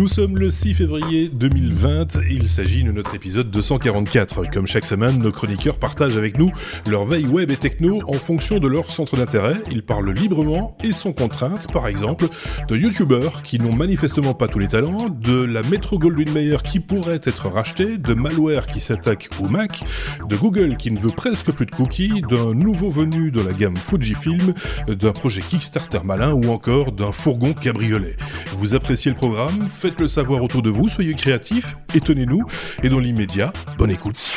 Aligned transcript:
Nous 0.00 0.08
sommes 0.08 0.38
le 0.38 0.50
6 0.50 0.72
février 0.72 1.28
2020, 1.28 2.20
il 2.30 2.48
s'agit 2.48 2.82
de 2.84 2.90
notre 2.90 3.14
épisode 3.14 3.50
244. 3.50 4.50
Comme 4.50 4.66
chaque 4.66 4.86
semaine, 4.86 5.18
nos 5.18 5.30
chroniqueurs 5.30 5.76
partagent 5.76 6.16
avec 6.16 6.38
nous 6.38 6.50
leur 6.86 7.04
veille 7.04 7.26
web 7.26 7.50
et 7.50 7.58
techno 7.58 8.00
en 8.06 8.14
fonction 8.14 8.60
de 8.60 8.66
leur 8.66 8.90
centre 8.92 9.18
d'intérêt. 9.18 9.56
Ils 9.70 9.82
parlent 9.82 10.10
librement 10.10 10.74
et 10.82 10.94
sans 10.94 11.12
contrainte, 11.12 11.70
par 11.70 11.86
exemple, 11.86 12.28
de 12.66 12.78
youtubeurs 12.78 13.42
qui 13.42 13.58
n'ont 13.58 13.74
manifestement 13.74 14.32
pas 14.32 14.48
tous 14.48 14.58
les 14.58 14.68
talents, 14.68 15.10
de 15.10 15.44
la 15.44 15.60
Metro 15.64 15.98
Goldwyn 15.98 16.32
Mayer 16.32 16.56
qui 16.64 16.80
pourrait 16.80 17.20
être 17.22 17.50
rachetée, 17.50 17.98
de 17.98 18.14
malware 18.14 18.68
qui 18.68 18.80
s'attaque 18.80 19.28
au 19.38 19.50
Mac, 19.50 19.84
de 20.26 20.34
Google 20.34 20.78
qui 20.78 20.90
ne 20.92 20.98
veut 20.98 21.12
presque 21.14 21.52
plus 21.52 21.66
de 21.66 21.72
cookies, 21.72 22.22
d'un 22.22 22.54
nouveau 22.54 22.88
venu 22.88 23.30
de 23.30 23.42
la 23.42 23.52
gamme 23.52 23.76
Fujifilm, 23.76 24.54
d'un 24.88 25.12
projet 25.12 25.42
Kickstarter 25.42 26.00
malin 26.04 26.32
ou 26.32 26.50
encore 26.50 26.92
d'un 26.92 27.12
fourgon 27.12 27.52
cabriolet. 27.52 28.16
Vous 28.56 28.72
appréciez 28.72 29.10
le 29.10 29.16
programme? 29.18 29.68
Le 29.98 30.08
savoir 30.08 30.42
autour 30.42 30.62
de 30.62 30.70
vous, 30.70 30.88
soyez 30.88 31.14
créatifs, 31.14 31.76
étonnez-nous, 31.94 32.44
et 32.82 32.88
dans 32.88 32.98
l'immédiat, 32.98 33.52
bonne 33.78 33.90
écoute. 33.90 34.32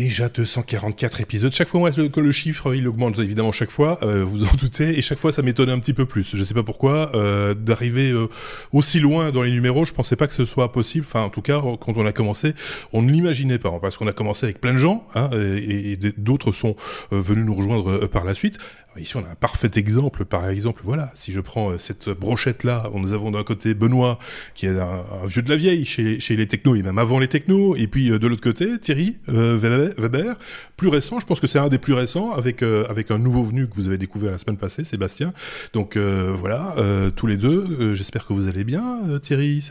Déjà 0.00 0.30
244 0.30 1.20
épisodes. 1.20 1.52
Chaque 1.52 1.68
fois, 1.68 1.90
que 1.90 2.20
le 2.20 2.32
chiffre, 2.32 2.74
il 2.74 2.88
augmente 2.88 3.18
évidemment 3.18 3.52
chaque 3.52 3.70
fois, 3.70 3.98
euh, 4.02 4.24
vous 4.24 4.44
en 4.44 4.54
doutez, 4.58 4.98
et 4.98 5.02
chaque 5.02 5.18
fois, 5.18 5.30
ça 5.30 5.42
m'étonne 5.42 5.68
un 5.68 5.78
petit 5.78 5.92
peu 5.92 6.06
plus. 6.06 6.34
Je 6.34 6.42
sais 6.42 6.54
pas 6.54 6.62
pourquoi, 6.62 7.14
euh, 7.14 7.52
d'arriver 7.52 8.10
euh, 8.10 8.28
aussi 8.72 8.98
loin 8.98 9.30
dans 9.30 9.42
les 9.42 9.50
numéros, 9.50 9.84
je 9.84 9.92
pensais 9.92 10.16
pas 10.16 10.26
que 10.26 10.32
ce 10.32 10.46
soit 10.46 10.72
possible. 10.72 11.04
Enfin, 11.06 11.20
en 11.20 11.28
tout 11.28 11.42
cas, 11.42 11.60
quand 11.78 11.98
on 11.98 12.06
a 12.06 12.12
commencé, 12.12 12.54
on 12.94 13.02
ne 13.02 13.12
l'imaginait 13.12 13.58
pas, 13.58 13.78
parce 13.78 13.98
qu'on 13.98 14.06
a 14.06 14.14
commencé 14.14 14.46
avec 14.46 14.58
plein 14.58 14.72
de 14.72 14.78
gens, 14.78 15.06
hein, 15.14 15.28
et 15.34 15.98
d'autres 16.16 16.52
sont 16.52 16.76
venus 17.10 17.44
nous 17.44 17.54
rejoindre 17.54 18.06
par 18.06 18.24
la 18.24 18.32
suite. 18.32 18.56
Ici, 18.98 19.16
on 19.16 19.24
a 19.24 19.30
un 19.30 19.34
parfait 19.36 19.70
exemple. 19.76 20.24
Par 20.24 20.48
exemple, 20.48 20.82
voilà, 20.84 21.12
si 21.14 21.30
je 21.30 21.40
prends 21.40 21.70
euh, 21.70 21.78
cette 21.78 22.08
brochette-là, 22.08 22.90
nous 22.92 23.12
avons 23.12 23.30
d'un 23.30 23.44
côté 23.44 23.72
Benoît, 23.74 24.18
qui 24.54 24.66
est 24.66 24.78
un, 24.78 25.04
vieux 25.26 25.42
de 25.42 25.48
la 25.48 25.56
vieille 25.56 25.84
chez, 25.84 26.18
les 26.30 26.48
technos, 26.48 26.74
et 26.74 26.82
même 26.82 26.98
avant 26.98 27.20
les 27.20 27.28
technos, 27.28 27.76
et 27.76 27.86
puis 27.86 28.10
euh, 28.10 28.18
de 28.18 28.26
l'autre 28.26 28.42
côté, 28.42 28.78
Thierry 28.80 29.18
euh, 29.28 29.56
Weber, 29.56 30.36
plus 30.76 30.88
récent, 30.88 31.20
je 31.20 31.26
pense 31.26 31.40
que 31.40 31.46
c'est 31.46 31.58
un 31.58 31.68
des 31.68 31.78
plus 31.78 31.94
récents, 31.94 32.32
avec, 32.32 32.62
avec 32.62 33.10
un 33.10 33.18
nouveau 33.18 33.44
venu 33.44 33.68
que 33.68 33.74
vous 33.74 33.86
avez 33.88 33.98
découvert 33.98 34.32
la 34.32 34.38
semaine 34.38 34.56
passée, 34.56 34.82
Sébastien. 34.82 35.32
Donc 35.72 35.96
voilà, 35.96 36.74
tous 37.16 37.26
les 37.26 37.36
deux, 37.36 37.94
j'espère 37.94 38.26
que 38.26 38.32
vous 38.32 38.48
allez 38.48 38.64
bien. 38.64 39.18
Thierry, 39.20 39.62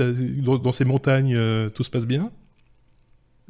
dans, 0.43 0.71
ces 0.71 0.85
montagnes, 0.85 1.37
tout 1.73 1.83
se 1.83 1.89
passe 1.89 2.05
bien? 2.05 2.31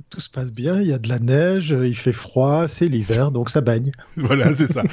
Tout 0.09 0.19
se 0.19 0.29
passe 0.29 0.51
bien, 0.51 0.81
il 0.81 0.87
y 0.87 0.93
a 0.93 0.97
de 0.97 1.09
la 1.09 1.19
neige, 1.19 1.75
il 1.83 1.95
fait 1.95 2.13
froid, 2.13 2.67
c'est 2.67 2.87
l'hiver, 2.87 3.31
donc 3.31 3.49
ça 3.49 3.61
baigne. 3.61 3.91
voilà, 4.15 4.53
c'est 4.53 4.71
ça. 4.71 4.83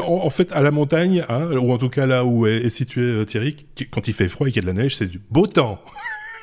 En, 0.00 0.30
fait, 0.30 0.52
à 0.52 0.62
la 0.62 0.70
montagne, 0.70 1.24
hein, 1.28 1.50
ou 1.52 1.72
en 1.72 1.78
tout 1.78 1.88
cas 1.88 2.06
là 2.06 2.24
où 2.24 2.46
est, 2.46 2.68
situé 2.68 3.02
euh, 3.02 3.24
Thierry, 3.24 3.66
quand 3.90 4.08
il 4.08 4.14
fait 4.14 4.28
froid 4.28 4.46
et 4.46 4.52
qu'il 4.52 4.62
y 4.62 4.66
a 4.68 4.70
de 4.70 4.76
la 4.76 4.82
neige, 4.82 4.96
c'est 4.96 5.06
du 5.06 5.20
beau 5.30 5.46
temps. 5.46 5.80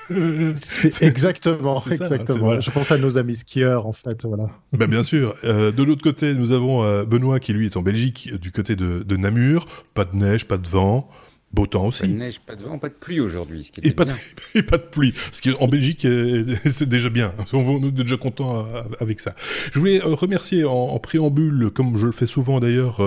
exactement, 1.02 1.84
hein, 1.86 1.92
exactement. 1.92 2.60
Je 2.62 2.70
pense 2.70 2.92
à 2.92 2.98
nos 2.98 3.18
amis 3.18 3.36
skieurs, 3.36 3.88
en 3.88 3.94
fait, 3.94 4.26
voilà. 4.26 4.46
Ben, 4.74 4.88
bien 4.88 5.04
sûr. 5.04 5.36
Euh, 5.44 5.72
de 5.72 5.84
l'autre 5.84 6.04
côté, 6.04 6.36
nous 6.36 6.52
avons 6.52 6.84
euh, 6.84 7.06
Benoît 7.06 7.40
qui 7.40 7.54
lui 7.54 7.66
est 7.66 7.78
en 7.78 7.82
Belgique, 7.82 8.32
du 8.40 8.52
côté 8.52 8.76
de, 8.76 9.04
de 9.04 9.18
Namur. 9.18 9.66
Pas 9.94 10.06
de 10.06 10.16
neige, 10.16 10.48
pas 10.48 10.58
de 10.58 10.68
vent. 10.68 11.10
Beau 11.56 11.68
temps 11.68 11.86
aussi. 11.86 12.02
Pas 12.02 12.08
de 12.08 12.14
neige, 12.14 12.42
pas 12.42 12.56
de 12.56 12.64
vent, 12.64 12.78
pas 12.78 12.90
de 12.90 12.96
pluie 12.96 13.22
aujourd'hui. 13.22 13.72
et, 13.82 13.92
pas 13.92 14.04
de, 14.04 14.12
et 14.56 14.64
pas 14.64 14.78
de 14.78 14.84
pluie. 14.84 15.14
Ce 15.32 15.42
qui 15.42 15.52
en 15.52 15.68
Belgique, 15.68 16.04
euh, 16.04 16.44
c'est 16.66 16.90
déjà 16.90 17.10
bien. 17.10 17.34
On 17.54 17.88
est 17.88 17.92
déjà 17.92 18.18
content 18.18 18.66
euh, 18.66 18.82
avec 19.00 19.22
ça. 19.22 19.36
Je 19.72 19.80
voulais 19.80 20.04
euh, 20.04 20.16
remercier 20.16 20.66
en, 20.66 21.00
préambule, 21.00 21.70
comme 21.74 21.98
je 21.98 22.08
le 22.08 22.12
fais 22.12 22.26
souvent 22.26 22.60
d'ailleurs, 22.60 23.00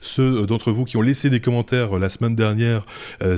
ceux 0.00 0.46
d'entre 0.46 0.70
vous 0.70 0.84
qui 0.84 0.96
ont 0.96 1.02
laissé 1.02 1.30
des 1.30 1.40
commentaires 1.40 1.98
la 1.98 2.08
semaine 2.08 2.36
dernière 2.36 2.84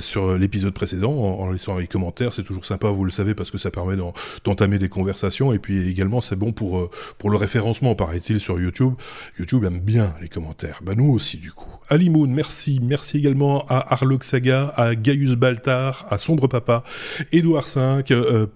sur 0.00 0.37
l'épisode 0.37 0.75
précédent. 0.75 1.12
En, 1.12 1.50
laissant 1.50 1.78
les 1.78 1.87
commentaires, 1.87 2.34
c'est 2.34 2.43
toujours 2.43 2.65
sympa, 2.65 2.88
vous 2.88 3.05
le 3.05 3.11
savez, 3.11 3.34
parce 3.34 3.50
que 3.50 3.59
ça 3.59 3.71
permet 3.71 3.97
d'entamer 4.44 4.78
des 4.78 4.88
conversations. 4.88 5.53
Et 5.53 5.59
puis 5.59 5.88
également, 5.88 6.21
c'est 6.21 6.37
bon 6.37 6.53
pour, 6.53 6.91
pour 7.19 7.31
le 7.31 7.37
référencement, 7.37 7.94
paraît-il, 7.94 8.41
sur 8.41 8.61
YouTube. 8.61 8.94
YouTube 9.38 9.65
aime 9.65 9.81
bien 9.81 10.15
les 10.21 10.28
commentaires. 10.28 10.81
Bah 10.82 10.94
nous 10.97 11.11
aussi, 11.11 11.37
du 11.37 11.53
coup. 11.53 11.71
Alimoun, 11.88 12.31
merci. 12.31 12.81
Merci 12.82 13.19
également 13.19 13.65
à 13.69 13.94
Arlok 13.94 14.25
Saga 14.25 14.57
à 14.76 14.94
Gaius 14.94 15.36
Baltar, 15.36 16.06
à 16.10 16.19
Sombre 16.19 16.48
Papa, 16.48 16.84
Édouard 17.32 17.66
V, 17.66 18.02
euh, 18.10 18.46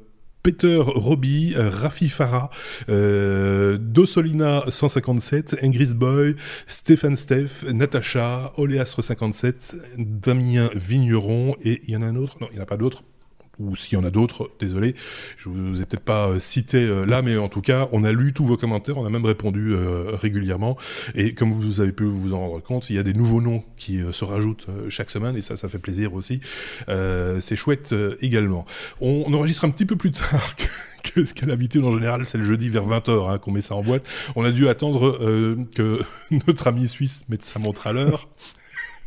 Peter 0.43 0.79
Roby, 0.85 1.55
euh, 1.57 1.71
Rafi 1.71 2.09
Farah, 2.09 2.51
euh, 2.89 3.79
Dosolina 3.79 4.65
157, 4.69 5.57
Ingrid 5.63 5.93
Boy, 5.93 6.35
Stéphane 6.67 7.17
Steff, 7.17 7.65
Natacha, 7.65 8.53
Oléastre 8.57 9.03
57, 9.03 9.77
Damien 9.99 10.69
Vigneron 10.75 11.55
et 11.65 11.81
il 11.85 11.91
y 11.91 11.97
en 11.97 12.03
a 12.03 12.07
un 12.07 12.17
autre, 12.17 12.39
non 12.41 12.49
il 12.51 12.55
n'y 12.55 12.61
en 12.61 12.65
a 12.65 12.67
pas 12.67 12.77
d'autres, 12.77 13.05
ou 13.59 13.77
s'il 13.77 13.99
y 13.99 14.01
en 14.01 14.05
a 14.05 14.11
d'autres, 14.11 14.51
désolé, 14.61 14.95
je 15.37 15.49
vous 15.49 15.83
ai 15.83 15.85
peut-être 15.85 16.05
pas 16.05 16.29
euh, 16.29 16.39
cité 16.39 16.79
euh, 16.79 17.05
là, 17.05 17.23
mais 17.23 17.37
en 17.37 17.49
tout 17.49 17.61
cas, 17.61 17.89
on 17.93 18.03
a 18.05 18.13
lu 18.13 18.33
tous 18.33 18.45
vos 18.45 18.57
commentaires, 18.57 18.97
on 18.97 19.05
a 19.05 19.11
même 19.11 19.27
répondu 19.27 19.73
euh, 19.73 20.13
régulièrement, 20.15 20.77
et 21.15 21.35
comme 21.35 21.53
vous 21.53 21.81
avez 21.81 21.93
pu 21.93 22.05
vous 22.05 22.33
en 22.33 22.41
rendre 22.41 22.63
compte, 22.63 22.89
il 22.91 22.97
y 22.97 22.99
a 22.99 23.03
des 23.03 23.13
nouveaux 23.13 23.41
noms 23.41 23.63
qui 23.77 24.01
se 24.11 24.25
rajoutent 24.25 24.67
chaque 24.89 25.11
semaine, 25.11 25.37
et 25.37 25.43
ça, 25.43 25.57
ça 25.57 25.69
fait 25.69 25.79
plaisir 25.79 26.15
aussi. 26.15 26.41
c'est 26.89 27.57
chouette 27.57 27.95
également. 28.21 28.65
On, 29.01 29.33
enregistre 29.33 29.65
un 29.65 29.71
petit 29.71 29.87
peu 29.87 29.97
plus 29.97 30.11
tard 30.13 30.55
que 31.03 31.25
ce 31.25 31.35
qu'à 31.35 31.47
l'habitude 31.47 31.85
en 31.85 31.95
général 31.95 32.27
c'est 32.27 32.39
le 32.39 32.45
jeudi 32.45 32.69
vers 32.69 32.87
20h 32.87 33.31
hein, 33.31 33.39
qu'on 33.39 33.51
met 33.51 33.61
ça 33.61 33.75
en 33.75 33.83
boîte. 33.83 34.07
On 34.37 34.45
a 34.45 34.53
dû 34.53 34.69
attendre 34.69 35.19
que 35.75 36.01
notre 36.47 36.67
ami 36.67 36.87
suisse 36.87 37.25
mette 37.29 37.45
sa 37.45 37.59
montre 37.59 37.87
à 37.87 37.93
l'heure. 37.93 38.29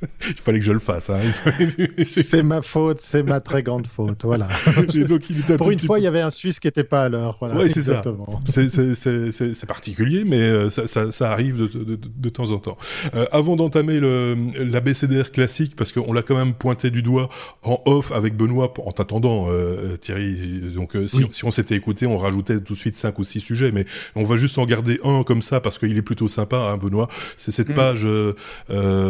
il 0.27 0.39
fallait 0.39 0.59
que 0.59 0.65
je 0.65 0.71
le 0.71 0.79
fasse. 0.79 1.09
Hein. 1.09 1.19
c'est 2.03 2.43
ma 2.43 2.61
faute, 2.61 2.99
c'est 2.99 3.23
ma 3.23 3.39
très 3.39 3.63
grande 3.63 3.87
faute. 3.87 4.23
Voilà. 4.23 4.47
Pour 5.57 5.71
une 5.71 5.79
fois, 5.79 5.99
il 5.99 6.03
y 6.03 6.07
avait 6.07 6.21
un 6.21 6.31
Suisse 6.31 6.59
qui 6.59 6.67
n'était 6.67 6.83
pas 6.83 7.03
à 7.03 7.09
l'heure. 7.09 7.37
Voilà, 7.39 7.67
c'est 7.69 7.81
ça. 7.81 8.01
C'est 8.49 9.65
particulier, 9.67 10.23
mais 10.25 10.41
euh, 10.41 10.69
ça, 10.69 10.87
ça, 10.87 11.11
ça 11.11 11.31
arrive 11.31 11.57
de, 11.57 11.67
de, 11.67 11.95
de, 11.95 12.29
temps 12.29 12.51
en 12.51 12.59
temps. 12.59 12.77
Euh, 13.13 13.25
avant 13.31 13.55
d'entamer 13.55 13.99
l'ABCDR 13.99 15.31
classique, 15.31 15.75
parce 15.75 15.91
qu'on 15.91 16.13
l'a 16.13 16.21
quand 16.21 16.35
même 16.35 16.53
pointé 16.53 16.91
du 16.91 17.01
doigt 17.01 17.29
en 17.63 17.81
off 17.85 18.11
avec 18.11 18.35
Benoît 18.35 18.73
en 18.85 18.91
t'attendant, 18.91 19.47
euh, 19.49 19.97
Thierry. 19.97 20.61
Donc, 20.73 20.95
euh, 20.95 21.07
si, 21.07 21.23
on, 21.23 21.31
si 21.31 21.45
on 21.45 21.51
s'était 21.51 21.75
écouté, 21.75 22.05
on 22.05 22.17
rajoutait 22.17 22.59
tout 22.59 22.73
de 22.73 22.79
suite 22.79 22.97
cinq 22.97 23.19
ou 23.19 23.23
six 23.23 23.39
sujets, 23.39 23.71
mais 23.71 23.85
on 24.15 24.23
va 24.23 24.35
juste 24.35 24.57
en 24.57 24.65
garder 24.65 24.99
un 25.03 25.23
comme 25.23 25.41
ça 25.41 25.59
parce 25.59 25.79
qu'il 25.79 25.97
est 25.97 26.01
plutôt 26.01 26.27
sympa, 26.27 26.57
hein, 26.57 26.77
Benoît. 26.77 27.07
C'est 27.37 27.51
cette 27.51 27.69
mm. 27.69 27.73
page 27.73 28.07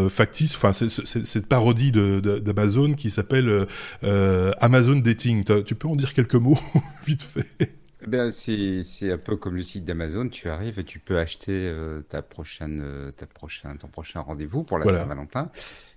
factice, 0.09 0.55
enfin 0.55 0.73
cette 0.75 1.47
parodie 1.47 1.91
d'Amazon 1.91 2.93
qui 2.93 3.09
s'appelle 3.09 3.49
euh, 3.49 3.65
euh, 4.03 4.51
Amazon 4.59 4.95
Dating. 4.95 5.43
Tu 5.63 5.75
peux 5.75 5.87
en 5.87 5.95
dire 5.95 6.13
quelques 6.13 6.35
mots, 6.35 6.59
vite 7.05 7.23
fait? 7.23 7.73
Ben, 8.05 8.29
c'est 8.29 9.11
un 9.11 9.17
peu 9.17 9.35
comme 9.35 9.55
le 9.55 9.63
site 9.63 9.85
d'Amazon. 9.85 10.29
Tu 10.29 10.49
arrives 10.49 10.79
et 10.79 10.83
tu 10.83 10.99
peux 10.99 11.17
acheter 11.17 11.53
euh, 11.53 12.01
ta 12.01 12.21
prochaine, 12.21 13.11
ta 13.15 13.25
prochaine, 13.25 13.77
ton 13.77 13.87
prochain 13.87 14.19
rendez-vous 14.21 14.63
pour 14.63 14.77
la 14.77 14.87
Saint-Valentin. 14.87 15.49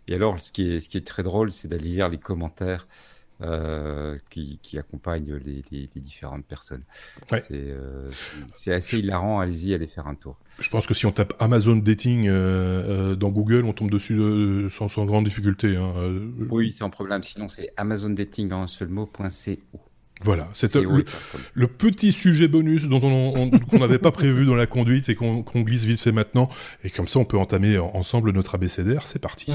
Et 0.07 0.15
alors, 0.15 0.39
ce 0.39 0.53
qui 0.53 0.73
est, 0.73 0.81
ce 0.81 0.89
qui 0.89 0.97
est 0.97 1.07
très 1.07 1.23
drôle, 1.23 1.53
c'est 1.53 1.69
d'aller 1.69 1.91
lire 1.91 2.09
les 2.09 2.17
commentaires 2.17 2.87
euh, 3.41 4.19
qui, 4.31 4.59
qui, 4.63 4.79
accompagne 4.79 5.35
les, 5.45 5.63
les, 5.71 5.89
les, 5.95 6.01
différentes 6.01 6.45
personnes. 6.45 6.83
Euh, 7.53 8.11
c'est 8.51 8.73
assez 8.73 8.99
hilarant, 8.99 9.39
allez-y, 9.39 9.75
allez 9.75 9.87
faire 9.87 10.09
un 10.09 10.17
tour. 10.17 10.37
Je 10.59 10.69
pense 10.71 10.89
que 10.89 10.95
si 10.95 11.07
on 11.07 11.13
tape 11.13 11.35
Amazon 11.39 11.77
Dating 11.77 12.27
euh, 12.27 13.15
dans 13.15 13.31
Google, 13.31 13.65
on 13.65 13.73
tombe 13.73 13.93
dessus 13.93 14.19
sans, 14.71 14.89
sans, 14.89 15.05
grande 15.05 15.25
difficulté. 15.25 15.77
Hein. 15.77 15.93
Oui, 16.51 16.73
c'est 16.73 16.83
un 16.83 16.91
problème, 16.91 17.23
sinon 17.23 17.49
c'est 17.49 17.71
Amazon 17.77 18.11
Dating 18.11 18.51
en 18.51 18.63
un 18.63 18.67
seul 18.67 18.89
mot.co. 18.89 19.79
Voilà, 20.23 20.49
c'est 20.53 20.75
le, 20.75 21.05
le, 21.55 21.67
petit 21.69 22.11
sujet 22.11 22.49
bonus 22.49 22.89
dont 22.89 23.01
on 23.05 23.51
qu'on 23.51 23.79
n'avait 23.79 24.01
pas 24.01 24.11
prévu 24.11 24.47
dans 24.47 24.57
la 24.57 24.67
conduite 24.67 25.09
et 25.09 25.15
qu'on 25.15 25.43
glisse 25.43 25.85
vite 25.85 26.01
fait 26.01 26.11
maintenant. 26.11 26.49
Et 26.83 26.91
comme 26.91 27.07
ça, 27.07 27.21
on 27.21 27.25
peut 27.25 27.39
entamer 27.39 27.79
ensemble 27.79 28.33
notre 28.33 28.57
ABCDR. 28.57 29.07
C'est 29.07 29.21
parti. 29.21 29.53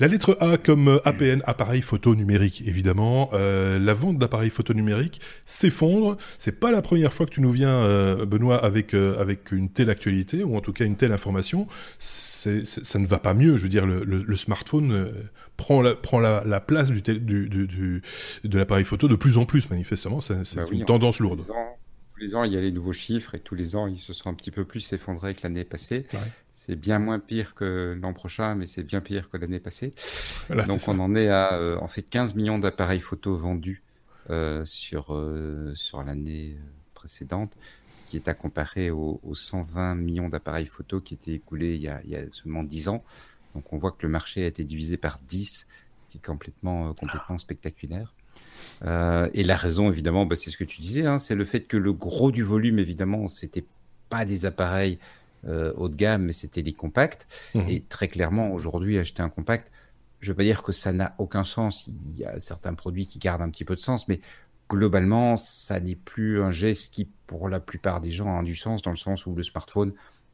La 0.00 0.08
lettre 0.08 0.38
A 0.40 0.56
comme 0.56 0.88
euh, 0.88 0.98
APN, 1.06 1.42
appareil 1.44 1.82
photo 1.82 2.14
numérique, 2.14 2.62
évidemment. 2.66 3.28
Euh, 3.34 3.78
la 3.78 3.92
vente 3.92 4.16
d'appareils 4.16 4.48
photo 4.48 4.72
numériques 4.72 5.20
s'effondre. 5.44 6.16
C'est 6.38 6.58
pas 6.58 6.72
la 6.72 6.80
première 6.80 7.12
fois 7.12 7.26
que 7.26 7.32
tu 7.32 7.42
nous 7.42 7.52
viens, 7.52 7.68
euh, 7.68 8.24
Benoît, 8.24 8.64
avec 8.64 8.94
avec 8.94 9.52
une 9.52 9.68
telle 9.68 9.90
actualité 9.90 10.42
ou 10.42 10.56
en 10.56 10.62
tout 10.62 10.72
cas 10.72 10.86
une 10.86 10.96
telle 10.96 11.12
information. 11.12 11.66
Ça 11.98 12.98
ne 12.98 13.06
va 13.06 13.18
pas 13.18 13.34
mieux. 13.34 13.58
Je 13.58 13.64
veux 13.64 13.68
dire, 13.68 13.84
le, 13.84 14.36
smartphone 14.36 15.12
prend 15.58 15.82
la 15.82 15.94
prend 15.94 16.18
la, 16.18 16.60
place 16.60 16.90
du, 16.90 17.02
du, 17.02 17.48
du, 17.48 18.02
de 18.42 18.58
l'appareil 18.58 18.86
photo 18.86 19.06
de 19.06 19.16
plus 19.16 19.36
en 19.36 19.44
plus. 19.44 19.68
Manifestement, 19.68 20.22
c'est, 20.22 20.56
bah 20.56 20.64
une 20.70 20.86
tendance 20.86 21.20
lourde. 21.20 21.44
Tous 21.46 22.20
les 22.20 22.34
ans, 22.34 22.44
il 22.44 22.54
y 22.54 22.56
a 22.56 22.60
les 22.62 22.72
nouveaux 22.72 22.94
chiffres 22.94 23.34
et 23.34 23.38
tous 23.38 23.54
les 23.54 23.76
ans, 23.76 23.86
ils 23.86 23.98
se 23.98 24.14
sont 24.14 24.30
un 24.30 24.34
petit 24.34 24.50
peu 24.50 24.64
plus 24.64 24.94
effondrés 24.94 25.34
que 25.34 25.40
l'année 25.42 25.64
passée. 25.64 26.06
C'est 26.66 26.76
bien 26.76 26.98
moins 26.98 27.18
pire 27.18 27.54
que 27.54 27.98
l'an 28.02 28.12
prochain, 28.12 28.54
mais 28.54 28.66
c'est 28.66 28.82
bien 28.82 29.00
pire 29.00 29.30
que 29.30 29.38
l'année 29.38 29.60
passée. 29.60 29.94
Donc 30.50 30.80
on 30.88 30.98
en 30.98 31.14
est 31.14 31.28
à 31.28 31.54
euh, 31.54 31.78
en 31.78 31.88
fait 31.88 32.02
15 32.02 32.34
millions 32.34 32.58
d'appareils 32.58 33.00
photo 33.00 33.34
vendus 33.34 33.82
euh, 34.28 34.62
sur, 34.66 35.14
euh, 35.14 35.72
sur 35.74 36.02
l'année 36.02 36.58
précédente, 36.92 37.56
ce 37.94 38.02
qui 38.02 38.16
est 38.18 38.28
à 38.28 38.34
comparer 38.34 38.90
aux, 38.90 39.18
120 39.32 39.94
millions 39.94 40.28
d'appareils 40.28 40.66
photo 40.66 41.00
qui 41.00 41.14
étaient 41.14 41.32
écoulés 41.32 41.76
il 41.76 41.80
y, 41.80 41.88
a, 41.88 42.02
il 42.04 42.10
y, 42.10 42.16
a, 42.16 42.28
seulement 42.28 42.62
10 42.62 42.88
ans. 42.88 43.02
Donc 43.54 43.72
on 43.72 43.78
voit 43.78 43.92
que 43.92 44.02
le 44.02 44.10
marché 44.10 44.44
a 44.44 44.46
été 44.46 44.62
divisé 44.62 44.98
par 44.98 45.18
10, 45.26 45.66
ce 46.02 46.08
qui 46.08 46.18
est 46.18 46.24
complètement, 46.24 46.92
complètement 46.92 47.38
spectaculaire. 47.38 48.12
Et 48.82 49.44
la 49.44 49.56
raison, 49.56 49.90
évidemment, 49.90 50.26
bah, 50.26 50.36
c'est 50.36 50.50
ce 50.50 50.58
que 50.58 50.64
tu 50.64 50.82
disais, 50.82 51.06
hein, 51.06 51.16
c'est 51.16 51.34
le 51.34 51.46
fait 51.46 51.62
que 51.62 51.78
le 51.78 51.94
gros 51.94 52.30
du 52.30 52.42
volume, 52.42 52.78
évidemment, 52.78 53.28
c'était 53.28 53.64
pas 54.10 54.26
des 54.26 54.44
appareils 54.44 54.98
euh, 55.46 55.72
haut 55.76 55.88
de 55.88 55.96
gamme, 55.96 56.24
mais 56.24 56.32
c'était 56.32 56.62
des 56.62 56.72
compacts. 56.72 57.26
Mmh. 57.54 57.68
Et 57.68 57.80
très 57.82 58.08
clairement, 58.08 58.52
aujourd'hui, 58.52 58.98
acheter 58.98 59.22
un 59.22 59.28
compact, 59.28 59.70
je 60.20 60.28
ne 60.28 60.32
veux 60.32 60.36
pas 60.36 60.42
dire 60.42 60.62
que 60.62 60.72
ça 60.72 60.92
n'a 60.92 61.14
aucun 61.18 61.44
sens. 61.44 61.86
Il 61.86 62.14
y 62.16 62.24
a 62.24 62.38
certains 62.40 62.74
produits 62.74 63.06
qui 63.06 63.18
gardent 63.18 63.42
un 63.42 63.50
petit 63.50 63.64
peu 63.64 63.74
de 63.74 63.80
sens, 63.80 64.08
mais 64.08 64.20
globalement, 64.68 65.36
ça 65.36 65.80
n'est 65.80 65.96
plus 65.96 66.42
un 66.42 66.50
geste 66.50 66.92
qui, 66.92 67.08
pour 67.26 67.48
la 67.48 67.60
plupart 67.60 68.00
des 68.00 68.10
gens, 68.10 68.38
a 68.38 68.42
du 68.42 68.54
sens, 68.54 68.82
dans 68.82 68.90
le 68.90 68.96
sens 68.96 69.26
où 69.26 69.34
le 69.34 69.42
smartphone 69.42 69.92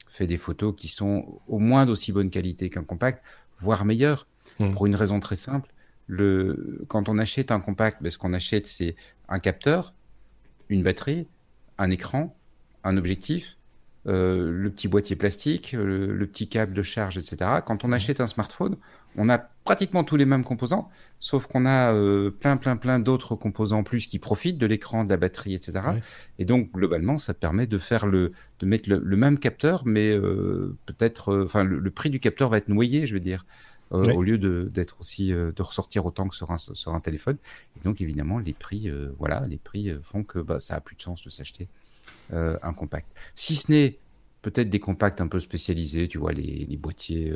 fait 0.09 0.27
des 0.27 0.37
photos 0.37 0.75
qui 0.77 0.89
sont 0.89 1.41
au 1.49 1.59
moins 1.59 1.87
d'aussi 1.87 2.13
bonne 2.13 2.31
qualité 2.31 2.71
qu'un 2.71 2.85
compact, 2.85 3.25
voire 3.61 3.85
meilleures, 3.85 4.27
mmh. 4.59 4.71
pour 4.73 4.87
une 4.87 4.95
raison 4.95 5.21
très 5.21 5.37
simple 5.37 5.73
le, 6.07 6.85
quand 6.89 7.09
on 7.09 7.19
achète 7.19 7.51
un 7.51 7.61
compact, 7.61 8.03
ben, 8.03 8.11
ce 8.11 8.19
qu'on 8.19 8.33
achète, 8.33 8.67
c'est 8.67 8.97
un 9.29 9.39
capteur, 9.39 9.95
une 10.69 10.83
batterie, 10.83 11.27
un 11.79 11.91
écran, 11.91 12.37
un 12.85 12.97
objectif, 12.97 13.56
euh, 14.09 14.53
le 14.53 14.71
petit 14.71 14.87
boîtier 14.87 15.17
plastique, 15.17 15.73
le, 15.73 16.27
petit 16.27 16.49
câble 16.49 16.73
de 16.75 16.83
charge, 16.83 17.19
etc. 17.19 17.51
Quand 17.67 17.85
on 17.85 17.91
achète 17.91 18.21
un 18.21 18.29
smartphone, 18.29 18.77
on 19.17 19.29
a 19.29 19.39
pratiquement 19.39 20.05
tous 20.05 20.17
les 20.17 20.27
mêmes 20.27 20.45
composants, 20.45 20.89
sauf 21.19 21.47
qu'on 21.47 21.67
a 21.67 21.93
euh, 21.93 22.31
plein, 22.31 22.57
plein, 22.57 22.77
plein 22.77 23.01
d'autres 23.01 23.35
composants 23.35 23.79
en 23.79 23.83
plus 23.83 24.07
qui 24.07 24.21
profitent 24.21 24.59
de 24.59 24.67
l'écran, 24.67 25.05
de 25.05 25.11
la 25.11 25.17
batterie, 25.17 25.55
etc. 25.55 25.81
Et 26.39 26.45
donc, 26.45 26.71
globalement, 26.71 27.19
ça 27.19 27.35
permet 27.35 27.67
de 27.67 27.79
faire 27.79 28.07
le, 28.07 28.31
de 28.61 28.67
mettre 28.67 28.89
le, 28.89 29.17
même 29.17 29.41
capteur, 29.41 29.83
mais 29.87 30.11
euh, 30.13 30.77
peut-être, 30.87 31.43
enfin, 31.45 31.65
le, 31.65 31.91
prix 31.91 32.11
du 32.11 32.21
capteur 32.21 32.49
va 32.49 32.59
être 32.59 32.69
noyé, 32.69 33.09
je 33.09 33.15
veux 33.15 33.21
dire. 33.21 33.45
Au 33.93 34.21
lieu 34.21 34.37
d'être 34.69 34.97
aussi 34.99 35.29
de 35.29 35.63
ressortir 35.63 36.07
autant 36.07 36.27
que 36.27 36.35
sur 36.35 36.51
un, 36.51 36.57
sur 36.59 36.93
un 36.93 37.01
téléphone. 37.01 37.37
Et 37.77 37.85
donc 37.85 38.01
évidemment 38.01 38.41
les 38.41 38.53
prix, 38.53 38.91
voilà, 39.17 39.47
les 39.47 39.59
prix 39.59 39.95
font 40.03 40.25
que 40.25 40.41
bah, 40.41 40.59
ça 40.59 40.75
a 40.75 40.81
plus 40.81 40.97
de 40.97 41.03
sens 41.03 41.23
de 41.23 41.31
s'acheter 41.31 41.69
un 42.33 42.73
compact. 42.73 43.09
Si 43.35 43.57
ce 43.57 43.71
n'est 43.71 43.99
peut-être 44.43 44.71
des 44.71 44.81
compacts 44.81 45.21
un 45.21 45.29
peu 45.29 45.41
spécialisés, 45.41 46.09
tu 46.09 46.19
vois, 46.19 46.33
les, 46.33 46.67
les 46.69 46.77
boîtiers, 46.77 47.33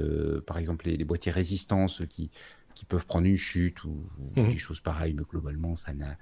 par 0.47 0.59
exemple 0.59 0.87
les, 0.87 0.97
les, 0.97 1.05
boîtiers 1.05 1.33
résistance 1.33 2.03
qui, 2.09 2.31
qui 2.75 2.85
peuvent 2.85 3.07
prendre 3.07 3.27
une 3.27 3.37
chute 3.37 3.85
ou, 3.85 4.05
mmh 4.37 4.49
des 4.49 4.57
choses 4.57 4.81
pareilles, 4.81 5.15
mais 5.15 5.25
globalement, 5.29 5.75
ça 5.75 5.93
n'a. 5.93 6.17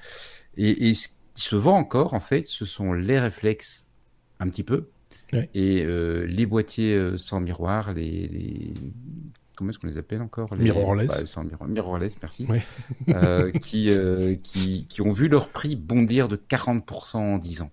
Et, 0.57 0.89
et, 0.89 0.95
ce 0.95 1.09
qui 1.09 1.43
se 1.43 1.57
vend 1.57 1.77
encore, 1.77 2.15
en 2.15 2.21
fait, 2.21 2.45
ce 2.47 2.65
sont 2.65 2.93
les 2.93 3.19
réflexes 3.19 3.87
un 4.41 4.49
petit 4.49 4.65
peu. 4.65 4.89
Et 5.55 5.85
les 6.27 6.47
boîtiers 6.47 7.19
sans 7.19 7.41
miroir, 7.41 7.93
les, 7.93 8.29
les, 8.29 8.75
comment 9.59 9.71
est-ce 9.71 9.79
qu'on 9.81 9.89
les 9.89 9.99
appelle 9.99 10.23
encore? 10.23 10.55
Les, 10.55 10.65
Mirrorless. 10.65 11.35
Bah, 11.35 11.67
mirrorless, 11.67 12.17
merci. 12.23 12.47
Euh, 13.09 13.51
qui, 13.51 13.91
euh, 13.91 14.37
qui, 14.37 14.87
qui, 14.89 15.03
ont 15.03 15.11
vu 15.11 15.29
leur 15.29 15.49
prix 15.49 15.75
bondir 15.75 16.29
de 16.29 16.37
40% 16.37 17.17
en 17.17 17.39
10 17.39 17.63
ans. 17.63 17.71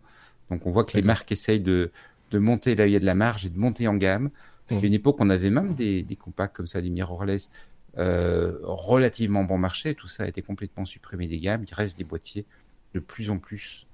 Donc 0.49 0.65
on 0.65 0.71
voit 0.71 0.83
que 0.83 0.95
les 0.95 1.03
marques 1.03 1.31
essayent 1.31 1.59
de, 1.59 1.91
de 2.31 2.39
monter 2.39 2.75
là 2.75 2.83
où 2.85 2.87
il 2.87 2.93
y 2.93 2.95
a 2.95 2.99
de 2.99 3.05
la 3.05 3.15
marge 3.15 3.45
et 3.45 3.49
de 3.49 3.57
monter 3.57 3.87
en 3.87 3.95
gamme. 3.95 4.29
Parce 4.67 4.81
qu'à 4.81 4.87
une 4.87 4.93
époque, 4.93 5.17
on 5.19 5.29
avait 5.29 5.51
même 5.51 5.75
des, 5.75 6.01
des 6.03 6.15
compacts 6.15 6.55
comme 6.55 6.67
ça, 6.67 6.81
des 6.81 6.89
mirrorless, 6.89 7.51
euh, 7.97 8.57
relativement 8.63 9.43
bon 9.43 9.57
marché. 9.57 9.93
Tout 9.93 10.07
ça 10.07 10.23
a 10.23 10.27
été 10.27 10.41
complètement 10.41 10.85
supprimé 10.85 11.27
des 11.27 11.39
gammes. 11.39 11.63
Il 11.67 11.73
reste 11.73 11.97
des 11.97 12.03
boîtiers 12.03 12.45
de 12.93 12.99
plus 12.99 13.29
en 13.29 13.37
plus 13.37 13.87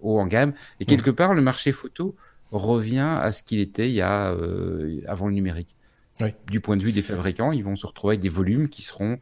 haut 0.00 0.18
en 0.18 0.26
gamme. 0.26 0.52
Et 0.80 0.84
quelque 0.84 1.10
part, 1.10 1.34
le 1.34 1.42
marché 1.42 1.72
photo 1.72 2.16
revient 2.50 3.16
à 3.20 3.30
ce 3.30 3.42
qu'il 3.42 3.60
était 3.60 3.88
il 3.88 3.94
y 3.94 4.00
a 4.00 4.34
avant 5.06 5.28
le 5.28 5.34
numérique. 5.34 5.76
Du 6.48 6.60
point 6.60 6.76
de 6.76 6.82
vue 6.82 6.92
des 6.92 7.02
fabricants, 7.02 7.52
ils 7.52 7.64
vont 7.64 7.76
se 7.76 7.86
retrouver 7.86 8.12
avec 8.12 8.20
des 8.20 8.28
volumes 8.28 8.68
qui 8.68 8.82
seront, 8.82 9.18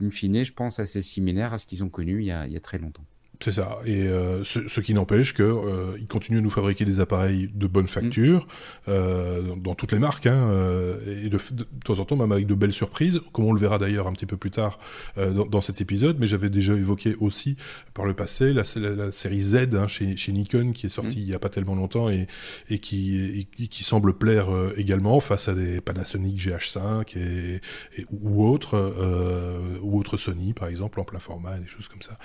in 0.00 0.10
fine, 0.10 0.44
je 0.44 0.52
pense, 0.52 0.78
assez 0.78 1.02
similaires 1.02 1.52
à 1.52 1.58
ce 1.58 1.66
qu'ils 1.66 1.82
ont 1.82 1.88
connu 1.88 2.20
il 2.20 2.26
y 2.26 2.32
a 2.32 2.60
très 2.60 2.78
longtemps. 2.78 3.04
C'est 3.40 3.52
ça. 3.52 3.78
Et 3.86 4.08
euh, 4.08 4.42
ce, 4.42 4.80
qui 4.80 4.94
n'empêche 4.94 5.32
qu'ils 5.32 5.44
euh, 5.44 5.96
continuent 6.08 6.38
à 6.38 6.40
nous 6.40 6.50
fabriquer 6.50 6.84
des 6.84 6.98
appareils 6.98 7.48
de 7.54 7.68
bonne 7.68 7.86
facture 7.86 8.40
mm. 8.40 8.46
euh, 8.88 9.54
dans 9.56 9.74
toutes 9.74 9.92
les 9.92 10.00
marques, 10.00 10.26
hein, 10.26 10.50
euh, 10.50 11.24
et 11.24 11.28
de, 11.28 11.38
de, 11.52 11.66
temps 11.84 12.00
en 12.00 12.04
temps 12.04 12.16
même 12.16 12.32
avec 12.32 12.48
de 12.48 12.54
belles 12.54 12.72
surprises, 12.72 13.20
comme 13.32 13.44
on 13.44 13.52
le 13.52 13.60
verra 13.60 13.78
d'ailleurs 13.78 14.08
un 14.08 14.12
petit 14.12 14.26
peu 14.26 14.36
plus 14.36 14.50
tard 14.50 14.80
dans, 15.16 15.46
dans, 15.46 15.60
cet 15.60 15.80
épisode. 15.80 16.18
Mais 16.18 16.26
j'avais 16.26 16.50
déjà 16.50 16.74
évoqué 16.74 17.16
aussi 17.20 17.56
par 17.94 18.06
le 18.06 18.14
passé 18.14 18.52
la, 18.52 18.64
la, 18.76 18.90
la 18.90 19.12
série 19.12 19.40
Z 19.40 19.68
hein, 19.72 19.86
chez, 19.86 20.16
chez, 20.16 20.32
Nikon 20.32 20.72
qui 20.72 20.86
est 20.86 20.90
sortie 20.90 21.18
mm. 21.18 21.22
il 21.22 21.28
y 21.28 21.34
a 21.34 21.38
pas 21.38 21.48
tellement 21.48 21.76
longtemps 21.76 22.10
et, 22.10 22.26
et 22.70 22.80
qui, 22.80 23.46
et, 23.58 23.66
qui 23.68 23.84
semble 23.84 24.14
plaire 24.14 24.48
également 24.76 25.20
face 25.20 25.48
à 25.48 25.54
des 25.54 25.80
Panasonic 25.80 26.36
GH5 26.40 27.16
et, 27.16 27.60
et 27.98 28.06
ou 28.10 28.44
autres 28.48 29.78
ou 29.80 29.98
autres 29.98 30.16
Sony 30.16 30.54
par 30.54 30.68
exemple 30.68 30.98
en 30.98 31.04
plein 31.04 31.20
format, 31.20 31.56
et 31.56 31.60
des 31.60 31.68
choses 31.68 31.86
comme 31.86 32.02
ça. 32.02 32.16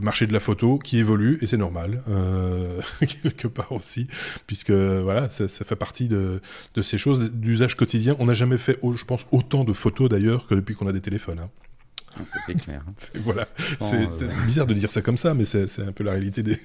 Marché 0.00 0.26
de 0.26 0.32
la 0.34 0.40
photo 0.40 0.57
qui 0.82 0.98
évolue 0.98 1.38
et 1.40 1.46
c'est 1.46 1.56
normal 1.56 2.02
euh, 2.08 2.80
quelque 3.22 3.46
part 3.46 3.72
aussi 3.72 4.08
puisque 4.46 4.70
voilà 4.70 5.30
ça, 5.30 5.46
fait 5.48 5.76
partie 5.76 6.08
de, 6.08 6.40
ces 6.82 6.98
choses 6.98 7.32
d'usage 7.32 7.76
quotidien. 7.76 8.16
On 8.18 8.26
n'a 8.26 8.34
jamais 8.34 8.58
fait, 8.58 8.78
je 8.82 9.04
pense, 9.04 9.26
autant 9.30 9.64
de 9.64 9.72
photos 9.72 10.08
d'ailleurs 10.08 10.46
que 10.46 10.54
depuis 10.54 10.74
qu'on 10.74 10.88
a 10.88 10.92
des 10.92 11.00
téléphones. 11.00 11.40
Hein. 11.40 11.50
Ah, 12.16 12.22
c'est 12.46 12.54
clair. 12.54 12.84
voilà. 13.16 13.46
C'est 13.80 13.94
euh, 13.94 14.28
bizarre 14.46 14.66
de 14.66 14.74
dire 14.74 14.90
ça 14.90 15.02
comme 15.02 15.16
ça, 15.16 15.34
mais 15.34 15.44
c'est 15.44 15.82
un 15.82 15.92
peu 15.92 16.04
la 16.04 16.12
réalité 16.12 16.42
des, 16.42 16.58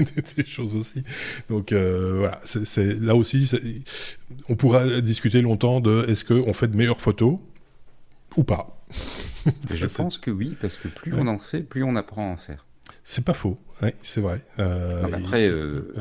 choses 0.45 0.75
aussi. 0.75 1.03
Donc 1.49 1.71
euh, 1.71 2.15
voilà, 2.19 2.39
c'est 2.43 2.99
là 2.99 3.15
aussi, 3.15 3.51
on 4.49 4.55
pourra 4.55 5.01
discuter 5.01 5.41
longtemps 5.41 5.79
de 5.79 6.05
est-ce 6.07 6.23
qu'on 6.25 6.53
fait 6.53 6.67
de 6.67 6.75
meilleures 6.75 7.01
photos 7.01 7.37
ou 8.35 8.43
pas. 8.43 8.83
je 9.69 9.85
pense 9.85 10.17
que 10.17 10.31
oui, 10.31 10.55
parce 10.59 10.77
que 10.77 10.87
plus 10.87 11.13
on 11.15 11.27
en 11.27 11.39
fait, 11.39 11.61
plus 11.61 11.83
on 11.83 11.95
apprend 11.95 12.29
à 12.29 12.33
en 12.33 12.37
faire. 12.37 12.65
C'est 13.05 13.25
pas 13.25 13.33
faux, 13.33 13.57
c'est 14.01 14.21
vrai. 14.21 14.39
Euh, 14.59 15.03
après, 15.11 15.49
euh, 15.49 15.93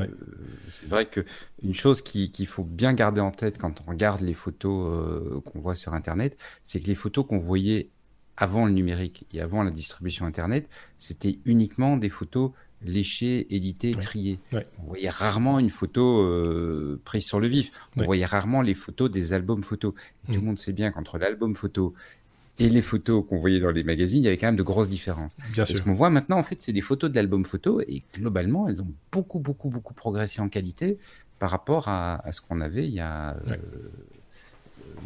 c'est 0.69 0.89
vrai 0.89 1.07
que 1.07 1.25
une 1.63 1.75
chose 1.75 2.01
qu'il 2.01 2.47
faut 2.47 2.63
bien 2.63 2.93
garder 2.93 3.21
en 3.21 3.33
tête 3.33 3.59
quand 3.59 3.83
on 3.85 3.91
regarde 3.91 4.21
les 4.21 4.35
photos 4.35 4.89
euh, 4.89 5.41
qu'on 5.41 5.61
voit 5.61 5.75
sur 5.75 5.95
Internet, 5.95 6.39
c'est 6.63 6.81
que 6.81 6.87
les 6.87 6.95
photos 6.95 7.27
qu'on 7.27 7.39
voyait 7.39 7.91
avant 8.37 8.67
le 8.67 8.73
numérique 8.73 9.27
et 9.33 9.41
avant 9.41 9.65
la 9.65 9.73
distribution 9.73 10.27
Internet, 10.27 10.69
c'était 10.97 11.39
uniquement 11.45 11.97
des 11.97 12.09
photos 12.09 12.53
léchées, 12.85 13.53
éditées, 13.55 13.95
triées. 13.95 14.39
On 14.53 14.87
voyait 14.87 15.11
rarement 15.11 15.59
une 15.59 15.71
photo 15.71 16.99
prise 17.05 17.27
sur 17.27 17.41
le 17.41 17.49
vif. 17.49 17.73
On 17.97 18.05
voyait 18.05 18.25
rarement 18.25 18.63
les 18.63 18.75
photos 18.75 19.11
des 19.11 19.33
albums 19.33 19.65
photos. 19.65 19.93
Tout 20.27 20.33
le 20.33 20.41
mm. 20.41 20.45
monde 20.45 20.59
sait 20.59 20.73
bien 20.73 20.93
qu'entre 20.93 21.19
l'album 21.19 21.57
photo 21.57 21.95
et 22.63 22.69
les 22.69 22.83
photos 22.83 23.25
qu'on 23.29 23.39
voyait 23.39 23.61
dans 23.61 23.71
les 23.71 23.83
magazines, 23.83 24.23
il 24.23 24.25
y 24.25 24.29
avait 24.29 24.37
quand 24.37 24.47
même 24.47 24.57
de 24.57 24.63
grosses 24.63 24.89
différences. 24.89 25.37
Bien 25.53 25.65
Ce 25.65 25.81
qu'on 25.81 25.93
voit 25.93 26.11
maintenant, 26.11 26.39
en 26.39 26.43
fait, 26.43 26.61
c'est 26.61 26.73
des 26.73 26.81
photos 26.81 27.11
de 27.11 27.17
l'album 27.17 27.45
photo 27.45 27.81
et 27.81 28.03
globalement, 28.15 28.69
elles 28.69 28.83
ont 28.83 28.93
beaucoup, 29.11 29.41
beaucoup, 29.41 29.69
beaucoup 29.69 29.95
progressé 29.95 30.41
en 30.41 30.49
qualité 30.49 30.99
par 31.39 31.51
rapport 31.51 31.89
à, 31.89 32.23
ce 32.31 32.41
qu'on 32.41 32.61
avait 32.61 32.87
il 32.87 32.95
y 32.95 33.01
a 33.01 33.37
euh, 33.49 33.57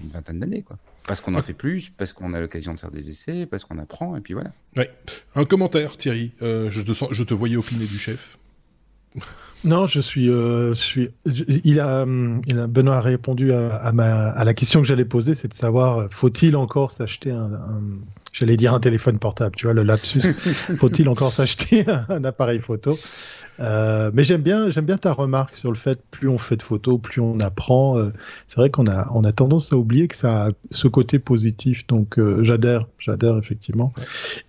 une 0.02 0.10
vingtaine 0.10 0.38
d'années, 0.38 0.62
quoi. 0.62 0.78
Parce 1.06 1.20
qu'on 1.20 1.34
en 1.36 1.42
fait 1.42 1.54
plus, 1.54 1.90
parce 1.96 2.12
qu'on 2.12 2.34
a 2.34 2.40
l'occasion 2.40 2.74
de 2.74 2.80
faire 2.80 2.90
des 2.90 3.10
essais, 3.10 3.46
parce 3.46 3.64
qu'on 3.64 3.78
apprend, 3.78 4.16
et 4.16 4.20
puis 4.20 4.34
voilà. 4.34 4.50
Ouais. 4.74 4.90
Un 5.36 5.44
commentaire, 5.44 5.96
Thierry. 5.96 6.32
Euh, 6.42 6.68
je, 6.68 6.82
te 6.82 6.92
sens, 6.94 7.10
je 7.12 7.22
te 7.22 7.32
voyais 7.32 7.56
opiner 7.56 7.86
du 7.86 7.96
chef. 7.96 8.38
Non, 9.66 9.86
je 9.86 10.00
suis, 10.00 10.30
euh, 10.30 10.72
je 10.72 10.80
suis. 10.80 11.10
Il 11.26 11.80
a, 11.80 12.06
il 12.46 12.58
a, 12.58 12.66
Benoît 12.68 12.96
a 12.96 13.00
répondu 13.00 13.52
à, 13.52 13.90
ma, 13.92 14.28
à 14.30 14.44
la 14.44 14.54
question 14.54 14.80
que 14.80 14.86
j'allais 14.86 15.04
poser, 15.04 15.34
c'est 15.34 15.48
de 15.48 15.54
savoir 15.54 16.06
faut-il 16.10 16.56
encore 16.56 16.92
s'acheter 16.92 17.32
un, 17.32 17.52
un 17.52 17.82
j'allais 18.32 18.56
dire 18.56 18.74
un 18.74 18.80
téléphone 18.80 19.18
portable, 19.18 19.56
tu 19.56 19.66
vois 19.66 19.74
le 19.74 19.82
lapsus. 19.82 20.20
faut-il 20.78 21.08
encore 21.08 21.32
s'acheter 21.32 21.84
un 22.08 22.24
appareil 22.24 22.60
photo? 22.60 22.98
Euh, 23.60 24.10
mais 24.12 24.24
j'aime 24.24 24.42
bien, 24.42 24.70
j'aime 24.70 24.84
bien 24.84 24.96
ta 24.96 25.12
remarque 25.12 25.56
sur 25.56 25.70
le 25.70 25.76
fait 25.76 26.00
plus 26.10 26.28
on 26.28 26.38
fait 26.38 26.56
de 26.56 26.62
photos, 26.62 27.00
plus 27.00 27.20
on 27.20 27.40
apprend. 27.40 27.98
Euh, 27.98 28.12
c'est 28.46 28.56
vrai 28.56 28.70
qu'on 28.70 28.86
a, 28.86 29.10
on 29.14 29.24
a 29.24 29.32
tendance 29.32 29.72
à 29.72 29.76
oublier 29.76 30.08
que 30.08 30.16
ça 30.16 30.46
a 30.46 30.48
ce 30.70 30.88
côté 30.88 31.18
positif. 31.18 31.86
Donc 31.86 32.18
euh, 32.18 32.42
j'adhère, 32.44 32.86
j'adhère 32.98 33.38
effectivement. 33.38 33.92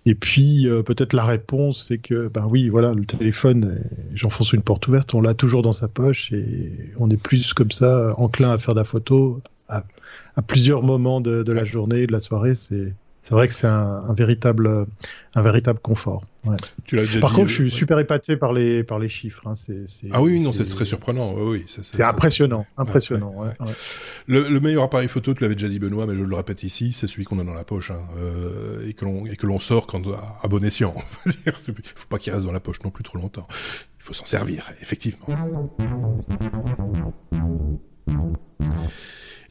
Et 0.06 0.14
puis 0.14 0.68
peut-être 0.84 1.12
la 1.12 1.24
réponse, 1.24 1.86
c'est 1.88 1.98
que 1.98 2.28
ben 2.28 2.46
oui, 2.46 2.68
voilà, 2.68 2.92
le 2.92 3.04
téléphone, 3.04 3.82
j'enfonce 4.14 4.52
une 4.52 4.62
porte 4.62 4.86
ouverte, 4.88 5.14
on 5.14 5.20
l'a 5.20 5.34
toujours 5.34 5.62
dans 5.62 5.72
sa 5.72 5.88
poche 5.88 6.32
et 6.32 6.72
on 6.98 7.10
est 7.10 7.16
plus 7.16 7.54
comme 7.54 7.70
ça 7.70 8.14
enclin 8.18 8.50
à 8.52 8.58
faire 8.58 8.74
de 8.74 8.80
la 8.80 8.84
photo 8.84 9.40
à, 9.68 9.84
à 10.36 10.42
plusieurs 10.42 10.82
moments 10.82 11.20
de, 11.20 11.42
de 11.42 11.52
la 11.52 11.64
journée, 11.64 12.06
de 12.06 12.12
la 12.12 12.20
soirée. 12.20 12.54
C'est 12.54 12.94
c'est 13.22 13.34
vrai 13.34 13.46
que 13.46 13.54
c'est 13.54 13.66
un, 13.66 14.14
véritable, 14.14 14.86
un 15.34 15.42
véritable 15.42 15.80
confort. 15.80 16.22
Tu 16.84 16.96
déjà 16.96 17.20
par 17.20 17.34
contre, 17.34 17.48
je 17.48 17.54
suis 17.54 17.70
super 17.70 17.98
épaté 17.98 18.36
par 18.36 18.54
les, 18.54 18.82
par 18.82 18.98
les 18.98 19.10
chiffres. 19.10 19.46
Hein. 19.46 19.54
ah 20.12 20.22
oui, 20.22 20.40
non, 20.40 20.52
c'est 20.52 20.64
très 20.64 20.86
surprenant. 20.86 21.34
Oui, 21.34 21.64
c'est 21.66 22.02
impressionnant, 22.02 22.66
impressionnant. 22.76 23.34
Le, 24.26 24.58
meilleur 24.60 24.84
appareil 24.84 25.08
photo, 25.08 25.34
tu 25.34 25.42
l'avais 25.42 25.54
déjà 25.54 25.68
dit 25.68 25.78
Benoît, 25.78 26.06
mais 26.06 26.16
je 26.16 26.22
le 26.22 26.34
répète 26.34 26.62
ici, 26.62 26.92
c'est 26.92 27.06
celui 27.06 27.24
qu'on 27.24 27.38
a 27.38 27.44
dans 27.44 27.54
la 27.54 27.64
poche 27.64 27.90
hein, 27.90 28.00
euh, 28.18 28.86
et 28.88 28.94
que 28.94 29.46
l'on 29.46 29.58
sort 29.58 29.86
quand 29.86 30.02
à, 30.42 30.48
bon 30.48 30.64
escient. 30.64 30.94
Il 31.26 31.52
faut 31.52 32.08
pas 32.08 32.18
qu'il 32.18 32.32
reste 32.32 32.46
dans 32.46 32.52
la 32.52 32.60
poche 32.60 32.82
non 32.82 32.90
plus 32.90 33.04
trop 33.04 33.18
longtemps. 33.18 33.46
Il 33.98 34.04
faut 34.04 34.14
s'en 34.14 34.24
servir, 34.24 34.70
effectivement. 34.80 35.26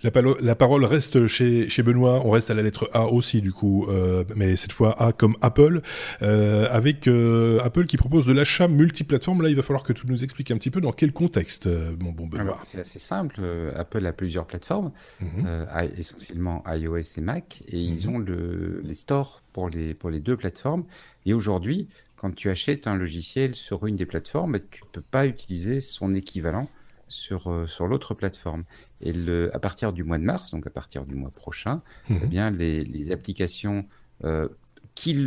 La, 0.03 0.55
parole 0.55 0.85
reste 0.85 1.25
chez, 1.25 1.69
chez, 1.69 1.81
Benoît, 1.81 2.21
on 2.23 2.29
reste 2.29 2.51
à 2.51 2.53
la 2.53 2.61
lettre 2.61 2.87
A 2.93 3.07
aussi 3.07 3.41
du 3.41 3.51
coup, 3.51 3.87
euh, 3.89 4.23
mais 4.35 4.55
cette 4.55 4.71
fois 4.71 5.01
A 5.01 5.11
comme 5.11 5.35
Apple, 5.41 5.81
euh, 6.21 6.67
avec 6.69 7.07
euh, 7.07 7.59
Apple 7.63 7.87
qui 7.87 7.97
propose 7.97 8.27
de 8.27 8.31
l'achat 8.31 8.67
multiplateforme. 8.67 9.41
Là, 9.41 9.49
il 9.49 9.55
va 9.55 9.63
falloir 9.63 9.81
que 9.81 9.93
tu 9.93 10.05
nous 10.05 10.23
expliques 10.23 10.51
un 10.51 10.57
petit 10.57 10.69
peu 10.69 10.81
dans 10.81 10.91
quel 10.91 11.13
contexte, 11.13 11.67
mon 11.99 12.11
bon 12.11 12.27
Benoît. 12.27 12.59
C'est 12.61 12.79
assez 12.79 12.99
simple, 12.99 13.41
Apple 13.75 14.05
a 14.05 14.13
plusieurs 14.13 14.45
plateformes, 14.45 14.91
mhm. 15.19 15.67
essentiellement 15.97 16.63
iOS 16.67 17.17
et 17.17 17.21
Mac, 17.21 17.63
et 17.67 17.79
ils 17.79 18.07
mhm. 18.07 18.15
ont 18.15 18.19
le, 18.19 18.81
les 18.83 18.93
stores 18.93 19.41
pour 19.51 19.69
les, 19.69 19.95
pour 19.95 20.11
les 20.11 20.19
deux 20.19 20.37
plateformes. 20.37 20.83
Et 21.25 21.33
aujourd'hui, 21.33 21.87
quand 22.17 22.33
tu 22.35 22.51
achètes 22.51 22.85
un 22.85 22.95
logiciel 22.95 23.55
sur 23.55 23.87
une 23.87 23.95
des 23.95 24.05
plateformes, 24.05 24.59
tu 24.69 24.83
ne 24.83 24.89
peux 24.91 25.01
pas 25.01 25.25
utiliser 25.25 25.81
son 25.81 26.13
équivalent 26.13 26.69
sur, 27.07 27.47
euh, 27.47 27.67
sur 27.67 27.87
l'autre 27.87 28.13
plateforme. 28.13 28.63
Et 29.01 29.13
le, 29.13 29.55
à 29.55 29.59
partir 29.59 29.93
du 29.93 30.03
mois 30.03 30.17
de 30.17 30.23
mars, 30.23 30.51
donc 30.51 30.67
à 30.67 30.69
partir 30.69 31.05
du 31.05 31.15
mois 31.15 31.31
prochain, 31.31 31.81
mhm. 32.09 32.19
eh 32.23 32.25
bien, 32.27 32.51
les, 32.51 32.83
les 32.83 33.11
applications 33.11 33.85
euh, 34.23 34.47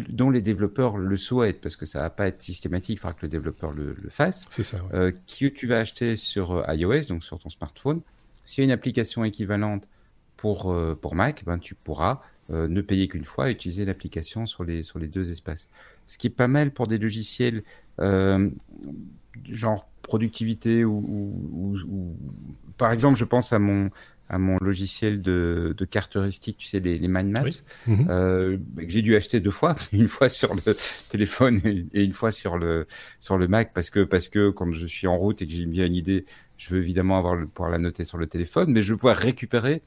dont 0.08 0.30
les 0.30 0.42
développeurs 0.42 0.96
le 0.96 1.16
souhaitent, 1.16 1.60
parce 1.60 1.76
que 1.76 1.86
ça 1.86 2.00
va 2.00 2.10
pas 2.10 2.26
être 2.26 2.42
systématique, 2.42 2.96
il 2.96 2.98
faudra 2.98 3.14
que 3.14 3.22
le 3.22 3.28
développeur 3.28 3.70
le, 3.70 3.96
le 4.00 4.10
fasse, 4.10 4.46
ça, 4.62 4.78
euh, 4.92 5.12
que 5.12 5.46
tu 5.46 5.66
vas 5.68 5.78
acheter 5.78 6.16
sur 6.16 6.64
iOS, 6.68 7.04
donc 7.08 7.22
sur 7.22 7.38
ton 7.38 7.50
smartphone, 7.50 8.00
s'il 8.44 8.62
y 8.62 8.64
a 8.64 8.66
une 8.66 8.72
application 8.72 9.22
équivalente 9.22 9.86
pour, 10.36 10.76
pour 11.00 11.14
Mac, 11.14 11.44
ben, 11.44 11.58
tu 11.58 11.74
pourras 11.76 12.20
ne 12.48 12.80
payer 12.80 13.06
qu'une 13.06 13.26
fois 13.26 13.48
et 13.48 13.52
utiliser 13.52 13.84
l'application 13.84 14.46
sur 14.46 14.64
les, 14.64 14.82
sur 14.82 14.98
les 14.98 15.06
deux 15.06 15.30
espaces. 15.30 15.68
Ce 16.06 16.18
qui 16.18 16.26
est 16.28 16.30
pas 16.30 16.48
mal 16.48 16.72
pour 16.72 16.88
des 16.88 16.98
logiciels 16.98 17.62
genre 19.44 19.89
productivité 20.02 20.84
ou, 20.84 21.76
par 22.76 22.92
exemple, 22.92 23.18
je 23.18 23.24
pense 23.24 23.52
à 23.52 23.58
mon 23.58 23.90
à 24.30 24.38
mon 24.38 24.58
logiciel 24.60 25.22
de, 25.22 25.74
de 25.76 25.84
carte 25.84 26.14
heuristique, 26.14 26.56
tu 26.56 26.68
sais, 26.68 26.78
les, 26.78 26.98
les 26.98 27.08
mind 27.08 27.30
maps, 27.32 27.42
mhm. 27.88 28.06
euh, 28.08 28.58
que 28.76 28.88
j'ai 28.88 29.02
dû 29.02 29.16
acheter 29.16 29.40
deux 29.40 29.50
fois, 29.50 29.74
une 29.92 30.06
fois 30.06 30.28
sur 30.28 30.54
le 30.54 30.76
téléphone 31.08 31.60
et, 31.64 32.04
une 32.04 32.12
fois 32.12 32.30
sur 32.30 32.56
le 32.56 32.86
sur 33.18 33.36
le 33.38 33.48
Mac, 33.48 33.72
parce 33.74 33.90
que 33.90 34.04
parce 34.04 34.28
que 34.28 34.50
quand 34.50 34.72
je 34.72 34.86
suis 34.86 35.08
en 35.08 35.18
route 35.18 35.42
et 35.42 35.48
que 35.48 35.52
j'ai 35.52 35.66
bien 35.66 35.84
une 35.84 35.96
idée, 35.96 36.26
je 36.58 36.72
veux 36.72 36.80
évidemment 36.80 37.18
avoir 37.18 37.34
le, 37.34 37.48
pouvoir 37.48 37.70
la 37.70 37.78
noter 37.78 38.04
sur 38.04 38.18
le 38.18 38.28
téléphone, 38.28 38.70
mais 38.70 38.82
je 38.82 38.92
veux 38.92 38.98
pouvoir 38.98 39.16
récupérer 39.16 39.82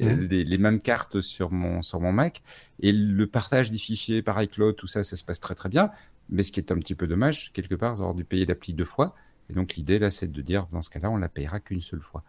euh, 0.00 0.16
mhm. 0.16 0.28
les, 0.28 0.44
les, 0.44 0.58
mêmes 0.58 0.80
cartes 0.80 1.20
sur 1.20 1.52
mon 1.52 1.82
sur 1.82 2.00
mon 2.00 2.10
Mac 2.10 2.42
et 2.80 2.90
le 2.90 3.26
partage 3.26 3.70
des 3.70 3.78
fichiers 3.78 4.22
par 4.22 4.42
iCloud, 4.42 4.76
tout 4.76 4.86
ça, 4.86 5.04
ça 5.04 5.14
se 5.14 5.24
passe 5.24 5.40
très 5.40 5.54
très 5.54 5.68
bien. 5.68 5.90
Mais 6.30 6.42
ce 6.42 6.52
qui 6.52 6.60
est 6.60 6.72
un 6.72 6.78
petit 6.78 6.94
peu 6.94 7.06
dommage, 7.06 7.52
quelque 7.52 7.74
part, 7.74 7.92
d'avoir 7.92 8.14
dû 8.14 8.24
payer 8.24 8.46
l'appli 8.46 8.72
deux 8.72 8.86
fois. 8.86 9.14
Et 9.50 9.52
donc 9.52 9.74
l'idée 9.74 9.98
là, 9.98 10.10
c'est 10.10 10.30
de 10.30 10.42
dire, 10.42 10.66
dans 10.70 10.80
ce 10.80 10.90
cas-là, 10.90 11.10
on 11.10 11.16
la 11.16 11.28
payera 11.28 11.60
qu'une 11.60 11.80
seule 11.80 12.00
fois. 12.00 12.22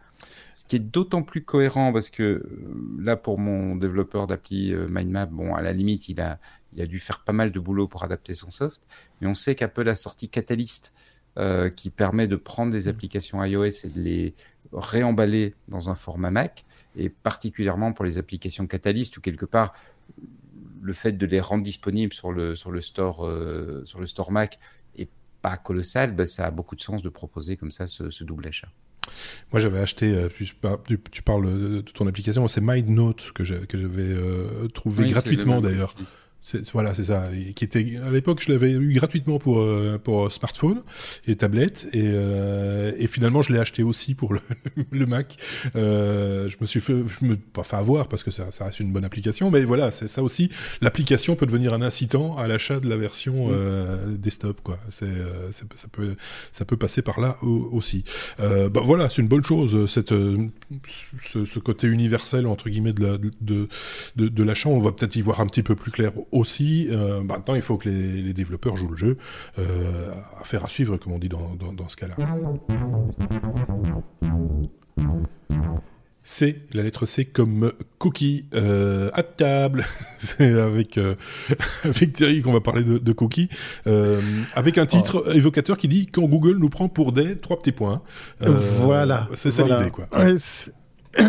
Ce 0.54 0.64
qui 0.64 0.76
est 0.76 0.80
d'autant 0.80 1.22
plus 1.22 1.42
cohérent 1.42 1.92
parce 1.92 2.10
que 2.10 2.22
euh, 2.22 2.44
là, 2.98 3.16
pour 3.16 3.38
mon 3.38 3.76
développeur 3.76 4.26
d'appli 4.26 4.72
euh, 4.72 4.86
MindMap, 4.88 5.30
bon, 5.30 5.54
à 5.54 5.62
la 5.62 5.72
limite, 5.72 6.08
il 6.08 6.20
a, 6.20 6.38
il 6.74 6.82
a 6.82 6.86
dû 6.86 7.00
faire 7.00 7.20
pas 7.20 7.32
mal 7.32 7.52
de 7.52 7.60
boulot 7.60 7.88
pour 7.88 8.04
adapter 8.04 8.34
son 8.34 8.50
soft. 8.50 8.86
Mais 9.20 9.26
on 9.26 9.34
sait 9.34 9.54
qu'Apple 9.54 9.88
a 9.88 9.94
sorti 9.94 10.28
Catalyst, 10.28 10.92
euh, 11.38 11.70
qui 11.70 11.90
permet 11.90 12.28
de 12.28 12.36
prendre 12.36 12.72
des 12.72 12.88
applications 12.88 13.42
iOS 13.42 13.84
et 13.84 13.88
de 13.88 14.00
les 14.00 14.34
réemballer 14.72 15.54
dans 15.68 15.88
un 15.88 15.94
format 15.94 16.30
Mac, 16.30 16.64
et 16.96 17.08
particulièrement 17.08 17.92
pour 17.92 18.04
les 18.04 18.18
applications 18.18 18.66
Catalyst, 18.66 19.16
où 19.16 19.20
quelque 19.20 19.46
part, 19.46 19.72
le 20.82 20.92
fait 20.92 21.12
de 21.12 21.26
les 21.26 21.40
rendre 21.40 21.62
disponibles 21.62 22.12
sur 22.12 22.32
le, 22.32 22.56
sur 22.56 22.70
le, 22.70 22.80
store, 22.80 23.28
sur 23.84 24.00
le 24.00 24.06
store 24.06 24.32
Mac 24.32 24.58
pas 25.46 25.56
colossal, 25.56 26.10
ben, 26.10 26.26
ça 26.26 26.46
a 26.46 26.50
beaucoup 26.50 26.74
de 26.74 26.80
sens 26.80 27.02
de 27.02 27.08
proposer 27.08 27.56
comme 27.56 27.70
ça 27.70 27.86
ce, 27.86 28.24
double 28.24 28.48
achat. 28.48 28.66
Moi, 29.52 29.60
j'avais 29.60 29.78
acheté, 29.78 30.12
euh, 30.12 30.28
tu, 30.28 31.22
parles 31.22 31.46
de 31.46 31.80
ton 31.82 32.08
application, 32.08 32.48
c'est 32.48 32.60
MindNote 32.60 33.30
que 33.32 33.44
j'avais 33.44 33.62
euh, 34.02 34.66
trouvé 34.74 35.08
gratuitement 35.08 35.60
d'ailleurs 35.60 35.94
voilà, 36.72 36.94
c'est 36.94 37.04
ça. 37.04 37.28
qui 37.54 37.64
était 37.64 37.98
à 38.04 38.10
l'époque, 38.10 38.40
je 38.42 38.52
l'avais 38.52 38.70
eu 38.72 38.92
gratuitement 38.92 39.38
pour 39.38 39.58
euh, 39.58 39.98
pour 40.02 40.30
smartphone 40.32 40.82
et 41.26 41.36
tablette, 41.36 41.88
et, 41.92 42.02
euh, 42.04 42.92
et 42.98 43.06
finalement, 43.08 43.42
je 43.42 43.52
l'ai 43.52 43.58
acheté 43.58 43.82
aussi 43.82 44.14
pour 44.14 44.32
le, 44.32 44.40
le 44.92 45.06
Mac. 45.06 45.36
Euh, 45.74 46.48
je 46.48 46.56
me 46.60 46.66
suis 46.66 46.80
fait, 46.80 46.94
je 47.20 47.24
me 47.24 47.36
pas 47.36 47.64
fait 47.64 47.76
avoir 47.76 48.08
parce 48.08 48.22
que 48.22 48.30
ça, 48.30 48.50
ça 48.52 48.66
reste 48.66 48.80
une 48.80 48.92
bonne 48.92 49.04
application, 49.04 49.50
mais 49.50 49.64
voilà, 49.64 49.90
c'est 49.90 50.08
ça 50.08 50.22
aussi. 50.22 50.50
L'application 50.80 51.36
peut 51.36 51.46
devenir 51.46 51.74
un 51.74 51.82
incitant 51.82 52.36
à 52.36 52.46
l'achat 52.46 52.78
de 52.80 52.88
la 52.88 52.96
version 52.96 53.48
euh, 53.50 54.16
desktop, 54.16 54.60
quoi. 54.62 54.78
C'est, 54.88 55.06
ça 55.50 55.88
peut 55.90 56.16
ça 56.52 56.64
peut 56.64 56.76
passer 56.76 57.02
par 57.02 57.20
là 57.20 57.38
aussi. 57.42 58.04
bah 58.38 58.80
voilà, 58.84 59.08
c'est 59.08 59.22
une 59.22 59.28
bonne 59.28 59.44
chose 59.44 59.90
cette 59.90 60.10
ce, 60.10 61.44
ce, 61.44 61.58
côté 61.58 61.86
universel 61.86 62.46
entre 62.46 62.68
guillemets 62.68 62.92
de 62.92 63.02
la, 63.02 63.18
de 63.18 63.68
de, 64.16 64.28
de 64.28 64.42
l'achat. 64.42 64.68
On 64.68 64.78
va 64.78 64.92
peut-être 64.92 65.16
y 65.16 65.22
voir 65.22 65.40
un 65.40 65.46
petit 65.46 65.62
peu 65.62 65.74
plus 65.74 65.90
clair 65.90 66.12
aussi, 66.36 66.88
euh, 66.90 67.22
maintenant 67.22 67.54
il 67.54 67.62
faut 67.62 67.76
que 67.76 67.88
les, 67.88 68.32
développeurs 68.32 68.76
jouent 68.76 68.90
le 68.90 68.96
jeu, 68.96 69.18
euh, 69.58 70.12
à 70.38 70.44
faire 70.44 70.64
à 70.64 70.68
suivre 70.68 70.96
comme 70.96 71.12
on 71.12 71.18
dit 71.18 71.28
dans, 71.28 71.54
dans, 71.54 71.88
ce 71.88 71.96
cas-là. 71.96 72.16
C, 76.22 76.62
la 76.72 76.82
lettre 76.82 77.06
C 77.06 77.24
comme 77.24 77.72
cookie 77.98 78.46
euh, 78.52 79.10
à 79.14 79.22
table. 79.22 79.86
C'est 80.18 80.58
avec 80.58 80.98
avec 81.84 82.12
Thierry 82.12 82.42
qu'on 82.42 82.52
va 82.52 82.60
parler 82.60 82.82
de, 82.82 83.12
cookie, 83.12 83.48
avec 84.54 84.78
un 84.78 84.86
titre 84.86 85.24
oh. 85.26 85.32
évocateur 85.32 85.76
qui 85.76 85.88
dit 85.88 86.06
quand 86.06 86.22
Google 86.22 86.56
nous 86.58 86.68
prend 86.68 86.88
pour 86.88 87.12
des 87.12 87.38
trois 87.38 87.58
petits 87.58 87.72
points. 87.72 88.02
voilà, 88.40 89.28
c'est 89.34 89.50
ça 89.50 89.64
l'idée 89.64 89.90
quoi 89.90 90.08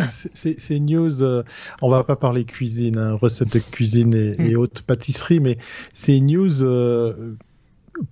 c'est 0.09 0.79
news. 0.79 1.21
Euh, 1.21 1.43
on 1.81 1.89
va 1.89 2.03
pas 2.03 2.15
parler 2.15 2.45
cuisine, 2.45 2.97
hein, 2.97 3.13
recettes 3.13 3.53
de 3.53 3.59
cuisine 3.59 4.13
et, 4.13 4.35
et 4.39 4.55
haute 4.55 4.81
pâtisserie, 4.81 5.39
mais 5.39 5.57
c'est 5.93 6.19
news 6.19 6.63
euh, 6.63 7.35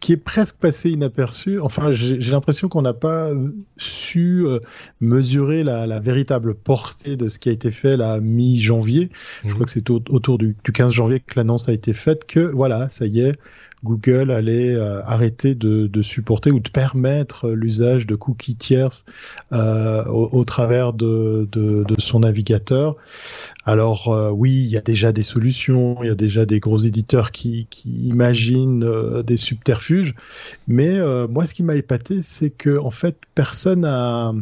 qui 0.02 0.14
est 0.14 0.18
presque 0.18 0.58
passée 0.58 0.92
inaperçue. 0.92 1.60
Enfin, 1.60 1.92
j'ai 1.92 2.18
l'impression 2.32 2.70
qu'on 2.70 2.82
n'a 2.82 2.94
pas 2.94 3.32
su 3.78 4.46
euh, 4.46 4.60
mesurer 5.02 5.64
la, 5.64 6.00
véritable 6.00 6.56
portée 6.56 7.16
de 7.18 7.30
ce 7.30 7.40
qui 7.40 7.50
a 7.50 7.52
été 7.52 7.72
fait 7.72 7.98
la 7.98 8.20
mi-janvier. 8.20 9.10
Je 9.44 9.50
hmm. 9.50 9.54
crois 9.54 9.66
que 9.66 9.72
c'est 9.72 9.90
autour 9.90 10.38
du, 10.38 10.56
du 10.64 10.72
15 10.72 10.94
janvier 10.94 11.20
que 11.20 11.34
l'annonce 11.38 11.70
a 11.70 11.74
été 11.74 11.94
faite. 11.94 12.26
Que 12.26 12.40
voilà, 12.40 12.90
ça 12.90 13.06
y 13.06 13.22
est, 13.22 13.38
Google 13.86 14.32
allait 14.32 14.74
euh, 14.74 15.02
arrêter 15.04 15.54
de, 15.56 16.02
supporter 16.02 16.52
ou 16.52 16.60
de 16.60 16.70
permettre 16.70 17.52
l'usage 17.52 18.08
de 18.08 18.16
cookies 18.16 18.56
tierces 18.56 19.06
euh, 19.54 20.04
au, 20.06 20.44
travers 20.44 20.92
de, 20.92 21.48
son 22.00 22.20
navigateur. 22.22 22.96
Alors 23.64 24.10
euh, 24.10 24.32
oui, 24.32 24.52
il 24.52 24.68
y 24.68 24.78
a 24.78 24.82
déjà 24.82 25.12
des 25.12 25.22
solutions, 25.22 25.98
il 26.02 26.08
y 26.08 26.12
a 26.12 26.16
déjà 26.16 26.46
des 26.46 26.60
gros 26.60 26.80
éditeurs 26.80 27.32
qui, 27.32 27.68
imaginent 27.86 29.22
des 29.22 29.38
subterfuges, 29.38 30.16
mais 30.68 31.00
moi 31.28 31.46
ce 31.46 31.54
qui 31.54 31.62
m'a 31.62 31.76
épaté, 31.76 32.22
c'est 32.24 32.50
que 32.50 32.80
en 32.80 32.90
fait 32.90 33.18
personne 33.36 33.86
a 33.86 34.34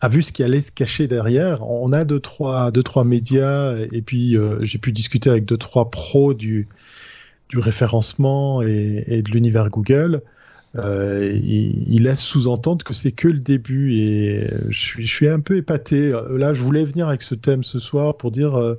a 0.00 0.08
vu 0.08 0.20
ce 0.22 0.32
qui 0.32 0.42
allait 0.42 0.62
se 0.62 0.72
cacher 0.72 1.06
derrière. 1.06 1.62
On 1.70 1.92
a 1.92 2.04
deux 2.04 2.18
trois 2.18 2.72
deux 2.72 2.82
trois 2.82 3.04
médias 3.04 3.76
et 3.92 4.02
puis 4.02 4.36
j'ai 4.62 4.78
pu 4.78 4.90
discuter 4.90 5.30
avec 5.30 5.44
deux 5.44 5.56
trois 5.56 5.90
pros 5.90 6.34
du 6.34 6.68
du 7.52 7.58
référencement 7.58 8.62
et, 8.62 9.22
de 9.22 9.30
l'univers 9.30 9.68
Google, 9.68 10.22
euh, 10.78 11.38
il, 11.44 12.04
laisse 12.04 12.22
sous-entendre 12.22 12.82
que 12.82 12.94
c'est 12.94 13.12
que 13.12 13.28
le 13.28 13.40
début 13.40 13.94
et 13.94 14.48
je 14.70 15.04
suis, 15.04 15.28
un 15.28 15.38
peu 15.38 15.58
épaté. 15.58 16.12
Là, 16.30 16.54
je 16.54 16.62
voulais 16.62 16.82
venir 16.82 17.08
avec 17.08 17.20
ce 17.20 17.34
thème 17.34 17.62
ce 17.62 17.78
soir 17.78 18.16
pour 18.16 18.30
dire 18.30 18.58
euh, 18.58 18.78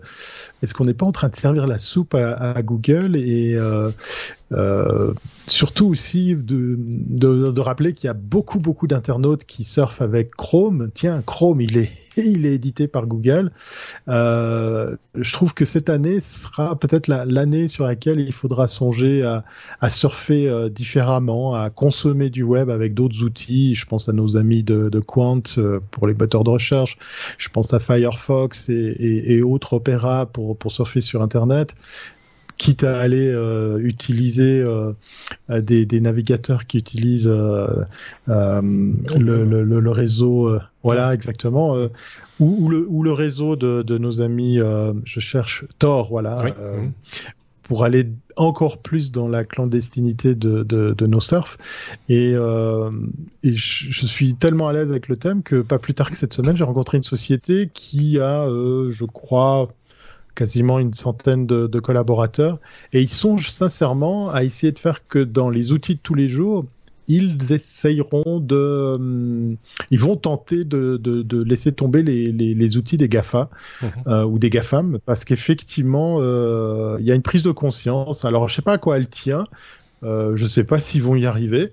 est-ce 0.64 0.74
qu'on 0.74 0.86
n'est 0.86 0.96
pas 0.96 1.06
en 1.06 1.12
train 1.12 1.30
de 1.30 1.36
servir 1.36 1.68
la 1.68 1.78
soupe 1.78 2.16
à, 2.16 2.60
Google 2.64 3.16
et 3.16 3.56
euh, 3.56 5.14
surtout 5.46 5.86
aussi 5.86 6.36
de, 6.36 6.76
de, 6.80 7.62
rappeler 7.62 7.94
qu'il 7.94 8.08
y 8.08 8.10
a 8.10 8.16
beaucoup 8.16 8.58
beaucoup 8.58 8.88
d'internautes 8.88 9.46
qui 9.46 9.64
surfent 9.64 10.02
avec 10.02 10.32
Chrome. 10.32 10.90
Tiens, 10.96 11.22
Chrome, 11.24 11.62
il 11.62 11.78
est 11.78 11.92
il 12.18 12.46
est 12.46 12.54
édité 12.54 12.88
par 12.88 13.08
Google. 13.08 13.52
Euh, 14.08 14.96
je 15.16 15.34
trouve 15.34 15.54
que 15.54 15.66
cette 15.66 15.90
année 15.90 16.20
sera 16.20 16.78
peut-être 16.78 17.08
l'année 17.08 17.68
sur 17.68 17.86
laquelle 17.86 18.20
il 18.20 18.32
faudra 18.32 18.68
songer 18.68 19.24
à, 19.24 19.90
surfer 19.90 20.48
euh, 20.48 20.70
différemment, 20.70 21.54
à 21.54 21.70
consommer 21.70 22.30
du 22.30 22.44
web 22.44 22.70
avec 22.70 22.94
d'autres 22.94 23.24
outils. 23.24 23.76
Je 23.76 23.86
pense 23.86 24.10
à 24.10 24.14
nos 24.14 24.38
amis 24.38 24.64
de, 24.64 24.90
Quant 25.00 25.42
euh, 25.58 25.80
pour 25.92 26.08
les 26.08 26.14
moteurs 26.14 26.44
de 26.44 26.50
recherche. 26.50 26.98
Je 27.38 27.50
pense 27.50 27.74
à 27.74 27.80
Firefox 27.80 28.70
et, 28.70 28.74
et, 28.74 29.34
et 29.34 29.42
autres 29.42 29.74
Opera 29.74 30.26
pour 30.26 30.58
surfer 30.72 31.02
sur 31.02 31.22
Internet 31.22 31.76
quitte 32.58 32.84
à 32.84 33.00
aller 33.00 33.28
euh, 33.30 33.78
utiliser 33.80 34.62
euh, 34.62 34.94
des, 35.50 35.86
des, 35.86 36.02
navigateurs 36.02 36.66
qui 36.66 36.78
utilisent 36.78 37.28
le, 37.28 37.86
le, 38.28 39.64
le, 39.64 39.92
réseau, 39.92 40.58
voilà 40.84 41.14
exactement, 41.14 41.76
ou, 42.40 42.66
ou, 42.66 42.70
le, 42.70 42.86
ou 42.88 43.04
le 43.04 43.12
réseau 43.12 43.56
de, 43.56 43.82
de 43.82 43.98
nos 43.98 44.22
amis, 44.22 44.60
je 45.06 45.20
cherche 45.20 45.66
Tor, 45.80 46.10
voilà, 46.10 46.46
pour 47.64 47.84
aller 47.84 48.10
encore 48.36 48.78
plus 48.78 49.12
dans 49.12 49.28
la 49.28 49.44
clandestinité 49.44 50.36
de, 50.36 50.64
de, 50.64 51.08
nos 51.08 51.22
surfs. 51.22 51.58
Et, 52.10 52.34
euh, 52.36 52.92
et 53.42 53.54
je, 53.54 54.06
suis 54.06 54.36
tellement 54.36 54.68
à 54.68 54.74
l'aise 54.74 54.92
avec 54.92 55.08
le 55.08 55.16
thème 55.16 55.44
que 55.44 55.62
pas 55.62 55.80
plus 55.80 55.94
tard 55.94 56.10
que 56.10 56.18
cette 56.18 56.34
semaine, 56.34 56.56
j'ai 56.56 56.64
rencontré 56.64 56.98
une 56.98 57.04
société 57.04 57.70
qui 57.74 58.20
a, 58.20 58.44
euh, 58.44 58.92
je 58.92 59.06
crois, 59.06 59.70
quasiment 60.36 60.80
une 60.80 60.94
centaine 60.94 61.46
de, 61.46 61.68
de, 61.68 61.80
collaborateurs. 61.80 62.60
Et 62.92 63.02
ils 63.02 63.10
songent 63.10 63.50
sincèrement 63.50 64.30
à 64.30 64.44
essayer 64.44 64.72
de 64.72 64.80
faire 64.80 65.08
que 65.08 65.20
dans 65.20 65.50
les 65.50 65.72
outils 65.72 65.96
de 65.96 66.00
tous 66.02 66.16
les 66.16 66.30
jours, 66.30 66.66
ils 67.08 67.52
essayeront 67.52 68.40
de, 68.40 68.56
euh, 68.56 69.56
ils 69.92 70.00
vont 70.00 70.16
tenter 70.16 70.64
de, 70.64 70.98
de, 70.98 71.44
laisser 71.44 71.72
tomber 71.72 72.02
les, 72.02 72.32
les, 72.32 72.78
outils 72.78 72.98
des 72.98 73.10
Gafa 73.10 73.50
mhm. 73.82 73.90
euh, 74.08 74.24
ou 74.24 74.40
des 74.40 74.50
Gafam 74.50 75.00
parce 75.06 75.26
qu'effectivement 75.26 76.20
euh, 76.22 76.98
il 77.00 77.06
y 77.06 77.12
a 77.12 77.16
une 77.16 77.22
prise 77.22 77.44
de 77.44 77.52
conscience. 77.52 78.26
Alors 78.26 78.48
je 78.48 78.56
sais 78.56 78.62
pas 78.62 78.74
à 78.74 78.78
quoi 78.78 78.98
elle 78.98 79.08
tient, 79.08 79.48
je 80.02 80.46
sais 80.46 80.64
pas 80.64 80.80
s'ils 80.80 81.04
vont 81.04 81.16
y 81.16 81.26
arriver. 81.26 81.72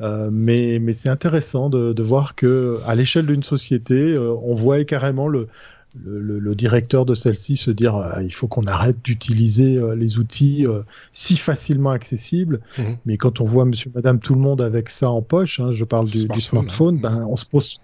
mais, 0.00 0.78
mais 0.80 0.92
c'est 0.92 1.10
intéressant 1.10 1.68
de, 1.68 1.92
de, 1.92 2.02
voir 2.02 2.34
que 2.34 2.80
à 2.86 2.94
l'échelle 2.94 3.26
d'une 3.26 3.42
société, 3.42 4.16
on 4.18 4.54
voit 4.54 4.82
carrément 4.84 5.28
le, 5.28 5.48
le, 5.94 6.54
directeur 6.54 7.04
de 7.04 7.14
celle-ci 7.14 7.56
se 7.56 7.70
dire 7.70 7.96
euh, 7.96 8.22
il 8.22 8.32
faut 8.32 8.46
qu'on 8.46 8.64
arrête 8.64 9.02
d'utiliser 9.02 9.76
euh, 9.76 9.94
les 9.94 10.18
outils 10.18 10.66
euh, 10.66 10.82
si 11.12 11.36
facilement 11.36 11.90
accessibles. 11.90 12.60
Mhm. 12.78 12.96
Mais 13.06 13.16
quand 13.16 13.40
on 13.40 13.44
voit 13.44 13.64
monsieur, 13.64 13.90
madame, 13.94 14.18
tout 14.18 14.34
le 14.34 14.40
monde 14.40 14.60
avec 14.60 14.90
ça 14.90 15.10
en 15.10 15.22
poche, 15.22 15.60
hein, 15.60 15.72
je 15.72 15.84
parle 15.84 16.08
du, 16.08 16.28
smartphone, 16.40 16.96
hein. 16.96 17.00
ben, 17.02 17.26
on 17.28 17.36
se 17.36 17.46
pose, 17.46 17.80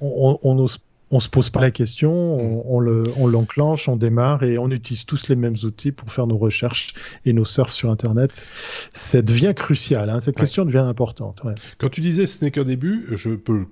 on, 0.00 0.38
on, 0.42 1.18
se 1.18 1.28
pose 1.28 1.50
pas 1.50 1.60
la 1.60 1.70
question, 1.70 2.38
mhm. 2.38 2.62
on, 2.66 2.80
le, 2.80 3.04
on 3.16 3.26
l'enclenche, 3.26 3.88
on 3.88 3.96
démarre 3.96 4.42
et 4.42 4.58
on 4.58 4.70
utilise 4.70 5.04
tous 5.04 5.28
les 5.28 5.36
mêmes 5.36 5.56
outils 5.64 5.92
pour 5.92 6.12
faire 6.12 6.26
nos 6.26 6.38
recherches 6.38 6.94
et 7.24 7.32
nos 7.32 7.44
surfs 7.44 7.72
sur 7.72 7.90
Internet. 7.90 8.46
Ça 8.92 9.22
devient 9.22 9.52
crucial, 9.54 10.08
hein, 10.08 10.20
cette 10.20 10.36
question 10.36 10.64
devient 10.64 10.78
importante. 10.78 11.42
Quand 11.78 11.88
tu 11.88 12.00
disais 12.00 12.26
ce 12.26 12.44
n'est 12.44 12.50
qu'un 12.50 12.64
début, 12.64 13.06
je 13.16 13.30
peux 13.30 13.66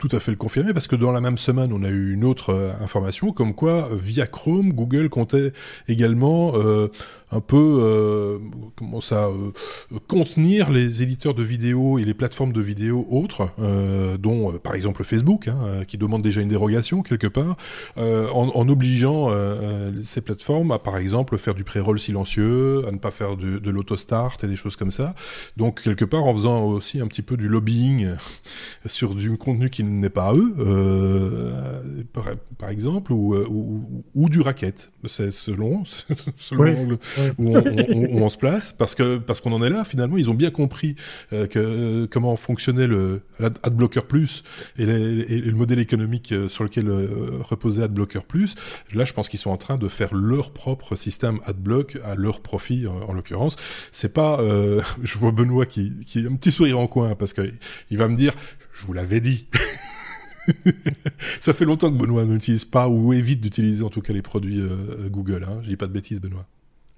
tout 0.00 0.08
à 0.16 0.18
fait 0.18 0.30
le 0.30 0.38
confirmer 0.38 0.72
parce 0.72 0.88
que 0.88 0.96
dans 0.96 1.12
la 1.12 1.20
même 1.20 1.38
semaine, 1.38 1.72
on 1.72 1.84
a 1.84 1.90
eu 1.90 2.14
une 2.14 2.24
autre 2.24 2.50
euh, 2.50 2.72
information 2.80 3.32
comme 3.32 3.54
quoi 3.54 3.90
via 3.92 4.26
Chrome, 4.26 4.72
Google 4.72 5.10
comptait 5.10 5.52
également 5.88 6.52
euh, 6.56 6.88
un 7.32 7.40
peu 7.40 7.78
euh, 7.80 8.38
comment 8.76 9.00
ça 9.00 9.28
euh, 9.28 9.52
contenir 10.08 10.70
les 10.70 11.02
éditeurs 11.02 11.34
de 11.34 11.42
vidéos 11.42 11.98
et 11.98 12.04
les 12.04 12.14
plateformes 12.14 12.52
de 12.52 12.60
vidéos 12.60 13.06
autres, 13.08 13.50
euh, 13.60 14.16
dont 14.16 14.52
par 14.58 14.74
exemple 14.74 15.04
Facebook, 15.04 15.48
hein, 15.48 15.84
qui 15.86 15.96
demande 15.96 16.22
déjà 16.22 16.40
une 16.40 16.48
dérogation 16.48 17.02
quelque 17.02 17.26
part, 17.26 17.56
en, 17.96 18.68
obligeant 18.68 19.30
ces 20.04 20.20
plateformes 20.20 20.72
à 20.72 20.78
par 20.78 20.96
exemple 20.96 21.38
faire 21.38 21.54
du 21.54 21.64
pré-roll 21.64 21.98
silencieux, 21.98 22.86
à 22.86 22.90
ne 22.90 22.98
pas 22.98 23.10
faire 23.10 23.36
de, 23.36 23.58
de 23.58 23.70
l'autostart 23.70 24.36
et 24.42 24.46
des 24.46 24.56
choses 24.56 24.76
comme 24.76 24.90
ça. 24.90 25.14
Donc 25.56 25.82
quelque 25.82 26.04
part 26.04 26.24
en 26.24 26.34
faisant 26.34 26.64
aussi 26.64 27.00
un 27.00 27.06
petit 27.06 27.22
peu 27.22 27.36
du 27.36 27.48
lobbying 27.48 28.10
sur 28.86 29.14
du 29.14 29.36
contenu 29.36 29.70
qui 29.70 29.84
n'est 29.98 30.10
pas 30.10 30.28
à 30.28 30.34
eux, 30.34 30.54
par, 32.12 32.26
par, 32.58 32.70
exemple, 32.70 33.12
ou, 33.12 33.34
ou, 33.36 34.04
ou, 34.14 34.28
du 34.28 34.40
racket. 34.40 34.90
C'est 35.06 35.30
selon, 35.30 35.82
selon 36.36 36.98
où, 37.38 37.56
on, 38.12 38.28
se 38.28 38.38
place, 38.38 38.72
parce 38.72 38.94
que 38.94 39.18
parce 39.18 39.40
qu'on 39.40 39.52
en 39.52 39.62
est 39.62 39.70
là 39.70 39.84
finalement. 39.84 40.16
Ils 40.16 40.30
ont 40.30 40.34
bien 40.34 40.50
compris 40.50 40.96
euh, 41.32 41.46
que 41.46 42.06
comment 42.06 42.36
fonctionnait 42.36 42.86
le 42.86 43.22
AdBlocker 43.40 44.02
Plus 44.02 44.42
et, 44.78 44.86
le 44.86 45.52
modèle 45.52 45.78
économique 45.78 46.32
euh, 46.32 46.48
sur 46.48 46.64
lequel 46.64 46.88
euh, 46.88 47.38
reposait 47.40 47.82
AdBlocker 47.82 48.20
Plus. 48.26 48.54
Là, 48.94 49.04
je 49.04 49.12
pense 49.12 49.28
qu'ils 49.28 49.38
sont 49.38 49.50
en 49.50 49.56
train 49.56 49.76
de 49.76 49.88
faire 49.88 50.14
leur 50.14 50.52
propre 50.52 50.96
système 50.96 51.40
AdBlock 51.44 51.98
à 52.04 52.14
leur 52.14 52.40
profit 52.40 52.86
en, 52.86 53.12
l'occurrence. 53.12 53.56
C'est 53.92 54.12
pas, 54.12 54.40
je 55.02 55.18
vois 55.18 55.32
Benoît 55.32 55.66
qui 55.66 56.04
qui 56.06 56.26
a 56.26 56.28
un 56.28 56.36
petit 56.36 56.52
sourire 56.52 56.78
en 56.78 56.86
coin 56.86 57.14
parce 57.14 57.32
que 57.32 57.52
il 57.90 57.98
va 57.98 58.08
me 58.08 58.16
dire, 58.16 58.34
je 58.72 58.86
vous 58.86 58.92
l'avais 58.92 59.20
dit. 59.20 59.46
ça 61.40 61.52
fait 61.52 61.64
longtemps 61.64 61.90
que 61.90 61.96
Benoît 61.96 62.24
n'utilise 62.24 62.64
pas 62.64 62.88
ou 62.88 63.12
évite 63.12 63.40
d'utiliser 63.40 63.82
en 63.82 63.90
tout 63.90 64.00
cas 64.02 64.12
les 64.12 64.22
produits 64.22 64.62
Google. 65.06 65.44
Hein. 65.48 65.60
Je 65.62 65.68
dis 65.68 65.76
pas 65.76 65.86
de 65.86 65.92
bêtises, 65.92 66.20
Benoît. 66.20 66.46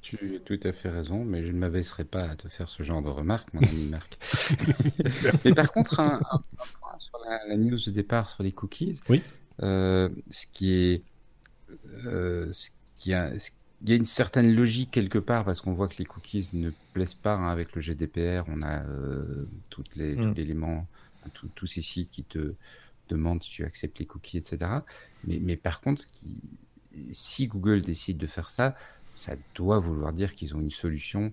Tu 0.03 0.37
as 0.37 0.41
tout 0.41 0.59
à 0.65 0.73
fait 0.73 0.89
raison, 0.89 1.25
mais 1.25 1.43
je 1.43 1.53
ne 1.53 1.59
m'abaisserai 1.59 2.03
pas 2.03 2.25
à 2.25 2.35
te 2.35 2.49
faire 2.49 2.69
ce 2.69 2.83
genre 2.83 3.03
de 3.03 3.09
remarques, 3.09 3.55
mon 3.55 3.63
ami 3.63 3.87
Marc. 3.87 4.19
mais 5.45 5.55
par 5.55 5.73
contre, 5.73 6.01
un, 6.01 6.19
point 6.81 6.99
sur 6.99 7.19
la, 7.25 7.57
news 7.57 7.79
de 7.79 7.91
départ 7.93 8.29
sur 8.29 8.43
les 8.43 8.51
cookies. 8.51 9.01
Oui. 9.09 9.23
Euh, 9.63 10.09
ce 10.29 10.47
qui 10.53 10.73
est. 10.73 11.05
Euh, 12.07 12.53
ce 12.53 12.71
qui 12.99 13.15
a, 13.15 13.31
il 13.33 13.91
y 13.91 13.93
a 13.93 13.97
une 13.97 14.05
certaine 14.05 14.53
logique 14.53 14.91
quelque 14.91 15.19
part 15.19 15.45
parce 15.45 15.61
qu'on 15.61 15.73
voit 15.73 15.87
que 15.87 15.99
les 15.99 16.05
cookies 16.05 16.51
ne 16.55 16.71
plaisent 16.93 17.15
pas 17.15 17.37
hein, 17.37 17.49
avec 17.49 17.73
le 17.77 17.81
GDPR. 17.81 18.45
On 18.49 18.61
a 18.63 18.85
euh, 18.85 19.47
toutes 19.71 19.95
les, 19.95 20.17
tous 20.17 20.29
mm. 20.29 20.35
l'élément, 20.35 20.87
tous 21.55 21.67
ces 21.67 21.81
sites 21.81 22.11
qui 22.11 22.25
te 22.25 22.55
demandent 23.13 23.43
si 23.43 23.51
tu 23.51 23.65
acceptes 23.65 23.99
les 23.99 24.07
cookies, 24.07 24.39
etc. 24.39 24.59
Mais, 25.25 25.39
mais 25.41 25.57
par 25.57 25.81
contre, 25.81 26.07
qui, 26.07 26.41
si 27.11 27.47
Google 27.47 27.83
décide 27.83 28.19
de 28.19 28.27
faire 28.27 28.51
ça, 28.51 28.75
ça 29.13 29.37
doit 29.55 29.79
vouloir 29.79 30.13
dire 30.13 30.35
qu'ils 30.35 30.57
ont 30.57 30.61
une 30.61 30.71
solution 30.71 31.33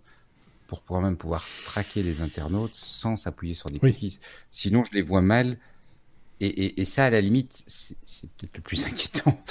pour 0.67 0.81
pouvoir 0.81 1.01
même 1.01 1.17
pouvoir 1.17 1.45
traquer 1.65 2.03
les 2.03 2.21
internautes 2.21 2.75
sans 2.75 3.15
s'appuyer 3.15 3.55
sur 3.55 3.69
des 3.69 3.79
cookies. 3.79 4.19
Sinon, 4.51 4.83
je 4.83 4.91
les 4.93 5.01
vois 5.01 5.21
mal. 5.21 5.57
Et, 6.41 6.79
et, 6.79 6.85
ça, 6.85 7.05
à 7.05 7.09
la 7.09 7.19
limite, 7.19 7.63
c'est 7.67 8.29
peut-être 8.37 8.55
le 8.55 8.61
plus 8.61 8.85
inquiétant. 8.87 9.43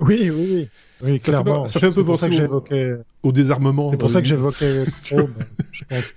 oui, 0.00 0.28
oui, 0.30 0.52
oui. 0.52 0.68
Oui, 1.02 1.18
ça 1.20 1.32
clairement. 1.32 1.64
Fait, 1.64 1.70
ça 1.70 1.80
fait 1.80 1.86
un 1.86 1.90
peu 1.90 2.04
penser 2.04 2.28
que 2.28 2.34
j'évoquais 2.34 2.94
au 3.22 3.32
désarmement. 3.32 3.90
C'est 3.90 3.96
pour 3.96 4.10
ça 4.10 4.22
que 4.22 4.28
j'évoquais 4.28 4.84
Chrome, 5.04 5.32
je 5.72 5.84
pense. 5.84 6.14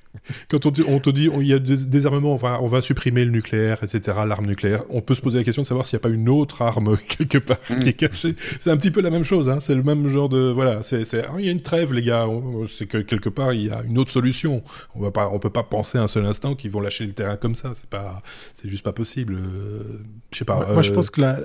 Quand 0.49 0.65
on, 0.65 0.73
on 0.87 0.99
te 0.99 1.09
dit 1.09 1.29
il 1.33 1.47
y 1.47 1.53
a 1.53 1.59
des 1.59 1.77
désarmement, 1.77 2.33
on 2.33 2.37
va, 2.37 2.59
on 2.61 2.67
va 2.67 2.81
supprimer 2.81 3.25
le 3.25 3.31
nucléaire, 3.31 3.83
etc., 3.83 4.17
l'arme 4.27 4.45
nucléaire, 4.45 4.83
on 4.89 5.01
peut 5.01 5.15
se 5.15 5.21
poser 5.21 5.39
la 5.39 5.43
question 5.43 5.61
de 5.63 5.67
savoir 5.67 5.85
s'il 5.85 5.97
n'y 5.97 6.01
a 6.01 6.03
pas 6.03 6.09
une 6.09 6.29
autre 6.29 6.61
arme 6.61 6.97
quelque 7.07 7.37
part 7.37 7.57
mm. 7.69 7.79
qui 7.79 7.89
est 7.89 7.93
cachée. 7.93 8.35
C'est 8.59 8.69
un 8.69 8.77
petit 8.77 8.91
peu 8.91 9.01
la 9.01 9.09
même 9.09 9.23
chose, 9.23 9.49
hein. 9.49 9.59
c'est 9.59 9.75
le 9.75 9.83
même 9.83 10.07
genre 10.09 10.29
de 10.29 10.51
voilà. 10.51 10.83
C'est, 10.83 11.03
ah, 11.15 11.35
il 11.39 11.45
y 11.45 11.49
a 11.49 11.51
une 11.51 11.61
trêve, 11.61 11.93
les 11.93 12.03
gars. 12.03 12.27
C'est 12.67 12.87
que 12.87 12.99
quelque 12.99 13.29
part 13.29 13.53
il 13.53 13.67
y 13.67 13.71
a 13.71 13.81
une 13.83 13.97
autre 13.97 14.11
solution. 14.11 14.63
On 14.95 15.01
va 15.01 15.11
pas, 15.11 15.29
on 15.29 15.39
peut 15.39 15.49
pas 15.49 15.63
penser 15.63 15.97
un 15.97 16.07
seul 16.07 16.25
instant 16.25 16.55
qu'ils 16.55 16.71
vont 16.71 16.81
lâcher 16.81 17.05
le 17.05 17.13
terrain 17.13 17.37
comme 17.37 17.55
ça. 17.55 17.71
C'est 17.73 17.89
pas, 17.89 18.21
c'est 18.53 18.69
juste 18.69 18.83
pas 18.83 18.93
possible. 18.93 19.35
Euh, 19.35 20.01
je 20.31 20.39
sais 20.39 20.45
pas. 20.45 20.73
Moi, 20.73 20.81
je 20.81 20.91
euh, 20.91 20.95
pense 20.95 21.09
que 21.09 21.21
la 21.21 21.39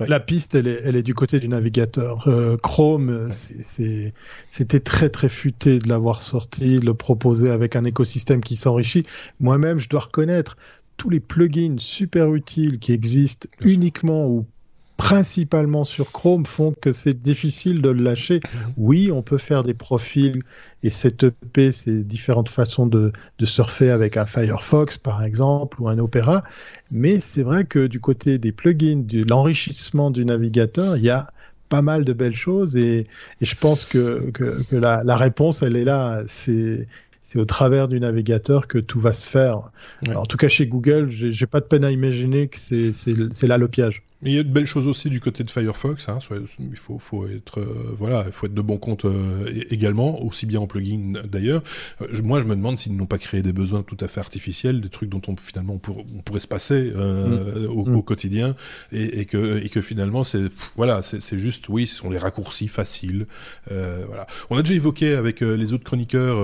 la, 0.00 0.20
piste, 0.20 0.54
elle 0.54 0.66
est, 0.66 0.80
elle 0.84 0.96
est, 0.96 1.02
du 1.02 1.14
côté 1.14 1.40
du 1.40 1.48
navigateur. 1.48 2.26
Euh, 2.26 2.56
Chrome, 2.56 3.30
c'était 3.30 4.80
très 4.80 5.08
très 5.08 5.28
futé 5.28 5.78
de 5.78 5.88
l'avoir 5.88 6.22
sorti, 6.22 6.80
de 6.80 6.86
le 6.86 6.94
proposer 6.94 7.50
avec 7.50 7.76
un 7.76 7.84
écosystème 7.84 8.40
qui 8.40 8.56
s'enrichit. 8.56 9.04
Moi-même, 9.40 9.78
je 9.78 9.88
dois 9.88 10.00
reconnaître 10.00 10.56
tous 10.96 11.10
les 11.10 11.20
plugins 11.20 11.76
super 11.78 12.34
utiles 12.34 12.78
qui 12.78 12.92
existent 12.92 13.48
uniquement 13.60 14.26
ou 14.26 14.46
principalement 14.96 15.84
sur 15.84 16.12
Chrome 16.12 16.46
font 16.46 16.72
que 16.80 16.92
c'est 16.92 17.20
difficile 17.20 17.82
de 17.82 17.90
le 17.90 18.02
lâcher. 18.02 18.40
Mhm. 18.42 18.72
Oui, 18.76 19.10
on 19.12 19.22
peut 19.22 19.38
faire 19.38 19.64
des 19.64 19.74
profils 19.74 20.40
et 20.82 20.88
EP, 20.88 21.72
c'est 21.72 22.04
différentes 22.04 22.48
façons 22.48 22.86
de, 22.86 23.12
surfer 23.42 23.90
avec 23.90 24.16
un 24.16 24.26
Firefox 24.26 24.98
par 24.98 25.24
exemple 25.24 25.80
ou 25.80 25.88
un 25.88 25.98
Opera, 25.98 26.44
mais 26.94 27.18
c'est 27.18 27.42
vrai 27.42 27.64
que 27.64 27.88
du 27.88 28.00
côté 28.00 28.38
des 28.38 28.52
plugins, 28.52 29.02
de 29.04 29.24
l'enrichissement 29.28 30.12
du 30.12 30.24
navigateur, 30.24 30.96
il 30.96 31.02
y 31.02 31.10
a 31.10 31.26
pas 31.68 31.82
mal 31.82 32.04
de 32.04 32.12
belles 32.12 32.36
choses 32.36 32.76
et, 32.76 33.08
je 33.40 33.54
pense 33.56 33.84
que, 33.84 34.30
la, 34.70 35.16
réponse, 35.16 35.62
elle 35.62 35.76
est 35.76 35.84
là. 35.84 36.22
C'est 36.26 36.86
c'est 37.26 37.38
au 37.38 37.46
travers 37.46 37.88
du 37.88 37.98
navigateur 38.00 38.68
que 38.68 38.76
tout 38.76 39.00
va 39.00 39.14
se 39.14 39.28
faire. 39.28 39.70
en 40.14 40.26
tout 40.26 40.36
cas, 40.36 40.48
chez 40.48 40.66
Google, 40.66 41.08
j'ai 41.10 41.46
pas 41.46 41.60
de 41.60 41.64
peine 41.64 41.84
à 41.84 41.90
imaginer 41.90 42.48
que 42.48 42.58
c'est 42.58 43.46
là 43.46 43.58
le 43.58 43.66
piège. 43.66 44.02
Mais 44.24 44.30
il 44.30 44.36
y 44.36 44.38
a 44.38 44.42
de 44.42 44.48
belles 44.48 44.66
choses 44.66 44.88
aussi 44.88 45.10
du 45.10 45.20
côté 45.20 45.44
de 45.44 45.50
Firefox. 45.50 46.08
Hein. 46.08 46.18
Il 46.58 46.76
faut, 46.76 46.98
faut 46.98 47.28
être, 47.28 47.60
euh, 47.60 47.94
voilà, 47.94 48.24
il 48.26 48.32
faut 48.32 48.46
être 48.46 48.54
de 48.54 48.62
bon 48.62 48.78
compte 48.78 49.04
euh, 49.04 49.64
également, 49.68 50.22
aussi 50.24 50.46
bien 50.46 50.60
en 50.60 50.66
plugin 50.66 51.20
d'ailleurs. 51.30 51.62
Euh, 52.00 52.06
moi, 52.22 52.40
je 52.40 52.46
me 52.46 52.56
demande 52.56 52.78
s'ils 52.78 52.96
n'ont 52.96 53.04
pas 53.04 53.18
créé 53.18 53.42
des 53.42 53.52
besoins 53.52 53.82
tout 53.82 53.98
à 54.00 54.08
fait 54.08 54.20
artificiels, 54.20 54.80
des 54.80 54.88
trucs 54.88 55.10
dont 55.10 55.20
on 55.28 55.36
finalement 55.36 55.74
on, 55.74 56.22
pourrait 56.22 56.40
se 56.40 56.46
passer 56.46 56.92
mm. 56.94 57.66
au, 57.68 57.84
mm. 57.84 58.02
quotidien, 58.02 58.56
et, 58.92 59.20
et, 59.20 59.24
que, 59.26 59.62
et 59.62 59.68
que 59.68 59.82
finalement 59.82 60.24
c'est, 60.24 60.44
voilà, 60.74 61.02
c'est 61.02 61.38
juste, 61.38 61.68
oui, 61.68 61.86
ce 61.86 61.96
sont 61.96 62.08
les 62.08 62.18
raccourcis 62.18 62.68
faciles. 62.68 63.26
voilà. 63.68 64.26
On 64.48 64.56
a 64.56 64.62
déjà 64.62 64.74
évoqué 64.74 65.14
avec 65.14 65.40
les 65.40 65.74
autres 65.74 65.84
chroniqueurs 65.84 66.38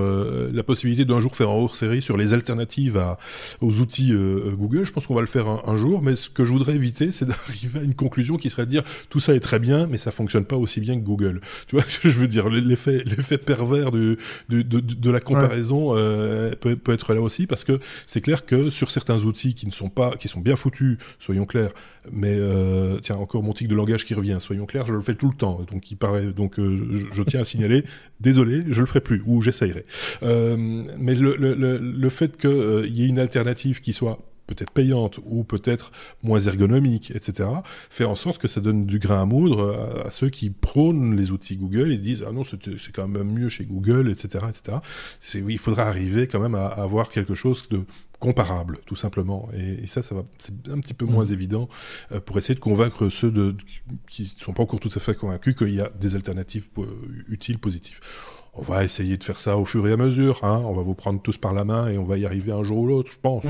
la 0.52 0.62
possibilité 0.62 1.06
d'un 1.06 1.20
jour 1.20 1.34
faire 1.34 1.48
un 1.48 1.54
hors-série 1.54 2.02
sur 2.02 2.18
les 2.18 2.34
alternatives 2.34 2.98
à, 2.98 3.18
aux 3.62 3.80
outils 3.80 4.12
Google. 4.12 4.84
Je 4.84 4.92
pense 4.92 5.06
qu'on 5.06 5.14
va 5.14 5.22
le 5.22 5.26
faire 5.26 5.48
un, 5.48 5.62
un 5.66 5.76
jour, 5.76 6.02
mais 6.02 6.16
ce 6.16 6.28
que 6.28 6.44
je 6.44 6.52
voudrais 6.52 6.74
éviter, 6.74 7.10
c'est 7.10 7.26
d'arriver 7.26 7.69
une 7.82 7.94
conclusion 7.94 8.36
qui 8.36 8.50
serait 8.50 8.66
de 8.66 8.70
dire 8.70 8.84
tout 9.08 9.20
ça 9.20 9.34
est 9.34 9.40
très 9.40 9.58
bien, 9.58 9.86
mais 9.86 9.98
ça 9.98 10.10
fonctionne 10.10 10.44
pas 10.44 10.56
aussi 10.56 10.80
bien 10.80 10.98
que 10.98 11.04
Google. 11.04 11.40
Tu 11.66 11.76
vois 11.76 11.84
ce 11.84 11.98
que 11.98 12.10
je 12.10 12.18
veux 12.18 12.26
dire? 12.26 12.48
L'effet, 12.48 13.04
l'effet 13.04 13.38
pervers 13.38 13.90
de, 13.92 14.16
de, 14.48 14.62
de, 14.62 15.10
la 15.10 15.20
comparaison 15.20 15.96
euh, 15.96 16.52
peut, 16.60 16.76
peut, 16.76 16.92
être 16.92 17.14
là 17.14 17.20
aussi 17.20 17.46
parce 17.46 17.64
que 17.64 17.78
c'est 18.06 18.20
clair 18.20 18.44
que 18.44 18.70
sur 18.70 18.90
certains 18.90 19.20
outils 19.20 19.54
qui 19.54 19.66
ne 19.66 19.72
sont 19.72 19.88
pas, 19.88 20.16
qui 20.16 20.26
sont 20.26 20.40
bien 20.40 20.56
foutus, 20.56 20.98
soyons 21.18 21.46
clairs, 21.46 21.70
mais 22.10 22.34
euh, 22.36 22.98
tiens 23.00 23.16
encore 23.16 23.42
mon 23.42 23.52
tic 23.52 23.68
de 23.68 23.74
langage 23.74 24.04
qui 24.04 24.14
revient, 24.14 24.38
soyons 24.40 24.66
clairs, 24.66 24.86
je 24.86 24.92
le 24.92 25.00
fais 25.00 25.14
tout 25.14 25.28
le 25.28 25.36
temps, 25.36 25.64
donc 25.70 25.90
il 25.90 25.96
paraît, 25.96 26.26
donc 26.26 26.58
euh, 26.58 27.06
je, 27.12 27.22
tiens 27.22 27.42
à 27.42 27.44
signaler, 27.44 27.84
désolé, 28.20 28.64
je 28.68 28.80
le 28.80 28.86
ferai 28.86 29.00
plus 29.00 29.22
ou 29.26 29.40
j'essayerai. 29.40 29.84
Mais 30.22 31.14
le, 31.14 31.36
le, 31.36 31.54
le, 31.54 31.78
le 31.78 32.08
fait 32.08 32.36
qu'il 32.36 32.96
y 32.96 33.04
ait 33.04 33.08
une 33.08 33.18
alternative 33.18 33.80
qui 33.80 33.92
soit 33.92 34.18
peut-être 34.54 34.72
payante 34.72 35.20
ou 35.24 35.44
peut-être 35.44 35.92
moins 36.22 36.40
ergonomique, 36.40 37.12
etc., 37.14 37.48
fait 37.88 38.04
en 38.04 38.16
sorte 38.16 38.40
que 38.40 38.48
ça 38.48 38.60
donne 38.60 38.84
du 38.86 38.98
grain 38.98 39.22
à 39.22 39.24
moudre 39.24 40.04
à, 40.04 40.10
ceux 40.10 40.28
qui 40.28 40.50
prônent 40.50 41.16
les 41.16 41.30
outils 41.30 41.56
Google 41.56 41.92
et 41.92 41.98
disent 41.98 42.24
ah 42.26 42.32
non 42.32 42.42
c'est 42.44 42.92
quand 42.92 43.08
même 43.08 43.30
mieux 43.30 43.48
chez 43.48 43.64
Google, 43.64 44.10
etc., 44.10 44.44
etc. 44.48 44.78
Il 45.48 45.58
faudra 45.58 45.84
arriver 45.84 46.26
quand 46.26 46.40
même 46.40 46.54
à, 46.54 46.66
avoir 46.66 47.08
quelque 47.10 47.34
chose 47.34 47.68
de 47.70 47.84
comparable, 48.18 48.78
tout 48.84 48.96
simplement. 48.96 49.48
Et, 49.54 49.86
ça, 49.86 50.02
ça 50.02 50.14
va, 50.14 50.24
c'est 50.38 50.52
un 50.70 50.78
petit 50.78 50.94
peu 50.94 51.06
moins 51.06 51.24
mmh. 51.24 51.32
évident 51.32 51.68
euh, 52.12 52.20
pour 52.20 52.36
essayer 52.36 52.54
de 52.54 52.60
convaincre 52.60 53.08
ceux 53.08 53.30
de, 53.30 53.56
qui 54.10 54.34
ne 54.36 54.44
sont 54.44 54.52
pas 54.52 54.62
encore 54.62 54.80
tout 54.80 54.90
à 54.94 55.00
fait 55.00 55.14
convaincus 55.14 55.54
qu'il 55.54 55.74
y 55.74 55.80
a 55.80 55.90
des 55.98 56.14
alternatives 56.14 56.68
utiles, 57.28 57.58
positives 57.58 58.00
on 58.54 58.62
va 58.62 58.84
essayer 58.84 59.16
de 59.16 59.24
faire 59.24 59.40
ça 59.40 59.56
au 59.56 59.64
fur 59.64 59.86
et 59.88 59.92
à 59.92 59.96
mesure. 59.96 60.44
Hein. 60.44 60.62
On 60.64 60.74
va 60.74 60.82
vous 60.82 60.94
prendre 60.94 61.20
tous 61.22 61.38
par 61.38 61.54
la 61.54 61.64
main 61.64 61.88
et 61.88 61.98
on 61.98 62.04
va 62.04 62.18
y 62.18 62.26
arriver 62.26 62.52
un 62.52 62.62
jour 62.62 62.78
ou 62.78 62.86
l'autre, 62.86 63.10
je 63.12 63.18
pense. 63.20 63.44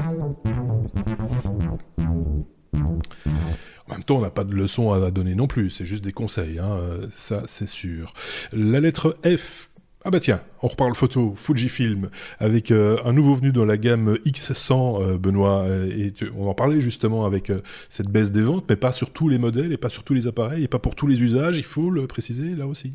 En 3.89 3.95
même 3.95 4.05
temps, 4.05 4.19
on 4.19 4.21
n'a 4.21 4.31
pas 4.31 4.45
de 4.45 4.55
leçons 4.55 4.93
à 4.93 5.11
donner 5.11 5.35
non 5.35 5.49
plus, 5.49 5.71
c'est 5.71 5.85
juste 5.85 6.05
des 6.05 6.13
conseils, 6.13 6.61
hein. 6.61 6.79
ça 7.17 7.43
c'est 7.47 7.69
sûr. 7.69 8.15
La 8.53 8.79
lettre 8.81 9.17
F. 9.25 9.71
Ah 10.03 10.11
bah 10.11 10.19
tiens, 10.19 10.41
on 10.63 10.69
reparle 10.69 10.95
photo, 10.95 11.35
Fujifilm, 11.37 12.09
avec 12.39 12.71
euh, 12.71 12.97
un 13.05 13.13
nouveau 13.13 13.35
venu 13.35 13.53
dans 13.53 13.67
la 13.67 13.77
gamme 13.77 14.15
X100, 14.25 15.03
euh, 15.03 15.19
Benoît, 15.19 15.67
et 15.69 16.15
on 16.39 16.49
en 16.49 16.55
parlait 16.55 16.81
justement 16.81 17.27
avec 17.27 17.51
euh, 17.51 17.61
cette 17.91 18.09
baisse 18.09 18.31
des 18.31 18.41
ventes, 18.41 18.65
mais 18.71 18.77
pas 18.77 18.95
sur 18.95 19.11
tous 19.11 19.29
les 19.29 19.37
modèles 19.37 19.75
et 19.75 19.77
pas 19.77 19.91
sur 19.91 20.03
tous 20.03 20.15
les 20.15 20.27
appareils 20.27 20.65
et 20.65 20.69
pas 20.69 20.79
pour 20.79 20.95
tous 20.95 21.07
les 21.07 21.23
usages, 21.23 21.59
il 21.59 21.65
faut 21.65 21.91
le 21.91 22.07
préciser 22.07 22.57
là 22.57 22.67
aussi. 22.67 22.95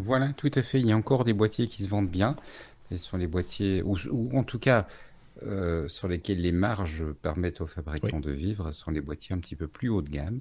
Voilà, 0.00 0.32
tout 0.32 0.50
à 0.54 0.62
fait. 0.62 0.80
Il 0.80 0.86
y 0.86 0.92
a 0.92 0.96
encore 0.96 1.24
des 1.24 1.32
boîtiers 1.32 1.66
qui 1.66 1.82
se 1.82 1.88
vendent 1.88 2.10
bien. 2.10 2.36
Et 2.90 2.96
sont 2.96 3.18
les 3.18 3.26
boîtiers, 3.26 3.82
ou, 3.82 3.96
en 4.34 4.44
tout 4.44 4.58
cas, 4.58 4.86
euh, 5.42 5.88
sur 5.88 6.08
lesquels 6.08 6.40
les 6.40 6.52
marges 6.52 7.04
permettent 7.20 7.60
aux 7.60 7.66
fabricants 7.66 8.20
de 8.20 8.30
vivre, 8.30 8.72
sont 8.72 8.90
les 8.90 9.02
boîtiers 9.02 9.34
un 9.34 9.38
petit 9.38 9.56
peu 9.56 9.66
plus 9.66 9.88
haut 9.90 10.00
de 10.00 10.08
gamme. 10.08 10.40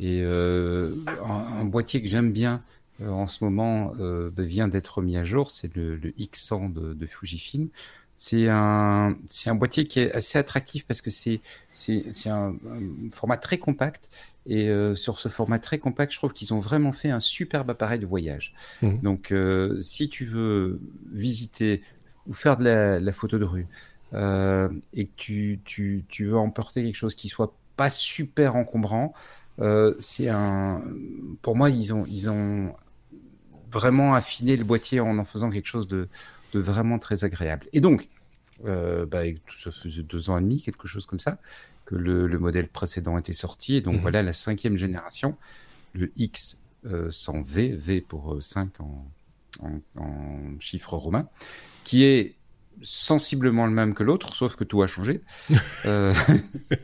Et 0.00 0.22
euh, 0.22 0.94
un, 1.26 1.64
boîtier 1.64 2.00
que 2.02 2.08
j'aime 2.08 2.32
bien 2.32 2.62
euh, 3.02 3.08
en 3.10 3.26
ce 3.26 3.44
moment 3.44 3.92
bah, 3.98 4.42
vient 4.42 4.68
d'être 4.68 5.02
mis 5.02 5.18
à 5.18 5.24
jour, 5.24 5.50
c'est 5.50 5.74
le, 5.76 5.98
X100 5.98 6.72
de, 6.72 6.94
de 6.94 7.06
Fujifilm. 7.06 7.68
C'est 8.24 8.48
un, 8.48 9.16
c'est 9.26 9.50
un 9.50 9.56
boîtier 9.56 9.84
qui 9.84 9.98
est 9.98 10.12
assez 10.12 10.38
attractif 10.38 10.86
parce 10.86 11.00
que 11.00 11.10
c'est, 11.10 11.40
c'est, 11.72 12.04
c'est 12.12 12.30
un, 12.30 12.54
format 13.10 13.36
très 13.36 13.58
compact. 13.58 14.10
Et 14.46 14.68
euh, 14.68 14.94
sur 14.94 15.18
ce 15.18 15.28
format 15.28 15.58
très 15.58 15.80
compact, 15.80 16.12
je 16.12 16.18
trouve 16.18 16.32
qu'ils 16.32 16.54
ont 16.54 16.60
vraiment 16.60 16.92
fait 16.92 17.10
un 17.10 17.18
superbe 17.18 17.70
appareil 17.70 17.98
de 17.98 18.06
voyage. 18.06 18.54
Mmh. 18.80 18.98
Donc, 19.02 19.32
euh, 19.32 19.80
si 19.80 20.08
tu 20.08 20.24
veux 20.24 20.78
visiter 21.12 21.82
ou 22.28 22.32
faire 22.32 22.56
de 22.58 23.00
la, 23.02 23.12
photo 23.12 23.40
de 23.40 23.44
rue 23.44 23.66
euh, 24.14 24.68
et 24.94 25.06
que 25.06 25.12
tu, 25.16 25.58
tu, 25.64 26.04
tu, 26.08 26.26
veux 26.26 26.38
emporter 26.38 26.84
quelque 26.84 26.94
chose 26.94 27.16
qui 27.16 27.26
soit 27.26 27.52
pas 27.76 27.90
super 27.90 28.54
encombrant, 28.54 29.14
c'est 29.98 30.28
un. 30.28 30.80
Pour 31.42 31.56
moi, 31.56 31.70
ils 31.70 31.92
ont, 31.92 32.06
ils 32.08 32.30
ont 32.30 32.72
vraiment 33.68 34.14
affiné 34.14 34.56
le 34.56 34.62
boîtier 34.62 35.00
en 35.00 35.18
en 35.18 35.24
faisant 35.24 35.50
quelque 35.50 35.66
chose 35.66 35.88
de, 35.88 36.08
de 36.52 36.60
vraiment 36.60 36.98
très 36.98 37.24
agréable. 37.24 37.66
Et 37.72 37.80
donc, 37.80 38.08
euh, 38.64 39.06
bah, 39.06 39.22
ça 39.54 39.70
faisait 39.70 40.02
deux 40.02 40.30
ans 40.30 40.38
et 40.38 40.42
demi, 40.42 40.62
quelque 40.62 40.86
chose 40.86 41.06
comme 41.06 41.20
ça, 41.20 41.38
que 41.84 41.94
le, 41.94 42.38
modèle 42.38 42.68
précédent 42.68 43.18
était 43.18 43.32
sorti. 43.32 43.74
Et 43.74 43.80
donc 43.80 43.96
mhm. 43.96 44.00
voilà 44.00 44.22
la 44.22 44.32
cinquième 44.32 44.76
génération, 44.76 45.36
le 45.94 46.12
X 46.16 46.58
100V, 46.84 47.74
V 47.74 48.00
pour 48.00 48.42
5 48.42 48.68
euh, 48.80 48.84
en, 49.60 49.80
en, 49.96 50.60
chiffre 50.60 50.94
romain, 50.96 51.28
qui 51.84 52.04
est 52.04 52.34
sensiblement 52.82 53.66
le 53.66 53.72
même 53.72 53.94
que 53.94 54.02
l'autre, 54.02 54.34
sauf 54.34 54.56
que 54.56 54.64
tout 54.64 54.82
a 54.82 54.86
changé. 54.86 55.22
euh... 55.84 56.14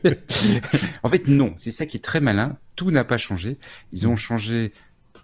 en 1.03 1.09
fait, 1.09 1.27
non, 1.27 1.53
c'est 1.57 1.71
ça 1.71 1.85
qui 1.85 1.97
est 1.97 2.03
très 2.03 2.21
malin. 2.21 2.57
Tout 2.75 2.91
n'a 2.91 3.03
pas 3.03 3.17
changé. 3.17 3.57
Ils 3.91 4.07
ont 4.07 4.11
mhm. 4.11 4.17
changé 4.17 4.73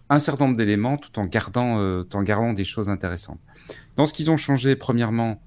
un 0.10 0.20
certain 0.20 0.46
nombre 0.46 0.58
d'éléments 0.58 0.98
tout 0.98 1.18
en 1.20 1.26
gardant, 1.26 1.80
euh, 1.80 2.04
en 2.14 2.24
gardant 2.24 2.54
des 2.54 2.66
choses 2.66 2.90
intéressantes. 2.90 3.40
Dans 3.96 4.06
ce 4.06 4.14
qu'ils 4.14 4.30
ont 4.30 4.38
changé, 4.38 4.76
premièrement, 4.76 5.42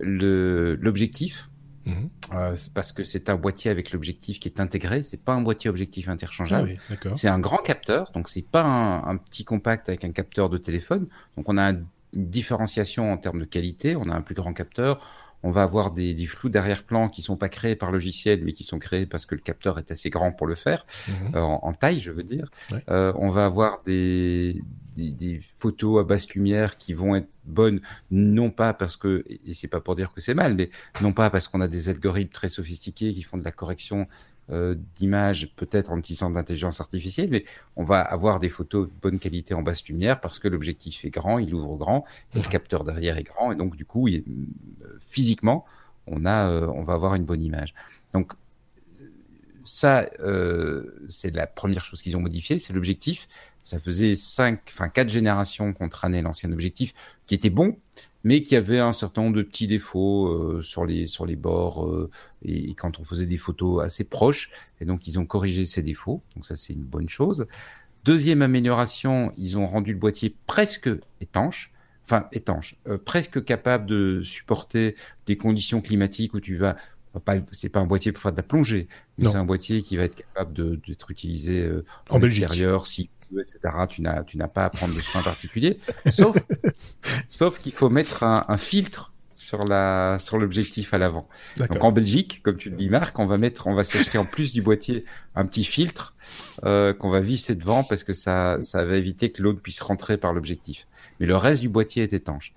l'objectif. 0.00 1.50
Mhm. 1.84 2.10
Euh, 2.34 2.56
parce 2.74 2.92
que 2.92 3.02
c'est 3.02 3.30
un 3.30 3.36
boîtier 3.36 3.70
avec 3.70 3.92
l'objectif 3.92 4.38
qui 4.38 4.48
est 4.48 4.60
intégré, 4.60 5.02
c'est 5.02 5.24
pas 5.24 5.32
un 5.32 5.40
boîtier 5.40 5.70
objectif 5.70 6.10
interchangeable. 6.10 6.76
Ah 6.90 7.14
c'est 7.14 7.28
un 7.28 7.38
grand 7.38 7.58
capteur, 7.58 8.10
donc 8.12 8.28
c'est 8.28 8.46
pas 8.46 8.62
un, 8.62 9.16
petit 9.16 9.46
compact 9.46 9.88
avec 9.88 10.04
un 10.04 10.12
capteur 10.12 10.50
de 10.50 10.58
téléphone. 10.58 11.06
Donc 11.38 11.48
on 11.48 11.56
a 11.56 11.70
une 11.70 11.86
différenciation 12.12 13.10
en 13.10 13.16
termes 13.16 13.40
de 13.40 13.46
qualité, 13.46 13.96
on 13.96 14.10
a 14.10 14.14
un 14.14 14.20
plus 14.20 14.34
grand 14.34 14.52
capteur, 14.52 15.00
on 15.42 15.50
va 15.50 15.62
avoir 15.62 15.92
des, 15.92 16.26
flous 16.26 16.48
d'arrière-plan 16.48 17.08
qui 17.08 17.22
sont 17.22 17.36
pas 17.36 17.48
créés 17.48 17.76
par 17.76 17.92
logiciel, 17.92 18.42
mais 18.44 18.52
qui 18.52 18.64
sont 18.64 18.78
créés 18.78 19.06
parce 19.06 19.26
que 19.26 19.34
le 19.34 19.40
capteur 19.40 19.78
est 19.78 19.90
assez 19.90 20.10
grand 20.10 20.32
pour 20.32 20.46
le 20.46 20.54
faire, 20.54 20.84
mhm. 21.08 21.36
euh, 21.36 21.40
en, 21.40 21.72
taille, 21.72 22.00
je 22.00 22.10
veux 22.10 22.24
dire. 22.24 22.50
Euh, 22.90 23.12
on 23.16 23.30
va 23.30 23.44
avoir 23.44 23.82
des, 23.84 24.62
des, 24.96 25.40
photos 25.58 26.00
à 26.00 26.04
basse 26.04 26.28
lumière 26.30 26.76
qui 26.76 26.92
vont 26.92 27.14
être 27.14 27.28
bonnes, 27.44 27.80
non 28.10 28.50
pas 28.50 28.74
parce 28.74 28.96
que, 28.96 29.24
et 29.28 29.54
c'est 29.54 29.68
pas 29.68 29.80
pour 29.80 29.94
dire 29.94 30.12
que 30.12 30.20
c'est 30.20 30.34
mal, 30.34 30.54
mais 30.54 30.70
non 31.00 31.12
pas 31.12 31.30
parce 31.30 31.48
qu'on 31.48 31.60
a 31.60 31.68
des 31.68 31.88
algorithmes 31.88 32.32
très 32.32 32.48
sophistiqués 32.48 33.12
qui 33.12 33.22
font 33.22 33.38
de 33.38 33.44
la 33.44 33.52
correction 33.52 34.06
euh, 34.50 34.74
d'images, 34.94 35.52
peut-être 35.56 35.90
en 35.90 35.98
utilisant 35.98 36.30
de 36.30 36.34
l'intelligence 36.34 36.80
artificielle, 36.80 37.28
mais 37.30 37.44
on 37.76 37.84
va 37.84 38.00
avoir 38.00 38.40
des 38.40 38.48
photos 38.48 38.88
de 38.88 38.92
bonne 39.02 39.18
qualité 39.18 39.52
en 39.52 39.60
basse 39.60 39.86
lumière 39.86 40.20
parce 40.20 40.38
que 40.38 40.48
l'objectif 40.48 41.04
est 41.04 41.10
grand, 41.10 41.38
il 41.38 41.54
ouvre 41.54 41.76
grand, 41.76 42.06
et 42.34 42.38
le 42.38 42.48
capteur 42.48 42.82
derrière 42.82 43.18
est 43.18 43.24
grand, 43.24 43.52
et 43.52 43.56
donc 43.56 43.76
du 43.76 43.84
coup, 43.84 44.08
il, 44.08 44.24
euh, 44.84 44.97
physiquement, 45.08 45.64
on, 46.06 46.24
a, 46.24 46.48
euh, 46.48 46.66
on 46.74 46.82
va 46.82 46.94
avoir 46.94 47.14
une 47.14 47.24
bonne 47.24 47.42
image. 47.42 47.74
Donc 48.14 48.32
ça, 49.64 50.08
euh, 50.20 51.06
c'est 51.08 51.34
la 51.34 51.46
première 51.46 51.84
chose 51.84 52.00
qu'ils 52.00 52.16
ont 52.16 52.20
modifié, 52.20 52.58
c'est 52.58 52.72
l'objectif. 52.72 53.28
Ça 53.60 53.78
faisait 53.78 54.16
cinq, 54.16 54.62
enfin 54.68 54.88
quatre 54.88 55.10
générations 55.10 55.72
qu'on 55.72 55.88
traînait 55.88 56.22
l'ancien 56.22 56.50
objectif, 56.52 56.94
qui 57.26 57.34
était 57.34 57.50
bon, 57.50 57.76
mais 58.24 58.42
qui 58.42 58.56
avait 58.56 58.78
un 58.78 58.94
certain 58.94 59.22
nombre 59.22 59.36
de 59.36 59.42
petits 59.42 59.66
défauts 59.66 60.28
euh, 60.28 60.62
sur 60.62 60.86
les 60.86 61.06
sur 61.06 61.26
les 61.26 61.36
bords 61.36 62.08
et, 62.42 62.74
quand 62.74 62.98
on 62.98 63.04
faisait 63.04 63.26
des 63.26 63.36
photos 63.36 63.84
assez 63.84 64.04
proches. 64.04 64.50
Et 64.80 64.86
donc 64.86 65.06
ils 65.06 65.18
ont 65.18 65.26
corrigé 65.26 65.66
ces 65.66 65.82
défauts. 65.82 66.22
Donc 66.34 66.46
ça 66.46 66.56
c'est 66.56 66.72
une 66.72 66.84
bonne 66.84 67.08
chose. 67.08 67.46
Deuxième 68.04 68.40
amélioration, 68.40 69.32
ils 69.36 69.58
ont 69.58 69.66
rendu 69.66 69.92
le 69.92 69.98
boîtier 69.98 70.34
presque 70.46 70.88
étanche. 71.20 71.72
Enfin, 72.10 72.26
étanche, 72.32 72.76
presque 73.04 73.44
capable 73.44 73.84
de 73.84 74.22
supporter 74.22 74.94
des 75.26 75.36
conditions 75.36 75.82
climatiques 75.82 76.32
où 76.32 76.40
tu 76.40 76.56
vas 76.56 76.74
c'est 77.52 77.68
pas 77.68 77.80
un 77.80 77.86
boîtier 77.86 78.12
pour 78.12 78.22
faire 78.22 78.32
de 78.32 78.36
la 78.36 78.42
plongée, 78.42 78.88
mais 79.16 79.28
c'est 79.28 79.36
un 79.36 79.44
boîtier 79.44 79.82
qui 79.82 79.96
va 79.96 80.04
être 80.04 80.16
capable 80.16 80.80
d'être 80.80 81.10
utilisé 81.10 81.62
euh, 81.62 81.84
en, 82.10 82.20
extérieur, 82.20 82.86
si 82.86 83.10
etc. 83.38 83.60
Tu 83.88 84.02
n'as, 84.02 84.22
tu 84.22 84.36
n'as 84.36 84.48
pas 84.48 84.64
à 84.64 84.70
prendre 84.70 84.94
de 84.94 85.00
soins 85.00 85.22
particuliers, 85.22 85.78
sauf, 86.10 86.36
sauf 87.28 87.58
qu'il 87.58 87.72
faut 87.72 87.90
mettre 87.90 88.22
un, 88.22 88.56
filtre 88.56 89.12
sur 89.38 89.64
la 89.64 90.16
sur 90.18 90.36
l'objectif 90.38 90.92
à 90.92 90.98
l'avant. 90.98 91.28
Donc 91.56 91.82
en 91.84 91.92
Belgique, 91.92 92.40
comme 92.42 92.56
tu 92.56 92.70
le 92.70 92.76
dis 92.76 92.90
Marc, 92.90 93.18
on 93.18 93.24
va 93.24 93.38
mettre, 93.38 93.68
on 93.68 93.74
va 93.74 93.84
s'acheter 93.84 94.18
en 94.18 94.26
plus 94.26 94.52
du 94.52 94.62
boîtier 94.62 95.04
un 95.36 95.46
petit 95.46 95.64
filtre 95.64 96.14
euh, 96.64 96.92
qu'on 96.92 97.08
va 97.08 97.20
visser 97.20 97.54
devant 97.54 97.84
parce 97.84 98.02
que 98.02 98.12
ça 98.12 98.58
ça 98.60 98.84
va 98.84 98.96
éviter 98.96 99.30
que 99.30 99.42
l'eau 99.42 99.52
ne 99.52 99.58
puisse 99.58 99.80
rentrer 99.80 100.16
par 100.16 100.32
l'objectif. 100.32 100.88
Mais 101.20 101.26
le 101.26 101.36
reste 101.36 101.60
du 101.60 101.68
boîtier 101.68 102.02
est 102.02 102.12
étanche. 102.12 102.52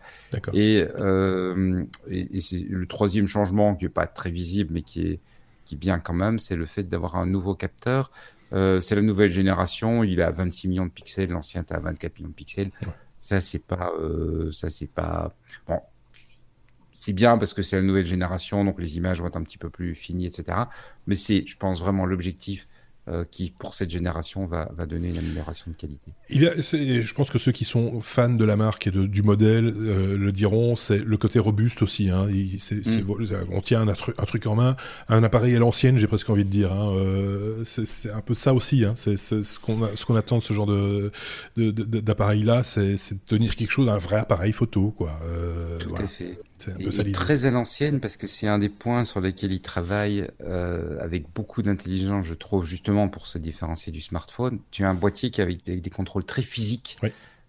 Et, 0.53 0.85
euh, 0.99 1.83
et, 2.07 2.37
et 2.37 2.41
c'est 2.41 2.65
le 2.67 2.87
troisième 2.87 3.27
changement 3.27 3.75
qui 3.75 3.85
est 3.85 3.89
pas 3.89 4.07
très 4.07 4.31
visible 4.31 4.71
mais 4.73 4.81
qui 4.81 5.01
est 5.01 5.19
qui 5.65 5.75
est 5.75 5.77
bien 5.77 5.99
quand 5.99 6.13
même, 6.13 6.39
c'est 6.39 6.55
le 6.55 6.65
fait 6.65 6.83
d'avoir 6.83 7.15
un 7.15 7.25
nouveau 7.25 7.55
capteur. 7.55 8.11
Euh, 8.53 8.79
c'est 8.81 8.95
la 8.95 9.01
nouvelle 9.01 9.29
génération, 9.29 10.03
il 10.03 10.21
a 10.21 10.31
26 10.31 10.67
millions 10.67 10.85
de 10.85 10.91
pixels, 10.91 11.29
l'ancien 11.29 11.61
était 11.61 11.75
à 11.75 11.79
24 11.79 12.17
millions 12.17 12.29
de 12.29 12.33
pixels. 12.33 12.71
Ça 13.17 13.39
c'est 13.39 13.59
pas, 13.59 13.91
euh, 13.99 14.51
ça 14.51 14.69
c'est 14.69 14.89
pas. 14.89 15.33
Bon, 15.67 15.79
c'est 17.01 17.13
bien 17.13 17.39
parce 17.39 17.55
que 17.55 17.63
c'est 17.63 17.77
la 17.77 17.81
nouvelle 17.81 18.05
génération, 18.05 18.63
donc 18.63 18.79
les 18.79 18.95
images 18.95 19.21
vont 19.21 19.27
être 19.27 19.35
un 19.35 19.41
petit 19.41 19.57
peu 19.57 19.71
plus 19.71 19.95
finies, 19.95 20.27
etc. 20.27 20.55
Mais 21.07 21.15
c'est, 21.15 21.43
je 21.47 21.57
pense, 21.57 21.79
vraiment 21.79 22.05
l'objectif 22.05 22.67
euh, 23.07 23.25
qui, 23.25 23.51
pour 23.57 23.73
cette 23.73 23.89
génération, 23.89 24.45
va, 24.45 24.69
va, 24.77 24.85
donner 24.85 25.09
une 25.09 25.17
amélioration 25.17 25.71
de 25.71 25.75
qualité. 25.75 26.11
Il 26.29 26.45
a, 26.45 26.53
je 26.61 27.13
pense 27.15 27.31
que 27.31 27.39
ceux 27.39 27.51
qui 27.51 27.65
sont 27.65 28.01
fans 28.01 28.29
de 28.29 28.45
la 28.45 28.55
marque 28.55 28.85
et 28.85 28.91
de, 28.91 29.07
du 29.07 29.23
modèle 29.23 29.65
euh, 29.65 30.15
le 30.15 30.31
diront, 30.31 30.75
c'est 30.75 30.99
le 30.99 31.17
côté 31.17 31.39
robuste 31.39 31.81
aussi. 31.81 32.11
Hein. 32.11 32.27
Il, 32.29 32.57
mm. 32.57 33.45
on 33.49 33.61
tient 33.61 33.81
un, 33.81 33.87
un, 33.87 34.25
truc 34.25 34.45
en 34.45 34.53
main, 34.53 34.75
un 35.09 35.23
appareil 35.23 35.55
à 35.55 35.59
l'ancienne, 35.59 35.97
j'ai 35.97 36.05
presque 36.05 36.29
envie 36.29 36.45
de 36.45 36.51
dire. 36.51 36.71
Hein. 36.71 36.91
Euh, 36.95 37.63
c'est 37.65 38.11
un 38.11 38.21
peu 38.21 38.35
ça 38.35 38.53
aussi. 38.53 38.85
Hein. 38.85 38.93
C'est 38.95 39.17
ce 39.17 39.57
qu'on 39.57 40.15
attend 40.15 40.37
de 40.37 40.43
ce 40.43 40.53
genre 40.53 40.67
d'appareil-là, 41.57 42.63
c'est 42.63 42.93
de 42.93 43.19
tenir 43.25 43.55
quelque 43.55 43.71
chose, 43.71 43.89
un 43.89 43.97
vrai 43.97 44.17
appareil 44.17 44.53
photo. 44.53 44.93
Quoi. 44.95 45.19
Tout 45.79 45.95
à 45.95 46.05
fait. 46.05 46.37
C'est 46.91 47.11
très 47.11 47.45
à 47.45 47.51
l'ancienne 47.51 47.99
parce 47.99 48.17
que 48.17 48.27
c'est 48.27 48.47
un 48.47 48.59
des 48.59 48.69
points 48.69 49.03
sur 49.03 49.21
lesquels 49.21 49.51
il 49.51 49.61
travaille 49.61 50.27
euh, 50.41 50.97
avec 50.99 51.25
beaucoup 51.33 51.61
d'intelligence, 51.61 52.25
je 52.25 52.33
trouve, 52.33 52.65
justement 52.65 53.07
pour 53.09 53.27
se 53.27 53.37
différencier 53.37 53.91
du 53.91 54.01
smartphone. 54.01 54.59
Tu 54.71 54.83
as 54.83 54.89
un 54.89 54.93
boîtier 54.93 55.31
qui 55.31 55.41
a 55.41 55.43
avec 55.43 55.63
des, 55.63 55.89
contrôles 55.89 56.25
très 56.25 56.41
physiques. 56.41 56.97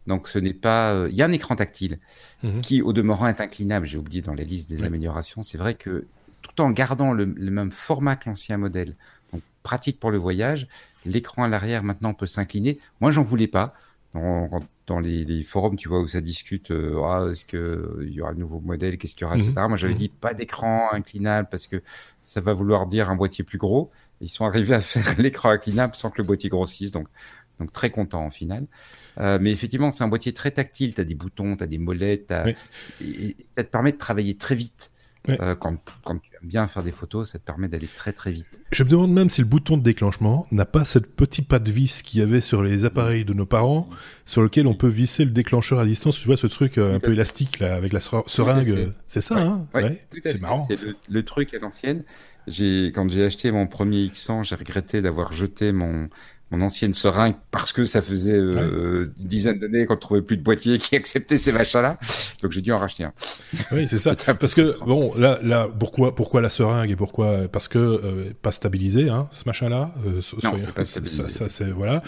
Donc 0.07 0.29
ce 0.29 0.39
n'est 0.39 0.55
pas. 0.55 0.93
Euh, 0.93 1.09
il 1.11 1.17
y 1.17 1.23
a 1.23 1.27
un 1.27 1.33
écran 1.33 1.57
tactile 1.57 1.99
mhm. 2.43 2.61
qui, 2.61 2.83
au 2.83 2.93
demeurant, 2.93 3.27
est 3.27 3.41
inclinable. 3.41 3.87
J'ai 3.87 3.99
oublié 3.99 4.23
dans 4.23 4.35
la 4.35 4.45
liste 4.45 4.69
des 4.69 4.85
améliorations. 4.85 5.43
C'est 5.43 5.59
vrai 5.59 5.75
que 5.75 6.07
tout 6.43 6.61
en 6.61 6.71
gardant 6.71 7.13
le, 7.13 7.27
même 7.27 7.71
format 7.71 8.17
que 8.17 8.29
l'ancien 8.29 8.57
modèle, 8.57 8.97
donc 9.33 9.43
pratique 9.63 10.01
pour 10.01 10.11
le 10.11 10.19
voyage, 10.19 10.69
l'écran 11.05 11.45
à 11.45 11.49
l'arrière 11.49 11.83
maintenant 11.83 12.15
peut 12.15 12.27
s'incliner. 12.27 12.79
Moi, 13.01 13.11
j'en 13.11 13.23
voulais 13.23 13.47
pas 13.47 13.75
dans 14.93 15.01
les, 15.01 15.43
forums, 15.43 15.77
tu 15.77 15.89
vois, 15.89 16.01
où 16.01 16.07
ça 16.07 16.21
discute, 16.21 16.71
euh, 16.71 17.01
ah, 17.03 17.29
est-ce 17.31 17.47
qu'il 17.47 17.59
euh, 17.59 18.07
y 18.11 18.21
aura 18.21 18.33
un 18.33 18.35
nouveau 18.35 18.61
modèle, 18.61 18.99
qu'est-ce 18.99 19.15
qu'il 19.15 19.23
y 19.23 19.25
aura, 19.25 19.37
etc. 19.37 19.53
Mhm. 19.57 19.69
Moi, 19.69 19.77
j'avais 19.79 19.95
mhm. 19.95 19.99
dit 19.99 20.09
pas 20.11 20.35
d'écran 20.35 20.89
inclinable 20.93 21.49
parce 21.51 21.67
que 21.67 21.83
ça 22.21 22.43
va 22.43 22.53
vouloir 22.53 22.87
dire 22.87 23.09
un 23.09 23.17
boîtier 23.17 23.43
plus 23.43 23.57
gros. 23.57 23.91
Ils 24.21 24.29
sont 24.29 24.45
arrivés 24.45 24.75
à 24.75 24.81
faire 24.83 25.19
l'écran 25.19 25.49
inclinable 25.49 25.97
sans 25.97 26.11
que 26.11 26.21
le 26.21 26.27
boîtier 26.27 26.51
grossisse, 26.51 26.91
donc, 26.91 27.09
donc 27.59 27.73
très 27.73 27.89
content 27.89 28.27
en 28.27 28.31
final. 28.31 28.67
Euh, 29.19 29.39
mais 29.41 29.51
effectivement, 29.51 29.91
c'est 29.91 30.05
un 30.05 30.09
boîtier 30.09 30.35
très 30.35 30.51
tactile. 30.51 30.95
Tu 30.95 31.01
as 31.01 31.05
des 31.05 31.15
boutons, 31.15 31.57
tu 31.57 31.65
as 31.65 31.67
des 31.67 31.79
molettes, 31.79 32.33
et 33.01 33.37
ça 33.57 33.65
te 33.65 33.71
permet 33.71 33.93
de 33.93 33.99
travailler 33.99 34.37
très 34.37 34.55
vite. 34.55 34.93
Euh, 35.29 35.55
quand, 35.55 35.77
tu 35.77 36.11
aimes 36.11 36.21
bien 36.43 36.67
faire 36.67 36.83
des 36.83 36.91
photos, 36.91 37.31
ça 37.31 37.39
te 37.39 37.45
permet 37.45 37.69
d'aller 37.69 37.87
très 37.87 38.13
très 38.13 38.33
vite. 38.33 38.61
Je 38.73 38.83
me 38.83 38.89
demande 38.89 39.13
même 39.13 39.31
si 39.31 39.41
le 39.41 39.47
bouton 39.47 39.77
de 39.77 39.83
déclenchement 39.83 40.47
n'a 40.51 40.65
pas 40.65 40.85
ce 40.85 40.99
petit 40.99 41.43
pas 41.43 41.61
de 41.61 41.71
vis 41.71 42.03
qu'il 42.03 42.21
y 42.21 42.23
avait 42.23 42.41
sur 42.41 42.63
les 42.63 42.85
appareils 42.85 43.25
de 43.25 43.33
nos 43.33 43.47
parents, 43.47 43.89
sur 44.25 44.43
lequel 44.43 44.67
on 44.67 44.75
peut 44.75 44.89
visser 44.89 45.25
le 45.25 45.31
déclencheur 45.31 45.79
à 45.79 45.87
distance. 45.87 46.19
Tu 46.19 46.27
vois 46.27 46.37
ce 46.37 46.49
truc 46.49 46.77
euh, 46.77 46.97
un 46.97 47.01
peu 47.01 47.13
élastique 47.13 47.61
là, 47.61 47.75
avec 47.77 47.93
la 47.93 48.01
seringue. 48.01 48.93
C'est 49.07 49.21
ça, 49.21 49.41
hein? 49.41 49.69
C'est 50.25 50.41
marrant. 50.41 50.67
C'est 50.69 50.79
le, 51.09 51.23
truc 51.25 51.55
à 51.55 51.59
l'ancienne. 51.59 52.03
Quand 52.49 53.09
j'ai 53.09 53.25
acheté 53.25 53.53
mon 53.53 53.69
premier 53.69 54.07
X100, 54.07 54.43
j'ai 54.43 54.57
regretté 54.57 55.03
d'avoir 55.03 55.31
jeté 55.31 55.71
mon, 55.71 56.09
mon 56.53 56.61
ancienne 56.61 56.93
seringue 56.93 57.35
parce 57.51 57.73
que 57.73 57.87
ça 57.87 58.03
faisait 58.03 58.37
euh, 58.37 59.11
une 59.19 59.27
dizaine 59.27 59.59
d'années 59.59 59.87
qu'on 59.87 59.95
ne 59.95 59.99
trouvait 59.99 60.21
plus 60.21 60.37
de 60.37 60.43
boîtier 60.43 60.79
qui 60.79 60.95
acceptait 60.97 61.39
ces 61.39 61.51
machins-là. 61.51 61.99
Donc 62.43 62.53
j'ai 62.53 62.61
dû 62.61 62.73
en 62.73 62.79
racheter 62.79 63.05
un. 63.05 63.13
Oui, 63.73 63.89
c'est 63.89 63.97
ça. 63.97 64.15
Parce 64.41 64.55
que 64.55 64.85
bon, 64.85 65.15
là, 65.17 65.39
là, 65.43 65.67
pourquoi, 65.67 66.15
pourquoi 66.15 66.43
la 66.43 66.51
seringue 66.51 66.91
et 66.91 66.97
pourquoi 66.97 67.49
Parce 67.51 67.69
que 67.69 67.79
euh, 67.79 68.33
pas 68.43 68.53
stabilisé, 68.53 69.09
hein, 69.09 69.29
ce 69.33 69.45
machin-là. 69.47 69.95
Euh, 70.07 70.21
non, 70.43 70.59
c'est 70.59 70.73
pas 70.73 70.85
stabilisé. 70.85 71.29
Ça, 71.29 71.49
c'est 71.49 71.71
voilà. 71.71 72.03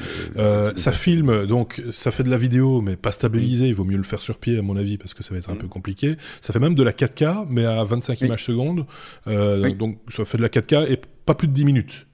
ça 0.77 0.93
filme, 0.93 1.47
donc 1.47 1.83
ça 1.93 2.11
fait 2.11 2.23
de 2.23 2.31
la 2.31 2.39
vidéo, 2.39 2.83
mais 2.83 2.97
pas 2.97 3.13
stabilisé. 3.13 3.69
Il 3.69 3.75
vaut 3.75 3.85
mieux 3.85 3.97
le 3.97 4.03
faire 4.03 4.21
sur 4.21 4.39
pied, 4.39 4.59
à 4.59 4.63
mon 4.63 4.77
avis, 4.77 4.99
parce 4.99 5.15
que 5.15 5.23
ça 5.23 5.33
va 5.33 5.39
être 5.39 5.51
un 5.51 5.55
mm. 5.55 5.59
peu 5.59 5.69
compliqué. 5.69 6.17
Ça 6.43 6.53
fait 6.53 6.61
même 6.61 6.75
de 6.75 6.83
la 6.83 6.93
4K, 6.93 7.47
mais 7.49 7.65
à 7.65 7.83
25 7.83 8.21
images 8.21 8.45
secondes. 8.45 8.85
Donc 9.27 9.99
ça 10.09 10.25
fait 10.27 10.37
de 10.37 10.43
la 10.43 10.51
4K 10.51 10.91
et 10.91 11.01
pas 11.25 11.35
plus 11.35 11.49
de 11.49 11.55
10 11.55 11.65
minutes. 11.65 12.07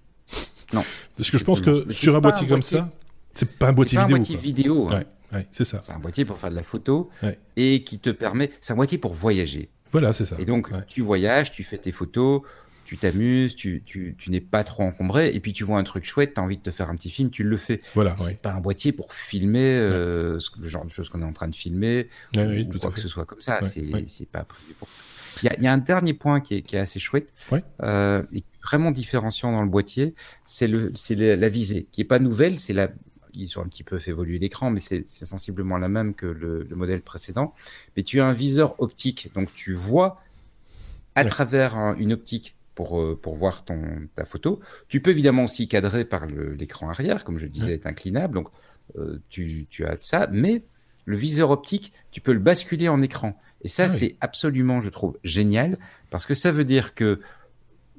Non. 0.73 0.85
Parce 1.17 1.31
que 1.31 1.39
je 1.39 1.45
pense 1.45 1.61
que 1.61 1.91
sur 1.93 2.15
un 2.17 2.21
boîtier, 2.21 2.47
comme 2.47 2.63
ça, 2.63 2.91
c'est 3.35 3.51
pas 3.59 3.69
un 3.69 3.73
boîtier 3.73 3.99
vidéo. 3.99 4.09
C'est 4.09 4.15
un 4.15 4.19
boîtier 4.19 4.37
vidéo. 4.37 4.89
Hein. 4.91 5.03
Ouais, 5.33 5.47
c'est 5.53 5.65
ça. 5.65 5.79
C'est 5.81 5.93
un 5.93 5.99
boîtier 5.99 6.25
pour 6.25 6.39
faire 6.39 6.51
de 6.51 6.57
la 6.57 6.63
photo 6.63 7.11
et 7.57 7.85
qui 7.85 7.99
te 7.99 8.11
permet. 8.11 8.51
C'est 8.61 8.73
un 8.73 8.77
boîtier 8.77 8.99
pour 8.99 9.15
voyager. 9.15 9.69
Voilà, 9.93 10.13
c'est 10.13 10.25
ça. 10.25 10.37
Et 10.39 10.45
donc, 10.45 10.71
tu 10.87 11.03
voyages, 11.03 11.53
tu 11.53 11.65
fais 11.65 11.79
tes 11.79 11.93
photos, 11.93 12.43
tu 12.91 12.99
t'amuses, 12.99 13.55
tu, 13.55 13.85
tu, 13.87 14.17
tu 14.19 14.33
n'es 14.33 14.41
pas 14.41 14.65
trop 14.65 14.83
encombré, 14.83 15.31
et 15.33 15.39
puis 15.39 15.53
tu 15.53 15.63
vois 15.63 15.79
un 15.79 15.85
truc 15.85 16.05
chouette, 16.05 16.35
tu 16.35 16.41
as 16.41 16.43
envie 16.43 16.57
de 16.57 16.63
te 16.63 16.73
faire 16.73 16.91
un 16.91 16.97
petit 16.97 17.09
film, 17.09 17.31
tu 17.31 17.45
le 17.45 17.57
fais. 17.57 17.83
Voilà. 17.95 18.17
C'est 18.19 18.43
pas 18.43 18.53
un 18.53 18.59
boîtier 18.59 18.91
pour 18.91 19.15
filmer 19.15 19.77
euh, 19.79 20.41
le 20.59 20.67
genre 20.67 20.85
de 20.85 20.91
choses 20.91 21.09
qu'on 21.09 21.23
est 21.23 21.25
en 21.25 21.33
train 21.33 21.47
de 21.47 21.55
filmer, 21.55 22.09
ou, 22.37 22.79
quoi 22.81 22.91
que 22.91 22.99
ce 22.99 23.07
soit 23.07 23.27
comme 23.27 23.41
ça. 23.41 23.61
C'est 23.63 24.29
pas 24.29 24.43
prévu 24.43 24.75
pour 24.77 24.91
ça. 24.91 24.99
Il 25.45 25.57
y, 25.61 25.63
y, 25.63 25.69
a 25.69 25.73
un 25.73 25.79
dernier 25.79 26.15
point 26.15 26.41
qui 26.41 26.57
est, 26.57 26.63
qui 26.63 26.75
est 26.75 26.81
assez 26.81 26.99
chouette, 26.99 27.33
euh, 27.85 28.25
et 28.33 28.43
vraiment 28.61 28.91
différenciant 28.91 29.53
dans 29.53 29.63
le 29.63 29.69
boîtier, 29.69 30.17
c'est 30.45 30.67
la, 30.67 31.49
visée, 31.49 31.87
qui 31.93 32.01
est 32.01 32.05
pas 32.05 32.19
nouvelle, 32.19 32.59
c'est 32.59 32.73
la, 32.73 32.89
ils 33.35 33.57
ont 33.57 33.63
un 33.63 33.69
petit 33.69 33.85
peu 33.85 34.01
fait 34.01 34.11
évoluer 34.11 34.41
l'écran, 34.41 34.71
mais 34.71 34.81
c'est 34.81 35.07
sensiblement 35.07 35.79
la 35.79 35.89
même 35.89 36.13
que 36.13 36.27
le, 36.27 36.67
le, 36.69 36.75
modèle 36.75 37.03
précédent. 37.03 37.55
Mais 37.97 38.03
tu 38.03 38.21
as 38.21 38.27
un 38.27 38.33
viseur 38.33 38.75
optique, 38.81 39.31
donc 39.33 39.55
tu 39.55 39.75
vois 39.75 40.19
à 41.15 41.25
travers 41.25 41.77
une 41.97 42.13
optique 42.13 42.57
pour, 42.81 42.99
euh, 42.99 43.19
pour 43.21 43.37
voir 43.37 43.65
ton, 43.65 43.83
ta 44.15 44.25
photo. 44.25 44.61
Tu 44.89 45.03
peux 45.03 45.11
évidemment 45.11 45.45
aussi 45.45 45.69
cadrer 45.69 46.07
par 46.07 46.25
l'écran 46.27 46.89
arrière, 46.89 47.25
comme 47.25 47.37
je 47.39 47.47
disais, 47.47 47.75
est 47.75 47.87
inclinable, 47.87 48.35
donc 48.35 48.49
euh, 48.97 49.19
tu, 49.29 49.67
tu, 49.69 49.85
as 49.85 49.99
ça, 50.01 50.29
mais 50.33 50.63
le 51.05 51.17
viseur 51.17 51.51
optique, 51.51 51.93
tu 52.11 52.23
peux 52.23 52.33
le 52.33 52.39
basculer 52.39 52.89
en 52.89 53.03
écran. 53.03 53.39
Et 53.63 53.69
ça, 53.69 53.85
ah 53.85 53.89
c'est 53.91 54.17
absolument, 54.23 54.81
je 54.81 54.89
trouve, 54.89 55.19
génial, 55.25 55.79
parce 56.09 56.25
que 56.25 56.33
ça 56.33 56.53
veut 56.53 56.65
dire 56.65 56.95
que 56.95 57.21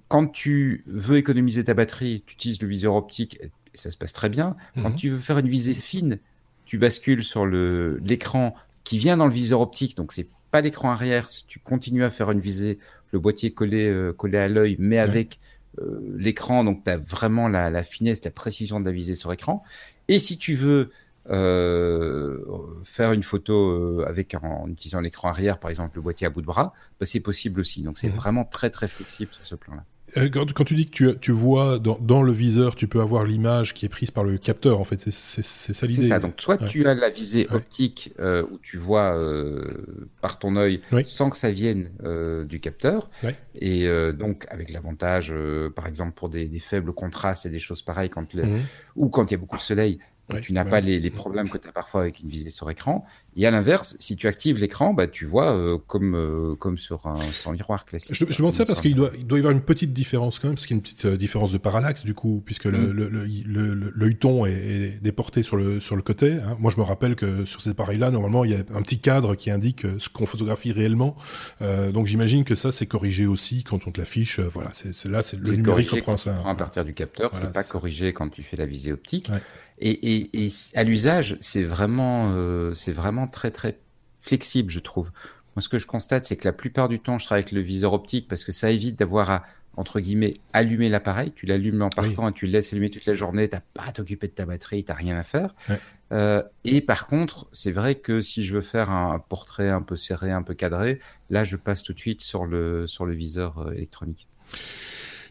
quand 0.08 0.26
tu 0.26 0.84
veux 0.88 1.18
économiser 1.18 1.64
ta 1.64 1.76
batterie, 1.76 2.24
tu 2.26 2.34
utilises 2.34 2.62
le 2.62 2.68
viseur 2.68 2.96
optique 2.96 3.38
et 3.42 3.78
ça 3.78 3.92
se 3.92 3.98
passe 3.98 4.14
très 4.14 4.30
bien. 4.30 4.56
Quand 4.82 4.90
mhm. 4.90 4.96
tu 4.96 5.10
veux 5.10 5.20
faire 5.20 5.38
une 5.38 5.48
visée 5.48 5.76
fine, 5.76 6.18
tu 6.66 6.80
bascules 6.80 7.24
sur 7.24 7.46
l'écran 7.46 8.56
qui 8.84 8.98
vient 8.98 9.16
dans 9.16 9.28
le 9.28 9.34
viseur 9.34 9.62
optique, 9.62 9.96
donc 9.96 10.12
c'est 10.12 10.28
pas 10.50 10.62
l'écran 10.62 10.90
arrière. 10.90 11.30
Si 11.30 11.46
tu 11.46 11.60
continues 11.60 12.04
à 12.04 12.10
faire 12.10 12.32
une 12.32 12.40
visée, 12.40 12.80
le 13.12 13.20
boîtier 13.20 13.54
collé, 13.54 13.90
euh, 13.90 14.14
collé 14.14 14.38
à 14.38 14.48
l'œil, 14.48 14.76
mais 14.80 14.98
avec 14.98 15.40
euh, 15.80 16.00
l'écran, 16.18 16.64
donc 16.64 16.84
tu 16.84 16.90
as 16.90 16.98
vraiment 16.98 17.48
la, 17.48 17.70
la, 17.70 17.84
finesse, 17.84 18.24
la 18.24 18.32
précision 18.32 18.80
de 18.80 18.86
la 18.86 18.92
visée 18.92 19.16
sur 19.16 19.32
écran. 19.32 19.64
Et 20.08 20.20
si 20.20 20.38
tu 20.38 20.56
veux 20.56 20.90
euh, 21.30 22.40
faire 22.84 23.14
une 23.14 23.24
photo 23.24 24.02
avec 24.06 24.36
en, 24.42 24.68
utilisant 24.68 25.00
l'écran 25.00 25.30
arrière, 25.30 25.60
par 25.60 25.70
exemple 25.70 25.96
le 25.96 26.02
boîtier 26.02 26.28
à 26.28 26.30
bout 26.30 26.42
de 26.42 26.48
bras, 26.48 26.74
bah, 27.00 27.06
c'est 27.06 27.20
possible 27.20 27.60
aussi. 27.60 27.84
Donc 27.84 27.98
c'est 27.98 28.10
mhm. 28.10 28.16
vraiment 28.16 28.46
très 28.46 28.70
très 28.70 28.88
flexible 28.88 29.32
sur 29.34 29.46
ce 29.46 29.56
plan-là. 29.56 29.86
Euh, 30.18 30.30
quand, 30.30 30.64
tu 30.66 30.76
dis 30.76 30.88
que 30.88 30.92
tu, 30.92 31.20
tu 31.20 31.32
vois 31.32 31.80
dans, 31.80 31.98
dans, 32.00 32.22
le 32.22 32.32
viseur, 32.32 32.76
tu 32.76 32.88
peux 32.88 33.02
avoir 33.02 33.24
l'image 33.24 33.74
qui 33.74 33.86
est 33.86 33.90
prise 33.90 34.12
par 34.12 34.24
le 34.24 34.38
capteur, 34.38 34.80
en 34.80 34.84
fait, 34.84 35.00
c'est 35.00 35.42
ça 35.44 35.88
l'idée. 35.88 36.04
C'est 36.04 36.10
ça, 36.10 36.20
donc 36.20 36.36
soit 36.40 36.58
tu 36.58 36.86
as 36.86 36.94
la 36.94 37.10
visée 37.10 37.48
optique 37.52 38.14
euh, 38.20 38.44
où 38.52 38.58
tu 38.62 38.78
vois 38.78 39.16
euh, 39.16 39.86
par 40.22 40.40
ton 40.40 40.56
œil 40.56 40.82
sans 41.04 41.30
que 41.30 41.38
ça 41.38 41.52
vienne 41.52 41.92
euh, 42.04 42.44
du 42.44 42.60
capteur, 42.60 43.10
et 43.56 43.88
donc 44.14 44.46
avec 44.50 44.72
l'avantage, 44.72 45.34
par 45.76 45.88
exemple 45.88 46.14
pour 46.14 46.30
des, 46.30 46.48
des, 46.48 46.60
faibles 46.60 46.94
contrastes 46.94 47.46
et 47.46 47.50
des 47.50 47.60
choses 47.60 47.82
pareilles, 47.82 48.10
quand 48.10 48.34
le, 48.34 48.44
mhm. 48.44 48.62
ou 48.96 49.10
quand 49.10 49.30
il 49.30 49.34
y 49.34 49.36
a 49.36 49.38
beaucoup 49.38 49.58
de 49.58 49.62
soleil, 49.62 50.00
tu 50.40 50.54
n'as 50.54 50.66
pas 50.66 50.80
les, 50.80 51.00
les, 51.00 51.10
problèmes 51.10 51.50
que 51.50 51.58
tu 51.58 51.68
as 51.68 51.72
parfois 51.72 52.02
avec 52.02 52.20
une 52.22 52.30
visée 52.30 52.50
sur 52.50 52.70
écran. 52.70 53.06
Et 53.38 53.48
à 53.48 53.52
l'inverse, 53.52 53.96
si 54.00 54.18
tu 54.18 54.28
actives 54.28 54.58
l'écran, 54.58 54.94
bah, 54.94 55.08
tu 55.08 55.26
vois 55.26 55.56
euh, 55.56 55.78
comme, 55.88 56.16
euh, 56.16 56.56
comme 56.56 56.78
sur 56.78 57.08
un 57.08 57.18
sans 57.32 57.54
miroir 57.54 57.86
classique. 57.86 58.14
Je, 58.14 58.26
je 58.28 58.38
demande 58.38 58.56
ça 58.56 58.66
parce 58.66 58.82
qu'il 58.82 58.94
doit, 58.94 59.12
il 59.18 59.26
doit 59.26 59.38
y 59.38 59.42
avoir 59.42 59.54
une 59.54 59.62
petite 59.62 59.94
différence 59.94 60.40
quand 60.40 60.50
même, 60.50 60.56
parce 60.56 60.68
qu'il 60.68 60.76
y 60.76 60.78
a 60.78 60.80
une 60.80 60.82
petite 60.82 61.06
euh, 61.06 61.18
différence 61.18 61.54
de 61.54 61.58
parallaxe 61.58 62.04
du 62.04 62.14
coup, 62.14 62.44
puisque 62.46 62.66
le, 62.66 62.78
mm. 62.78 62.92
le, 62.92 64.10
est, 64.10 64.52
est, 64.52 65.02
déporté 65.02 65.44
sur 65.44 65.56
le, 65.56 65.80
sur 65.80 65.96
le 65.96 66.02
côté. 66.02 66.34
Hein. 66.34 66.58
Moi, 66.60 66.72
je 66.76 66.78
me 66.78 66.84
rappelle 66.84 67.16
que 67.16 67.46
sur 67.46 67.62
ces 67.62 67.70
appareils-là, 67.70 68.12
normalement, 68.12 68.44
il 68.44 68.52
y 68.52 68.56
a 68.56 68.60
un 68.76 68.82
petit 68.82 69.00
cadre 69.00 69.36
qui 69.36 69.50
indique 69.50 69.86
ce 69.98 70.10
qu'on 70.10 70.26
photographie 70.26 70.74
réellement. 70.74 71.16
Euh, 71.62 71.92
donc 71.92 72.08
j'imagine 72.08 72.44
que 72.44 72.56
ça, 72.56 72.74
c'est 72.74 72.86
corrigé 72.86 73.28
aussi 73.28 73.64
quand 73.64 73.88
on 73.88 73.92
te 73.92 74.00
l'affiche. 74.00 74.40
voilà, 74.40 74.72
c'est 74.74 75.06
là, 75.06 75.24
c'est 75.24 75.38
le 75.38 75.52
numérique 75.52 75.90
reprend 75.90 76.18
ça. 76.18 76.36
à 76.46 76.56
partir 76.56 76.84
du 76.84 76.94
capteur, 76.94 77.34
c'est 77.34 77.54
pas 77.54 77.64
corrigé 77.64 78.12
quand 78.12 78.28
tu 78.30 78.44
fais 78.44 78.58
la 78.58 78.66
visée 78.66 78.92
optique. 78.92 79.30
Ouais. 79.30 79.40
Et, 79.82 79.90
et, 79.90 80.46
et 80.46 80.52
à 80.76 80.84
l'usage, 80.84 81.38
c'est 81.42 81.64
vraiment, 81.64 82.32
euh, 82.34 82.74
c'est 82.74 82.92
vraiment 82.92 83.28
très 83.28 83.52
très 83.52 83.80
flexible, 84.20 84.70
je 84.70 84.80
trouve. 84.80 85.12
Moi, 85.56 85.62
ce 85.62 85.70
que 85.70 85.80
je 85.80 85.88
constate, 85.88 86.26
c'est 86.26 86.38
que 86.38 86.48
la 86.48 86.54
plupart 86.54 86.88
du 86.88 87.00
temps, 87.00 87.18
je 87.18 87.26
travaille 87.26 87.42
avec 87.42 87.52
le 87.52 87.62
viseur 87.62 87.94
optique 87.94 88.28
parce 88.28 88.44
que 88.44 88.52
ça 88.52 88.72
évite 88.72 88.98
d'avoir 88.98 89.30
à 89.30 89.44
entre 89.78 90.00
guillemets 90.00 90.36
allumer 90.54 90.90
l'appareil. 90.90 91.32
Tu 91.32 91.46
l'allumes 91.46 91.82
en 91.82 91.90
partant 91.90 92.30
et 92.30 92.34
tu 92.34 92.46
le 92.46 92.52
laisses 92.52 92.74
allumer 92.74 92.90
toute 92.90 93.06
la 93.06 93.14
journée. 93.14 93.48
T'as 93.50 93.62
pas 93.74 93.86
à 93.88 93.92
t'occuper 93.92 94.28
de 94.28 94.34
ta 94.34 94.46
batterie, 94.46 94.84
t'as 94.84 94.94
rien 94.94 95.18
à 95.18 95.24
faire. 95.24 95.56
Ouais. 95.70 95.80
Euh, 96.12 96.44
et 96.66 96.82
par 96.82 97.08
contre, 97.08 97.48
c'est 97.52 97.72
vrai 97.72 97.96
que 97.96 98.22
si 98.22 98.44
je 98.44 98.54
veux 98.54 98.62
faire 98.62 98.90
un 98.90 99.18
portrait 99.20 99.70
un 99.70 99.82
peu 99.82 99.96
serré, 99.96 100.30
un 100.32 100.44
peu 100.44 100.54
cadré, 100.54 101.00
là, 101.30 101.44
je 101.44 101.56
passe 101.56 101.84
tout 101.84 101.94
de 101.94 102.00
suite 102.00 102.22
sur 102.22 102.46
le 102.46 102.86
sur 102.86 103.06
le 103.06 103.14
viseur 103.14 103.60
euh, 103.60 103.72
électronique. 103.72 104.28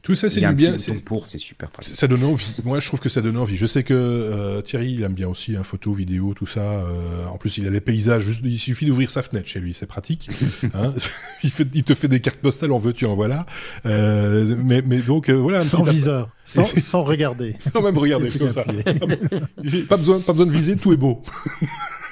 Tout 0.02 0.14
ça, 0.14 0.30
c'est 0.30 0.40
du 0.40 0.54
bien. 0.54 0.78
C'est 0.78 0.94
pour, 0.94 1.26
c'est 1.26 1.38
super 1.38 1.70
pratique. 1.70 1.94
Ça 1.94 2.06
donne 2.06 2.24
envie. 2.24 2.54
Moi, 2.64 2.80
je 2.80 2.86
trouve 2.86 3.00
que 3.00 3.10
ça 3.10 3.20
donne 3.20 3.36
envie. 3.36 3.56
Je 3.56 3.66
sais 3.66 3.82
que 3.82 3.92
euh, 3.94 4.62
Thierry, 4.62 4.92
il 4.92 5.02
aime 5.02 5.12
bien 5.12 5.28
aussi, 5.28 5.56
hein, 5.56 5.62
photo, 5.62 5.92
vidéo, 5.92 6.32
tout 6.34 6.46
ça. 6.46 6.60
Euh, 6.60 7.26
en 7.26 7.36
plus, 7.36 7.58
il 7.58 7.66
a 7.66 7.70
les 7.70 7.82
paysages. 7.82 8.22
Juste, 8.22 8.40
il 8.42 8.58
suffit 8.58 8.86
d'ouvrir 8.86 9.10
sa 9.10 9.22
fenêtre 9.22 9.46
chez 9.46 9.60
lui, 9.60 9.74
c'est 9.74 9.86
pratique. 9.86 10.30
hein 10.74 10.94
il, 11.44 11.50
fait, 11.50 11.66
il, 11.74 11.84
te 11.84 11.94
fait 11.94 12.08
des 12.08 12.20
cartes 12.20 12.40
postales 12.40 12.72
en 12.72 12.78
veux-tu, 12.78 13.04
en 13.04 13.14
voilà. 13.14 13.44
Euh, 13.84 14.56
mais, 14.64 14.82
mais 14.82 14.98
donc 14.98 15.28
voilà. 15.28 15.60
Sans 15.60 15.82
viseur, 15.82 16.30
sans, 16.44 16.64
sans, 16.80 17.02
regarder. 17.02 17.56
sans 17.72 17.82
même 17.82 17.98
regarder 17.98 18.30
comme 18.30 18.50
ça. 18.50 18.64
pas 18.64 19.96
besoin, 19.98 20.20
pas 20.20 20.32
besoin 20.32 20.46
de 20.46 20.52
viser, 20.52 20.76
tout 20.76 20.94
est 20.94 20.96
beau. 20.96 21.22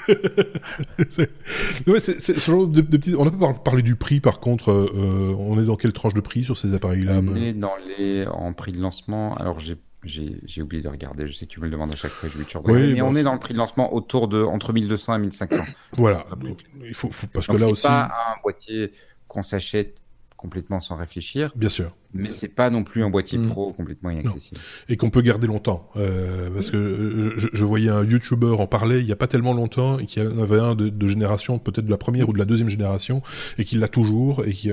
ouais, 1.87 2.01
c'est, 2.01 2.21
ce 2.21 2.39
genre 2.39 2.67
de, 2.67 2.81
de 2.81 3.17
On 3.17 3.25
n'a 3.25 3.31
pas 3.31 3.53
parlé 3.53 3.83
du 3.83 3.97
prix, 3.97 4.21
par 4.21 4.41
contre. 4.41 4.71
Euh, 4.71 5.35
on 5.39 5.61
est 5.61 5.65
dans 5.65 5.77
quelle 5.77 5.93
tranche 5.93 6.15
de 6.15 6.21
prix 6.21 6.45
sur 6.45 6.57
ces 6.57 6.75
appareils-là 6.75 7.21
On 7.23 7.35
est 7.37 7.53
dans 7.53 7.77
les 7.99 8.27
en 8.27 8.53
prix 8.53 8.73
de 8.73 8.81
lancement. 8.81 9.35
Alors 9.37 9.59
j'ai 9.59 9.77
j'ai 10.05 10.63
oublié 10.63 10.83
de 10.83 10.89
regarder, 10.89 11.27
je 11.27 11.33
sais 11.33 11.47
que 11.47 11.51
tu 11.51 11.61
me 11.61 11.65
le 11.65 11.73
demandes 11.73 11.93
à 11.93 11.97
chaque 11.97 12.13
fois, 12.13 12.29
je 12.29 12.39
vais 12.39 12.45
te 12.45 12.57
oui, 12.65 12.95
mais 12.95 13.03
on 13.03 13.15
est 13.15 13.25
dans 13.25 13.33
le 13.33 13.41
prix 13.41 13.53
de 13.53 13.59
lancement 13.59 13.93
autour 13.93 14.29
de 14.29 14.43
entre 14.43 14.73
1200 14.73 15.17
et 15.17 15.19
1500. 15.19 15.65
Voilà, 15.93 16.25
il 16.85 16.95
faut, 16.95 17.11
faut 17.11 17.27
parce 17.27 17.49
que 17.49 17.57
là 17.57 17.67
aussi. 17.67 17.83
C'est 17.83 17.89
pas 17.89 18.05
un 18.05 18.41
boîtier 18.43 18.93
qu'on 19.27 19.43
s'achète 19.43 20.01
complètement 20.37 20.81
sans 20.81 20.97
réfléchir. 20.97 21.53
Bien 21.57 21.69
sûr. 21.69 21.95
Mais 22.15 22.33
c'est 22.33 22.49
pas 22.49 22.71
non 22.71 22.85
plus 22.85 23.05
un 23.05 23.11
boîtier 23.11 23.39
mm. 23.39 23.49
pro 23.49 23.73
complètement 23.73 24.11
inaccessible. 24.11 24.59
Et 24.89 24.97
qu'on 24.97 25.11
peut 25.11 25.21
garder 25.21 25.47
longtemps. 25.47 25.91
Euh, 25.97 26.49
parce 26.55 26.71
que 26.71 27.35
je, 27.37 27.65
voyais 27.65 27.91
un 27.91 28.03
YouTuber 28.03 28.55
en 28.59 28.67
parler 28.67 29.01
il 29.01 29.07
y 29.07 29.13
a 29.13 29.17
pas 29.17 29.27
tellement 29.27 29.53
longtemps 29.53 29.99
et 29.99 30.07
qui 30.07 30.21
en 30.21 30.39
avait 30.39 30.59
un 30.59 30.75
de, 30.75 31.09
génération, 31.09 31.59
peut-être 31.59 31.85
de 31.85 31.91
la 31.91 31.99
première 31.99 32.31
ou 32.31 32.33
de 32.33 32.39
la 32.39 32.47
deuxième 32.47 32.71
génération, 32.71 33.23
et 33.59 33.65
qui 33.65 33.77
l'a 33.77 33.89
toujours 33.89 34.45
et 34.47 34.53
qui, 34.53 34.71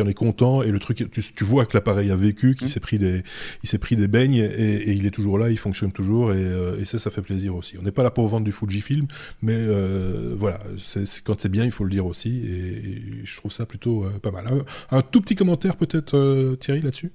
en 0.00 0.06
est 0.06 0.14
content. 0.14 0.62
Et 0.62 0.70
le 0.70 0.78
truc, 0.78 1.10
tu, 1.10 1.44
vois 1.44 1.66
que 1.66 1.76
l'appareil 1.76 2.12
a 2.12 2.16
vécu, 2.16 2.54
qu'il 2.54 2.66
mm. 2.66 2.70
s'est 2.70 2.80
pris 2.80 2.98
des, 2.98 3.24
il 3.64 3.68
s'est 3.68 3.78
pris 3.78 3.96
des 3.96 4.06
beignes 4.06 4.36
et, 4.36 4.92
il 4.92 5.04
est 5.06 5.10
toujours 5.10 5.38
là, 5.38 5.50
il 5.50 5.58
fonctionne 5.58 5.92
toujours 5.92 6.32
et, 6.32 6.36
euh, 6.38 6.80
et 6.80 6.84
ça, 6.84 6.98
ça 6.98 7.10
fait 7.10 7.22
plaisir 7.22 7.56
aussi. 7.56 7.76
On 7.78 7.82
n'est 7.82 7.90
pas 7.90 8.04
là 8.04 8.10
pour 8.10 8.28
vendre 8.28 8.44
du 8.44 8.52
Fujifilm, 8.52 9.06
mais 9.42 9.56
euh, 9.56 10.34
voilà, 10.38 10.60
c'est, 10.78 11.04
quand 11.24 11.40
c'est 11.40 11.48
bien, 11.48 11.64
il 11.64 11.72
faut 11.72 11.84
le 11.84 11.90
dire 11.90 12.06
aussi. 12.06 12.38
Et, 12.46 13.24
je 13.24 13.36
trouve 13.36 13.50
ça 13.50 13.66
plutôt 13.66 14.06
pas 14.22 14.30
mal. 14.30 14.46
Un, 14.90 15.02
tout 15.02 15.20
petit 15.20 15.34
commentaire 15.34 15.76
peut-être. 15.76 16.56
Thierry, 16.68 16.82
là-dessus? 16.82 17.12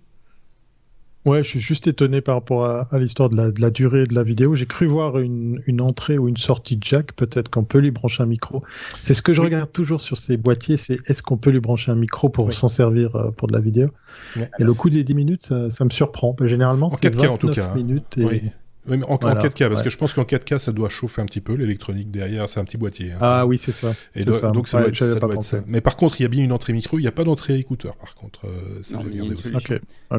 Ouais, 1.25 1.43
je 1.43 1.47
suis 1.47 1.59
juste 1.59 1.87
étonné 1.87 2.19
par 2.21 2.35
rapport 2.35 2.65
à, 2.65 2.87
l'histoire 2.99 3.29
de 3.29 3.37
la, 3.37 3.69
durée 3.69 4.07
de 4.07 4.15
la 4.15 4.23
vidéo. 4.23 4.55
J'ai 4.55 4.65
cru 4.65 4.87
voir 4.87 5.19
une, 5.19 5.61
entrée 5.79 6.17
ou 6.17 6.27
une 6.27 6.37
sortie 6.37 6.77
jack. 6.81 7.13
Peut-être 7.13 7.49
qu'on 7.49 7.63
peut 7.63 7.77
lui 7.77 7.91
brancher 7.91 8.23
un 8.23 8.25
micro. 8.25 8.63
C'est 9.01 9.13
ce 9.13 9.21
que 9.21 9.31
je 9.31 9.41
regarde 9.41 9.71
toujours 9.71 10.01
sur 10.01 10.17
ces 10.17 10.35
boîtiers. 10.35 10.75
C'est 10.75 10.97
est-ce 11.05 11.23
qu'on 11.23 11.37
peut 11.37 11.51
lui 11.51 11.61
brancher 11.61 11.91
un 11.91 11.95
micro 11.95 12.27
pour 12.29 12.51
s'en 12.51 12.67
servir 12.67 13.15
euh, 13.15 13.31
pour 13.31 13.47
de 13.47 13.53
la 13.53 13.61
vidéo? 13.61 13.89
Et 14.35 14.63
le 14.63 14.73
coup 14.73 14.89
des 14.89 15.03
10 15.03 15.13
minutes, 15.13 15.53
ça, 15.69 15.85
me 15.85 15.91
surprend. 15.91 16.35
Généralement, 16.41 16.89
c'est 16.89 17.05
29 17.05 17.31
en 17.31 17.37
tout 17.37 17.51
cas, 17.51 17.69
hein. 17.69 17.75
minutes. 17.75 18.17
Et... 18.17 18.41
Oui, 18.87 18.97
mais 18.97 19.05
en, 19.05 19.15
4K, 19.15 19.69
parce 19.69 19.81
que 19.81 19.89
je 19.89 19.97
pense 19.97 20.13
qu'en 20.13 20.23
4K, 20.23 20.59
ça 20.59 20.71
doit 20.71 20.89
chauffer 20.89 21.21
un 21.21 21.25
petit 21.25 21.41
peu 21.41 21.53
l'électronique 21.53 22.11
derrière. 22.11 22.49
C'est 22.49 22.59
un 22.59 22.65
petit 22.65 22.77
boîtier. 22.77 23.13
Hein. 23.13 23.17
Ah 23.21 23.45
oui, 23.45 23.57
c'est 23.57 23.71
ça. 23.71 23.93
Et 24.15 24.23
ça. 24.23 24.51
donc 24.51 24.67
ça, 24.67 24.79
doit, 24.79 24.89
être, 24.89 24.97
ça 24.97 25.15
doit 25.15 25.41
ça. 25.41 25.63
Mais 25.67 25.81
par 25.81 25.95
contre, 25.95 26.19
il 26.19 26.23
y 26.23 26.25
a 26.25 26.29
bien 26.29 26.43
une 26.43 26.51
entrée 26.51 26.73
micro. 26.73 26.99
Il 26.99 27.01
n'y 27.01 27.07
a 27.07 27.11
pas 27.11 27.23
d'entrée 27.23 27.57
écouteur, 27.57 27.95
par 27.95 28.13
contre. 28.15 28.45
Euh, 28.45 28.83
ça, 28.83 28.97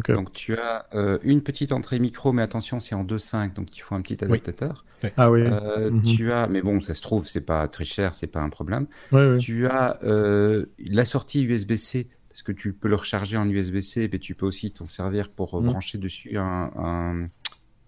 Donc 0.09 0.33
tu 0.33 0.57
as 0.57 0.87
euh, 0.95 1.19
une 1.23 1.43
petite 1.43 1.73
entrée 1.73 1.99
micro, 1.99 2.33
mais 2.33 2.43
attention, 2.43 2.81
c'est 2.81 2.95
en 2.95 3.05
2.5, 3.05 3.55
donc 3.55 3.77
il 3.77 3.81
faut 3.81 3.95
un 3.95 4.01
petit 4.01 4.23
adaptateur. 4.25 4.85
Ah 5.19 5.31
oui. 5.31 5.43
Euh, 5.43 5.91
mhm. 5.91 6.03
Tu 6.03 6.33
as, 6.33 6.47
mais 6.47 6.63
bon, 6.63 6.81
ça 6.81 6.95
se 6.95 7.03
trouve, 7.03 7.27
c'est 7.27 7.45
pas 7.45 7.69
très 7.69 7.85
cher, 7.85 8.15
c'est 8.15 8.27
pas 8.27 8.41
un 8.41 8.49
problème. 8.49 8.87
Tu 9.39 9.67
as 9.67 9.99
la 10.03 11.05
sortie 11.05 11.43
USB-C 11.43 12.09
parce 12.35 12.43
que 12.43 12.51
tu 12.51 12.73
peux 12.73 12.89
le 12.89 12.97
recharger 12.97 13.37
en 13.37 13.49
USB-C, 13.49 14.09
mais 14.11 14.19
tu 14.19 14.35
peux 14.35 14.45
aussi 14.45 14.73
t'en 14.73 14.87
servir 14.87 15.29
pour 15.29 15.61
mhm. 15.61 15.69
brancher 15.69 15.99
dessus 15.99 16.37
un, 16.37 17.29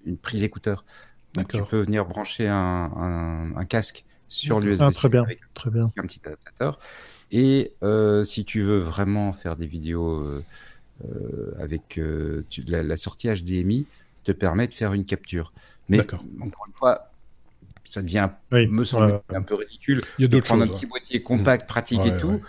une 0.06 0.16
prise 0.16 0.42
écouteur. 0.42 0.84
Donc 1.34 1.52
tu 1.52 1.62
peux 1.62 1.80
venir 1.80 2.06
brancher 2.06 2.48
un, 2.48 3.52
un, 3.56 3.64
casque 3.66 4.04
sur 4.28 4.58
l'USB-C 4.58 4.82
ah, 4.82 4.90
très 4.90 5.08
bien, 5.08 5.24
très 5.54 5.70
bien. 5.70 5.92
un 5.96 6.02
petit 6.02 6.20
adaptateur. 6.24 6.78
Et 7.30 7.72
euh, 7.82 8.22
si 8.22 8.44
tu 8.44 8.62
veux 8.62 8.78
vraiment 8.78 9.32
faire 9.32 9.56
des 9.56 9.66
vidéos 9.66 10.20
euh, 10.20 10.44
euh 11.04 11.52
avec 11.60 12.00
la, 12.66 12.82
la, 12.82 12.96
sortie 12.96 13.28
HDMI, 13.28 13.86
te 14.24 14.32
permet 14.32 14.66
de 14.66 14.74
faire 14.74 14.94
une 14.94 15.04
capture. 15.04 15.52
Mais 15.88 16.00
encore 16.00 16.66
une 16.66 16.72
fois, 16.72 17.10
ça 17.84 18.02
devient, 18.02 18.28
me 18.50 18.84
semble, 18.84 19.20
un 19.28 19.42
peu 19.42 19.54
ridicule. 19.54 20.02
Il 20.18 20.32
y 20.32 20.36
a 20.36 20.40
prendre 20.40 20.64
un 20.64 20.68
petit 20.68 20.86
boîtier 20.86 21.22
compact, 21.22 21.68
pratique 21.68 22.04
et 22.04 22.16
tout. 22.18 22.40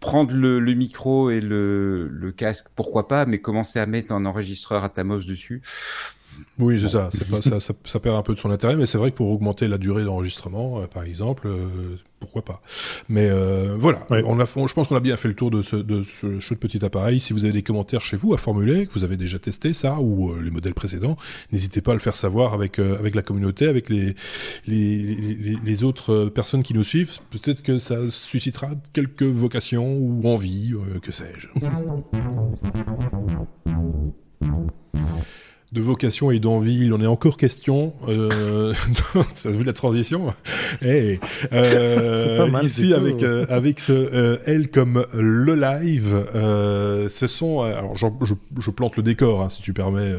Prendre 0.00 0.34
le, 0.34 0.60
le, 0.60 0.74
micro 0.74 1.30
et 1.30 1.40
le, 1.40 2.06
le, 2.08 2.30
casque, 2.30 2.66
pourquoi 2.76 3.08
pas, 3.08 3.24
mais 3.24 3.38
commencer 3.38 3.78
à 3.78 3.86
mettre 3.86 4.12
un 4.12 4.26
enregistreur 4.26 4.84
Atmos 4.84 5.24
dessus, 5.24 5.62
oui, 6.58 6.80
c'est 6.80 6.88
ça. 6.88 7.10
C'est 7.12 7.28
pas 7.28 7.42
ça, 7.42 7.60
ça, 7.60 8.00
perd 8.00 8.16
un 8.16 8.22
peu 8.22 8.34
de 8.34 8.40
son 8.40 8.50
intérêt, 8.50 8.76
mais 8.76 8.86
c'est 8.86 8.96
vrai 8.96 9.10
que 9.10 9.16
pour 9.16 9.30
augmenter 9.30 9.68
la 9.68 9.76
durée 9.76 10.04
d'enregistrement, 10.04 10.80
euh, 10.80 10.86
par 10.86 11.02
exemple, 11.02 11.48
euh, 11.48 11.96
pourquoi 12.18 12.42
pas. 12.42 12.62
Mais 13.10 13.28
euh, 13.28 13.76
voilà, 13.78 14.06
on 14.10 14.40
a, 14.40 14.46
je 14.46 14.72
pense 14.72 14.88
qu'on 14.88 14.96
a 14.96 15.00
bien 15.00 15.18
fait 15.18 15.28
le 15.28 15.34
tour 15.34 15.50
de 15.50 15.62
ce, 15.62 15.76
de 15.76 16.02
ce, 16.02 16.54
petit 16.54 16.82
appareil. 16.82 17.20
Si 17.20 17.34
vous 17.34 17.44
avez 17.44 17.52
des 17.52 17.62
commentaires 17.62 18.04
chez 18.04 18.16
vous 18.16 18.32
à 18.32 18.38
formuler, 18.38 18.86
que 18.86 18.92
vous 18.94 19.04
avez 19.04 19.18
déjà 19.18 19.38
testé 19.38 19.74
ça 19.74 19.98
ou 20.00 20.34
les 20.40 20.50
modèles 20.50 20.72
précédents, 20.72 21.16
n'hésitez 21.52 21.82
pas 21.82 21.90
à 21.90 21.94
le 21.94 22.00
faire 22.00 22.16
savoir 22.16 22.54
avec 22.54 22.78
avec 22.78 23.14
la 23.14 23.22
communauté, 23.22 23.68
avec 23.68 23.90
les 23.90 24.14
les, 24.66 25.58
les, 25.62 25.84
autres 25.84 26.26
personnes 26.26 26.62
qui 26.62 26.72
nous 26.72 26.84
suivent. 26.84 27.18
Peut-être 27.30 27.62
que 27.62 27.76
ça 27.76 28.10
suscitera 28.10 28.70
quelques 28.94 29.22
vocations 29.22 29.94
ou 29.98 30.26
envies, 30.26 30.72
que 31.02 31.12
sais-je 31.12 31.48
de 35.72 35.80
vocation 35.80 36.30
et 36.30 36.38
d'envie, 36.38 36.86
il 36.86 36.94
en 36.94 37.00
est 37.00 37.06
encore 37.06 37.36
question. 37.36 37.92
Euh, 38.08 38.72
ça 39.34 39.50
vu 39.50 39.64
la 39.64 39.72
transition. 39.72 40.32
Hey, 40.80 41.18
euh, 41.52 42.46
mal, 42.46 42.64
ici 42.64 42.94
avec 42.94 43.22
euh, 43.22 43.46
avec 43.48 43.80
ce 43.80 43.92
euh, 43.92 44.38
elle 44.46 44.70
comme 44.70 45.06
le 45.12 45.54
live, 45.54 46.24
euh, 46.34 47.08
ce 47.08 47.26
sont 47.26 47.60
alors 47.60 47.96
je, 47.96 48.06
je, 48.58 48.70
plante 48.70 48.96
le 48.96 49.02
décor 49.02 49.42
hein, 49.42 49.50
si 49.50 49.60
tu 49.62 49.72
permets 49.72 50.12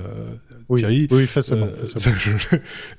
oui, 0.70 0.80
Thierry. 0.80 1.08
Oui, 1.12 1.28
fais 1.28 1.42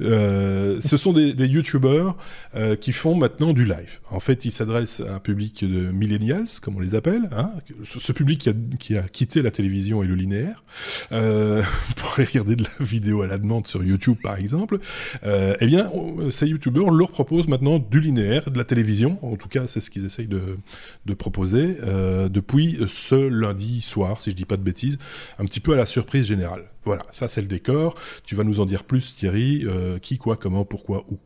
euh, 0.00 0.80
ce 0.80 0.96
sont 0.96 1.12
des, 1.12 1.34
des 1.34 1.46
youtubeurs 1.46 2.16
euh, 2.54 2.76
qui 2.76 2.92
font 2.92 3.14
maintenant 3.14 3.52
du 3.52 3.64
live. 3.64 4.00
En 4.10 4.20
fait, 4.20 4.44
ils 4.44 4.52
s'adressent 4.52 5.00
à 5.00 5.16
un 5.16 5.18
public 5.18 5.64
de 5.64 5.90
millennials, 5.90 6.46
comme 6.62 6.76
on 6.76 6.80
les 6.80 6.94
appelle, 6.94 7.28
hein, 7.32 7.50
ce, 7.84 8.12
public 8.12 8.40
qui 8.40 8.48
a, 8.48 8.52
qui 8.78 8.96
a, 8.96 9.02
quitté 9.02 9.42
la 9.42 9.50
télévision 9.50 10.02
et 10.02 10.06
le 10.06 10.14
linéaire 10.14 10.64
euh, 11.12 11.62
pour 11.96 12.14
aller 12.16 12.26
regarder 12.26 12.56
de 12.56 12.64
la 12.64 12.84
vidéo 12.84 13.22
à 13.22 13.26
la 13.26 13.38
demande 13.38 13.66
sur 13.66 13.84
YouTube, 13.84 14.16
par 14.22 14.38
exemple. 14.38 14.78
Euh, 15.24 15.54
eh 15.60 15.66
bien, 15.66 15.90
ces 16.30 16.46
youtubeurs 16.46 16.90
leur 16.90 17.10
proposent 17.10 17.48
maintenant 17.48 17.78
du 17.78 18.00
linéaire, 18.00 18.50
de 18.50 18.58
la 18.58 18.64
télévision. 18.64 19.18
En 19.22 19.36
tout 19.36 19.48
cas, 19.48 19.66
c'est 19.66 19.80
ce 19.80 19.90
qu'ils 19.90 20.06
essayent 20.06 20.26
de, 20.26 20.58
de 21.04 21.14
proposer 21.14 21.76
euh, 21.82 22.28
depuis 22.28 22.78
ce 22.86 23.14
lundi 23.14 23.82
soir, 23.82 24.20
si 24.22 24.30
je 24.30 24.36
dis 24.36 24.44
pas 24.44 24.56
de 24.56 24.62
bêtises, 24.62 24.98
un 25.38 25.44
petit 25.44 25.60
peu 25.60 25.74
à 25.74 25.76
la 25.76 25.86
surprise 25.86 26.26
générale. 26.26 26.64
Voilà, 26.88 27.04
ça 27.10 27.28
c'est 27.28 27.42
le 27.42 27.48
décor. 27.48 27.94
Tu 28.24 28.34
vas 28.34 28.44
nous 28.44 28.60
en 28.60 28.64
dire 28.64 28.84
plus, 28.84 29.14
Thierry. 29.14 29.62
Euh, 29.66 29.98
qui, 29.98 30.16
quoi, 30.16 30.38
comment, 30.38 30.64
pourquoi, 30.64 31.04
où. 31.10 31.18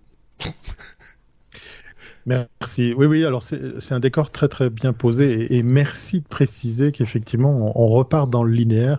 Merci. 2.25 2.95
Oui, 2.97 3.07
oui, 3.07 3.25
alors 3.25 3.43
c'est 3.43 3.93
un 3.93 3.99
décor 3.99 4.31
très 4.31 4.47
très 4.47 4.71
bien 4.71 4.93
posé 4.93 5.57
et, 5.57 5.63
merci 5.65 6.21
de 6.21 6.27
préciser 6.27 6.93
qu'effectivement 6.93 7.73
on, 7.79 7.89
repart 7.89 8.31
dans 8.31 8.45
le 8.45 8.53
linéaire. 8.53 8.99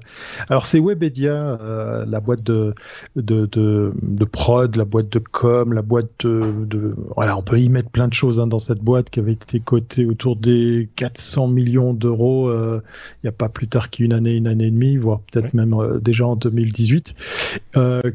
Alors 0.50 0.66
c'est 0.66 0.80
Webedia, 0.80 1.34
euh, 1.62 2.06
la 2.06 2.20
boîte 2.20 2.44
de, 2.44 2.76
de, 3.16 3.46
de, 3.46 3.94
de, 4.02 4.26
prod, 4.26 4.76
la 4.76 4.84
boîte 4.84 5.10
de 5.10 5.20
com, 5.20 5.72
la 5.72 5.82
boîte 5.82 6.26
de, 6.26 6.96
Voilà, 7.16 7.38
on 7.38 7.42
peut 7.42 7.60
y 7.60 7.70
mettre 7.70 7.90
plein 7.90 8.10
de 8.10 8.14
choses 8.14 8.40
hein, 8.40 8.48
dans 8.48 8.60
cette 8.60 8.80
boîte 8.80 9.10
qui 9.10 9.20
avait 9.20 9.32
été 9.32 9.62
cotée 9.62 10.06
autour 10.06 10.36
des 10.36 10.90
400 10.98 11.48
millions 11.48 11.94
d'euros 11.94 12.50
euh, 12.50 12.82
il 13.24 13.28
n'y 13.28 13.30
a 13.30 13.34
pas 13.34 13.50
plus 13.50 13.68
tard 13.68 13.90
qu'une 13.90 14.12
année, 14.12 14.36
une 14.36 14.48
année 14.48 14.68
et 14.68 14.72
demie, 14.72 14.98
voire 14.98 15.22
peut-être 15.32 15.54
même 15.54 15.74
euh, 15.74 16.00
déjà 16.00 16.28
en 16.28 16.36
2018, 16.36 17.16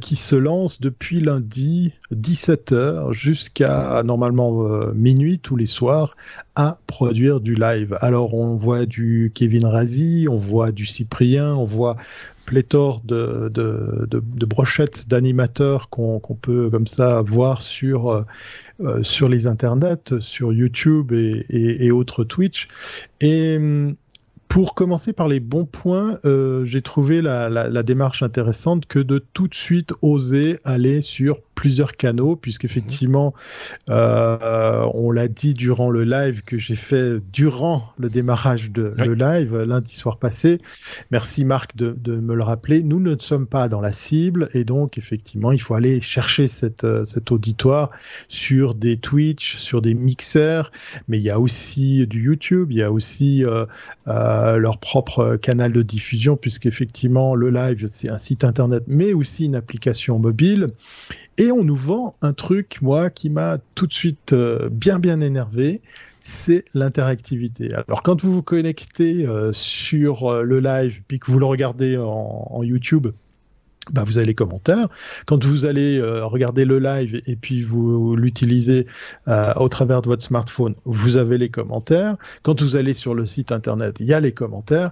qui 0.00 0.16
se 0.16 0.36
lance 0.36 0.80
depuis 0.80 1.20
lundi 1.20 1.94
17h 2.12 3.12
jusqu'à 3.12 4.02
normalement 4.04 4.68
minuit 4.98 5.38
tous 5.38 5.56
les 5.56 5.66
soirs 5.66 6.16
à 6.54 6.78
produire 6.86 7.40
du 7.40 7.54
live. 7.54 7.96
Alors 8.00 8.34
on 8.34 8.56
voit 8.56 8.86
du 8.86 9.32
Kevin 9.34 9.66
Razi, 9.66 10.26
on 10.30 10.36
voit 10.36 10.72
du 10.72 10.84
Cyprien, 10.84 11.54
on 11.54 11.64
voit 11.64 11.96
pléthore 12.48 13.02
de, 13.04 13.50
de, 13.52 14.46
brochettes 14.46 15.06
d'animateurs 15.06 15.90
qu'on 15.90 16.18
peut 16.18 16.70
comme 16.70 16.86
ça 16.86 17.20
voir 17.20 17.60
sur, 17.60 18.08
euh, 18.10 18.24
euh, 18.80 19.02
sur 19.02 19.28
les 19.28 19.46
internets, 19.46 20.18
sur 20.20 20.54
YouTube 20.54 21.12
et, 21.12 21.90
autres 21.90 22.24
Twitch. 22.24 22.68
Et 23.20 23.58
hum, 23.58 23.96
pour 24.48 24.74
commencer 24.74 25.12
par 25.12 25.28
les 25.28 25.40
bons 25.40 25.66
points, 25.66 26.18
euh, 26.24 26.64
j'ai 26.64 26.80
trouvé 26.80 27.20
la, 27.20 27.50
la, 27.50 27.82
démarche 27.82 28.22
intéressante 28.22 28.86
que 28.86 28.98
de 28.98 29.22
tout 29.34 29.46
de 29.46 29.54
suite 29.54 29.92
oser 30.00 30.58
aller 30.64 31.02
sur 31.02 31.42
plusieurs 31.58 31.96
canaux, 31.96 32.36
puisqu'effectivement, 32.36 33.34
euh, 33.90 34.86
on 34.94 35.10
l'a 35.10 35.26
dit 35.26 35.54
durant 35.54 35.90
le 35.90 36.04
live 36.04 36.44
que 36.44 36.56
j'ai 36.56 36.76
fait 36.76 37.18
durant 37.32 37.92
le 37.98 38.08
démarrage 38.08 38.70
de 38.70 38.94
le 38.96 39.14
live 39.14 39.56
lundi 39.62 39.92
soir 39.92 40.18
passé. 40.18 40.60
Merci 41.10 41.44
Marc 41.44 41.74
de, 41.74 41.96
de, 41.98 42.14
me 42.14 42.36
le 42.36 42.44
rappeler. 42.44 42.84
Nous 42.84 43.00
ne 43.00 43.16
sommes 43.18 43.48
pas 43.48 43.68
dans 43.68 43.80
la 43.80 43.92
cible 43.92 44.48
et 44.54 44.62
donc 44.62 44.98
effectivement, 44.98 45.50
il 45.50 45.60
faut 45.60 45.74
aller 45.74 46.00
chercher 46.00 46.46
cette, 46.46 46.84
euh, 46.84 47.04
cet 47.04 47.32
auditoire 47.32 47.90
sur 48.28 48.76
des 48.76 48.96
Twitch, 48.96 49.56
sur 49.56 49.82
des 49.82 49.94
mixers, 49.94 50.70
mais 51.08 51.18
il 51.18 51.24
y 51.24 51.30
a 51.30 51.40
aussi 51.40 52.06
du 52.06 52.22
YouTube, 52.22 52.70
il 52.70 52.78
y 52.78 52.84
a 52.84 52.92
aussi 52.92 53.44
euh, 53.44 53.66
euh, 54.06 54.58
leur 54.58 54.78
propre 54.78 55.34
canal 55.34 55.72
de 55.72 55.82
diffusion, 55.82 56.36
puisqu'effectivement, 56.36 57.34
le 57.34 57.50
live, 57.50 57.84
c'est 57.90 58.10
un 58.10 58.18
site 58.18 58.44
internet, 58.44 58.84
mais 58.86 59.12
aussi 59.12 59.46
une 59.46 59.56
application 59.56 60.20
mobile. 60.20 60.68
Et 61.38 61.52
on 61.52 61.62
nous 61.62 61.76
vend 61.76 62.16
un 62.20 62.32
truc, 62.32 62.82
moi, 62.82 63.10
qui 63.10 63.30
m'a 63.30 63.58
tout 63.76 63.86
de 63.86 63.92
suite 63.92 64.32
euh, 64.32 64.68
bien, 64.70 64.98
bien 64.98 65.20
énervé 65.20 65.80
c'est 66.24 66.66
l'interactivité. 66.74 67.72
Alors 67.72 68.02
quand 68.02 68.22
vous 68.22 68.30
vous 68.30 68.42
connectez 68.42 69.26
euh, 69.26 69.50
sur 69.54 70.30
euh, 70.30 70.42
le 70.42 70.60
live, 70.60 71.00
puis 71.08 71.18
que 71.18 71.30
vous 71.30 71.38
le 71.38 71.46
regardez 71.46 71.96
en, 71.96 72.62
YouTube, 72.62 73.06
bah, 73.92 74.04
vous 74.04 74.18
avez 74.18 74.26
les 74.26 74.34
commentaires. 74.34 74.88
Quand 75.24 75.42
vous 75.42 75.64
allez 75.64 76.02
regarder 76.02 76.66
le 76.66 76.80
live 76.80 77.22
et 77.26 77.36
puis 77.36 77.62
vous, 77.62 78.14
l'utilisez 78.14 78.86
au 79.26 79.68
travers 79.70 80.02
de 80.02 80.08
votre 80.08 80.22
smartphone, 80.22 80.74
vous 80.84 81.16
avez 81.16 81.38
les 81.38 81.48
commentaires. 81.48 82.16
Quand 82.42 82.60
vous 82.60 82.76
allez 82.76 82.92
sur 82.92 83.14
le 83.14 83.24
site 83.24 83.50
internet, 83.50 83.96
il 84.00 84.06
y 84.06 84.12
a 84.12 84.20
les 84.20 84.32
commentaires. 84.32 84.90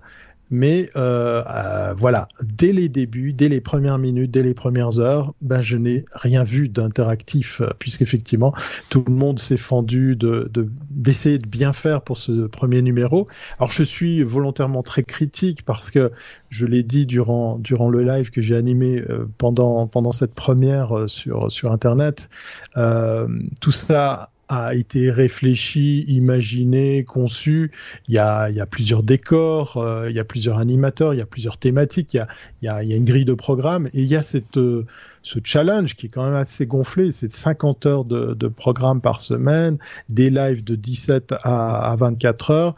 Mais 0.50 0.90
euh, 0.94 1.42
euh, 1.44 1.94
voilà, 1.98 2.28
dès 2.42 2.72
les 2.72 2.88
débuts, 2.88 3.32
dès 3.32 3.48
les 3.48 3.60
premières 3.60 3.98
minutes, 3.98 4.30
dès 4.30 4.42
les 4.42 4.54
premières 4.54 5.00
heures, 5.00 5.34
ben 5.40 5.60
je 5.60 5.76
n'ai 5.76 6.04
rien 6.12 6.44
vu 6.44 6.68
d'interactif, 6.68 7.60
euh, 7.60 7.70
puisqu'effectivement 7.78 8.54
tout 8.88 9.02
le 9.06 9.12
monde 9.12 9.40
s'est 9.40 9.56
fendu 9.56 10.14
de 10.14 10.50
d'essayer 10.90 11.38
de, 11.38 11.46
bien 11.46 11.72
faire 11.72 12.02
pour 12.02 12.18
ce 12.18 12.46
premier 12.46 12.80
numéro. 12.82 13.26
Alors 13.58 13.72
je 13.72 13.82
suis 13.82 14.22
volontairement 14.22 14.82
très 14.82 15.02
critique 15.02 15.64
parce 15.64 15.90
que 15.90 16.12
je 16.50 16.66
l'ai 16.66 16.84
dit 16.84 17.06
durant 17.06 17.58
durant 17.58 17.88
le 17.88 18.04
live 18.04 18.30
que 18.30 18.40
j'ai 18.40 18.54
animé 18.54 19.02
pendant 19.38 19.88
pendant 19.88 20.12
cette 20.12 20.34
première 20.34 21.08
sur 21.08 21.50
sur 21.50 21.72
internet, 21.72 22.28
tout 22.74 23.72
ça 23.72 24.30
a 24.48 24.74
été 24.74 25.10
réfléchi, 25.10 26.04
imaginé, 26.08 27.04
conçu. 27.04 27.72
Il 28.08 28.14
y 28.14 28.18
a, 28.18 28.48
il 28.50 28.56
y 28.56 28.60
a 28.60 28.66
plusieurs 28.66 29.02
décors, 29.02 29.76
euh, 29.76 30.08
il 30.10 30.16
y 30.16 30.20
a 30.20 30.24
plusieurs 30.24 30.58
animateurs, 30.58 31.14
il 31.14 31.18
y 31.18 31.22
a 31.22 31.26
plusieurs 31.26 31.58
thématiques, 31.58 32.14
il 32.14 32.18
y 32.18 32.20
a, 32.20 32.28
il 32.62 32.66
y 32.66 32.68
a, 32.68 32.82
il 32.82 32.90
y 32.90 32.92
a 32.92 32.96
une 32.96 33.04
grille 33.04 33.24
de 33.24 33.34
programme 33.34 33.86
et 33.88 34.02
il 34.02 34.06
y 34.06 34.16
a 34.16 34.22
cette, 34.22 34.56
euh, 34.56 34.86
ce 35.22 35.38
challenge 35.42 35.96
qui 35.96 36.06
est 36.06 36.08
quand 36.08 36.24
même 36.24 36.34
assez 36.34 36.66
gonflé. 36.66 37.10
C'est 37.10 37.32
50 37.32 37.86
heures 37.86 38.04
de, 38.04 38.34
de 38.34 38.48
programme 38.48 39.00
par 39.00 39.20
semaine, 39.20 39.78
des 40.08 40.30
lives 40.30 40.62
de 40.62 40.76
17 40.76 41.32
à, 41.42 41.90
à 41.92 41.96
24 41.96 42.50
heures. 42.50 42.76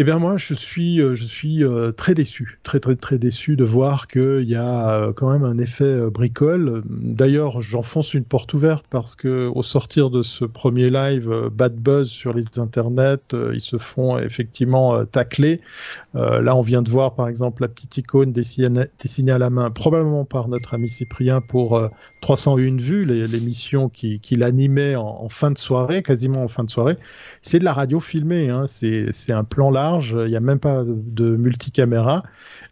Eh 0.00 0.04
bien 0.04 0.20
moi, 0.20 0.36
je 0.36 0.54
suis, 0.54 1.00
euh, 1.00 1.16
euh, 1.64 1.90
très 1.90 2.14
déçu, 2.14 2.60
très 2.62 2.78
très 2.78 2.94
très 2.94 3.18
déçu 3.18 3.56
de 3.56 3.64
voir 3.64 4.06
qu'il 4.06 4.48
y 4.48 4.54
a 4.54 4.94
euh, 4.94 5.12
quand 5.12 5.28
même 5.28 5.42
un 5.42 5.58
effet 5.58 6.08
bricole. 6.08 6.82
D'ailleurs, 6.88 7.60
j'enfonce 7.60 8.14
une 8.14 8.22
porte 8.22 8.54
ouverte 8.54 8.86
parce 8.88 9.16
que 9.16 9.48
au 9.52 9.64
sortir 9.64 10.10
de 10.10 10.22
ce 10.22 10.44
premier 10.44 10.86
live, 10.86 11.48
bad 11.50 11.74
buzz 11.74 12.08
sur 12.08 12.32
les 12.32 12.60
internets, 12.60 13.34
ils 13.52 13.60
se 13.60 13.76
font 13.76 14.20
effectivement 14.20 15.04
tacler. 15.04 15.60
là, 16.14 16.54
on 16.54 16.62
vient 16.62 16.82
de 16.82 16.90
voir 16.90 17.16
par 17.16 17.26
exemple 17.26 17.62
la 17.62 17.68
petite 17.68 17.96
icône 17.96 18.32
dessinée 18.32 19.32
à 19.32 19.38
la 19.38 19.50
main, 19.50 19.72
probablement 19.72 20.24
par 20.24 20.46
notre 20.46 20.74
ami 20.74 20.88
Cyprien 20.88 21.40
pour 21.40 21.90
301 22.20 22.76
vues, 22.76 23.04
l'émission 23.04 23.88
qui, 23.88 24.20
qui 24.20 24.36
l'animait 24.36 24.96
en, 24.96 25.28
fin 25.28 25.50
de 25.50 25.58
soirée, 25.58 26.02
quasiment 26.02 26.42
en 26.42 26.48
fin 26.48 26.64
de 26.64 26.70
soirée. 26.70 26.96
C'est 27.42 27.58
de 27.58 27.64
la 27.64 27.72
radio 27.72 28.00
filmée, 28.00 28.50
hein. 28.50 28.66
c'est 28.66 29.32
un 29.32 29.44
plan 29.44 29.70
là 29.70 29.98
il 30.02 30.30
n'y 30.30 30.36
a 30.36 30.40
même 30.40 30.58
pas 30.58 30.84
de 30.86 31.36
multicaméra. 31.36 32.22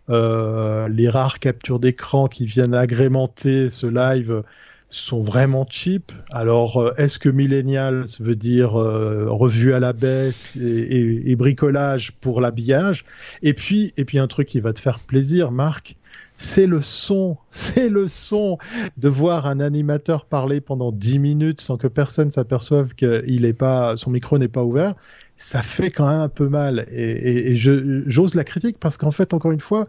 Euh, 0.08 0.88
les 0.88 1.08
rares 1.08 1.38
captures 1.38 1.80
d'écran 1.80 2.28
qui 2.28 2.46
viennent 2.46 2.74
agrémenter 2.74 3.70
ce 3.70 3.86
live 3.86 4.42
sont 4.88 5.22
vraiment 5.22 5.66
cheap. 5.68 6.12
Alors, 6.30 6.76
euh, 6.76 6.94
est-ce 6.96 7.18
que 7.18 7.28
millennials 7.28 8.06
veut 8.20 8.36
dire 8.36 8.80
euh, 8.80 9.26
revue 9.28 9.72
à 9.72 9.80
la 9.80 9.92
baisse 9.92 10.56
et, 10.56 11.34
bricolage 11.36 12.12
pour 12.12 12.40
l'habillage? 12.40 13.04
Et 13.42 13.52
puis, 13.52 13.92
et 13.96 14.04
puis 14.04 14.18
un 14.18 14.28
truc 14.28 14.48
qui 14.48 14.60
va 14.60 14.72
te 14.72 14.80
faire 14.80 15.00
plaisir, 15.00 15.50
Marc, 15.50 15.96
c'est 16.36 16.66
le 16.66 16.82
son, 16.82 17.36
c'est 17.50 17.88
le 17.88 18.08
son 18.08 18.58
de 18.96 19.08
voir 19.08 19.46
un 19.46 19.60
animateur 19.60 20.26
parler 20.26 20.60
pendant 20.60 20.92
10 20.92 21.18
minutes 21.18 21.60
sans 21.60 21.76
que 21.76 21.86
personne 21.86 22.30
s'aperçoive 22.30 22.94
qu'il 22.94 23.44
est 23.44 23.52
pas, 23.52 23.96
son 23.96 24.10
micro 24.10 24.38
n'est 24.38 24.48
pas 24.48 24.62
ouvert 24.62 24.94
ça 25.36 25.62
fait 25.62 25.90
quand 25.90 26.08
même 26.08 26.20
un 26.20 26.28
peu 26.28 26.48
mal. 26.48 26.86
Et, 26.90 27.54
j'ose 27.56 28.34
la 28.34 28.44
critique 28.44 28.78
parce 28.80 28.96
qu'en 28.96 29.10
fait, 29.10 29.34
encore 29.34 29.52
une 29.52 29.60
fois, 29.60 29.84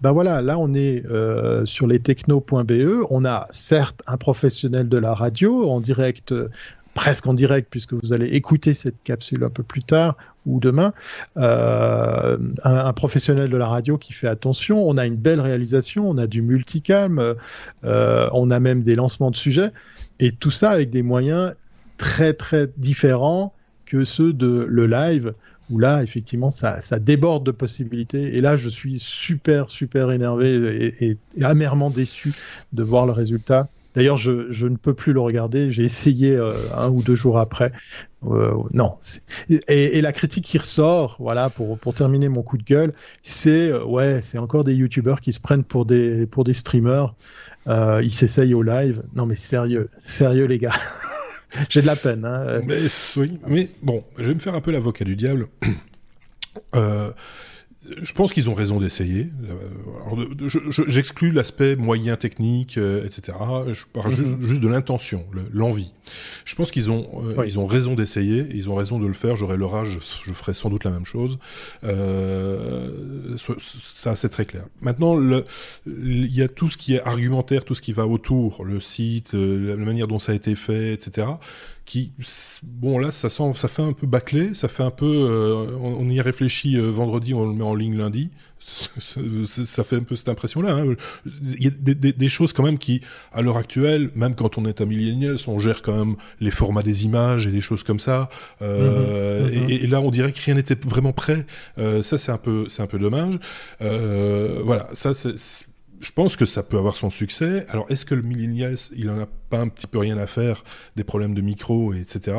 ben 0.00 0.12
voilà, 0.12 0.42
là 0.42 0.58
on 0.58 0.74
est 0.74 1.04
euh, 1.06 1.64
sur 1.64 1.86
les 1.86 1.98
techno.be. 1.98 3.06
On 3.10 3.24
a 3.24 3.46
certes 3.50 4.02
un 4.06 4.18
professionnel 4.18 4.88
de 4.88 4.98
la 4.98 5.14
radio 5.14 5.68
en 5.70 5.80
direct, 5.80 6.34
presque 6.94 7.26
en 7.26 7.34
direct, 7.34 7.68
puisque 7.70 7.94
vous 7.94 8.12
allez 8.12 8.26
écouter 8.28 8.74
cette 8.74 9.02
capsule 9.02 9.44
un 9.44 9.50
peu 9.50 9.62
plus 9.62 9.82
tard 9.82 10.16
ou 10.46 10.60
demain. 10.60 10.92
Euh, 11.36 12.36
un, 12.64 12.92
professionnel 12.92 13.48
de 13.48 13.56
la 13.56 13.66
radio 13.66 13.98
qui 13.98 14.12
fait 14.12 14.28
attention. 14.28 14.86
On 14.86 14.96
a 14.98 15.06
une 15.06 15.16
belle 15.16 15.40
réalisation, 15.40 16.08
on 16.08 16.18
a 16.18 16.26
du 16.26 16.42
multicam, 16.42 17.36
euh, 17.84 18.28
on 18.32 18.50
a 18.50 18.60
même 18.60 18.82
des 18.82 18.94
lancements 18.94 19.30
de 19.30 19.36
sujets. 19.36 19.70
Et 20.20 20.32
tout 20.32 20.50
ça 20.50 20.70
avec 20.70 20.90
des 20.90 21.02
moyens 21.02 21.54
très 21.96 22.34
très 22.34 22.68
différents 22.76 23.54
que 23.86 24.04
ceux 24.04 24.32
de 24.32 24.66
le 24.68 24.86
live, 24.86 25.34
où 25.70 25.78
là, 25.78 26.02
effectivement, 26.02 26.50
ça, 26.50 26.80
ça 26.80 26.98
déborde 26.98 27.44
de 27.44 27.50
possibilités. 27.50 28.36
Et 28.36 28.40
là, 28.40 28.56
je 28.56 28.68
suis 28.68 28.98
super, 28.98 29.70
super 29.70 30.10
énervé 30.10 30.94
et, 31.00 31.18
amèrement 31.42 31.90
déçu 31.90 32.34
de 32.72 32.82
voir 32.82 33.06
le 33.06 33.12
résultat. 33.12 33.68
D'ailleurs, 33.94 34.16
je, 34.16 34.50
je, 34.50 34.66
ne 34.66 34.76
peux 34.76 34.94
plus 34.94 35.12
le 35.12 35.20
regarder. 35.20 35.70
J'ai 35.70 35.84
essayé 35.84 36.34
euh, 36.34 36.54
un 36.76 36.88
ou 36.88 37.02
deux 37.02 37.14
jours 37.14 37.38
après. 37.38 37.72
Euh, 38.26 38.54
non. 38.72 38.96
Et, 39.68 40.00
la 40.00 40.12
critique 40.12 40.44
qui 40.44 40.58
ressort, 40.58 41.16
voilà, 41.18 41.50
pour, 41.50 41.78
pour 41.78 41.94
terminer 41.94 42.28
mon 42.28 42.42
coup 42.42 42.56
de 42.56 42.62
gueule, 42.62 42.92
c'est 43.22 43.70
euh, 43.70 43.84
ouais, 43.84 44.20
c'est 44.22 44.38
encore 44.38 44.64
des 44.64 44.74
youtubeurs 44.74 45.20
qui 45.20 45.32
se 45.32 45.40
prennent 45.40 45.64
pour 45.64 45.86
des 45.86 46.26
pour 46.26 46.44
des 46.44 46.54
streamers. 46.54 47.14
Euh, 47.66 48.00
ils 48.02 48.14
s'essayent 48.14 48.54
au 48.54 48.62
live. 48.62 49.02
Non, 49.14 49.26
mais 49.26 49.36
sérieux, 49.36 49.90
sérieux 50.04 50.46
les 50.46 50.58
gars. 50.58 50.74
J'ai 51.68 51.82
de 51.82 51.86
la 51.86 51.96
peine. 51.96 52.24
Hein. 52.24 52.60
Mais, 52.64 52.78
oui, 53.16 53.38
mais 53.46 53.68
bon, 53.82 54.04
je 54.18 54.24
vais 54.24 54.34
me 54.34 54.38
faire 54.38 54.54
un 54.54 54.60
peu 54.60 54.70
l'avocat 54.70 55.04
du 55.04 55.16
diable. 55.16 55.48
Euh, 56.74 57.10
je 57.84 58.12
pense 58.12 58.32
qu'ils 58.32 58.48
ont 58.48 58.54
raison 58.54 58.78
d'essayer. 58.78 59.28
Euh, 59.44 60.26
j'exclus 60.86 61.30
l'aspect 61.30 61.74
moyen 61.74 62.16
technique, 62.16 62.78
euh, 62.78 63.04
etc. 63.04 63.36
Je 63.72 63.84
parle 63.92 64.12
mhm. 64.12 64.46
juste, 64.46 64.60
de 64.60 64.68
l'intention, 64.68 65.24
l'envie. 65.52 65.92
Je 66.44 66.54
pense 66.54 66.70
qu'ils 66.70 66.90
ont, 66.90 67.08
euh, 67.24 67.44
ils 67.44 67.58
ont 67.58 67.66
raison 67.66 67.94
d'essayer, 67.94 68.46
ils 68.54 68.70
ont 68.70 68.74
raison 68.74 69.00
de 69.00 69.06
le 69.06 69.12
faire. 69.12 69.36
J'aurais 69.36 69.56
leur 69.56 69.74
âge, 69.74 69.98
je 70.24 70.32
ferais 70.32 70.54
sans 70.54 70.70
doute 70.70 70.84
la 70.84 70.90
même 70.90 71.06
chose. 71.06 71.38
ça, 71.82 71.88
c'est 74.16 74.28
très 74.28 74.46
clair. 74.46 74.64
Maintenant, 74.80 75.18
il 75.86 76.34
y 76.34 76.42
a 76.42 76.48
tout 76.48 76.70
ce 76.70 76.76
qui 76.76 76.94
est 76.94 77.02
argumentaire, 77.02 77.64
tout 77.64 77.74
ce 77.74 77.82
qui 77.82 77.92
va 77.92 78.06
autour, 78.06 78.64
le 78.64 78.80
site, 78.80 79.32
la 79.32 79.76
manière 79.76 80.06
dont 80.06 80.18
ça 80.18 80.32
a 80.32 80.34
été 80.34 80.54
fait, 80.54 80.92
etc 80.92 81.26
qui 81.84 82.12
bon 82.62 82.98
là 82.98 83.10
ça 83.10 83.28
sent 83.28 83.52
ça 83.54 83.68
fait 83.68 83.82
un 83.82 83.92
peu 83.92 84.06
bâclé 84.06 84.54
ça 84.54 84.68
fait 84.68 84.82
un 84.82 84.90
peu 84.90 85.06
euh, 85.06 85.76
on, 85.80 86.08
y 86.08 86.20
réfléchit 86.20 86.76
euh, 86.76 86.90
vendredi 86.90 87.34
on 87.34 87.46
le 87.46 87.54
met 87.54 87.64
en 87.64 87.74
ligne 87.74 87.96
lundi 87.96 88.30
ça 89.00 89.82
fait 89.82 89.96
un 89.96 90.04
peu 90.04 90.14
cette 90.14 90.28
impression 90.28 90.62
là 90.62 90.74
hein. 90.74 90.94
il 91.24 91.64
y 91.64 91.66
a 91.66 91.70
des, 91.70 91.94
des, 91.94 92.28
choses 92.28 92.52
quand 92.52 92.62
même 92.62 92.78
qui 92.78 93.00
à 93.32 93.42
l'heure 93.42 93.56
actuelle 93.56 94.10
même 94.14 94.36
quand 94.36 94.58
on 94.58 94.64
est 94.64 94.80
à 94.80 94.84
millennials 94.84 95.38
on 95.48 95.58
gère 95.58 95.82
quand 95.82 95.96
même 95.96 96.14
les 96.38 96.52
formats 96.52 96.84
des 96.84 97.04
images 97.04 97.48
et 97.48 97.50
des 97.50 97.60
choses 97.60 97.82
comme 97.82 97.98
ça 97.98 98.28
euh, 98.60 99.48
mm-hmm. 99.48 99.66
Mm-hmm. 99.66 99.84
Et, 99.84 99.86
là 99.88 100.00
on 100.00 100.12
dirait 100.12 100.30
que 100.30 100.40
rien 100.40 100.54
n'était 100.54 100.78
vraiment 100.86 101.12
prêt 101.12 101.44
ça 101.76 102.18
c'est 102.18 102.30
un 102.30 102.38
peu 102.38 102.68
c'est 102.68 102.82
un 102.82 102.86
peu 102.86 103.00
dommage 103.00 103.40
voilà 103.80 104.88
ça 104.92 105.12
c'est 105.14 105.66
je 106.02 106.10
pense 106.10 106.36
que 106.36 106.44
ça 106.44 106.62
peut 106.62 106.76
avoir 106.76 106.96
son 106.96 107.10
succès. 107.10 107.64
Alors, 107.68 107.86
est-ce 107.88 108.04
que 108.04 108.14
le 108.14 108.22
millennials, 108.22 108.76
il 108.94 109.08
en 109.08 109.20
a 109.20 109.26
pas 109.26 109.60
un 109.60 109.68
petit 109.68 109.86
peu 109.86 109.98
rien 109.98 110.18
à 110.18 110.26
faire 110.26 110.64
des 110.96 111.04
problèmes 111.04 111.34
de 111.34 111.40
micro, 111.40 111.94
et 111.94 112.00
etc. 112.00 112.36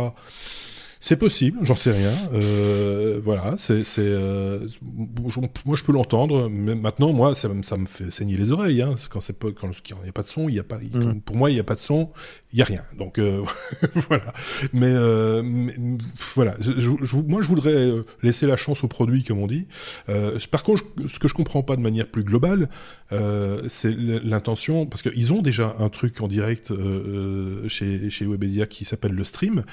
C'est 1.04 1.18
possible, 1.18 1.60
j'en 1.64 1.76
sais 1.76 1.91
rien. 1.91 2.14
Euh, 2.34 3.20
voilà, 3.22 3.56
c'est, 3.58 3.84
c'est, 3.84 3.99
euh, 4.06 4.60
moi 5.66 5.76
je 5.76 5.84
peux 5.84 5.91
l'entendre, 5.91 6.47
mais 6.49 6.76
maintenant 6.76 7.12
moi 7.12 7.36
ça, 7.36 7.49
ça 7.64 7.76
me 7.76 7.86
fait 7.86 8.10
saigner 8.10 8.38
les 8.38 8.54
oreilles. 8.54 8.82
Hein. 8.82 8.95
Quand 9.10 9.20
c'est 9.20 9.38
pas, 9.38 9.49
quand 9.51 9.70
il 9.70 9.95
n'y 10.01 10.08
a 10.08 10.14
pas 10.14 10.24
de 10.24 10.30
son, 10.30 10.47
il 10.47 10.56
y 10.56 10.60
a 10.60 10.64
pas, 10.64 10.78
mm. 10.78 11.20
pour 11.26 11.36
moi 11.36 11.51
il 11.51 11.56
n'y 11.56 11.60
a 11.60 11.66
pas 11.66 11.76
de 11.76 11.82
son, 11.82 12.12
il 12.54 12.60
y 12.60 12.62
a 12.62 12.66
rien. 12.66 12.84
Donc 12.97 13.20
euh, 13.20 13.43
voilà. 14.08 14.32
Mais, 14.72 14.93
voilà, 16.36 16.56
je, 16.62 17.18
moi 17.18 17.41
je 17.41 17.49
voudrais 17.49 17.91
laisser 18.22 18.47
la 18.47 18.56
chance 18.56 18.86
au 18.86 18.88
produit, 18.88 19.26
comme 19.26 19.39
on 19.39 19.47
dit. 19.47 19.68
par 20.51 20.64
contre, 20.64 20.86
ce 21.10 21.20
que 21.20 21.28
je 21.28 21.34
comprends 21.34 21.64
pas 21.64 21.76
de 21.76 21.82
manière 21.82 22.08
plus 22.08 22.24
globale, 22.24 22.70
c'est 23.68 23.93
l'intention, 23.93 24.86
parce 24.86 25.01
qu'ils 25.01 25.34
ont 25.34 25.41
déjà 25.41 25.76
un 25.80 25.89
truc 25.89 26.22
en 26.22 26.30
direct 26.30 26.72
chez 27.68 28.10
chez 28.10 28.26
Webedia 28.26 28.68
qui 28.68 28.86
s'appelle 28.86 29.12
le 29.12 29.26
stream, 29.26 29.66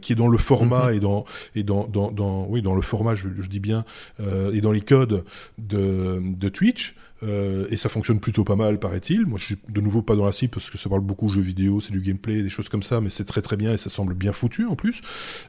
qui 0.00 0.12
est 0.12 0.16
dans 0.16 0.27
le 0.28 0.38
format 0.38 0.90
mhm. 0.90 0.96
et 0.96 1.00
dans 1.00 1.24
et 1.54 1.62
dans, 1.62 1.86
dans, 1.86 2.10
dans, 2.10 2.46
oui 2.48 2.62
dans 2.62 2.74
le 2.74 2.82
format 2.82 3.14
je, 3.14 3.28
je 3.38 3.48
dis 3.48 3.60
bien 3.60 3.84
euh, 4.20 4.52
et 4.52 4.60
dans 4.60 4.72
les 4.72 4.80
codes 4.80 5.24
de, 5.58 6.20
de 6.22 6.48
Twitch 6.48 6.94
euh, 7.22 7.66
et 7.70 7.76
ça 7.76 7.88
fonctionne 7.88 8.20
plutôt 8.20 8.44
pas 8.44 8.56
mal, 8.56 8.78
paraît-il. 8.78 9.26
Moi, 9.26 9.38
je 9.38 9.44
suis 9.46 9.56
de 9.68 9.80
nouveau 9.80 10.02
pas 10.02 10.14
dans 10.14 10.26
la 10.26 10.32
cible 10.32 10.50
parce 10.50 10.70
que 10.70 10.78
ça 10.78 10.88
parle 10.88 11.00
beaucoup 11.00 11.28
jeux 11.28 11.40
vidéo, 11.40 11.80
c'est 11.80 11.92
du 11.92 12.00
gameplay, 12.00 12.42
des 12.42 12.48
choses 12.48 12.68
comme 12.68 12.82
ça, 12.82 13.00
mais 13.00 13.10
c'est 13.10 13.24
très 13.24 13.42
très 13.42 13.56
bien 13.56 13.72
et 13.72 13.76
ça 13.76 13.90
semble 13.90 14.14
bien 14.14 14.32
foutu 14.32 14.66
en 14.66 14.76
plus. 14.76 15.00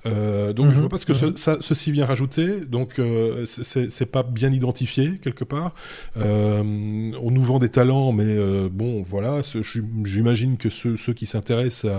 Euh, 0.06 0.54
donc, 0.54 0.70
je 0.70 0.76
mhm. 0.76 0.80
vois 0.82 0.90
pas 0.90 0.98
ce 0.98 1.06
que 1.06 1.14
mhm. 1.14 1.36
ça, 1.36 1.58
ceci 1.62 1.92
vient 1.92 2.06
rajouter. 2.06 2.62
Donc, 2.62 3.00
euh, 3.00 3.46
c'est 3.46 4.06
pas 4.06 4.24
bien 4.24 4.52
identifié 4.52 5.20
quelque 5.22 5.44
part. 5.44 5.74
Euh, 6.18 7.12
on 7.22 7.32
nous 7.32 7.44
vend 7.44 7.60
des 7.60 7.70
talents, 7.70 8.12
mais 8.12 8.38
bon, 8.70 9.04
voilà. 9.04 9.42
J'imagine 10.04 10.58
que 10.58 10.70
ceux, 10.70 10.98
ceux 10.98 11.14
qui 11.14 11.26
s'intéressent 11.26 11.92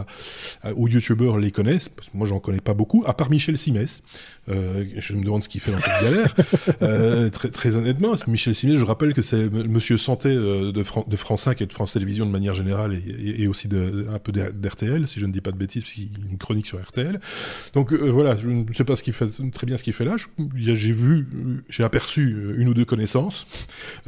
aux 0.77 0.89
youtubeurs 0.89 1.39
les 1.39 1.51
connaissent. 1.51 1.91
Moi, 2.15 2.27
j'en 2.27 2.41
connais 2.41 2.61
pas 2.61 2.75
beaucoup, 2.75 3.05
à 3.07 3.15
part 3.15 3.31
Michel 3.31 3.57
Simès. 3.59 4.03
Je 4.49 5.15
me 5.15 5.23
demande 5.23 5.45
ce 5.45 5.49
qu'il 5.49 5.61
fait 5.61 5.73
dans 5.73 5.79
cette 5.79 6.03
galère. 6.03 7.31
très, 7.31 7.51
très 7.51 7.77
honnêtement, 7.77 8.15
Michel 8.27 8.55
Simès, 8.55 8.79
je 8.79 8.85
rappelle 8.85 9.15
que 9.15 9.23
c'est 9.23 9.49
Monsieur 9.69 9.97
Santé 9.97 10.29
euh, 10.29 10.73
de, 10.73 10.83
de, 11.07 11.17
France 11.17 11.43
5 11.43 11.61
et 11.63 11.67
de 11.67 11.73
France 11.73 11.93
Télévisions 11.93 12.27
de 12.27 12.31
manière 12.31 12.55
générale 12.55 12.95
et, 12.95 13.47
aussi 13.47 13.69
un 13.69 14.19
peu 14.19 14.33
d'RTL, 14.33 15.07
si 15.07 15.21
je 15.21 15.27
ne 15.27 15.33
dis 15.33 15.41
pas 15.41 15.53
de 15.53 15.57
bêtises, 15.57 15.85
une 15.97 16.39
chronique 16.39 16.67
sur 16.67 16.81
RTL. 16.81 17.21
Donc 17.75 17.93
euh, 17.93 18.11
voilà, 18.11 18.37
je 18.37 18.49
ne 18.49 18.73
sais 18.73 18.85
pas 18.85 18.97
ce 18.97 19.11
fait, 19.11 19.27
très 19.53 19.67
bien 19.67 19.77
ce 19.77 19.85
qu'il 19.85 19.93
fait 19.93 20.05
là. 20.05 20.17
J'ai 20.55 20.93
vu, 20.93 21.27
j'ai 21.69 21.85
aperçu 21.85 22.55
une 22.57 22.69
ou 22.69 22.75
deux 22.75 22.85
connaissances 22.85 23.47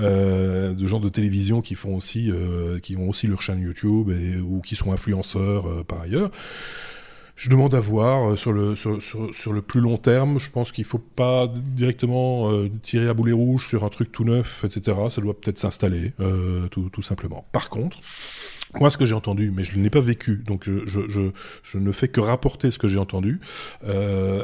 euh, 0.01 0.75
de 0.75 0.87
gens 0.87 1.01
de 1.01 1.09
télévision 1.09 1.61
qui 1.61 1.75
font 1.75 1.97
aussi, 1.97 2.31
qui 2.83 2.97
ont 2.97 3.09
aussi 3.09 3.27
leur 3.27 3.43
chaîne 3.43 3.61
YouTube 3.61 4.11
ou 4.45 4.61
qui 4.61 4.77
sont 4.77 4.93
influenceurs 4.93 5.85
par 5.85 6.03
ailleurs. 6.03 6.31
Je 7.43 7.51
demande 7.51 7.75
à 7.75 7.81
voir 7.81 8.31
euh, 8.31 8.37
sur 8.37 8.53
le, 8.53 8.77
sur, 8.77 9.53
le 9.53 9.63
plus 9.63 9.81
long 9.81 9.97
terme. 9.97 10.39
Je 10.39 10.49
pense 10.49 10.71
qu'il 10.71 10.85
faut 10.85 11.01
pas 11.01 11.53
directement 11.53 12.53
euh, 12.53 12.71
tirer 12.85 13.09
à 13.09 13.15
boulet 13.15 13.33
rouge 13.33 13.67
sur 13.67 13.83
un 13.83 13.89
truc 13.89 14.13
tout 14.13 14.23
neuf, 14.23 14.63
etc. 14.65 14.97
Ça 15.11 15.21
doit 15.21 15.35
peut-être 15.35 15.59
s'installer, 15.59 16.13
euh, 16.21 16.69
tout, 16.69 17.03
simplement. 17.03 17.45
Par 17.51 17.69
contre, 17.69 17.99
moi, 18.79 18.91
ce 18.91 18.97
que 18.97 19.07
j'ai 19.07 19.17
entendu, 19.17 19.51
mais 19.51 19.65
je 19.65 19.77
ne 19.77 19.83
l'ai 19.83 19.91
pas 19.91 20.01
vécu, 20.01 20.45
donc 20.47 20.71
je, 20.71 20.87
je, 20.87 21.79
ne 21.79 21.91
fais 21.91 22.07
que 22.07 22.21
rapporter 22.21 22.71
ce 22.71 22.79
que 22.79 22.87
j'ai 22.87 23.01
entendu. 23.01 23.41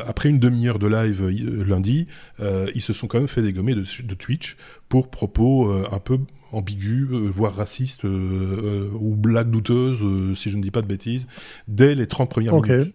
Après 0.05 0.28
une 0.28 0.40
demi-heure 0.40 0.80
de 0.80 0.88
live 0.88 1.28
lundi, 1.68 2.09
ils 2.40 2.82
se 2.82 2.92
sont 2.92 3.07
quand 3.07 3.18
même 3.18 3.28
fait 3.28 3.42
dégommer 3.42 3.76
de, 3.76 3.84
de 4.03 4.14
Twitch 4.14 4.57
pour 4.88 5.09
propos 5.09 5.70
un 5.70 6.01
peu 6.01 6.18
ambigus, 6.53 7.09
euh, 7.11 7.28
voire 7.28 7.55
racistes 7.55 8.05
ou 8.05 9.14
blagues 9.16 9.51
douteuses, 9.51 10.05
si 10.36 10.51
je 10.51 10.57
ne 10.57 10.62
dis 10.62 10.70
pas 10.70 10.82
de 10.82 10.86
bêtises, 10.86 11.26
dès 11.66 11.94
les 11.94 12.07
30 12.07 12.30
premières 12.30 12.55
minutes. 12.55 12.94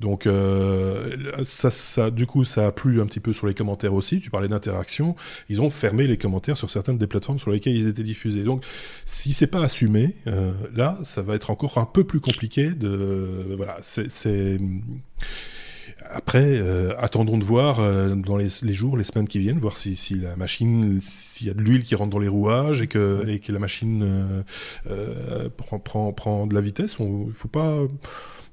Donc 0.00 0.28
ça, 1.44 1.70
ça, 1.70 2.10
du 2.10 2.26
coup, 2.26 2.44
ça 2.44 2.66
a 2.66 2.72
plu 2.72 3.00
un 3.00 3.06
petit 3.06 3.20
peu 3.20 3.32
sur 3.32 3.46
les 3.46 3.54
commentaires 3.54 3.94
aussi. 3.94 4.20
Tu 4.20 4.30
parlais 4.30 4.48
d'interaction. 4.48 5.16
Ils 5.48 5.62
ont 5.62 5.70
fermé 5.70 6.06
les 6.06 6.18
commentaires 6.18 6.58
sur 6.58 6.70
certaines 6.70 6.98
des 6.98 7.06
plateformes 7.06 7.38
sur 7.38 7.50
lesquelles 7.50 7.76
ils 7.76 7.88
étaient 7.88 8.02
diffusés. 8.02 8.42
Donc, 8.42 8.64
si 9.06 9.32
c'est 9.32 9.46
pas 9.46 9.62
assumé, 9.62 10.16
là, 10.74 10.98
ça 11.04 11.22
va 11.22 11.34
être 11.34 11.50
encore 11.50 11.78
un 11.78 11.86
peu 11.86 12.04
plus 12.04 12.20
compliqué. 12.20 12.70
De 12.70 13.54
voilà, 13.56 13.78
c'est 13.80 14.58
après, 16.10 16.44
euh, 16.44 16.94
attendons 16.98 17.38
de 17.38 17.44
voir 17.44 17.80
euh, 17.80 18.14
dans 18.14 18.36
les, 18.36 18.48
jours, 18.72 18.96
les 18.96 19.04
semaines 19.04 19.28
qui 19.28 19.38
viennent, 19.38 19.58
voir 19.58 19.76
si, 19.76 19.96
si 19.96 20.14
la 20.14 20.36
machine, 20.36 21.00
s'il 21.02 21.46
y 21.46 21.50
a 21.50 21.54
de 21.54 21.60
l'huile 21.60 21.82
qui 21.82 21.94
rentre 21.94 22.10
dans 22.10 22.18
les 22.18 22.28
rouages 22.28 22.82
et 22.82 22.86
que, 22.86 23.24
et 23.28 23.40
que 23.40 23.52
la 23.52 23.58
machine 23.58 24.44
euh, 24.90 25.48
prend, 25.56 25.78
prend, 25.78 26.12
prend 26.12 26.46
de 26.46 26.54
la 26.54 26.60
vitesse. 26.60 26.96
Il 27.00 27.32
faut 27.34 27.48
pas 27.48 27.78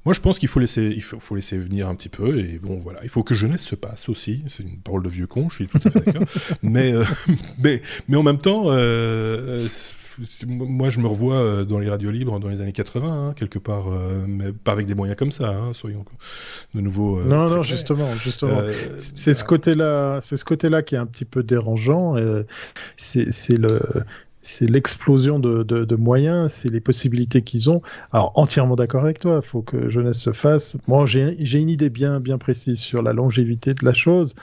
moi, 0.06 0.14
je 0.14 0.20
pense 0.20 0.40
qu'il 0.40 0.50
faut 0.50 0.60
laisser, 0.60 0.94
il 0.96 1.04
faut, 1.04 1.20
faut, 1.20 1.36
laisser 1.36 1.58
venir 1.58 1.88
un 1.88 1.96
petit 1.96 2.10
peu. 2.10 2.40
Et 2.40 2.60
bon, 2.60 2.80
voilà, 2.80 3.00
il 3.04 3.10
faut 3.10 3.24
que 3.24 3.36
jeunesse 3.36 3.64
se 3.64 3.76
passe 3.76 4.10
aussi. 4.10 4.44
C'est 4.48 4.64
une 4.64 4.78
parole 4.78 5.04
de 5.04 5.10
vieux 5.10 5.28
con, 5.28 5.50
je 5.50 5.56
suis 5.56 5.68
tout 5.68 5.80
à 5.84 5.92
fait 5.92 6.06
d'accord. 6.06 6.24
mais, 6.64 6.94
euh, 6.94 7.04
mais, 7.60 7.82
mais 8.08 8.18
en 8.18 8.24
même 8.24 8.40
temps, 8.40 8.66
euh, 8.68 9.68
moi, 10.48 10.90
je 10.90 11.00
me 11.00 11.08
revois 11.08 11.36
euh, 11.36 11.66
dans 11.66 11.80
les 11.80 11.90
radios 11.90 12.12
libres 12.12 12.40
dans 12.40 12.48
les 12.48 12.62
années 12.62 12.72
80, 12.72 13.30
hein, 13.30 13.34
quelque 13.34 13.60
part, 13.60 13.88
euh, 13.88 14.26
mais 14.28 14.52
pas 14.52 14.72
avec 14.72 14.86
des 14.86 14.96
moyens 14.96 15.18
comme 15.18 15.32
ça. 15.32 15.50
Hein, 15.50 15.74
soyons 15.74 16.06
de 16.74 16.82
nouveau. 16.82 17.20
Euh, 17.20 17.26
non, 17.26 17.50
non, 17.50 17.64
justement, 17.64 18.12
justement. 18.16 18.60
c'est 18.98 19.34
ce 19.34 19.44
côté-là, 19.44 20.20
c'est 20.22 20.38
ce 20.38 20.46
côté-là 20.46 20.82
qui 20.82 20.96
est 20.96 21.00
un 21.00 21.06
petit 21.06 21.26
peu 21.26 21.44
dérangeant. 21.44 22.16
c'est 22.98 23.58
le 23.58 23.80
c'est 24.42 24.70
l'explosion 24.70 25.40
de, 25.40 25.64
de, 25.64 25.86
de, 25.86 25.96
moyens, 25.96 26.52
c'est 26.52 26.70
les 26.70 26.80
possibilités 26.80 27.42
qu'ils 27.42 27.70
ont. 27.70 27.82
Alors 28.12 28.32
entièrement 28.36 28.76
d'accord 28.76 29.04
avec 29.04 29.20
toi, 29.20 29.42
il 29.44 29.48
faut 29.48 29.62
que 29.62 29.90
jeunesse 29.90 30.20
se 30.20 30.32
fasse. 30.32 30.78
Moi, 30.88 31.06
j'ai 31.06 31.60
une 31.60 31.70
idée 31.70 31.90
bien 31.90 32.20
bien 32.20 32.38
précise 32.38 32.80
sur 32.80 33.02
la 33.02 33.14
longévité 33.14 33.74
de 33.74 33.86
la 33.86 33.94
chose. 33.94 34.34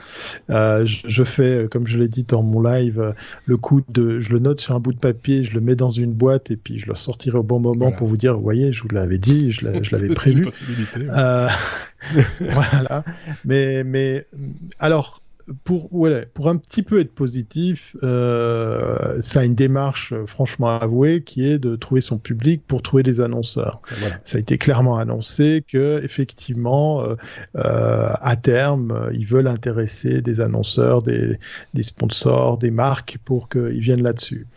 Euh, 0.49 0.85
je, 0.85 1.07
je, 1.07 1.23
fais, 1.23 1.67
comme 1.69 1.87
je 1.87 1.97
l'ai 1.97 2.07
dit 2.07 2.23
dans 2.23 2.43
mon 2.43 2.61
live, 2.61 3.13
le 3.45 3.57
coup 3.57 3.81
de, 3.89 4.19
je 4.19 4.31
le 4.33 4.39
note 4.39 4.59
sur 4.59 4.75
un 4.75 4.79
bout 4.79 4.93
de 4.93 4.99
papier, 4.99 5.43
je 5.43 5.53
le 5.53 5.61
mets 5.61 5.75
dans 5.75 5.89
une 5.89 6.13
boîte 6.13 6.51
et 6.51 6.55
puis 6.55 6.79
je 6.79 6.87
le 6.87 6.95
sortirai 6.95 7.37
au 7.37 7.43
bon 7.43 7.59
moment 7.59 7.91
pour 7.91 8.07
vous 8.07 8.17
dire, 8.17 8.35
vous 8.35 8.43
voyez, 8.43 8.73
je 8.73 8.81
vous 8.83 8.89
l'avais 8.89 9.17
dit, 9.17 9.51
je 9.51 9.65
l'avais 9.65 10.09
prévu. 10.15 10.45
Euh, 10.97 11.47
voilà. 12.39 13.03
Mais 13.45 13.83
mais 13.83 14.25
alors 14.79 15.21
pour, 15.63 15.93
ouais, 15.93 16.27
pour 16.33 16.49
un 16.49 16.57
petit 16.57 16.83
peu 16.83 16.99
être 16.99 17.13
positif, 17.13 17.95
euh, 18.03 19.19
ça 19.21 19.41
a 19.41 19.43
une 19.43 19.55
démarche 19.55 20.13
euh, 20.13 20.25
franchement 20.25 20.69
avouée 20.69 21.23
qui 21.23 21.47
est 21.47 21.59
de 21.59 21.75
trouver 21.75 22.01
son 22.01 22.17
public 22.17 22.61
pour 22.67 22.81
trouver 22.81 23.03
des 23.03 23.21
annonceurs. 23.21 23.81
Ça 24.25 24.37
a 24.37 24.41
été 24.41 24.57
clairement 24.57 24.97
annoncé 24.97 25.63
que 25.67 26.01
effectivement, 26.03 27.03
euh, 27.03 27.15
euh, 27.55 28.11
à 28.13 28.35
terme, 28.35 28.91
euh, 28.91 29.11
ils 29.13 29.25
veulent 29.25 29.47
intéresser 29.47 30.21
des 30.21 30.41
annonceurs, 30.41 31.01
des, 31.01 31.37
des 31.73 31.83
sponsors, 31.83 32.57
des 32.57 32.71
marques 32.71 33.17
pour 33.25 33.49
qu'ils 33.49 33.79
viennent 33.79 34.03
là-dessus. 34.03 34.47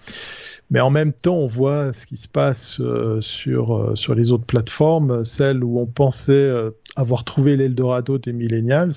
Mais 0.73 0.81
en 0.81 0.89
même 0.89 1.13
temps, 1.13 1.37
on 1.37 1.47
voit 1.47 1.93
ce 1.93 2.07
qui 2.07 2.17
se 2.17 2.27
passe 2.27 2.81
euh, 2.81 3.21
sur, 3.21 3.77
euh, 3.77 3.95
sur 3.95 4.15
les 4.15 4.33
autres 4.33 4.47
plateformes, 4.47 5.23
celles 5.23 5.63
où 5.63 5.79
on 5.79 5.85
pensait 5.85 6.33
euh, 6.33 6.71
avoir 6.97 7.25
trouvé 7.25 7.59
l'Eldorado 7.59 8.17
des 8.17 8.33
millennials. 8.33 8.93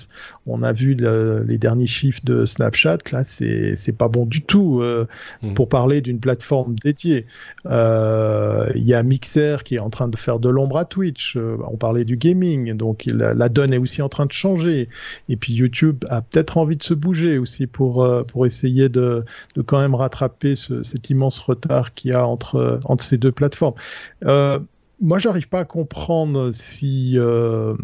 On 0.46 0.62
a 0.62 0.72
vu 0.72 0.94
les 0.94 1.58
derniers 1.58 1.86
chiffres 1.86 2.22
de 2.24 2.46
Snapchat. 2.46 2.98
Là, 3.12 3.24
c'est 3.24 3.76
c'est 3.76 3.92
pas 3.92 4.08
bon 4.08 4.24
du 4.24 4.42
tout 4.42 4.82
mmh. 5.42 5.54
pour 5.54 5.68
parler 5.68 6.00
d'une 6.00 6.20
plateforme 6.20 6.76
dédiée. 6.76 7.26
Il 7.64 8.82
y 8.82 8.94
a 8.94 9.02
Mixer 9.02 9.64
qui 9.64 9.76
est 9.76 9.80
en 9.80 9.90
train 9.90 10.08
de 10.08 10.16
faire 10.16 10.38
de 10.38 10.48
l'ombre 10.50 10.76
à 10.76 10.84
Twitch. 10.84 11.36
on 11.36 11.76
parlait 11.76 12.04
du 12.04 12.16
gaming, 12.16 12.76
donc 12.76 13.04
la, 13.06 13.32
la, 13.32 13.48
donne 13.48 13.72
est 13.72 13.78
aussi 13.78 14.02
en 14.02 14.10
train 14.10 14.26
de 14.26 14.32
changer. 14.32 14.88
Et 15.30 15.36
puis 15.36 15.54
YouTube 15.54 16.04
a 16.10 16.20
peut-être 16.20 16.58
envie 16.58 16.76
de 16.76 16.82
se 16.82 16.94
bouger 16.94 17.38
aussi 17.38 17.66
pour 17.66 18.06
pour 18.28 18.44
essayer 18.44 18.90
de 18.90 19.24
de 19.54 19.62
quand 19.62 19.80
même 19.80 19.94
rattraper 19.94 20.54
ce, 20.54 20.82
cet 20.82 21.08
immense 21.08 21.38
retard 21.38 21.65
qu'il 21.94 22.10
y 22.10 22.14
a 22.14 22.26
entre, 22.26 22.80
entre 22.84 23.04
ces 23.04 23.18
deux 23.18 23.32
plateformes. 23.32 23.74
Euh, 24.24 24.58
moi, 25.00 25.18
j'arrive 25.18 25.48
pas 25.48 25.60
à 25.60 25.64
comprendre 25.64 26.50
si, 26.52 27.18
euh, 27.18 27.74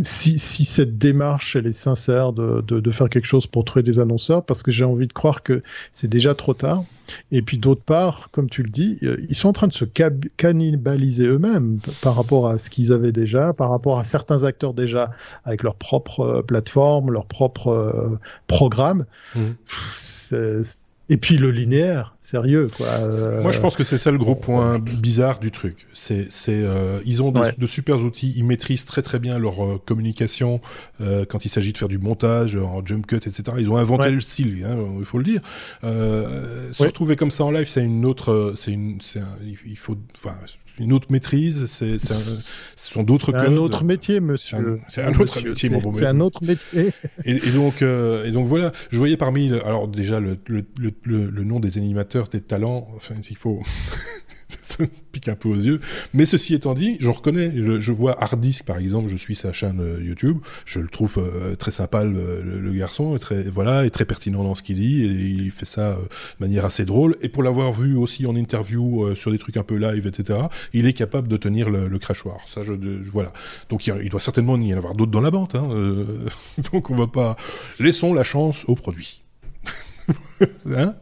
si, 0.00 0.38
si, 0.38 0.64
cette 0.64 0.96
démarche 0.96 1.56
elle 1.56 1.66
est 1.66 1.72
sincère 1.72 2.32
de, 2.32 2.60
de, 2.60 2.90
faire 2.90 3.08
quelque 3.08 3.26
chose 3.26 3.48
pour 3.48 3.64
trouver 3.64 3.82
des 3.82 3.98
annonceurs, 3.98 4.44
parce 4.44 4.62
que 4.62 4.70
j'ai 4.70 4.84
envie 4.84 5.08
de 5.08 5.12
croire 5.12 5.42
que 5.42 5.60
c'est 5.92 6.06
déjà 6.06 6.34
trop 6.36 6.54
tard. 6.54 6.84
Et 7.32 7.42
puis 7.42 7.58
d'autre 7.58 7.82
part, 7.82 8.30
comme 8.30 8.48
tu 8.48 8.62
le 8.62 8.70
dis, 8.70 8.98
euh, 9.02 9.16
ils 9.28 9.34
sont 9.34 9.48
en 9.48 9.52
train 9.52 9.66
de 9.66 9.72
se 9.72 9.84
cannibaliser 9.84 11.26
eux-mêmes 11.26 11.80
par 12.00 12.14
rapport 12.14 12.48
à 12.48 12.58
ce 12.58 12.70
qu'ils 12.70 12.92
avaient 12.92 13.12
déjà, 13.12 13.52
par 13.52 13.70
rapport 13.70 13.98
à 13.98 14.04
certains 14.04 14.44
acteurs 14.44 14.72
déjà 14.72 15.10
avec 15.44 15.64
leur 15.64 15.74
propre 15.74 16.42
plateforme, 16.46 17.10
leur 17.10 17.26
propre 17.26 18.18
programme. 18.46 19.04
Mmh 19.34 19.52
Et 21.08 21.16
puis 21.16 21.36
le 21.36 21.50
linéaire, 21.50 22.16
sérieux 22.20 22.68
quoi. 22.76 23.10
Moi 23.42 23.52
je 23.52 23.60
pense 23.60 23.76
que 23.76 23.84
c'est 23.84 23.98
ça 23.98 24.10
le 24.10 24.18
gros 24.18 24.34
point 24.34 24.78
bizarre 24.78 25.38
du 25.38 25.50
truc. 25.50 25.86
C'est 25.92 26.30
c'est 26.30 26.64
ils 27.04 27.22
ont 27.22 27.30
de, 27.30 27.42
de, 27.56 27.66
super 27.66 28.00
outils, 28.00 28.32
ils 28.36 28.44
maîtrisent 28.44 28.84
très 28.84 29.02
très 29.02 29.18
bien 29.18 29.38
leur 29.38 29.84
communication 29.84 30.60
quand 30.98 31.44
il 31.44 31.48
s'agit 31.48 31.72
de 31.72 31.78
faire 31.78 31.88
du 31.88 31.98
montage 31.98 32.56
en 32.56 32.84
jump 32.84 33.06
cut 33.06 33.16
etc. 33.16 33.42
Ils 33.58 33.68
ont 33.70 33.76
inventé 33.76 34.10
le 34.10 34.20
style, 34.20 34.64
hein, 34.66 34.76
il 34.98 35.04
faut 35.04 35.18
le 35.18 35.24
dire. 35.24 35.40
se 35.82 36.82
retrouver 36.82 37.16
comme 37.16 37.30
ça 37.30 37.44
en 37.44 37.50
live, 37.50 37.66
c'est 37.66 37.84
une 37.84 38.06
autre, 38.06 38.54
c'est 38.56 38.72
une, 38.72 38.98
il 39.66 39.76
faut, 39.76 39.96
enfin 40.16 40.36
une 40.78 40.92
autre 40.92 41.10
maîtrise, 41.10 41.66
c'est, 41.66 41.98
ce 41.98 42.56
sont 42.76 43.02
d'autres 43.02 43.32
codes. 43.32 43.42
un 43.42 43.56
autre 43.56 43.84
métier, 43.84 44.20
monsieur. 44.20 44.80
C'est 44.88 45.02
un, 45.02 45.14
autre 45.18 45.40
métier, 45.42 45.70
mon 45.70 45.92
C'est 45.92 46.06
un 46.06 46.20
autre 46.20 46.42
métier. 46.44 46.92
et, 47.24 47.38
donc, 47.52 47.82
euh, 47.82 48.24
et 48.24 48.32
donc 48.32 48.48
voilà, 48.48 48.72
je 48.90 48.98
voyais 48.98 49.16
parmi, 49.16 49.52
alors 49.52 49.88
déjà 49.88 50.18
le, 50.20 50.38
le, 50.46 50.64
le, 50.76 50.92
le, 51.30 51.44
nom 51.44 51.60
des 51.60 51.78
animateurs, 51.78 52.28
des 52.28 52.40
talents, 52.40 52.88
enfin 52.96 53.14
il 53.28 53.36
faut, 53.36 53.62
ça 54.62 54.84
pique 55.12 55.28
un 55.28 55.34
peu 55.34 55.48
aux 55.48 55.54
yeux. 55.54 55.80
Mais 56.12 56.26
ceci 56.26 56.54
étant 56.54 56.74
dit, 56.74 56.96
je 57.00 57.10
reconnais, 57.10 57.52
je, 57.54 57.92
vois 57.92 58.22
Hardisk 58.22 58.64
par 58.64 58.78
exemple, 58.78 59.08
je 59.08 59.16
suis 59.16 59.34
sa 59.34 59.52
chaîne 59.52 59.80
euh, 59.80 60.02
YouTube, 60.02 60.38
je 60.64 60.80
le 60.80 60.88
trouve 60.88 61.18
euh, 61.18 61.54
très 61.56 61.70
sympa 61.70 62.04
le, 62.04 62.72
garçon, 62.72 63.14
et 63.16 63.18
très 63.18 63.42
voilà, 63.42 63.86
et 63.86 63.90
très 63.90 64.04
pertinent 64.04 64.42
dans 64.42 64.54
ce 64.54 64.62
qu'il 64.62 64.76
dit, 64.76 65.04
et 65.04 65.06
il 65.06 65.50
fait 65.50 65.64
ça 65.64 65.92
euh, 65.92 65.96
de 65.96 66.44
manière 66.44 66.64
assez 66.64 66.84
drôle. 66.84 67.16
Et 67.22 67.28
pour 67.28 67.42
l'avoir 67.42 67.72
vu 67.72 67.96
aussi 67.96 68.26
en 68.26 68.34
interview 68.34 69.14
sur 69.14 69.30
des 69.30 69.38
trucs 69.38 69.56
un 69.56 69.62
peu 69.62 69.76
live, 69.76 70.06
etc., 70.06 70.40
il 70.72 70.86
est 70.86 70.92
capable 70.92 71.28
de 71.28 71.36
tenir 71.36 71.70
le, 71.70 71.98
crachoir. 71.98 72.38
Ça, 72.48 72.62
je, 72.62 72.74
voilà. 73.12 73.32
Donc 73.68 73.86
il, 73.86 74.08
doit 74.08 74.20
certainement 74.20 74.56
y 74.58 74.74
en 74.74 74.76
avoir 74.76 74.94
d'autres 74.94 75.12
dans 75.12 75.20
la 75.20 75.30
bande. 75.30 75.54
Hein, 75.54 75.68
donc 76.72 76.90
on 76.90 76.96
va 76.96 77.06
pas 77.06 77.36
laissons 77.78 78.12
la 78.12 78.24
chance 78.24 78.64
au 78.66 78.74
produit. 78.74 79.23
hein 80.66 80.94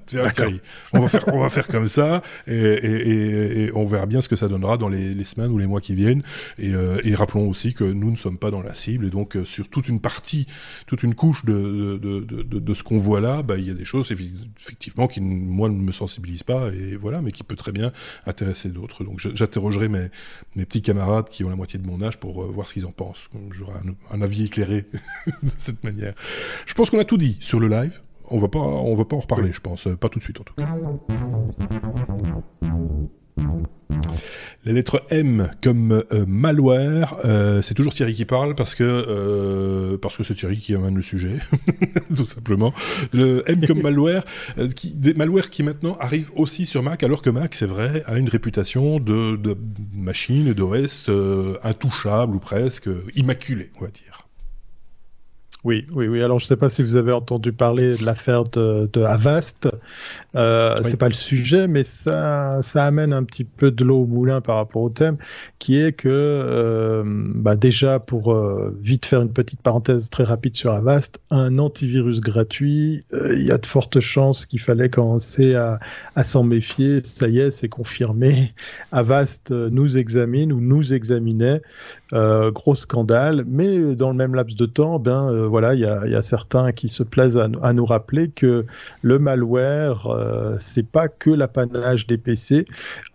on, 0.93 1.01
va 1.01 1.09
faire, 1.09 1.25
on 1.29 1.41
va 1.41 1.51
faire 1.51 1.69
comme 1.69 1.89
ça 1.89 2.23
et, 2.47 2.55
et, 2.55 3.65
et, 3.65 3.73
on 3.75 3.85
verra 3.85 4.07
bien 4.07 4.21
ce 4.21 4.29
que 4.29 4.37
ça 4.37 4.49
donnera 4.49 4.77
dans 4.77 4.89
les, 4.89 5.15
les 5.15 5.25
semaines 5.25 5.51
ou 5.51 5.59
les 5.59 5.67
mois 5.67 5.81
qui 5.81 5.95
viennent. 5.95 6.23
Et, 6.59 6.75
euh, 6.75 7.01
rappelons 7.15 7.49
aussi 7.49 7.75
que 7.75 7.85
nous 7.85 8.11
ne 8.11 8.17
sommes 8.17 8.39
pas 8.39 8.51
dans 8.51 8.63
la 8.63 8.75
cible 8.75 9.07
et 9.07 9.11
donc 9.11 9.37
euh, 9.37 9.45
sur 9.45 9.69
toute 9.69 9.89
une 9.89 10.01
partie, 10.01 10.47
toute 10.87 11.03
une 11.03 11.15
couche 11.15 11.45
de, 11.45 11.99
de, 12.03 12.21
de, 12.21 12.59
de 12.59 12.75
ce 12.75 12.83
qu'on 12.83 12.99
voit 12.99 13.21
là, 13.21 13.43
bah, 13.43 13.57
il 13.59 13.67
y 13.67 13.71
a 13.71 13.75
des 13.75 13.85
choses 13.85 14.13
effectivement 14.13 15.09
qui 15.09 15.21
moi 15.21 15.69
ne 15.69 15.75
me 15.75 15.93
sensibilisent 15.93 16.43
pas 16.43 16.69
et 16.73 16.97
voilà, 16.97 17.21
mais 17.21 17.33
qui 17.33 17.45
peut 17.45 17.57
très 17.57 17.73
bien 17.73 17.93
intéresser 18.27 18.69
d'autres. 18.69 19.05
Donc 19.05 19.19
j'interrogerai 19.19 19.89
mes, 19.89 20.09
mes 20.57 20.65
petits 20.65 20.83
camarades 20.83 21.29
qui 21.29 21.45
ont 21.45 21.51
la 21.51 21.57
moitié 21.57 21.79
de 21.79 21.87
mon 21.87 22.03
âge 22.03 22.19
pour 22.19 22.43
euh, 22.43 22.47
voir 22.47 22.69
ce 22.69 22.75
qu'ils 22.75 22.87
en 22.87 22.93
pensent. 22.93 23.29
J'aurai 23.51 23.75
un, 23.75 24.17
un 24.17 24.23
avis 24.23 24.47
éclairé 24.47 24.87
de 25.43 25.51
cette 25.59 25.83
manière. 25.85 26.15
Je 26.67 26.75
pense 26.75 26.91
qu'on 26.91 26.99
a 26.99 27.05
tout 27.05 27.19
dit 27.19 27.39
sur 27.41 27.61
le 27.61 27.69
live 27.69 28.01
on 28.33 28.39
va 28.39 28.49
pas, 28.49 28.59
on 28.59 28.95
va 28.95 29.05
pas 29.05 29.17
en 29.17 29.21
reparler, 29.21 29.53
je 29.53 29.61
pense, 29.61 29.89
pas 30.01 30.09
tout 30.09 30.19
de 30.19 30.25
suite 30.25 30.41
en 30.41 30.45
tout 30.45 30.55
cas. 30.55 30.67
La 34.65 34.73
lettre 34.73 35.05
M 35.11 35.51
comme 35.61 36.05
euh, 36.13 36.25
malware, 36.27 37.17
euh, 37.25 37.63
c'est 37.63 37.75
toujours 37.75 37.95
Thierry 37.95 38.15
qui 38.15 38.25
parle 38.25 38.55
parce 38.55 38.77
que 38.77 38.85
euh, 38.85 39.99
parce 39.99 40.17
que 40.17 40.23
c'est 40.23 40.35
Thierry 40.35 40.59
qui 40.59 40.75
amène 40.75 40.95
le 40.95 41.03
sujet, 41.03 41.39
tout 42.17 42.27
simplement. 42.27 42.73
Le 43.13 43.43
M 43.51 43.67
comme 43.67 43.83
malware, 43.83 44.25
qui, 44.77 44.95
des 44.95 45.15
malwares 45.15 45.51
qui 45.51 45.65
maintenant 45.65 45.97
arrivent 45.99 46.31
aussi 46.37 46.65
sur 46.67 46.83
Mac, 46.83 47.03
alors 47.03 47.23
que 47.23 47.31
Mac, 47.31 47.57
c'est 47.57 47.67
vrai, 47.67 48.05
a 48.07 48.19
une 48.19 48.29
réputation 48.29 49.01
de, 49.01 49.37
de 49.37 49.57
machine 49.95 50.53
d'OS 50.53 51.11
intouchable 51.65 52.37
ou 52.37 52.39
presque 52.39 52.89
immaculée, 53.17 53.71
on 53.81 53.85
va 53.85 53.91
dire. 53.91 54.29
Oui, 55.65 55.87
oui, 55.93 56.09
oui. 56.09 56.21
Alors, 56.21 56.41
je 56.41 56.47
ne 56.47 56.49
sais 56.49 56.57
pas 56.57 56.69
si 56.69 56.83
vous 56.83 56.97
avez 56.97 57.13
entendu 57.13 57.53
parler 57.53 57.97
de 57.97 58.05
l'affaire 58.05 58.45
de, 58.45 58.91
de, 58.93 59.03
Avast. 59.03 59.69
Euh, 60.35 60.81
C'est 60.83 60.97
pas 60.97 61.07
le 61.07 61.15
sujet, 61.15 61.69
mais 61.69 61.85
ça, 61.85 62.61
ça 62.63 62.85
amène 62.85 63.13
un 63.13 63.23
petit 63.23 63.45
peu 63.45 63.71
de 63.71 63.85
l'eau 63.85 64.01
au 64.01 64.07
moulin 64.07 64.41
par 64.41 64.57
rapport 64.57 64.83
au 64.83 64.91
thème, 64.91 65.19
qui 65.61 65.79
est 65.79 65.93
que, 65.93 66.09
euh, 66.09 67.05
bah 67.07 67.55
déjà, 67.55 68.01
pour 68.01 68.33
euh, 68.33 68.77
vite 68.83 69.07
faire 69.07 69.23
une 69.23 69.33
petite 69.33 69.63
parenthèse 69.63 70.11
très 70.11 70.25
rapide 70.25 70.57
sur 70.57 70.73
Avast, 70.73 71.21
un 71.31 71.61
antivirus 71.61 72.21
gratuit, 72.21 73.05
euh, 73.13 73.33
il 73.39 73.47
y 73.47 73.53
a 73.53 73.59
de 73.59 73.67
fortes 73.67 74.01
chances 74.01 74.47
qu'il 74.47 74.61
fallait 74.61 74.89
commencer 74.89 75.55
à, 75.55 75.79
à 76.17 76.25
s'en 76.25 76.43
méfier. 76.43 77.05
Ça 77.05 77.29
y 77.29 77.39
est, 77.39 77.53
c'est 77.53 77.69
confirmé. 77.69 78.53
Avast 78.91 79.53
nous 79.53 79.97
examine 79.97 80.53
ou 80.53 80.61
nous 80.61 80.93
examinait. 80.93 81.63
Gros 82.13 82.75
scandale, 82.75 83.45
mais 83.47 83.95
dans 83.95 84.11
le 84.11 84.17
même 84.17 84.35
laps 84.35 84.57
de 84.57 84.67
temps, 84.67 84.99
ben 84.99 85.47
voilà, 85.47 85.75
il 85.75 85.81
y 85.81 85.87
a, 85.87 86.23
certains 86.23 86.73
qui 86.73 86.89
se 86.89 87.03
plaisent 87.03 87.37
à, 87.37 87.73
nous 87.73 87.85
rappeler 87.85 88.29
que 88.29 88.63
le 89.03 89.19
malware, 89.19 90.07
euh, 90.07 90.57
c'est 90.61 90.87
pas 90.87 91.09
que 91.09 91.31
l'apanage 91.31 92.07
des 92.07 92.19
PC. 92.19 92.67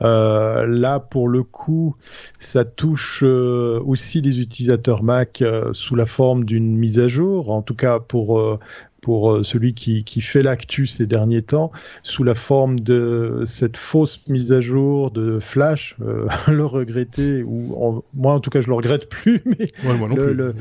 Euh, 0.02 0.66
là, 0.68 1.00
pour 1.00 1.28
le 1.28 1.44
coup, 1.44 1.96
ça 2.40 2.66
touche 2.66 3.24
euh, 3.24 3.82
aussi 3.86 4.22
les 4.22 4.42
utilisateurs 4.42 5.04
Mac 5.04 5.44
sous 5.74 5.96
la 5.96 6.06
forme 6.06 6.44
d'une 6.44 6.78
mise 6.78 7.00
à 7.00 7.08
jour. 7.08 7.52
En 7.52 7.62
tout 7.62 7.76
cas, 7.76 8.00
pour 8.00 8.60
pour 9.08 9.32
euh, 9.32 9.42
celui 9.42 9.74
qui, 9.74 10.04
qui 10.04 10.20
fait 10.20 10.44
l'actu 10.44 10.86
ces 10.86 11.06
derniers 11.06 11.42
temps, 11.42 11.72
sous 12.04 12.26
la 12.26 12.36
forme 12.36 12.78
de 12.82 13.44
cette 13.46 13.78
fausse 13.78 14.20
mise 14.28 14.52
à 14.52 14.60
jour 14.60 15.12
de 15.12 15.40
Flash, 15.40 15.96
euh, 16.02 16.28
le 16.50 16.66
regretter, 16.66 17.42
ou 17.42 18.04
moi 18.14 18.34
en 18.34 18.42
tout 18.42 18.50
cas 18.50 18.60
je 18.60 18.68
le 18.68 18.74
regrette 18.74 19.08
plus, 19.08 19.42
mais 19.46 19.72
le, 20.14 20.54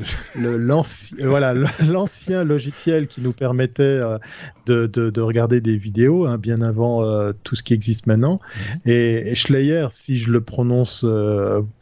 l'ancien, 0.55 1.27
voilà, 1.27 1.53
l'ancien 1.89 2.45
logiciel 2.45 3.07
qui 3.07 3.19
nous 3.19 3.33
permettait 3.33 3.83
euh, 3.83 4.17
de, 4.65 4.87
de, 4.87 5.09
de, 5.09 5.19
regarder 5.19 5.59
des 5.59 5.75
vidéos, 5.75 6.25
hein, 6.25 6.37
bien 6.37 6.61
avant 6.61 7.03
tout 7.43 7.55
ce 7.55 7.63
qui 7.63 7.73
existe 7.73 8.07
maintenant. 8.07 8.39
Mhm. 8.85 8.91
Et, 8.91 9.35
Schleyer, 9.35 9.87
si 9.91 10.17
je 10.17 10.31
le 10.31 10.39
prononce 10.39 11.05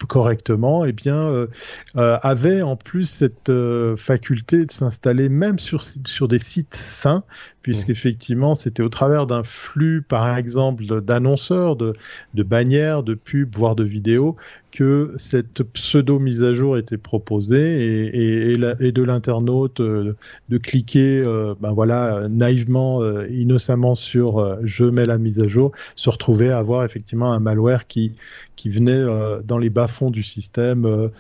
correctement, 0.07 0.83
eh 0.85 0.93
bien, 0.93 1.47
avait 1.95 2.63
en 2.63 2.75
plus 2.75 3.05
cette 3.05 3.51
faculté 3.97 4.65
de 4.65 4.71
s'installer 4.71 5.29
même 5.29 5.59
sur, 5.59 5.83
sur 5.83 6.27
des 6.27 6.39
sites 6.39 6.54
site 6.55 6.75
sain, 6.75 7.23
puisqu'effectivement, 7.65 8.53
c'était 8.53 8.83
au 8.83 8.89
travers 8.89 9.25
d'un 9.25 9.41
flux, 9.41 10.03
par 10.03 10.37
exemple, 10.37 11.01
d'annonceurs, 11.01 11.75
de, 11.75 11.93
de 12.35 12.43
bannières, 12.43 13.01
de 13.01 13.15
pubs, 13.15 13.55
voire 13.55 13.75
de 13.75 13.83
vidéos, 13.83 14.35
que 14.75 15.13
cette 15.17 15.63
pseudo 15.63 16.19
mise 16.19 16.43
à 16.43 16.53
jour 16.53 16.77
était 16.77 16.97
proposée 16.97 18.11
et, 18.13 18.53
et, 18.53 18.91
de 18.91 19.01
l'internaute 19.01 19.79
euh, 19.79 20.15
de 20.49 20.57
cliquer, 20.57 21.23
euh, 21.25 21.55
ben 21.59 21.71
voilà, 21.71 22.27
naïvement, 22.29 23.01
euh, 23.01 23.25
innocemment 23.29 23.95
sur 23.95 24.59
je 24.63 24.83
mets 24.83 25.05
la 25.05 25.17
mise 25.17 25.39
à 25.39 25.47
jour, 25.47 25.71
se 25.95 26.09
retrouver 26.09 26.51
à 26.51 26.59
avoir 26.59 26.83
effectivement 26.83 27.31
un 27.31 27.39
malware 27.39 27.87
qui 27.87 28.11
qui 28.55 28.69
venait 28.69 29.03
dans 29.43 29.57
les 29.57 29.69
bas-fonds 29.69 30.11
du 30.11 30.23
système 30.23 31.11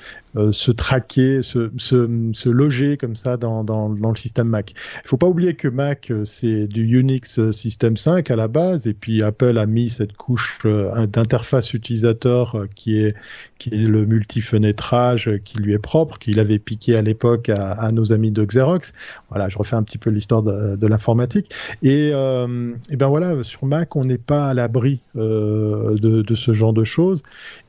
se 0.51 0.71
traquer, 0.71 1.43
se, 1.43 1.69
se, 1.77 2.31
se, 2.31 2.49
loger 2.49 2.95
comme 2.95 3.17
ça 3.17 3.35
dans, 3.35 3.65
dans, 3.65 3.89
dans 3.89 4.09
le 4.09 4.15
système 4.15 4.47
Mac. 4.47 4.73
Il 5.03 5.07
faut 5.07 5.17
pas 5.17 5.27
oublier 5.27 5.53
que 5.53 5.67
Mac, 5.67 6.13
c'est 6.35 6.67
du 6.67 6.99
Unix 6.99 7.51
System 7.51 7.97
5 7.97 8.29
à 8.29 8.35
la 8.35 8.47
base, 8.47 8.87
et 8.87 8.93
puis 8.93 9.23
Apple 9.23 9.57
a 9.57 9.65
mis 9.65 9.89
cette 9.89 10.13
couche 10.13 10.59
d'interface 10.63 11.73
utilisateur 11.73 12.65
qui 12.75 12.99
est 12.99 13.15
qui 13.57 13.69
est 13.69 13.87
le 13.87 14.05
multi-fenêtrage 14.05 15.31
qui 15.43 15.57
lui 15.57 15.73
est 15.73 15.79
propre, 15.79 16.19
qu'il 16.19 16.39
avait 16.39 16.59
piqué 16.59 16.95
à 16.95 17.01
l'époque 17.01 17.49
à, 17.49 17.89
nos 17.91 18.11
amis 18.11 18.31
de 18.31 18.43
Xerox. 18.43 18.93
Voilà, 19.29 19.49
je 19.49 19.57
refais 19.57 19.75
un 19.75 19.83
petit 19.83 19.97
peu 19.97 20.09
l'histoire 20.09 20.43
de, 20.43 20.87
l'informatique. 20.87 21.51
Et, 21.81 22.11
euh, 22.13 22.73
ben 22.91 23.07
voilà, 23.07 23.43
sur 23.43 23.65
Mac, 23.65 23.95
on 23.95 24.03
n'est 24.03 24.17
pas 24.17 24.49
à 24.49 24.53
l'abri 24.53 24.99
euh, 25.15 25.95
de, 25.97 26.35
ce 26.35 26.53
genre 26.53 26.73
de 26.73 26.83
choses. 26.83 27.23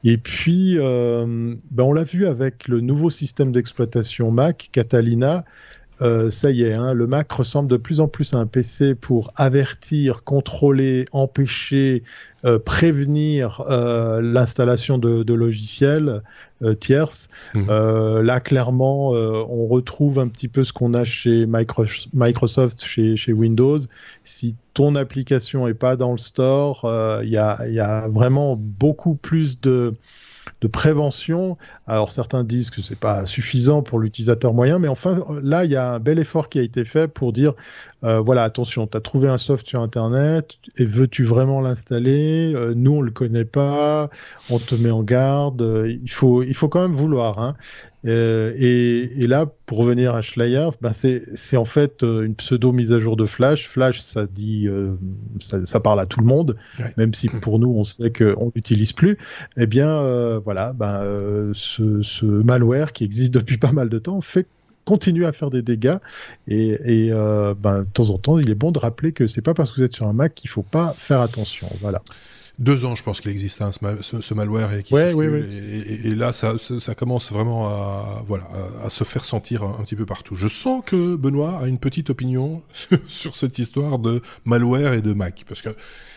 Et 0.04 0.18
puis, 0.18 0.76
euh, 0.78 1.54
ben 1.70 1.84
on 1.84 1.92
l'a 1.92 2.04
vu 2.04 2.26
avec 2.26 2.68
le 2.68 2.80
nouveau 2.80 3.10
système 3.10 3.52
d'exploitation 3.52 4.30
Mac, 4.30 4.68
Catalina. 4.72 5.44
Euh, 6.02 6.30
ça 6.30 6.50
y 6.50 6.62
est, 6.62 6.74
hein, 6.74 6.92
le 6.92 7.06
Mac 7.06 7.30
ressemble 7.32 7.70
de 7.70 7.76
plus 7.76 8.00
en 8.00 8.08
plus 8.08 8.34
à 8.34 8.38
un 8.38 8.46
PC 8.46 8.94
pour 8.94 9.32
avertir, 9.36 10.24
contrôler, 10.24 11.06
empêcher, 11.12 12.02
euh, 12.44 12.58
prévenir 12.58 13.62
euh, 13.68 14.20
l'installation 14.20 14.98
de, 14.98 15.32
logiciels 15.32 16.22
tierces. 16.80 17.28
Mmh. 17.54 17.70
là, 18.22 18.40
clairement, 18.40 19.10
on 19.10 19.66
retrouve 19.66 20.18
un 20.18 20.28
petit 20.28 20.48
peu 20.48 20.64
ce 20.64 20.72
qu'on 20.72 20.94
a 20.94 21.04
chez 21.04 21.46
Microsoft, 21.46 22.82
chez, 22.82 23.14
chez, 23.16 23.34
Windows. 23.34 23.76
Si 24.24 24.56
ton 24.72 24.94
application 24.96 25.68
est 25.68 25.74
pas 25.74 25.96
dans 25.96 26.12
le 26.12 26.18
store, 26.18 26.90
il 27.22 27.28
y, 27.28 27.36
a, 27.36 28.08
vraiment 28.08 28.56
beaucoup 28.56 29.16
plus 29.16 29.60
de 29.60 29.92
de 30.60 30.66
prévention. 30.68 31.56
Alors 31.86 32.10
certains 32.10 32.44
disent 32.44 32.70
que 32.70 32.82
c'est 32.82 32.98
pas 32.98 33.26
suffisant 33.26 33.82
pour 33.82 33.98
l'utilisateur 33.98 34.52
moyen, 34.52 34.78
mais 34.78 34.88
enfin 34.88 35.24
là 35.42 35.64
il 35.64 35.70
y 35.70 35.76
a 35.76 35.94
un 35.94 35.98
bel 35.98 36.18
effort 36.18 36.48
qui 36.48 36.58
a 36.58 36.62
été 36.62 36.84
fait 36.84 37.08
pour 37.08 37.32
dire 37.32 37.54
euh, 38.04 38.20
voilà 38.20 38.44
attention, 38.44 38.86
tu 38.86 38.96
as 38.96 39.00
trouvé 39.00 39.28
un 39.28 39.38
soft 39.38 39.66
sur 39.66 39.80
internet 39.80 40.56
et 40.76 40.84
veux-tu 40.84 41.24
vraiment 41.24 41.60
l'installer? 41.60 42.52
Euh, 42.54 42.74
Nous 42.74 42.92
on 42.92 43.00
le 43.00 43.10
connaît 43.10 43.44
pas, 43.44 44.10
on 44.50 44.58
te 44.58 44.74
met 44.74 44.90
en 44.90 45.02
garde. 45.02 45.62
Euh, 45.62 45.90
il 46.02 46.10
faut 46.10 46.42
il 46.42 46.54
faut 46.54 46.68
quand 46.68 46.80
même 46.80 46.96
vouloir. 46.96 47.38
Hein. 47.38 47.54
Euh, 48.04 48.52
et, 48.56 49.26
là, 49.26 49.46
pour 49.66 49.78
revenir 49.78 50.14
à 50.14 50.22
Schleier, 50.22 50.68
ben 50.80 50.92
c'est 50.92 51.56
en 51.56 51.64
fait 51.64 52.02
euh, 52.02 52.22
une 52.22 52.34
pseudo 52.34 52.72
mise 52.72 52.92
à 52.92 53.00
jour 53.00 53.16
de 53.16 53.26
Flash. 53.26 53.66
Flash, 53.66 54.00
ça 54.00 54.26
dit, 54.26 54.68
euh, 54.68 54.94
ça, 55.40 55.80
parle 55.80 56.00
à 56.00 56.06
tout 56.06 56.20
le 56.20 56.26
monde, 56.26 56.56
même 56.96 57.14
si 57.14 57.28
pour 57.28 57.58
nous, 57.58 57.70
on 57.70 57.84
sait 57.84 58.10
qu'on 58.10 58.52
l'utilise 58.54 58.92
plus. 58.92 59.18
Eh 59.56 59.66
bien, 59.66 60.38
voilà, 60.38 60.72
ben, 60.72 61.52
ce, 61.54 62.24
malware 62.24 62.92
qui 62.92 63.04
existe 63.04 63.34
depuis 63.34 63.56
pas 63.58 63.72
mal 63.72 63.88
de 63.88 63.98
temps 63.98 64.20
fait 64.20 64.46
continue 64.84 65.26
à 65.26 65.32
faire 65.32 65.50
des 65.50 65.62
dégâts 65.62 65.96
et, 66.46 67.10
ben, 67.10 67.80
de 67.82 67.88
temps 67.92 68.10
en 68.10 68.18
temps, 68.18 68.38
il 68.38 68.50
est 68.50 68.54
bon 68.54 68.70
de 68.70 68.78
rappeler 68.78 69.12
que 69.12 69.26
c'est 69.26 69.42
pas 69.42 69.54
parce 69.54 69.70
que 69.70 69.76
vous 69.76 69.82
êtes 69.82 69.94
sur 69.94 70.06
un 70.06 70.12
Mac 70.12 70.34
qu'il 70.34 70.50
faut 70.50 70.62
pas 70.62 70.94
faire 70.96 71.20
attention. 71.20 71.68
Voilà 71.80 72.02
deux 72.58 72.86
ans, 72.86 72.94
je 72.94 73.02
pense 73.02 73.20
qu'il 73.20 73.30
existe 73.30 73.60
hein, 73.60 73.70
ce, 74.00 74.34
malware 74.34 74.72
et 74.72 74.82
qui 74.82 74.94
circule, 74.94 75.48
Et, 76.04 76.14
là, 76.14 76.32
ça, 76.32 76.56
ça, 76.58 76.94
commence 76.94 77.30
vraiment 77.30 77.68
à 77.68 78.22
voilà 78.26 78.48
à, 78.82 78.88
se 78.88 79.04
faire 79.04 79.24
sentir 79.24 79.62
un, 79.62 79.82
petit 79.82 79.96
peu 79.96 80.06
partout. 80.06 80.36
Je 80.36 80.48
sens 80.48 80.82
que 80.84 81.16
Benoît 81.16 81.60
a 81.60 81.66
une 81.66 81.78
petite 81.78 82.08
opinion 82.08 82.62
sur 83.08 83.36
cette 83.36 83.58
histoire 83.58 83.98
de 83.98 84.22
malware 84.44 84.94
et 84.94 85.02
de 85.02 85.12
Mac, 85.12 85.44
parce 85.46 85.60
que 85.60 85.70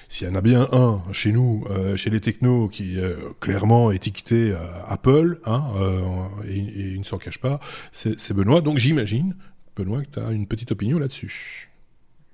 s'il 0.07 0.27
y 0.27 0.31
en 0.31 0.35
a 0.35 0.41
bien 0.41 0.67
un 0.71 1.03
chez 1.11 1.31
nous, 1.33 1.65
euh, 1.69 1.95
chez 1.97 2.09
les 2.09 2.21
technos, 2.21 2.69
qui 2.69 2.97
est 2.97 3.15
clairement 3.39 3.91
étiqueté 3.91 4.53
Apple, 4.87 5.39
hein, 5.45 5.63
euh, 5.75 5.99
et, 6.47 6.57
et, 6.57 6.91
il 6.93 6.99
ne 6.99 7.05
s'en 7.05 7.17
cache 7.17 7.39
pas, 7.39 7.59
c'est 7.91 8.33
Benoît. 8.33 8.61
Donc 8.61 8.77
j'imagine, 8.77 9.35
Benoît, 9.75 10.01
que 10.03 10.19
tu 10.19 10.19
as 10.19 10.31
une 10.31 10.47
petite 10.47 10.71
opinion 10.71 10.99
là-dessus. 10.99 11.68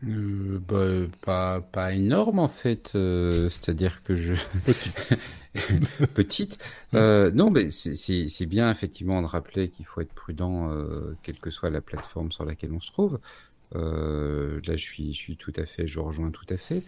Euh, 0.04 0.60
bah, 0.68 1.10
pas, 1.22 1.62
pas 1.62 1.94
énorme 1.94 2.40
en 2.40 2.48
fait, 2.48 2.92
euh, 2.96 3.50
c'est-à-dire 3.50 4.04
que 4.04 4.16
je 4.16 4.34
petite. 6.14 6.58
Euh, 6.94 7.32
non, 7.32 7.50
mais 7.50 7.70
c'est 7.72 8.46
bien 8.46 8.70
effectivement 8.70 9.22
de 9.22 9.28
rappeler 9.28 9.70
qu'il 9.70 9.86
faut 9.86 10.02
être 10.02 10.14
prudent, 10.14 10.70
quelle 11.24 11.40
que 11.40 11.50
soit 11.50 11.70
la 11.70 11.82
plateforme 11.82 12.32
sur 12.32 12.46
laquelle 12.46 12.74
on 12.74 12.80
se 12.80 12.92
trouve. 12.92 13.20
Là, 13.74 14.78
je 14.78 14.84
suis, 14.84 15.14
je 15.14 15.18
suis 15.18 15.38
tout 15.38 15.54
à 15.56 15.66
fait, 15.66 15.88
je 15.88 16.00
rejoins 16.00 16.32
tout 16.32 16.46
à 16.50 16.58
fait. 16.58 16.84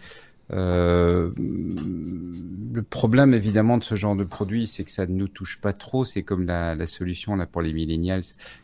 Euh, 0.52 1.30
le 1.36 2.82
problème 2.82 3.34
évidemment 3.34 3.76
de 3.78 3.84
ce 3.84 3.96
genre 3.96 4.16
de 4.16 4.24
produit, 4.24 4.66
c'est 4.66 4.84
que 4.84 4.90
ça 4.90 5.06
ne 5.06 5.14
nous 5.14 5.28
touche 5.28 5.60
pas 5.60 5.72
trop. 5.72 6.04
C'est 6.04 6.22
comme 6.22 6.46
la, 6.46 6.74
la, 6.74 6.86
solution 6.86 7.36
là 7.36 7.46
pour 7.46 7.60
les 7.60 7.72
millennials, 7.72 8.22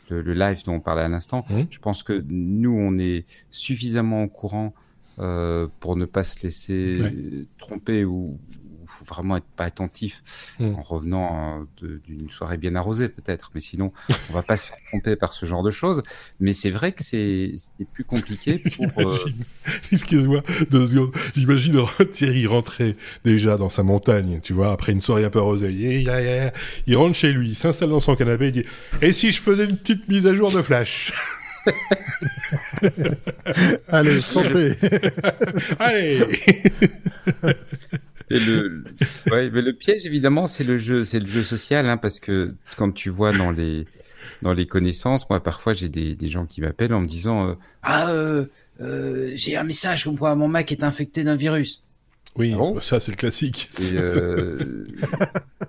le, 0.08 0.22
le, 0.22 0.34
live 0.34 0.64
dont 0.64 0.74
on 0.74 0.80
parlait 0.80 1.02
à 1.02 1.08
l'instant. 1.08 1.44
Mmh. 1.50 1.60
Je 1.70 1.78
pense 1.78 2.02
que 2.02 2.24
nous, 2.28 2.74
on 2.74 2.98
est 2.98 3.24
suffisamment 3.50 4.22
au 4.22 4.28
courant 4.28 4.74
euh, 5.20 5.68
pour 5.78 5.94
ne 5.96 6.06
pas 6.06 6.24
se 6.24 6.42
laisser 6.42 7.46
tromper 7.58 8.04
ou, 8.04 8.38
faut 8.86 9.04
vraiment 9.04 9.36
être 9.36 9.46
pas 9.56 9.64
attentif 9.64 10.22
hmm. 10.58 10.74
en 10.74 10.82
revenant 10.82 11.66
euh, 11.82 12.00
d'une 12.06 12.30
soirée 12.30 12.56
bien 12.56 12.74
arrosée 12.74 13.08
peut-être, 13.08 13.50
mais 13.54 13.60
sinon 13.60 13.92
on 14.30 14.32
va 14.32 14.42
pas 14.42 14.56
se 14.56 14.66
faire 14.66 14.78
tromper 14.88 15.16
par 15.16 15.32
ce 15.32 15.46
genre 15.46 15.62
de 15.62 15.70
choses. 15.70 16.02
Mais 16.40 16.52
c'est 16.52 16.70
vrai 16.70 16.92
que 16.92 17.02
c'est 17.02 17.54
plus 17.92 18.04
compliqué 18.04 18.62
pour. 18.94 19.10
Euh, 19.10 19.16
Excuse-moi 19.92 20.42
deux 20.70 20.86
secondes. 20.86 21.12
J'imagine 21.34 21.80
Thierry 22.10 22.46
rentrer 22.46 22.96
déjà 23.24 23.56
dans 23.56 23.70
sa 23.70 23.82
montagne, 23.82 24.40
tu 24.42 24.52
vois, 24.52 24.72
après 24.72 24.92
une 24.92 25.00
soirée 25.00 25.24
un 25.24 25.30
peu 25.30 25.38
arrosée. 25.40 25.72
Il 26.86 26.96
rentre 26.96 27.14
chez 27.14 27.32
lui, 27.32 27.54
s'installe 27.54 27.90
dans 27.90 28.00
son 28.00 28.16
canapé, 28.16 28.48
il 28.48 28.52
dit 28.52 28.64
Et 29.02 29.12
si 29.12 29.30
je 29.30 29.40
faisais 29.40 29.64
une 29.64 29.76
petite 29.76 30.08
mise 30.08 30.26
à 30.26 30.34
jour 30.34 30.50
de 30.52 30.62
Flash? 30.62 31.12
Allez, 33.88 34.20
santé 34.20 34.74
Allez 35.78 36.20
Et 38.30 38.38
le, 38.38 38.84
ouais, 39.30 39.50
mais 39.50 39.60
le 39.60 39.74
piège 39.74 40.06
évidemment, 40.06 40.46
c'est 40.46 40.64
le 40.64 40.78
jeu, 40.78 41.04
c'est 41.04 41.20
le 41.20 41.26
jeu 41.26 41.44
social, 41.44 41.86
hein, 41.86 41.98
parce 41.98 42.20
que 42.20 42.54
quand 42.76 42.90
tu 42.90 43.10
vois 43.10 43.32
dans 43.32 43.50
les 43.50 43.86
dans 44.40 44.54
les 44.54 44.66
connaissances, 44.66 45.28
moi 45.28 45.42
parfois 45.42 45.74
j'ai 45.74 45.90
des, 45.90 46.14
des 46.14 46.28
gens 46.28 46.46
qui 46.46 46.62
m'appellent 46.62 46.94
en 46.94 47.02
me 47.02 47.06
disant 47.06 47.48
euh, 47.48 47.54
ah 47.82 48.10
euh, 48.10 48.46
euh, 48.80 49.30
j'ai 49.34 49.56
un 49.56 49.64
message 49.64 50.04
comme 50.04 50.18
quoi 50.18 50.34
mon 50.34 50.48
Mac 50.48 50.72
est 50.72 50.82
infecté 50.82 51.22
d'un 51.22 51.36
virus. 51.36 51.82
Oui, 52.36 52.54
ah 52.58 52.80
ça 52.80 52.98
c'est 52.98 53.12
le 53.12 53.16
classique. 53.16 53.68
Euh, 53.92 54.86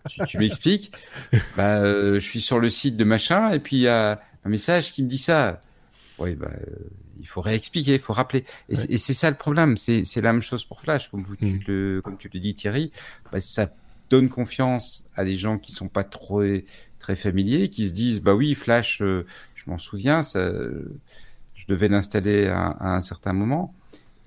tu, 0.09 0.19
tu 0.27 0.37
m'expliques 0.39 0.91
bah, 1.57 1.79
euh, 1.81 2.15
Je 2.15 2.27
suis 2.27 2.41
sur 2.41 2.59
le 2.59 2.69
site 2.69 2.97
de 2.97 3.03
machin 3.03 3.51
et 3.51 3.59
puis 3.59 3.75
il 3.75 3.81
y 3.81 3.87
a 3.87 4.19
un 4.43 4.49
message 4.49 4.91
qui 4.91 5.03
me 5.03 5.07
dit 5.07 5.19
ça. 5.19 5.61
Oui, 6.19 6.35
bah, 6.35 6.51
il 7.19 7.27
faut 7.27 7.41
réexpliquer, 7.41 7.93
il 7.93 7.99
faut 7.99 8.13
rappeler. 8.13 8.45
Et 8.69 8.97
c'est 8.97 9.13
ça 9.13 9.29
le 9.29 9.37
problème. 9.37 9.77
C'est 9.77 10.21
la 10.21 10.33
même 10.33 10.41
chose 10.41 10.63
pour 10.63 10.81
Flash, 10.81 11.09
comme, 11.09 11.23
vous, 11.23 11.35
tu, 11.35 11.45
mm. 11.45 11.59
le, 11.67 12.01
comme 12.03 12.17
tu 12.17 12.29
le 12.33 12.39
dis 12.39 12.55
Thierry. 12.55 12.91
Bah, 13.31 13.41
ça 13.41 13.69
donne 14.09 14.29
confiance 14.29 15.09
à 15.15 15.25
des 15.25 15.35
gens 15.35 15.57
qui 15.57 15.71
sont 15.71 15.87
pas 15.87 16.03
trop 16.03 16.43
très 16.99 17.15
familiers, 17.15 17.69
qui 17.69 17.87
se 17.87 17.93
disent 17.93 18.21
bah 18.21 18.35
oui 18.35 18.53
Flash, 18.53 19.01
euh, 19.01 19.25
je 19.55 19.69
m'en 19.69 19.77
souviens, 19.77 20.23
ça, 20.23 20.51
je 21.55 21.65
devais 21.67 21.87
l'installer 21.87 22.47
à, 22.47 22.77
un 22.79 23.01
certain 23.01 23.33
moment. 23.33 23.73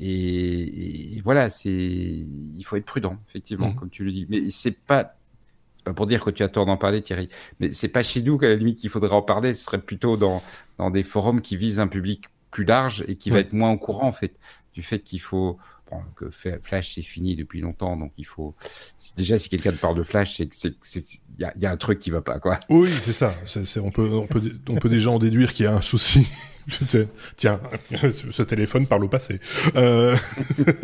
Et, 0.00 1.20
voilà, 1.24 1.50
c'est 1.50 1.70
il 1.70 2.62
faut 2.64 2.76
être 2.76 2.84
prudent 2.84 3.18
effectivement, 3.28 3.70
mm. 3.70 3.74
comme 3.76 3.90
tu 3.90 4.04
le 4.04 4.12
dis. 4.12 4.26
Mais 4.28 4.48
c'est 4.50 4.76
pas 4.76 5.17
pas 5.88 5.94
pour 5.94 6.06
dire 6.06 6.24
que 6.24 6.30
tu 6.30 6.42
as 6.42 6.48
tort 6.48 6.66
d'en 6.66 6.76
parler, 6.76 7.02
Thierry, 7.02 7.28
mais 7.60 7.72
c'est 7.72 7.88
pas 7.88 8.02
chez 8.02 8.22
nous 8.22 8.38
qu'à 8.38 8.48
la 8.48 8.56
limite 8.56 8.78
qu'il 8.78 8.90
faudrait 8.90 9.14
en 9.14 9.22
parler. 9.22 9.54
Ce 9.54 9.64
serait 9.64 9.80
plutôt 9.80 10.16
dans 10.16 10.42
dans 10.78 10.90
des 10.90 11.02
forums 11.02 11.40
qui 11.40 11.56
visent 11.56 11.80
un 11.80 11.88
public 11.88 12.24
plus 12.50 12.64
large 12.64 13.04
et 13.08 13.16
qui 13.16 13.30
va 13.30 13.40
être 13.40 13.52
moins 13.52 13.70
au 13.70 13.78
courant 13.78 14.06
en 14.06 14.12
fait 14.12 14.34
du 14.74 14.82
fait 14.82 15.00
qu'il 15.00 15.20
faut 15.20 15.58
bon, 15.90 15.98
que 16.16 16.30
Flash 16.30 16.94
c'est 16.94 17.02
fini 17.02 17.36
depuis 17.36 17.60
longtemps 17.60 17.96
donc 17.96 18.12
il 18.16 18.24
faut 18.24 18.54
déjà 19.16 19.38
si 19.38 19.48
quelqu'un 19.48 19.72
te 19.72 19.78
parle 19.78 19.96
de 19.96 20.02
Flash 20.02 20.36
c'est 20.36 20.48
c'est 20.52 21.04
il 21.38 21.40
y 21.40 21.44
a, 21.44 21.52
y 21.56 21.66
a, 21.66 21.70
un 21.70 21.76
truc 21.76 21.98
qui 21.98 22.10
va 22.10 22.22
pas 22.22 22.38
quoi. 22.38 22.58
Oui 22.68 22.90
c'est 23.00 23.12
ça 23.12 23.34
on 23.82 23.90
peut 23.90 24.10
on 24.12 24.26
peut 24.26 24.42
on 24.68 24.76
peut 24.76 24.88
déjà 24.88 25.10
en 25.10 25.18
déduire 25.18 25.52
qu'il 25.52 25.64
y 25.64 25.68
a 25.68 25.74
un 25.74 25.82
souci. 25.82 26.26
Tiens, 27.36 27.60
ce 28.30 28.42
téléphone 28.42 28.86
parle 28.86 29.04
au 29.04 29.08
passé. 29.08 29.40
Euh... 29.76 30.16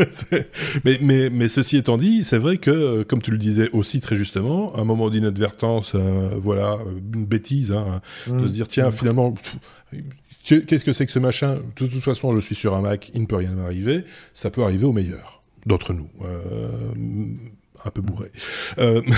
mais, 0.85 0.99
mais, 1.01 1.31
mais 1.31 1.49
ceci 1.49 1.77
étant 1.77 1.97
dit, 1.97 2.25
c'est 2.25 2.39
vrai 2.39 2.59
que, 2.59 3.03
comme 3.03 3.23
tu 3.23 3.31
le 3.31 3.39
disais 3.39 3.71
aussi 3.73 4.01
très 4.01 4.17
justement, 4.17 4.77
un 4.79 4.85
moment 4.85 5.11
d'inadvertance, 5.11 5.93
euh, 5.95 6.31
voilà, 6.37 6.79
une 7.15 7.27
bêtise, 7.27 7.73
hein, 7.73 8.01
de 8.27 8.33
mmh. 8.33 8.49
se 8.49 8.53
dire, 8.53 8.69
tiens, 8.69 8.89
mmh. 8.89 8.93
finalement, 8.93 9.35
Qu'est-ce 10.45 10.85
que 10.85 10.93
c'est 10.93 11.07
que 11.07 11.13
ce 11.13 11.19
machin? 11.19 11.55
De 11.55 11.87
toute, 11.87 12.05
façon, 12.05 12.35
je 12.35 12.41
suis 12.41 12.55
sur 12.55 12.77
un 12.77 12.83
Mac, 12.83 13.11
il 13.15 13.23
ne 13.23 13.27
peut 13.27 13.37
rien 13.37 13.53
m'arriver. 13.53 14.05
Ça 14.35 14.51
peut 14.51 14.63
arriver 14.63 14.85
aux 14.85 14.93
meilleurs 14.93 15.43
d'entre 15.65 15.95
nous. 15.95 16.09
Euh, 16.23 16.69
un 17.85 17.91
peu 17.91 18.03
bourré. 18.03 18.31
Euh... 18.79 19.03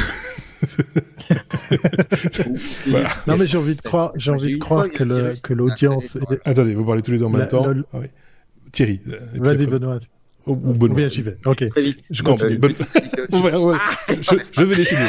Non 3.27 3.35
mais 3.39 3.47
j'ai 3.47 3.59
envie 3.59 3.75
de 3.77 3.83
croire, 3.83 4.13
j'ai 4.17 4.31
envie 4.31 4.55
de 4.55 4.59
croire 4.59 4.89
que 4.89 5.05
le, 5.05 5.35
que 5.43 5.53
l'audience. 5.53 6.19
Attendez, 6.45 6.75
vous 6.75 6.85
parlez 6.85 7.03
tous 7.03 7.13
les 7.13 7.19
deux 7.19 7.25
en 7.25 7.31
même 7.31 7.49
temps. 7.49 7.67
Ah 7.93 7.99
Thierry. 8.73 9.01
Euh, 9.09 9.19
Vas-y 9.35 9.67
Benoît. 9.67 9.99
Ou, 10.47 10.55
Benoît. 10.55 10.97
Bien, 10.97 11.09
j'y 11.09 11.23
vais. 11.23 11.37
Ok. 11.45 11.65
Je 12.11 12.23
continue. 12.23 12.59
je, 12.63 14.37
je, 14.53 14.65
vais 14.65 14.77
décider. 14.77 15.01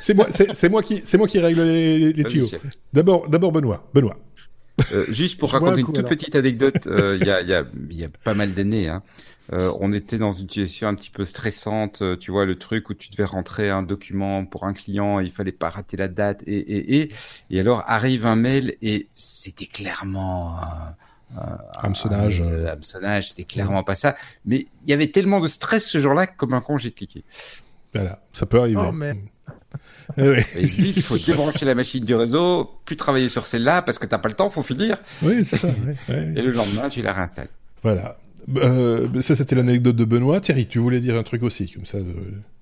c'est 0.00 0.14
moi, 0.14 0.26
c'est 0.30 0.68
moi 0.68 0.82
qui, 0.82 1.02
c'est 1.04 1.16
moi 1.16 1.28
qui 1.28 1.38
règle 1.38 1.62
les, 1.62 2.12
les 2.12 2.24
tuyaux. 2.24 2.48
D'abord, 2.92 3.28
d'abord 3.28 3.52
Benoît. 3.52 3.88
Benoît. 3.94 4.16
Euh, 4.92 5.04
juste 5.08 5.38
pour 5.38 5.50
raconter 5.52 5.80
une 5.80 5.86
toute 5.86 6.08
petite 6.08 6.34
anecdote, 6.36 6.86
euh, 6.86 7.18
il 7.20 7.26
y, 7.26 7.30
a, 7.30 7.42
y, 7.42 7.52
a, 7.52 7.64
y, 7.90 8.04
a, 8.04 8.08
pas 8.22 8.34
mal 8.34 8.52
d'années, 8.52 8.88
hein, 8.88 9.02
euh, 9.52 9.72
on 9.80 9.92
était 9.92 10.18
dans 10.18 10.32
une 10.32 10.48
situation 10.48 10.88
un 10.88 10.94
petit 10.94 11.10
peu 11.10 11.24
stressante, 11.24 12.02
tu 12.18 12.30
vois, 12.30 12.44
le 12.44 12.58
truc 12.58 12.90
où 12.90 12.94
tu 12.94 13.10
devais 13.10 13.24
rentrer 13.24 13.70
un 13.70 13.82
document 13.82 14.44
pour 14.44 14.64
un 14.64 14.72
client, 14.72 15.20
et 15.20 15.24
il 15.24 15.30
fallait 15.30 15.52
pas 15.52 15.70
rater 15.70 15.96
la 15.96 16.08
date, 16.08 16.42
et, 16.46 16.56
et, 16.56 17.00
et, 17.00 17.12
et 17.50 17.60
alors 17.60 17.82
arrive 17.86 18.26
un 18.26 18.36
mail, 18.36 18.76
et 18.82 19.08
c'était 19.14 19.66
clairement... 19.66 20.56
Euh, 21.36 21.40
hameçonnage. 21.74 22.40
hameçonnage, 22.40 23.28
c'était 23.30 23.44
clairement 23.44 23.84
pas 23.84 23.94
ça. 23.94 24.16
Mais 24.46 24.66
il 24.82 24.88
y 24.88 24.92
avait 24.94 25.10
tellement 25.10 25.40
de 25.40 25.48
stress 25.48 25.86
ce 25.86 26.00
jour-là 26.00 26.26
que 26.26 26.36
comme 26.36 26.54
un 26.54 26.60
con, 26.60 26.78
j'ai 26.78 26.90
cliqué. 26.90 27.22
Voilà, 27.92 28.22
ça 28.32 28.46
peut 28.46 28.60
arriver. 28.60 28.82
Oh, 28.82 28.92
mais... 28.92 29.14
Eh 30.16 30.42
il 30.62 31.02
faut 31.02 31.18
débrancher 31.18 31.66
la 31.66 31.74
machine 31.74 32.02
du 32.02 32.14
réseau, 32.14 32.80
plus 32.86 32.96
travailler 32.96 33.28
sur 33.28 33.44
celle-là 33.44 33.82
parce 33.82 33.98
que 33.98 34.06
t'as 34.06 34.16
pas 34.16 34.30
le 34.30 34.34
temps, 34.34 34.48
faut 34.48 34.62
finir. 34.62 34.96
Oui, 35.22 35.44
c'est 35.44 35.58
ça. 35.58 35.68
Et 36.08 36.40
le 36.40 36.50
lendemain, 36.50 36.88
tu 36.88 37.02
la 37.02 37.12
réinstalles. 37.12 37.50
Voilà. 37.82 38.16
Euh, 38.56 39.22
ça, 39.22 39.34
c'était 39.34 39.56
l'anecdote 39.56 39.96
de 39.96 40.04
Benoît. 40.04 40.40
Thierry, 40.40 40.66
tu 40.66 40.78
voulais 40.78 41.00
dire 41.00 41.16
un 41.16 41.22
truc 41.22 41.42
aussi, 41.42 41.70
comme 41.70 41.86
ça, 41.86 41.98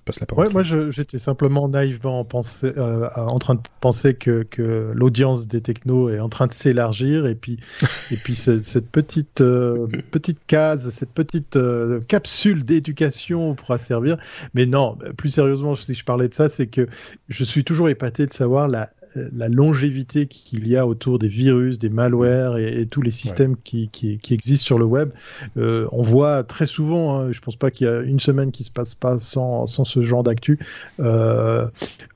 passe 0.06 0.20
la 0.20 0.26
parole. 0.26 0.46
Ouais, 0.46 0.52
moi, 0.52 0.62
j'étais 0.62 1.18
simplement 1.18 1.68
naïvement 1.68 2.26
euh, 2.64 3.08
en 3.16 3.38
train 3.38 3.56
de 3.56 3.60
penser 3.80 4.14
que, 4.14 4.44
que 4.44 4.92
l'audience 4.94 5.46
des 5.46 5.60
technos 5.60 6.08
est 6.08 6.20
en 6.20 6.30
train 6.30 6.46
de 6.46 6.54
s'élargir, 6.54 7.26
et 7.26 7.34
puis, 7.34 7.58
et 8.10 8.16
puis 8.16 8.36
cette 8.36 8.90
petite, 8.90 9.42
euh, 9.42 9.86
petite 10.10 10.38
case, 10.46 10.88
cette 10.90 11.12
petite 11.12 11.56
euh, 11.56 12.00
capsule 12.08 12.64
d'éducation 12.64 13.54
pourra 13.54 13.76
servir. 13.76 14.16
Mais 14.54 14.64
non, 14.64 14.96
plus 15.18 15.28
sérieusement, 15.28 15.74
si 15.74 15.92
je 15.92 16.04
parlais 16.04 16.28
de 16.28 16.34
ça, 16.34 16.48
c'est 16.48 16.68
que 16.68 16.86
je 17.28 17.44
suis 17.44 17.64
toujours 17.64 17.90
épaté 17.90 18.26
de 18.26 18.32
savoir 18.32 18.68
la, 18.68 18.90
la 19.32 19.48
longévité 19.48 20.26
qu'il 20.26 20.68
y 20.68 20.76
a 20.76 20.86
autour 20.86 21.18
des 21.18 21.28
virus, 21.28 21.78
des 21.78 21.88
malwares 21.88 22.58
et, 22.58 22.86
tous 22.86 23.02
les 23.02 23.10
systèmes 23.10 23.56
qui, 23.64 23.88
qui, 23.88 24.18
qui, 24.18 24.34
existent 24.34 24.64
sur 24.64 24.78
le 24.78 24.84
web. 24.84 25.10
Euh, 25.56 25.88
on 25.92 26.02
voit 26.02 26.44
très 26.44 26.66
souvent, 26.66 27.16
hein, 27.16 27.32
je 27.32 27.40
pense 27.40 27.56
pas 27.56 27.70
qu'il 27.70 27.86
y 27.86 27.90
a 27.90 28.00
une 28.00 28.20
semaine 28.20 28.50
qui 28.52 28.64
se 28.64 28.70
passe 28.70 28.94
pas 28.94 29.18
sans, 29.18 29.66
sans 29.66 29.84
ce 29.84 30.02
genre 30.02 30.22
d'actu, 30.22 30.58
euh, 31.00 31.66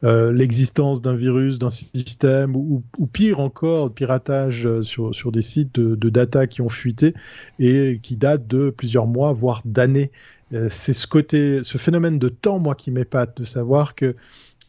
euh, 0.04 0.32
l'existence 0.32 1.02
d'un 1.02 1.14
virus, 1.14 1.58
d'un 1.58 1.70
système, 1.70 2.56
ou, 2.56 2.82
ou, 2.98 3.06
pire 3.06 3.40
encore, 3.40 3.92
piratage 3.92 4.68
sur, 4.82 5.14
sur 5.14 5.32
des 5.32 5.42
sites 5.42 5.74
de, 5.74 5.94
de 5.94 6.08
data 6.08 6.46
qui 6.46 6.62
ont 6.62 6.68
fuité 6.68 7.14
et 7.58 7.98
qui 8.02 8.16
datent 8.16 8.46
de 8.46 8.70
plusieurs 8.70 9.06
mois, 9.06 9.32
voire 9.32 9.62
d'années. 9.64 10.10
C'est 10.68 10.94
ce 10.94 11.06
côté, 11.06 11.60
ce 11.62 11.78
phénomène 11.78 12.18
de 12.18 12.28
temps, 12.28 12.58
moi, 12.58 12.74
qui 12.74 12.90
m'épate, 12.90 13.36
de 13.36 13.44
savoir 13.44 13.94
que 13.94 14.16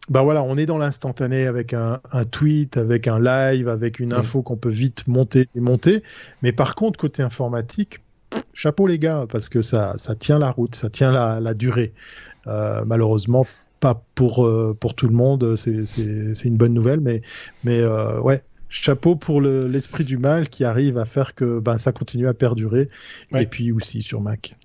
ben 0.10 0.24
voilà, 0.24 0.44
on 0.44 0.58
est 0.58 0.66
dans 0.66 0.78
l'instantané 0.78 1.46
avec 1.46 1.74
un, 1.74 2.00
tweet, 2.32 2.78
avec 2.78 3.08
un 3.08 3.20
live, 3.20 3.70
avec 3.70 4.00
une 4.00 4.14
info 4.14 4.42
qu'on 4.42 4.58
peut 4.58 4.70
vite 4.70 5.08
monter 5.08 5.48
et 5.56 5.60
monter. 5.60 6.04
Mais 6.42 6.52
par 6.52 6.76
contre, 6.76 7.00
côté 7.00 7.22
informatique, 7.22 8.00
chapeau 8.54 8.88
les 8.88 9.00
gars, 9.00 9.26
parce 9.30 9.48
que 9.48 9.62
ça, 9.62 9.94
ça 9.98 10.16
tient 10.16 10.40
la 10.40 10.52
route, 10.52 10.76
ça 10.76 10.90
tient 10.90 11.12
la, 11.12 11.54
durée. 11.54 11.94
Euh, 12.48 12.84
malheureusement, 12.86 13.46
pas 13.80 14.04
pour, 14.16 14.46
euh, 14.46 14.76
pour 14.78 14.96
tout 14.96 15.08
le 15.08 15.14
monde, 15.14 15.56
c'est 15.56 16.46
une 16.46 16.58
bonne 16.58 16.74
nouvelle, 16.74 17.00
mais, 17.00 17.22
mais 17.64 17.86
ouais, 17.86 18.44
chapeau 18.72 19.16
pour 19.16 19.42
l'esprit 19.42 20.06
du 20.06 20.18
mal 20.18 20.50
qui 20.50 20.64
arrive 20.64 20.98
à 20.98 21.06
faire 21.06 21.36
que 21.36 21.60
ben, 21.60 21.78
ça 21.78 21.92
continue 21.92 22.28
à 22.28 22.34
perdurer. 22.34 22.88
Et 23.38 23.46
puis 23.46 23.72
aussi 23.72 24.02
sur 24.02 24.22
Mac. 24.22 24.56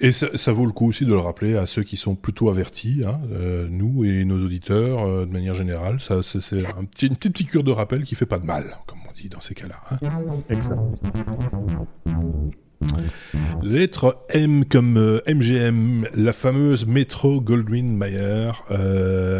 Et 0.00 0.12
ça, 0.12 0.52
vaut 0.52 0.64
le 0.64 0.72
coup 0.72 0.88
aussi 0.88 1.04
de 1.04 1.10
le 1.10 1.18
rappeler 1.18 1.56
à 1.56 1.66
ceux 1.66 1.82
qui 1.82 1.96
sont 1.96 2.14
plutôt 2.14 2.48
avertis, 2.48 3.02
hein, 3.04 3.20
euh, 3.32 3.68
nous 3.70 4.04
et 4.04 4.24
nos 4.24 4.42
auditeurs 4.42 5.04
euh, 5.04 5.26
de 5.26 5.30
manière 5.30 5.54
générale. 5.54 6.00
Ça, 6.00 6.22
c'est 6.22 6.64
un 6.64 6.84
petit, 6.84 7.08
une 7.08 7.16
petite 7.16 7.34
piqûre 7.34 7.64
de 7.64 7.72
rappel 7.72 8.04
qui 8.04 8.14
fait 8.14 8.24
pas 8.24 8.38
de 8.38 8.46
mal, 8.46 8.78
comme 8.86 8.98
on 9.06 9.12
dit 9.12 9.28
dans 9.28 9.40
ces 9.40 9.54
cas-là. 9.54 9.82
Hein. 9.90 10.42
Exactement. 10.48 10.94
Lettre 13.62 14.24
M 14.28 14.64
comme 14.64 15.20
MGM, 15.26 16.04
euh, 16.04 16.08
la 16.14 16.32
fameuse 16.32 16.86
Metro 16.86 17.40
Goldwyn 17.40 17.96
Mayer. 17.96 18.52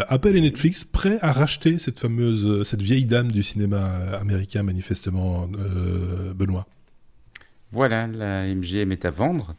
Apple 0.08 0.36
et 0.36 0.40
Netflix 0.40 0.84
prêts 0.84 1.18
à 1.20 1.32
racheter 1.32 1.78
cette 1.78 2.00
fameuse, 2.00 2.64
cette 2.64 2.82
vieille 2.82 3.06
dame 3.06 3.30
du 3.30 3.42
cinéma 3.42 4.18
américain, 4.20 4.62
manifestement, 4.62 5.48
Benoît. 6.34 6.66
Voilà, 7.70 8.06
la 8.06 8.46
MGM 8.46 8.92
est 8.92 9.04
à 9.04 9.10
vendre 9.10 9.54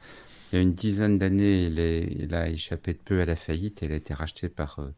il 0.51 0.55
y 0.55 0.59
a 0.59 0.61
une 0.61 0.73
dizaine 0.73 1.17
d'années, 1.17 1.65
elle, 1.65 2.34
a 2.34 2.49
échappé 2.49 2.93
de 2.93 2.99
peu 2.99 3.21
à 3.21 3.25
la 3.25 3.36
faillite. 3.36 3.84
Elle 3.84 3.91
a 3.91 3.95
été 3.95 4.13
rachetée 4.13 4.49
par 4.49 4.80
euh, 4.80 4.93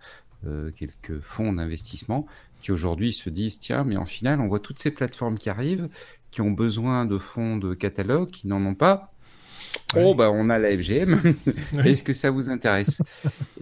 euh, 0.47 0.71
quelques 0.71 1.19
fonds 1.19 1.53
d'investissement 1.53 2.25
qui 2.61 2.71
aujourd'hui 2.71 3.13
se 3.13 3.29
disent 3.29 3.59
tiens, 3.59 3.83
mais 3.83 3.97
en 3.97 4.05
final, 4.05 4.39
on 4.39 4.47
voit 4.47 4.59
toutes 4.59 4.79
ces 4.79 4.91
plateformes 4.91 5.37
qui 5.37 5.49
arrivent, 5.49 5.89
qui 6.31 6.41
ont 6.41 6.51
besoin 6.51 7.05
de 7.05 7.17
fonds 7.17 7.57
de 7.57 7.73
catalogue, 7.73 8.29
qui 8.29 8.47
n'en 8.47 8.65
ont 8.65 8.75
pas. 8.75 9.13
Oh, 9.95 10.13
bah, 10.15 10.31
on 10.31 10.49
a 10.49 10.57
la 10.57 10.75
FGM. 10.75 11.21
Est-ce 11.85 12.03
que 12.03 12.13
ça 12.13 12.29
vous 12.29 12.49
intéresse? 12.49 13.01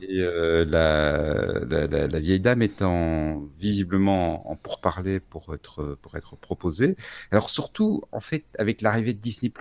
Et 0.01 0.19
euh, 0.19 0.65
la, 0.65 2.19
vieille 2.19 2.39
dame 2.39 2.61
étant 2.61 3.43
visiblement 3.59 4.49
en 4.49 4.55
pourparler 4.55 5.19
pour 5.19 5.53
être, 5.53 5.97
pour 6.01 6.15
être 6.15 6.35
proposée. 6.35 6.95
Alors, 7.31 7.49
surtout, 7.49 8.01
en 8.11 8.19
fait, 8.19 8.43
avec 8.57 8.81
l'arrivée 8.81 9.13
de 9.13 9.19
Disney, 9.19 9.51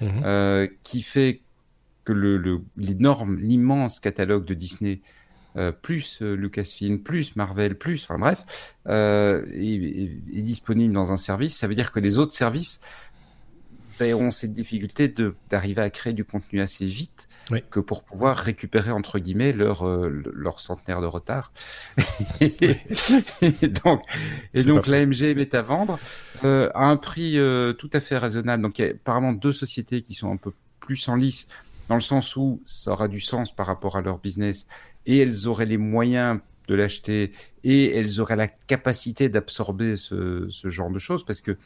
mmh. 0.00 0.66
qui 0.82 1.02
fait 1.02 1.40
que 2.04 2.12
l'énorme, 2.76 3.38
l'immense 3.38 4.00
catalogue 4.00 4.44
de 4.44 4.54
Disney, 4.54 5.00
euh, 5.56 5.72
plus 5.72 6.22
euh, 6.22 6.34
Lucasfilm, 6.36 7.00
plus 7.00 7.34
Marvel, 7.34 7.76
plus, 7.76 8.04
enfin 8.04 8.18
bref, 8.18 8.76
euh, 8.88 9.44
est, 9.52 10.42
disponible 10.42 10.94
dans 10.94 11.10
un 11.10 11.16
service, 11.16 11.56
ça 11.56 11.66
veut 11.66 11.74
dire 11.74 11.90
que 11.90 11.98
les 11.98 12.18
autres 12.18 12.32
services 12.32 12.80
ben, 13.98 14.14
ont 14.14 14.30
cette 14.30 14.52
difficulté 14.52 15.12
d'arriver 15.50 15.82
à 15.82 15.90
créer 15.90 16.12
du 16.12 16.24
contenu 16.24 16.60
assez 16.60 16.86
vite 16.86 17.28
que 17.70 17.80
pour 17.80 18.04
pouvoir 18.04 18.36
récupérer 18.36 18.92
entre 18.92 19.18
guillemets 19.18 19.52
leur 19.52 19.84
leur 19.84 20.60
centenaire 20.60 21.00
de 21.00 21.06
retard. 21.06 21.52
et 22.40 22.78
donc, 23.84 24.02
et 24.54 24.62
donc 24.62 24.86
l'AMG 24.86 25.22
est 25.22 25.54
à 25.54 25.62
vendre 25.62 25.98
à 26.42 26.86
un 26.86 26.96
prix 26.96 27.38
tout 27.78 27.90
à 27.92 28.00
fait 28.00 28.16
raisonnable. 28.16 28.62
Donc 28.62 28.78
il 28.78 28.86
y 28.86 28.88
a 28.88 28.92
apparemment 28.92 29.32
deux 29.32 29.52
sociétés 29.52 30.02
qui 30.02 30.14
sont 30.14 30.32
un 30.32 30.36
peu 30.36 30.52
plus 30.78 31.08
en 31.08 31.16
lice 31.16 31.48
dans 31.90 31.96
le 31.96 32.00
sens 32.00 32.36
où 32.36 32.60
ça 32.64 32.92
aura 32.92 33.08
du 33.08 33.20
sens 33.20 33.52
par 33.52 33.66
rapport 33.66 33.96
à 33.96 34.00
leur 34.00 34.18
business 34.18 34.68
et 35.06 35.18
elles 35.18 35.48
auraient 35.48 35.66
les 35.66 35.76
moyens 35.76 36.38
de 36.68 36.76
l'acheter 36.76 37.32
et 37.64 37.90
elles 37.96 38.20
auraient 38.20 38.36
la 38.36 38.46
capacité 38.46 39.28
d'absorber 39.28 39.96
ce, 39.96 40.46
genre 40.66 40.92
de 40.92 41.00
choses 41.00 41.24
parce 41.24 41.40
que 41.40 41.56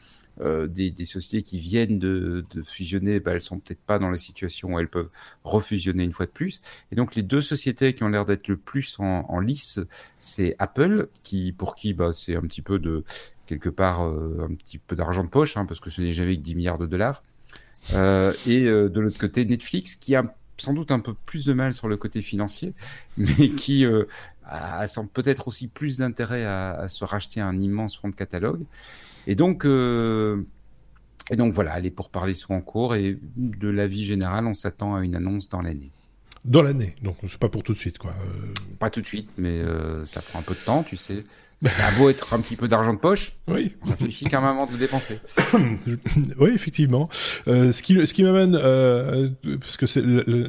euh, 0.41 0.65
des, 0.65 0.91
sociétés 1.05 1.43
qui 1.43 1.59
viennent 1.59 1.99
de, 1.99 2.43
fusionner, 2.65 3.19
bah, 3.19 3.33
elles 3.33 3.43
sont 3.43 3.59
peut-être 3.59 3.81
pas 3.81 3.99
dans 3.99 4.09
la 4.09 4.17
situation 4.17 4.73
où 4.73 4.79
elles 4.79 4.89
peuvent 4.89 5.11
refusionner 5.43 6.03
une 6.03 6.11
fois 6.11 6.25
de 6.25 6.31
plus. 6.31 6.59
Et 6.91 6.95
donc 6.95 7.13
les 7.13 7.21
deux 7.21 7.43
sociétés 7.43 7.93
qui 7.93 8.01
ont 8.01 8.09
l'air 8.09 8.25
d'être 8.25 8.47
le 8.47 8.57
plus 8.57 8.97
en, 8.97 9.39
lice, 9.39 9.79
c'est 10.17 10.55
Apple, 10.57 11.07
qui 11.21 11.51
pour 11.51 11.75
qui 11.75 11.93
bah, 11.93 12.13
c'est 12.13 12.35
un 12.35 12.41
petit 12.41 12.63
peu 12.63 12.79
de 12.79 13.03
quelque 13.45 13.69
part 13.69 14.07
euh, 14.07 14.47
un 14.49 14.55
petit 14.55 14.79
peu 14.79 14.95
d'argent 14.95 15.23
de 15.23 15.29
poche, 15.29 15.55
hein, 15.55 15.67
parce 15.67 15.79
que 15.79 15.91
ce 15.91 16.01
n'est 16.01 16.13
jamais 16.13 16.35
que 16.35 16.41
10 16.41 16.55
milliards 16.55 16.79
de 16.79 16.87
dollars. 16.87 17.21
Euh, 17.93 18.33
et 18.45 18.65
euh, 18.65 18.89
de 18.89 18.99
l'autre 18.99 19.17
côté, 19.17 19.45
Netflix, 19.45 19.95
qui 19.95 20.15
a 20.15 20.35
sans 20.57 20.73
doute 20.73 20.91
un 20.91 20.99
peu 20.99 21.13
plus 21.13 21.43
de 21.45 21.53
mal 21.53 21.73
sur 21.73 21.87
le 21.87 21.97
côté 21.97 22.21
financier, 22.21 22.73
mais 23.17 23.49
qui 23.49 23.85
euh, 23.85 24.05
a, 24.45 24.85
peut-être 25.13 25.47
aussi 25.47 25.67
plus 25.67 25.97
d'intérêt 25.97 26.45
à, 26.45 26.87
se 26.87 27.03
racheter 27.03 27.41
un 27.41 27.59
immense 27.59 27.97
fonds 27.97 28.09
de 28.09 28.15
catalogue. 28.15 28.63
Et 29.27 29.35
donc, 29.35 29.65
et 29.65 31.35
donc 31.35 31.53
voilà, 31.53 31.79
les 31.79 31.89
pourparlers 31.89 32.35
sont 32.35 32.53
en 32.53 32.61
cours 32.61 32.93
et 32.93 33.17
de 33.35 33.67
la 33.69 33.87
vie 33.87 34.05
générale, 34.05 34.45
on 34.45 34.53
s'attend 34.53 34.93
à 34.93 35.03
une 35.03 35.15
annonce 35.15 35.49
dans 35.49 35.61
l'année. 35.61 35.89
Dans 36.43 36.61
l'année, 36.61 36.93
donc 37.01 37.17
c'est 37.23 37.39
pas 37.39 37.49
pour 37.49 37.63
tout 37.63 37.73
de 37.73 37.79
suite, 37.79 37.97
quoi. 37.97 38.13
Pas 38.77 38.91
tout 38.91 39.01
de 39.01 39.07
suite, 39.07 39.31
mais 39.39 39.63
ça 40.03 40.21
prend 40.21 40.37
un 40.37 40.43
peu 40.43 40.53
de 40.53 40.59
temps, 40.59 40.83
tu 40.83 40.95
sais. 40.95 41.23
Ça 41.61 41.87
a 41.87 41.91
beau 41.93 42.09
être 42.09 42.33
un 42.33 42.41
petit 42.41 42.55
peu 42.55 42.67
d'argent 42.67 42.93
de 42.93 42.99
poche. 42.99 43.33
Oui. 43.47 43.75
On 43.85 43.89
réfléchit 43.89 44.25
qu'à 44.25 44.39
un 44.39 44.41
moment 44.41 44.65
de 44.65 44.73
le 44.73 44.77
dépenser. 44.77 45.19
oui, 46.39 46.51
effectivement. 46.53 47.09
Euh, 47.47 47.71
ce 47.71 47.81
qui, 47.81 48.05
ce 48.05 48.13
qui 48.13 48.23
m'amène, 48.23 48.59
euh, 48.61 49.29
parce 49.59 49.77
que 49.77 49.85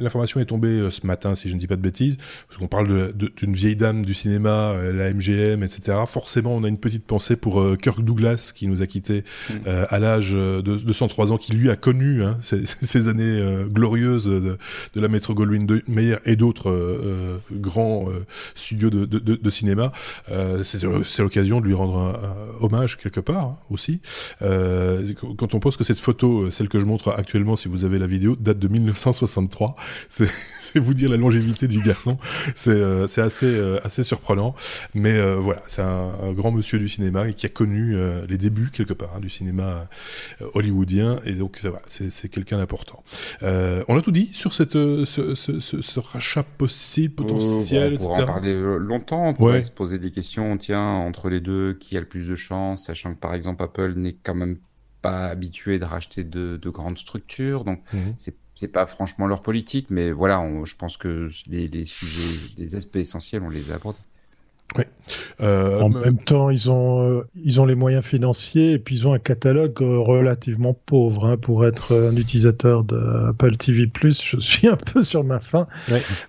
l'information 0.01 0.39
est 0.39 0.45
tombée 0.45 0.67
euh, 0.67 0.91
ce 0.91 1.05
matin, 1.05 1.35
si 1.35 1.47
je 1.49 1.53
ne 1.53 1.59
dis 1.59 1.67
pas 1.67 1.75
de 1.75 1.81
bêtises, 1.81 2.17
parce 2.47 2.59
qu'on 2.59 2.67
parle 2.67 3.13
d'une 3.13 3.53
vieille 3.53 3.75
dame 3.75 4.05
du 4.05 4.13
cinéma, 4.13 4.71
euh, 4.71 4.91
la 4.91 5.13
MGM, 5.13 5.63
etc. 5.63 5.99
Forcément, 6.07 6.55
on 6.55 6.63
a 6.63 6.67
une 6.67 6.77
petite 6.77 7.05
pensée 7.05 7.35
pour 7.35 7.61
euh, 7.61 7.75
Kirk 7.75 8.01
Douglas, 8.03 8.51
qui 8.53 8.67
nous 8.67 8.81
a 8.81 8.87
quittés 8.87 9.23
mm. 9.49 9.53
à 9.89 9.99
l'âge 9.99 10.31
de, 10.31 10.93
103 10.93 11.31
ans, 11.31 11.37
qui 11.37 11.53
lui 11.53 11.69
a 11.69 11.75
connu 11.75 12.23
hein, 12.23 12.37
ces, 12.41 12.65
ces, 12.81 13.07
années 13.07 13.41
glorieuses 13.69 14.25
de, 14.25 14.57
de, 14.93 15.01
la 15.01 15.07
Metro 15.07 15.33
Goldwyn 15.33 15.65
Mayer 15.87 16.17
et 16.25 16.35
d'autres 16.35 17.39
grands 17.51 18.07
studios 18.55 18.89
de, 18.89 19.05
de 19.05 19.49
cinéma. 19.49 19.91
C'est 20.63 20.79
c'est 21.07 21.23
l'occasion 21.23 21.61
de 21.61 21.65
lui 21.65 21.73
rendre 21.73 21.97
un, 21.97 22.63
hommage 22.63 22.97
quelque 22.97 23.19
part 23.19 23.45
hein, 23.45 23.57
aussi. 23.69 23.99
Euh, 24.41 25.13
quand 25.37 25.53
on 25.53 25.59
pense 25.59 25.77
que 25.77 25.83
cette 25.83 25.99
photo, 25.99 26.43
euh, 26.43 26.51
celle 26.51 26.69
que 26.69 26.79
je 26.79 26.85
montre 26.85 27.09
actuellement, 27.09 27.55
si 27.55 27.67
vous 27.67 27.85
avez 27.85 27.99
la 27.99 28.07
vidéo, 28.07 28.35
date 28.35 28.59
de 28.59 28.67
1963, 28.67 29.75
c'est 30.09 30.79
vous 30.79 30.93
dire 30.93 31.09
la 31.09 31.17
longévité 31.17 31.67
du 31.67 31.81
garçon. 31.81 32.17
C'est 32.55 32.71
euh, 32.71 33.05
assez 33.17 33.47
assez 33.83 34.03
surprenant, 34.03 34.55
mais 34.93 35.19
voilà, 35.35 35.61
c'est 35.67 35.81
un, 35.81 36.11
grand 36.33 36.51
monsieur 36.51 36.79
du 36.79 36.87
cinéma 36.89 37.31
qui 37.31 37.45
a 37.45 37.49
connu 37.49 37.95
les 38.27 38.37
débuts 38.37 38.69
quelque 38.71 38.93
part 38.93 39.09
hein, 39.15 39.19
du 39.19 39.29
cinéma 39.29 39.87
hollywoodien, 40.53 41.19
et 41.25 41.33
donc 41.33 41.59
c'est 41.87 42.29
quelqu'un 42.29 42.57
d'important. 42.57 43.03
on 43.41 43.97
a 43.97 44.01
tout 44.01 44.11
dit 44.11 44.29
sur 44.33 44.53
cette 44.53 44.73
ce, 44.73 45.35
ce, 45.35 45.99
rachat 45.99 46.43
possible 46.43 47.15
potentiel. 47.15 47.97
on 47.99 48.05
pourrait 48.05 48.23
en 48.23 48.25
parler 48.25 48.53
longtemps. 48.79 49.29
On 49.29 49.33
pourrait 49.33 49.61
se 49.61 49.71
poser 49.71 49.99
des 49.99 50.11
questions. 50.11 50.57
Tiens 50.57 50.86
entre 50.87 51.29
les 51.29 51.39
deux, 51.39 51.73
qui 51.73 51.97
a 51.97 51.99
le 51.99 52.07
plus 52.07 52.27
de 52.27 52.35
chance, 52.35 52.85
sachant 52.85 53.13
que 53.13 53.19
par 53.19 53.33
exemple 53.33 53.63
Apple 53.63 53.93
n'est 53.95 54.15
quand 54.15 54.35
même 54.35 54.57
pas 55.01 55.27
habitué 55.27 55.79
de 55.79 55.85
racheter 55.85 56.23
de, 56.23 56.69
grandes 56.69 56.97
structures, 56.97 57.63
donc 57.63 57.81
mhm. 57.93 58.15
c'est 58.55 58.71
pas 58.71 58.87
franchement 58.87 59.27
leur 59.27 59.41
politique, 59.41 59.89
mais 59.91 60.11
voilà, 60.11 60.43
je 60.63 60.75
pense 60.75 60.97
que 60.97 61.29
les, 61.47 61.67
les, 61.67 61.85
sujets, 61.85 62.39
les 62.57 62.75
aspects 62.75 62.97
essentiels, 62.97 63.43
on 63.43 63.49
les 63.49 63.71
aborde. 63.71 63.97
Euh, 65.41 65.79
en 65.79 65.89
même 65.89 66.17
temps, 66.17 66.49
ils 66.49 66.69
ont, 66.69 67.01
euh, 67.01 67.27
ils 67.43 67.61
ont 67.61 67.65
les 67.65 67.75
moyens 67.75 68.03
financiers 68.03 68.73
et 68.73 68.79
puis 68.79 68.95
ils 68.95 69.07
ont 69.07 69.13
un 69.13 69.19
catalogue 69.19 69.81
euh, 69.81 69.99
relativement 69.99 70.73
pauvre. 70.73 71.25
Hein, 71.25 71.37
pour 71.37 71.65
être 71.65 71.95
un 71.95 72.15
utilisateur 72.15 72.83
d'Apple 72.83 73.57
TV+, 73.57 73.89
je 74.03 74.37
suis 74.39 74.67
un 74.67 74.75
peu 74.75 75.03
sur 75.03 75.23
ma 75.23 75.39
faim. 75.39 75.67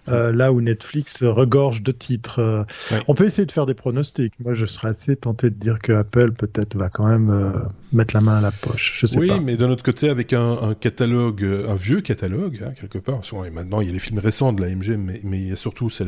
là 0.06 0.52
où 0.52 0.60
Netflix 0.60 1.22
regorge 1.24 1.82
de 1.82 1.92
titres. 1.92 2.66
On 3.06 3.14
peut 3.14 3.24
essayer 3.24 3.46
de 3.46 3.52
faire 3.52 3.66
des 3.66 3.74
pronostics. 3.74 4.34
Moi, 4.40 4.54
je 4.54 4.66
serais 4.66 4.88
assez 4.88 5.16
tenté 5.16 5.50
de 5.50 5.56
dire 5.56 5.78
que 5.78 5.92
Apple 5.92 6.32
peut-être 6.32 6.76
va 6.76 6.88
quand 6.88 7.06
même 7.06 7.68
mettre 7.92 8.14
la 8.14 8.20
main 8.20 8.36
à 8.36 8.40
la 8.40 8.52
poche. 8.52 8.98
Je 9.00 9.06
sais 9.06 9.18
oui, 9.18 9.28
pas. 9.28 9.40
mais 9.40 9.56
d'un 9.56 9.70
autre 9.70 9.82
côté, 9.82 10.08
avec 10.08 10.32
un, 10.32 10.74
catalogue, 10.78 11.44
un 11.44 11.74
vieux 11.74 12.00
catalogue, 12.00 12.60
hein, 12.64 12.72
quelque 12.78 12.98
part. 12.98 13.20
maintenant, 13.52 13.80
il 13.80 13.88
y 13.88 13.90
a 13.90 13.92
les 13.92 13.98
films 13.98 14.18
récents 14.18 14.52
de 14.52 14.62
la 14.62 14.68
MG, 14.68 14.96
mais, 14.96 15.20
mais 15.24 15.56
surtout, 15.56 15.90
c'est 15.90 16.04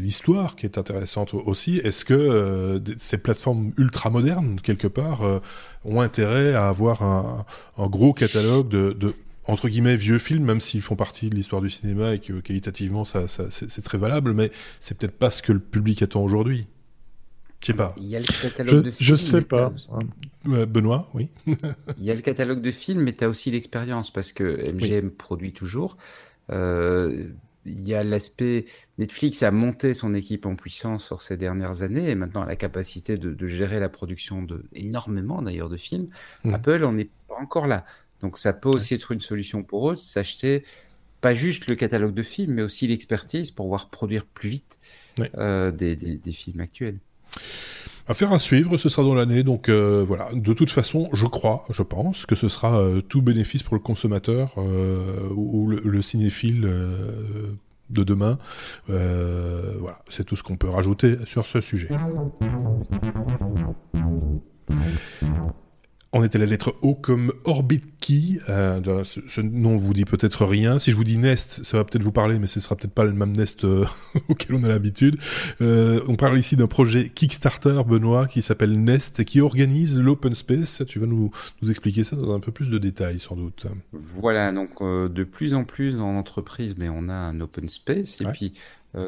l'histoire 0.00 0.56
qui 0.58 0.66
est 0.66 0.78
intéressante 0.78 1.34
aussi. 1.34 1.78
Est-ce 1.78 2.04
que 2.04 2.82
ces 2.98 3.18
plateformes 3.18 3.72
ultra 3.78 4.10
modernes, 4.10 4.60
quelque 4.62 4.88
part, 4.88 5.22
ont 5.84 6.00
intérêt 6.00 6.54
à 6.54 6.68
avoir 6.68 7.02
un, 7.02 7.44
gros 7.88 8.12
catalogue 8.12 8.68
de, 8.68 9.14
entre 9.48 9.68
guillemets 9.68 9.96
vieux 9.96 10.18
films, 10.18 10.44
même 10.44 10.60
s'ils 10.60 10.82
font 10.82 10.96
partie 10.96 11.30
de 11.30 11.34
l'histoire 11.34 11.62
du 11.62 11.70
cinéma 11.70 12.14
et 12.14 12.18
que 12.18 12.34
qualitativement 12.40 13.04
ça, 13.04 13.26
c'est 13.28 13.82
très 13.82 13.98
valable, 13.98 14.34
mais 14.34 14.50
c'est 14.78 14.96
peut-être 14.96 15.18
pas 15.18 15.30
ce 15.30 15.42
que 15.42 15.52
le 15.52 15.60
public 15.60 16.02
attend 16.02 16.22
aujourd'hui. 16.22 16.66
Je 17.60 17.66
sais 17.66 17.74
pas. 17.74 17.94
Il 17.96 18.04
y 18.04 18.14
a 18.14 18.20
le 18.20 18.42
catalogue 18.42 18.74
je, 18.74 18.80
de 18.80 18.90
films. 18.92 19.08
Je 19.08 19.14
sais 19.16 19.40
pas. 19.40 19.72
Benoît, 20.44 21.10
oui. 21.14 21.28
il 21.96 22.04
y 22.04 22.10
a 22.10 22.14
le 22.14 22.20
catalogue 22.20 22.62
de 22.62 22.70
films, 22.70 23.02
mais 23.02 23.12
tu 23.12 23.24
as 23.24 23.28
aussi 23.28 23.50
l'expérience 23.50 24.12
parce 24.12 24.32
que 24.32 24.70
MGM 24.72 25.10
produit 25.10 25.52
toujours. 25.52 25.96
Euh, 26.50 27.28
il 27.64 27.86
y 27.86 27.94
a 27.94 28.02
l'aspect 28.04 28.64
Netflix 28.98 29.42
a 29.42 29.50
monté 29.50 29.94
son 29.94 30.14
équipe 30.14 30.46
en 30.46 30.56
puissance 30.56 31.04
sur 31.04 31.20
ces 31.20 31.36
dernières 31.36 31.82
années 31.82 32.10
et 32.10 32.14
maintenant 32.14 32.42
a 32.42 32.46
la 32.46 32.56
capacité 32.56 33.16
de, 33.16 33.46
gérer 33.46 33.80
la 33.80 33.88
production 33.88 34.42
de 34.42 34.64
énormément 34.72 35.42
d'ailleurs 35.42 35.68
de 35.68 35.76
films. 35.76 36.06
Mmh. 36.44 36.54
Apple, 36.54 36.84
on 36.84 36.92
n'est 36.92 37.10
pas 37.28 37.36
encore 37.40 37.66
là. 37.66 37.84
Donc 38.20 38.38
ça 38.38 38.52
peut 38.52 38.68
aussi 38.68 38.94
être 38.94 39.12
une 39.12 39.20
solution 39.20 39.62
pour 39.62 39.90
eux, 39.90 39.96
s'acheter 39.96 40.64
pas 41.20 41.34
juste 41.34 41.66
le 41.66 41.74
catalogue 41.74 42.14
de 42.14 42.22
films, 42.22 42.54
mais 42.54 42.62
aussi 42.62 42.86
l'expertise 42.86 43.50
pour 43.50 43.66
pouvoir 43.66 43.90
produire 43.90 44.24
plus 44.24 44.48
vite 44.48 44.78
euh, 45.36 45.70
des, 45.72 45.96
des, 45.96 46.32
films 46.32 46.60
actuels. 46.60 46.98
Affaire 48.08 48.32
à 48.32 48.38
suivre, 48.38 48.78
ce 48.78 48.88
sera 48.88 49.02
dans 49.02 49.14
l'année, 49.14 49.42
donc 49.42 49.68
euh, 49.68 50.02
voilà. 50.06 50.28
De 50.32 50.54
toute 50.54 50.70
façon, 50.70 51.10
je 51.12 51.26
crois, 51.26 51.64
je 51.68 51.82
pense 51.82 52.24
que 52.24 52.36
ce 52.36 52.48
sera 52.48 52.80
euh, 52.80 53.02
tout 53.02 53.20
bénéfice 53.20 53.62
pour 53.62 53.74
le 53.74 53.80
consommateur 53.80 54.54
ou, 54.56 55.68
le, 55.68 56.02
cinéphile 56.02 56.62
de 57.90 58.04
demain. 58.04 58.38
voilà, 58.86 60.02
c'est 60.08 60.24
tout 60.24 60.36
ce 60.36 60.42
qu'on 60.42 60.56
peut 60.56 60.70
rajouter 60.70 61.18
sur 61.26 61.46
ce 61.46 61.60
sujet. 61.60 61.88
On 66.12 66.24
était 66.24 66.38
la 66.38 66.46
lettre 66.46 66.74
O 66.80 66.94
comme 66.94 67.34
Orbit 67.44 67.82
Key. 68.00 68.40
Euh, 68.48 69.04
ce, 69.04 69.40
nom 69.42 69.76
vous 69.76 69.92
dit 69.92 70.06
peut-être 70.06 70.46
rien. 70.46 70.78
Si 70.78 70.90
je 70.90 70.96
vous 70.96 71.04
dis 71.04 71.18
Nest, 71.18 71.62
ça 71.64 71.76
va 71.76 71.84
peut-être 71.84 72.02
vous 72.02 72.12
parler, 72.12 72.38
mais 72.38 72.46
ce 72.46 72.60
sera 72.60 72.76
peut-être 72.76 72.94
pas 72.94 73.04
le 73.04 73.12
même 73.12 73.36
Nest 73.36 73.64
euh, 73.64 73.84
auquel 74.30 74.56
on 74.56 74.64
a 74.64 74.68
l'habitude. 74.68 75.18
Euh, 75.60 76.00
on 76.08 76.16
parle 76.16 76.38
ici 76.38 76.56
d'un 76.56 76.66
projet 76.66 77.10
Kickstarter, 77.10 77.82
Benoît, 77.86 78.26
qui 78.26 78.40
s'appelle 78.40 78.82
Nest 78.82 79.20
et 79.20 79.26
qui 79.26 79.42
organise 79.42 80.00
l'open 80.00 80.34
space. 80.34 80.82
Tu 80.88 80.98
vas 80.98 81.04
nous, 81.04 81.30
nous, 81.60 81.70
expliquer 81.70 82.04
ça 82.04 82.16
dans 82.16 82.34
un 82.34 82.40
peu 82.40 82.52
plus 82.52 82.70
de 82.70 82.78
détails, 82.78 83.18
sans 83.18 83.36
doute. 83.36 83.66
Voilà, 83.92 84.50
donc 84.50 84.82
de 84.82 85.24
plus 85.24 85.52
en 85.52 85.64
plus 85.64 85.96
dans 85.96 86.14
l'entreprise, 86.14 86.76
mais 86.78 86.88
on 86.88 87.08
a 87.08 87.14
un 87.14 87.38
open 87.42 87.68
space. 87.68 88.22
Et 88.22 88.24
puis, 88.32 88.54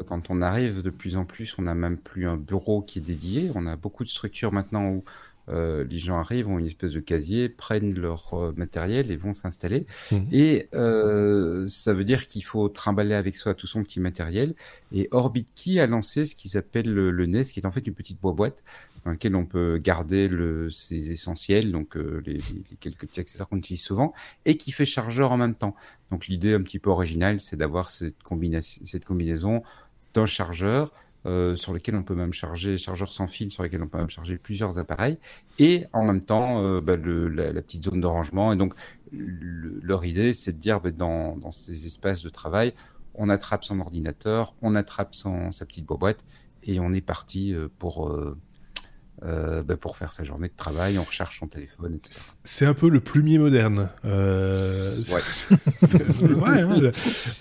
quand 0.05 0.29
on 0.29 0.43
arrive 0.43 0.83
de 0.83 0.91
plus 0.91 1.17
en 1.17 1.25
plus, 1.25 1.55
on 1.57 1.63
n'a 1.63 1.73
même 1.73 1.97
plus 1.97 2.27
un 2.27 2.37
bureau 2.37 2.83
qui 2.83 2.99
est 2.99 3.01
dédié. 3.01 3.51
On 3.55 3.65
a 3.65 3.75
beaucoup 3.75 4.03
de 4.03 4.09
structures 4.09 4.51
maintenant 4.51 4.87
où 4.87 5.03
euh, 5.51 5.85
les 5.89 5.97
gens 5.97 6.17
arrivent, 6.17 6.49
ont 6.49 6.59
une 6.59 6.65
espèce 6.65 6.91
de 6.91 6.99
casier, 6.99 7.49
prennent 7.49 7.93
leur 7.93 8.33
euh, 8.33 8.53
matériel 8.55 9.11
et 9.11 9.15
vont 9.15 9.33
s'installer. 9.33 9.85
Mhm. 10.11 10.27
Et 10.31 10.67
euh, 10.73 11.67
ça 11.67 11.93
veut 11.93 12.03
dire 12.03 12.27
qu'il 12.27 12.43
faut 12.43 12.69
trimballer 12.69 13.15
avec 13.15 13.35
soi 13.35 13.53
tout 13.53 13.67
son 13.67 13.83
petit 13.83 13.99
matériel. 13.99 14.53
Et 14.93 15.07
OrbitKey 15.11 15.79
a 15.79 15.87
lancé 15.87 16.25
ce 16.25 16.35
qu'ils 16.35 16.57
appellent 16.57 16.91
le, 16.91 17.11
le, 17.11 17.25
NES, 17.25 17.43
qui 17.43 17.59
est 17.59 17.65
en 17.65 17.71
fait 17.71 17.85
une 17.85 17.93
petite 17.93 18.19
boîte 18.19 18.63
dans 19.03 19.11
laquelle 19.11 19.35
on 19.35 19.45
peut 19.45 19.77
garder 19.77 20.27
le, 20.27 20.69
ses 20.69 21.11
essentiels, 21.11 21.71
donc 21.71 21.95
les, 21.95 22.33
les, 22.33 22.41
quelques 22.79 23.07
petits 23.07 23.19
accessoires 23.19 23.49
qu'on 23.49 23.57
utilise 23.57 23.81
souvent, 23.81 24.13
et 24.45 24.57
qui 24.57 24.71
fait 24.71 24.85
chargeur 24.85 25.31
en 25.31 25.37
même 25.37 25.55
temps. 25.55 25.75
Donc 26.11 26.27
l'idée 26.27 26.53
un 26.53 26.61
petit 26.61 26.77
peu 26.77 26.91
originale, 26.91 27.39
c'est 27.39 27.55
d'avoir 27.55 27.89
cette, 27.89 28.15
cette 28.61 29.05
combinaison 29.05 29.63
d'un 30.13 30.27
chargeur, 30.27 30.91
euh, 31.25 31.55
sur 31.55 31.73
lesquels 31.73 31.95
on 31.95 32.03
peut 32.03 32.15
même 32.15 32.33
charger, 32.33 32.77
chargeurs 32.77 33.11
sans 33.11 33.27
fil, 33.27 33.51
sur 33.51 33.63
lesquels 33.63 33.83
on 33.83 33.87
peut 33.87 33.97
même 33.97 34.09
charger 34.09 34.37
plusieurs 34.37 34.79
appareils, 34.79 35.17
et 35.59 35.85
en 35.93 36.03
même 36.03 36.23
temps 36.23 36.63
euh, 36.63 36.81
bah, 36.81 36.97
la, 36.97 37.61
petite 37.61 37.85
zone 37.85 38.01
de 38.01 38.07
rangement. 38.07 38.51
Et 38.53 38.55
donc, 38.55 38.73
leur 39.11 40.03
idée, 40.05 40.33
c'est 40.33 40.53
de 40.53 40.57
dire, 40.57 40.81
bah, 40.81 40.91
dans, 40.91 41.37
dans, 41.37 41.51
ces 41.51 41.85
espaces 41.85 42.23
de 42.23 42.29
travail, 42.29 42.73
on 43.13 43.29
attrape 43.29 43.63
son 43.63 43.79
ordinateur, 43.79 44.55
on 44.61 44.73
attrape 44.73 45.13
son, 45.13 45.51
sa 45.51 45.65
petite 45.65 45.85
boîte, 45.85 46.25
et 46.63 46.79
on 46.79 46.91
est 46.93 47.01
parti 47.01 47.53
euh, 47.53 47.67
pour 47.77 48.11
euh, 49.23 49.61
bah, 49.61 49.77
pour 49.77 49.97
faire 49.97 50.11
sa 50.13 50.23
journée 50.23 50.47
de 50.47 50.55
travail, 50.55 50.97
on 50.97 51.03
recherche 51.03 51.37
son 51.39 51.47
téléphone, 51.47 51.93
etc. 51.95 52.19
C'est 52.43 52.65
un 52.65 52.73
peu 52.73 52.89
le 52.89 52.99
plumier 52.99 53.37
moderne. 53.37 53.89
Euh... 54.03 54.57
Ouais. 55.11 55.21
hein, 56.43 56.91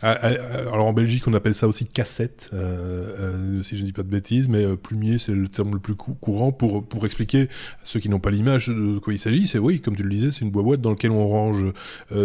ah, 0.03 0.19
ah, 0.21 0.29
alors 0.73 0.85
en 0.85 0.93
Belgique, 0.93 1.27
on 1.27 1.33
appelle 1.33 1.55
ça 1.55 1.67
aussi 1.67 1.87
cassette, 1.87 2.51
euh, 2.53 3.59
euh, 3.59 3.63
si 3.63 3.79
je 3.79 3.83
ne 3.83 3.87
dis 3.87 3.95
pas 3.95 4.03
de 4.03 4.09
bêtises, 4.09 4.51
mais 4.51 4.77
plumier, 4.77 5.19
c'est 5.19 5.33
le 5.33 5.49
terme 5.49 5.73
le 5.73 5.79
plus 5.79 5.95
courant 5.95 6.53
pour, 6.53 6.87
pour 6.87 7.07
expliquer 7.07 7.45
à 7.45 7.85
ceux 7.85 7.99
qui 7.99 8.11
n'ont 8.11 8.21
pas 8.21 8.31
l'image 8.31 8.69
de 8.69 8.99
quoi 8.99 9.15
il 9.15 9.19
s'agit. 9.19 9.47
C'est 9.47 9.59
oui, 9.59 9.81
comme 9.81 9.97
tu 9.97 10.03
le 10.03 10.11
disais, 10.11 10.33
c'est 10.33 10.45
une 10.45 10.51
boîte 10.51 10.83
dans 10.83 10.91
laquelle 10.91 11.13
on 11.13 11.27
range 11.27 11.65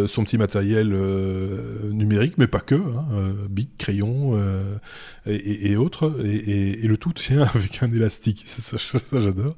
son 0.07 0.25
petit 0.25 0.37
matériel 0.37 0.89
numérique, 1.91 2.33
mais 2.37 2.47
pas 2.47 2.59
que, 2.59 2.75
hein, 2.75 3.33
bic, 3.49 3.77
crayon 3.77 4.37
et, 5.27 5.71
et, 5.71 5.75
autres, 5.75 6.15
et, 6.23 6.87
le 6.87 6.97
tout 6.97 7.13
tient 7.13 7.41
avec 7.55 7.81
un 7.81 7.91
élastique. 7.91 8.43
ça, 8.45 8.77
ça 8.77 9.19
j'adore. 9.19 9.55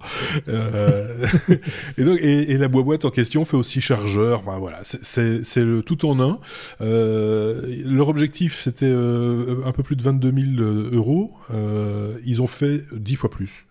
Euh, 0.47 1.27
et, 1.97 2.03
donc, 2.03 2.19
et, 2.21 2.57
la 2.57 2.67
boîte 2.67 3.05
en 3.05 3.09
question 3.09 3.45
fait 3.45 3.57
aussi 3.57 3.81
chargeur. 3.81 4.39
Enfin 4.39 4.59
voilà, 4.59 4.81
c'est 4.83 5.63
le 5.63 5.81
tout 5.81 6.05
en 6.05 6.19
un. 6.19 6.39
Euh, 6.81 7.83
leur 7.85 8.09
objectif 8.09 8.61
c'était 8.61 8.85
euh, 8.85 9.57
un 9.65 9.71
peu 9.71 9.83
plus 9.83 9.95
de 9.95 10.03
22 10.03 10.33
000 10.57 10.69
euros. 10.93 11.33
ils 12.25 12.41
ont 12.41 12.47
fait 12.47 12.83
10 12.93 13.15
fois 13.15 13.29
plus. 13.29 13.65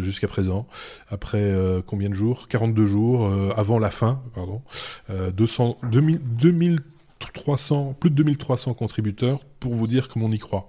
jusqu'à 0.00 0.28
présent. 0.28 0.66
Après 1.08 1.54
combien 1.86 2.08
de 2.08 2.14
jours? 2.14 2.46
42 2.48 2.86
jours 2.86 3.32
avant 3.56 3.78
la 3.78 3.90
fin, 3.90 4.20
pardon. 4.34 4.62
200, 5.08 5.78
2000, 5.90 6.76
2300, 7.20 7.96
plus 7.98 8.10
de 8.10 8.16
2300 8.16 8.74
contributeurs 8.74 9.40
pour 9.60 9.74
vous 9.74 9.86
dire 9.86 10.08
comment 10.08 10.26
on 10.26 10.32
y 10.32 10.38
croit. 10.38 10.68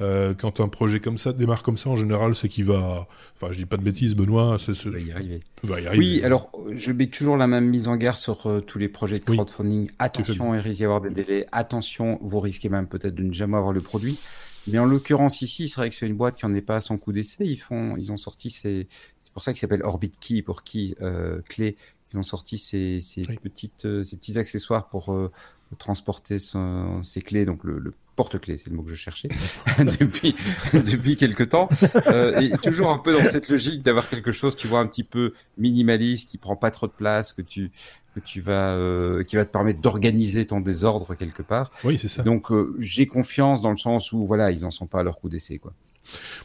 Euh, 0.00 0.32
quand 0.32 0.60
un 0.60 0.68
projet 0.68 1.00
comme 1.00 1.18
ça 1.18 1.32
démarre 1.32 1.62
comme 1.62 1.76
ça, 1.76 1.90
en 1.90 1.96
général, 1.96 2.34
c'est 2.34 2.48
qu'il 2.48 2.64
va. 2.64 3.08
Enfin, 3.34 3.52
je 3.52 3.58
dis 3.58 3.66
pas 3.66 3.76
de 3.76 3.82
bêtises, 3.82 4.14
Benoît. 4.14 4.56
C'est 4.64 4.74
ce... 4.74 4.88
va, 4.88 4.98
y 4.98 5.10
arriver. 5.10 5.40
va 5.64 5.80
y 5.80 5.86
arriver. 5.86 5.98
Oui, 5.98 6.22
alors 6.24 6.50
je 6.70 6.92
mets 6.92 7.06
toujours 7.06 7.36
la 7.36 7.46
même 7.46 7.68
mise 7.68 7.88
en 7.88 7.96
garde 7.96 8.16
sur 8.16 8.46
euh, 8.46 8.60
tous 8.60 8.78
les 8.78 8.88
projets 8.88 9.18
de 9.18 9.24
crowdfunding. 9.24 9.90
Attention, 9.98 10.54
il 10.54 10.60
risque 10.60 10.78
d'y 10.78 10.84
avoir 10.84 11.00
des 11.00 11.10
délais. 11.10 11.46
Attention, 11.50 12.18
vous 12.22 12.40
risquez 12.40 12.68
même 12.68 12.86
peut-être 12.86 13.14
de 13.14 13.24
ne 13.24 13.32
jamais 13.32 13.56
avoir 13.56 13.72
le 13.72 13.80
produit. 13.80 14.18
Mais 14.66 14.78
en 14.78 14.84
l'occurrence 14.84 15.40
ici, 15.42 15.68
c'est 15.68 15.76
vrai 15.76 15.88
que 15.88 15.94
c'est 15.94 16.06
une 16.06 16.16
boîte 16.16 16.36
qui 16.36 16.46
n'en 16.46 16.54
est 16.54 16.62
pas 16.62 16.76
à 16.76 16.80
son 16.80 16.98
coup 16.98 17.12
d'essai. 17.12 17.46
Ils 17.46 17.56
font, 17.56 17.96
ils 17.96 18.12
ont 18.12 18.16
sorti 18.16 18.50
ces, 18.50 18.86
c'est 19.20 19.32
pour 19.32 19.42
ça 19.42 19.52
qu'il 19.52 19.60
s'appelle 19.60 19.82
Orbit 19.82 20.10
Key 20.10 20.42
pour 20.42 20.62
qui 20.62 20.94
euh, 21.00 21.40
clé. 21.48 21.76
Ils 22.12 22.18
ont 22.18 22.22
sorti 22.22 22.58
ces, 22.58 23.00
ces 23.00 23.22
petites, 23.22 23.84
euh, 23.84 24.02
ces 24.04 24.16
petits 24.16 24.38
accessoires 24.38 24.88
pour 24.88 25.12
euh, 25.12 25.30
transporter 25.76 26.38
son, 26.38 27.02
ses 27.02 27.20
clés, 27.20 27.44
donc 27.44 27.64
le, 27.64 27.78
le 27.78 27.92
porte-clés, 28.18 28.58
c'est 28.58 28.70
le 28.70 28.76
mot 28.76 28.82
que 28.82 28.90
je 28.90 28.96
cherchais, 28.96 29.28
depuis, 30.00 30.34
depuis 30.72 31.16
quelque 31.16 31.44
temps. 31.44 31.68
Euh, 32.08 32.40
et 32.40 32.50
toujours 32.58 32.90
un 32.90 32.98
peu 32.98 33.12
dans 33.12 33.24
cette 33.24 33.48
logique 33.48 33.82
d'avoir 33.82 34.08
quelque 34.08 34.32
chose, 34.32 34.56
tu 34.56 34.66
vois, 34.66 34.80
un 34.80 34.88
petit 34.88 35.04
peu 35.04 35.34
minimaliste, 35.56 36.30
qui 36.30 36.36
prend 36.36 36.56
pas 36.56 36.72
trop 36.72 36.88
de 36.88 36.92
place, 36.92 37.32
que 37.32 37.42
tu, 37.42 37.70
que 38.16 38.20
tu 38.20 38.40
vas, 38.40 38.72
euh, 38.72 39.22
qui 39.22 39.36
va 39.36 39.44
te 39.44 39.52
permettre 39.52 39.80
d'organiser 39.80 40.44
ton 40.46 40.60
désordre 40.60 41.14
quelque 41.14 41.42
part. 41.42 41.70
Oui, 41.84 41.96
c'est 41.96 42.08
ça. 42.08 42.22
Donc, 42.24 42.50
euh, 42.50 42.74
j'ai 42.78 43.06
confiance 43.06 43.62
dans 43.62 43.70
le 43.70 43.76
sens 43.76 44.10
où, 44.10 44.26
voilà, 44.26 44.50
ils 44.50 44.64
en 44.64 44.72
sont 44.72 44.86
pas 44.86 45.00
à 45.00 45.02
leur 45.04 45.20
coup 45.20 45.28
d'essai, 45.28 45.58
quoi. 45.58 45.72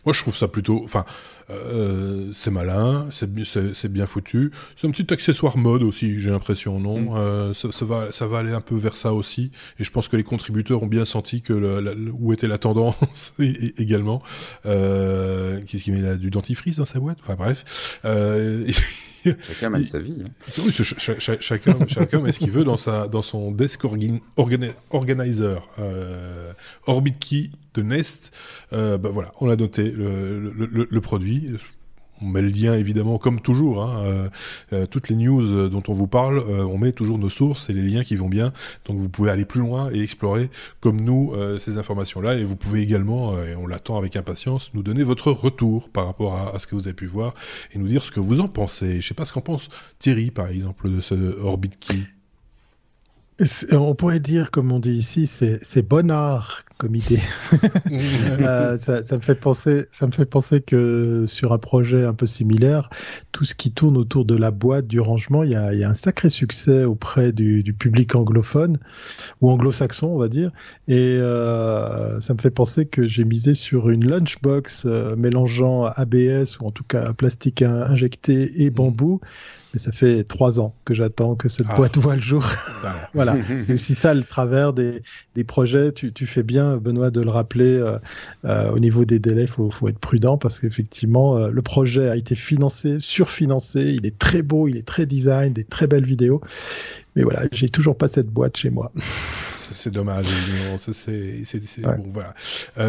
Moi, 0.06 0.14
je 0.14 0.22
trouve 0.22 0.36
ça 0.36 0.48
plutôt. 0.48 0.82
Enfin, 0.84 1.06
euh, 1.50 2.30
c'est 2.34 2.52
malin, 2.52 3.08
c'est 3.12 3.92
bien 3.92 4.06
foutu. 4.06 4.52
C'est 4.76 4.88
un 4.88 4.92
petit 4.92 5.12
accessoire 5.14 5.58
mode 5.58 5.84
aussi, 5.84 6.20
j'ai 6.20 6.32
l'impression, 6.32 6.80
non? 6.80 7.00
Mm. 7.00 7.16
euh, 7.16 7.54
ça, 7.54 7.86
va, 7.86 8.12
ça 8.12 8.28
va 8.28 8.40
aller 8.40 8.54
un 8.54 8.62
peu 8.62 8.76
vers 8.76 8.98
ça 8.98 9.14
aussi. 9.14 9.52
Et 9.80 9.84
je 9.84 9.92
pense 9.92 10.08
que 10.08 10.16
les 10.16 10.24
contributeurs 10.24 10.84
ont 10.84 10.88
bien 10.88 11.06
senti 11.06 11.42
que 11.42 11.54
le, 11.54 12.12
où 12.18 12.34
était 12.34 12.48
la 12.48 12.58
tendance 12.58 13.34
également. 13.78 14.22
Euh, 14.66 15.62
Qu'est-ce 15.66 15.84
qu'il 15.84 15.94
met 15.94 16.02
là? 16.02 16.16
Du 16.16 16.30
dentifrice 16.30 16.78
dans 16.78 16.86
sa 16.86 17.00
boîte? 17.00 17.18
Enfin 17.24 17.36
bref. 17.36 18.00
Chacun 19.42 19.70
mène 19.70 19.86
sa 19.86 20.00
vie. 20.00 20.16
Hein. 20.22 20.30
Oui, 20.60 20.72
chacun, 20.72 21.78
chacun 21.88 22.22
met 22.22 22.32
ce 22.32 22.40
qu'il 22.40 22.52
veut 22.52 22.64
dans, 22.64 22.78
sa, 22.78 23.08
dans 23.08 23.22
son 23.22 23.52
desk 23.52 23.84
organizer. 23.86 25.70
Euh, 25.80 26.52
Orbit 26.88 27.14
Key 27.14 27.50
de 27.74 27.82
Nest. 27.82 28.34
Euh, 28.72 28.98
bah 28.98 29.10
voilà, 29.12 29.32
on 29.40 29.50
a 29.50 29.56
noté 29.56 29.84
le, 29.90 30.40
le, 30.40 30.88
le, 30.90 31.02
produit. 31.02 31.50
On 32.24 32.28
met 32.28 32.42
le 32.42 32.50
lien 32.50 32.76
évidemment 32.76 33.18
comme 33.18 33.42
toujours. 33.42 33.84
Hein, 33.84 34.04
euh, 34.06 34.30
euh, 34.72 34.86
toutes 34.86 35.10
les 35.10 35.16
news 35.16 35.70
dont 35.70 35.84
on 35.88 35.94
vous 35.94 36.08
parle, 36.08 36.40
on 36.40 36.78
met 36.78 36.92
toujours 36.92 37.18
nos 37.18 37.30
sources 37.30 37.70
et 37.70 37.74
les 37.74 37.82
liens 37.82 38.04
qui 38.04 38.16
vont 38.16 38.30
bien. 38.30 38.54
Donc 38.86 38.98
vous 38.98 39.10
pouvez 39.10 39.30
aller 39.30 39.46
plus 39.46 39.60
loin 39.60 39.90
et 39.92 40.02
explorer 40.02 40.50
comme 40.80 41.02
nous 41.02 41.34
ces 41.60 41.78
informations-là. 41.78 42.36
Et 42.36 42.44
vous 42.44 42.56
pouvez 42.56 42.82
également, 42.82 43.38
et 43.44 43.56
on 43.56 43.68
l'attend 43.68 43.98
avec 43.98 44.16
impatience, 44.16 44.72
nous 44.74 44.84
donner 44.84 45.04
votre 45.04 45.32
retour 45.32 45.90
par 45.90 46.06
rapport 46.06 46.36
à, 46.36 46.56
à, 46.56 46.60
ce 46.60 46.68
que 46.68 46.76
vous 46.76 46.88
avez 46.88 46.96
pu 46.96 47.06
voir 47.06 47.34
et 47.74 47.78
nous 47.78 47.88
dire 47.88 48.06
ce 48.06 48.12
que 48.12 48.20
vous 48.20 48.40
en 48.40 48.48
pensez. 48.48 49.02
Je 49.02 49.08
sais 49.08 49.14
pas 49.14 49.26
ce 49.26 49.34
qu'en 49.34 49.42
pense 49.42 49.70
Thierry 50.00 50.32
par 50.32 50.48
exemple 50.48 50.90
de 50.90 51.02
ce 51.02 51.16
Orbit 51.42 51.72
Key. 51.80 52.13
On 53.72 53.96
pourrait 53.96 54.20
dire, 54.20 54.52
comme 54.52 54.72
on 54.72 54.80
dit 54.80 54.94
ici, 54.94 55.28
c'est 55.28 55.88
bon 55.88 56.12
art 56.12 56.64
comme 56.78 56.96
idée. 56.96 57.20
Euh, 58.42 58.78
ça, 58.78 59.04
ça, 59.04 59.16
me 59.16 59.22
fait 59.22 59.36
penser, 59.36 59.86
ça 59.92 60.08
me 60.08 60.12
fait 60.12 60.26
penser 60.26 60.62
que 60.62 61.26
sur 61.28 61.54
un 61.54 61.58
projet 61.58 62.04
un 62.04 62.14
peu 62.14 62.26
similaire, 62.26 62.90
tout 63.32 63.46
ce 63.46 63.54
qui 63.54 63.72
tourne 63.72 63.96
autour 63.96 64.26
de 64.26 64.36
la 64.36 64.52
boîte, 64.52 64.88
du 64.88 65.00
rangement, 65.00 65.44
il 65.44 65.52
y 65.52 65.56
a, 65.56 65.74
y 65.74 65.84
a 65.84 65.90
un 65.90 65.94
sacré 65.94 66.30
succès 66.30 66.84
auprès 66.84 67.32
du, 67.32 67.64
du 67.64 67.74
public 67.74 68.16
anglophone 68.16 68.80
ou 69.42 69.50
anglo-saxon, 69.50 70.08
on 70.08 70.18
va 70.18 70.28
dire. 70.28 70.52
Et 70.88 71.18
euh, 71.20 72.20
ça 72.20 72.34
me 72.34 72.40
fait 72.40 72.52
penser 72.52 72.86
que 72.86 73.08
j'ai 73.08 73.24
misé 73.24 73.54
sur 73.54 73.90
une 73.90 74.08
lunchbox 74.08 74.86
euh, 74.86 75.16
mélangeant 75.16 75.86
ABS 75.86 76.58
ou 76.60 76.66
en 76.66 76.72
tout 76.72 76.84
cas 76.84 77.14
plastique 77.14 77.62
injecté 77.62 78.64
et 78.64 78.70
mmh. 78.70 78.74
Mais 79.74 79.80
ça 79.80 79.92
fait 79.92 80.24
trois 80.24 80.60
ans 80.60 80.76
que 80.86 80.94
j'attends 80.94 81.36
que 81.36 81.50
cette 81.50 81.66
ah. 81.70 81.76
boîte 81.76 81.98
voit 81.98 82.16
le 82.16 82.22
jour. 82.22 82.46
voilà, 83.14 83.36
c'est 83.66 83.74
aussi 83.74 83.96
ça 83.96 84.14
le 84.14 84.24
travers 84.24 84.74
des, 84.74 85.02
des 85.36 85.44
projets. 85.44 85.92
Tu, 85.92 86.14
tu, 86.14 86.26
fais 86.26 86.44
bien, 86.44 86.78
Benoît, 86.78 87.10
de 87.10 87.22
le 87.22 87.30
rappeler. 87.30 87.78
Euh, 87.78 87.98
euh, 88.46 88.72
au 88.72 88.80
niveau 88.80 89.06
des 89.06 89.20
délais, 89.20 89.44
il 89.44 89.48
faut, 89.48 89.70
faut, 89.70 89.88
être 89.88 90.00
prudent 90.00 90.38
parce 90.38 90.60
qu'effectivement, 90.60 91.38
euh, 91.38 91.50
le 91.50 91.62
projet 91.62 92.10
a 92.10 92.16
été 92.16 92.36
financé, 92.36 93.00
surfinancé. 93.00 93.96
Il 93.98 94.06
est 94.06 94.18
très 94.18 94.42
beau, 94.42 94.68
il 94.68 94.78
est 94.78 94.88
très 94.88 95.06
design, 95.06 95.54
des 95.54 95.64
très 95.64 95.88
belles 95.88 96.06
vidéos. 96.06 96.42
Mais 97.16 97.24
voilà, 97.24 97.44
j'ai 97.52 97.70
toujours 97.70 97.98
pas 97.98 98.08
cette 98.08 98.28
boîte 98.28 98.58
chez 98.58 98.70
moi 98.70 98.92
c'est 99.74 99.92
dommage. 99.92 100.28
c'est 100.78 101.82
bon, 101.82 102.06
voilà. 102.12 102.34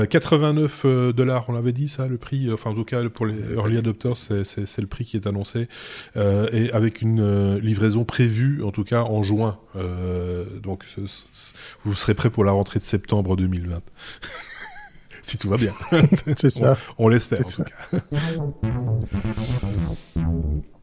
89 0.06 0.84
euh, 0.84 0.88
euh, 0.88 1.12
dollars, 1.12 1.44
on 1.48 1.52
l'avait 1.52 1.72
dit 1.72 1.88
ça, 1.88 2.06
le 2.06 2.16
prix. 2.16 2.52
Enfin, 2.52 2.70
en 2.70 2.74
tout 2.74 2.84
cas, 2.84 3.02
pour 3.08 3.26
les 3.26 3.36
early 3.54 3.78
adopters, 3.78 4.16
c'est 4.16 4.78
le 4.78 4.86
prix 4.86 5.04
qui 5.04 5.16
est 5.16 5.26
annoncé 5.26 5.68
euh, 6.16 6.48
et 6.52 6.70
avec 6.72 7.02
une 7.02 7.56
livraison 7.58 8.04
prévue, 8.04 8.62
en 8.62 8.70
tout 8.70 8.84
cas 8.84 9.02
en 9.02 9.22
juin. 9.22 9.58
donc, 10.62 10.84
vous 11.84 11.94
serez 11.94 12.14
prêt 12.14 12.30
pour 12.30 12.44
la 12.44 12.52
rentrée 12.52 12.78
de 12.78 12.84
septembre 12.84 13.36
2020. 13.36 13.80
si 15.22 15.38
tout 15.38 15.48
va 15.48 15.56
bien. 15.56 15.74
c'est 16.36 16.50
ça. 16.50 16.76
On, 16.98 17.06
on 17.06 17.08
l'espère 17.08 17.40
en 17.40 17.50
tout 17.50 17.64
cas. 17.64 18.00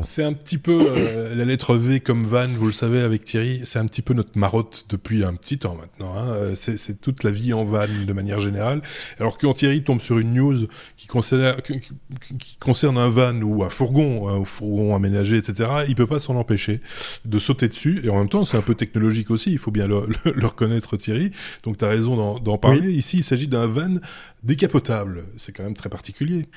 C'est 0.00 0.22
un 0.22 0.32
petit 0.32 0.58
peu 0.58 0.78
euh, 0.80 1.34
la 1.34 1.44
lettre 1.44 1.74
V 1.74 2.00
comme 2.00 2.24
Van, 2.24 2.46
vous 2.46 2.66
le 2.66 2.72
savez 2.72 3.00
avec 3.00 3.24
Thierry, 3.24 3.62
c'est 3.64 3.78
un 3.78 3.86
petit 3.86 4.02
peu 4.02 4.14
notre 4.14 4.38
marotte 4.38 4.86
depuis 4.88 5.24
un 5.24 5.34
petit 5.34 5.58
temps 5.58 5.74
maintenant. 5.74 6.14
Hein. 6.16 6.28
Euh, 6.28 6.54
c'est 6.54 7.00
toute 7.00 7.24
la 7.24 7.30
vie 7.30 7.52
en 7.52 7.64
van 7.64 7.86
de 8.06 8.12
manière 8.12 8.40
générale. 8.40 8.82
Alors 9.18 9.38
quand 9.38 9.54
Thierry 9.54 9.82
tombe 9.82 10.00
sur 10.00 10.18
une 10.18 10.34
news 10.34 10.66
qui 10.96 11.06
concerne, 11.06 11.56
qui, 11.62 12.56
concerne 12.58 12.98
un 12.98 13.08
van 13.08 13.40
ou 13.42 13.64
un 13.64 13.70
fourgon, 13.70 14.28
un 14.28 14.44
fourgon 14.44 14.94
aménagé, 14.94 15.36
etc., 15.36 15.70
il 15.88 15.94
peut 15.94 16.06
pas 16.06 16.18
s'en 16.18 16.36
empêcher 16.36 16.80
de 17.24 17.38
sauter 17.38 17.68
dessus. 17.68 18.00
Et 18.04 18.10
en 18.10 18.18
même 18.18 18.28
temps, 18.28 18.44
c'est 18.44 18.56
un 18.56 18.62
peu 18.62 18.74
technologique 18.74 19.30
aussi, 19.30 19.50
il 19.52 19.58
faut 19.58 19.70
bien 19.70 19.86
le, 19.86 20.06
reconnaître 20.46 20.96
Thierry. 20.96 21.32
Donc 21.62 21.78
tu 21.78 21.84
as 21.84 21.88
raison 21.88 22.38
d'en 22.38 22.58
parler. 22.58 22.92
Ici, 22.92 23.18
il 23.18 23.24
s'agit 23.24 23.48
d'un 23.48 23.66
van 23.66 23.96
décapotable. 24.42 25.24
C'est 25.36 25.52
quand 25.52 25.64
même 25.64 25.74
très 25.74 25.88
particulier 25.88 26.48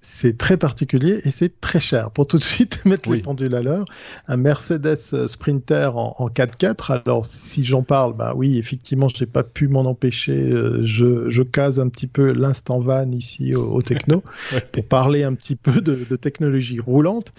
c'est 0.00 0.38
très 0.38 0.56
particulier 0.56 1.20
et 1.24 1.30
c'est 1.30 1.60
très 1.60 1.80
cher. 1.80 2.10
Pour 2.10 2.26
tout 2.26 2.38
de 2.38 2.42
suite 2.42 2.82
mettre 2.86 3.10
les 3.10 3.20
pendules 3.20 3.54
à 3.54 3.62
l'heure, 3.62 3.84
un 4.28 4.36
Mercedes 4.36 5.26
Sprinter 5.26 5.90
en, 5.94 6.28
4x4. 6.28 7.02
Alors 7.04 7.26
si 7.26 7.64
j'en 7.64 7.82
parle, 7.82 8.16
bah 8.16 8.32
oui, 8.34 8.58
effectivement, 8.58 9.08
je 9.08 9.22
n'ai 9.22 9.30
pas 9.30 9.42
pu 9.42 9.68
m'en 9.68 9.82
empêcher. 9.82 10.50
Euh, 10.50 10.80
je, 10.84 11.28
je, 11.28 11.42
case 11.42 11.80
un 11.80 11.88
petit 11.88 12.06
peu 12.06 12.32
l'instant 12.32 12.80
van 12.80 13.10
ici 13.10 13.54
au, 13.54 13.82
techno 13.82 14.22
pour 14.72 14.84
parler 14.86 15.24
un 15.24 15.34
petit 15.34 15.56
peu 15.56 15.80
de, 15.80 16.06
de 16.08 16.16
technologie 16.16 16.80
roulante. 16.80 17.32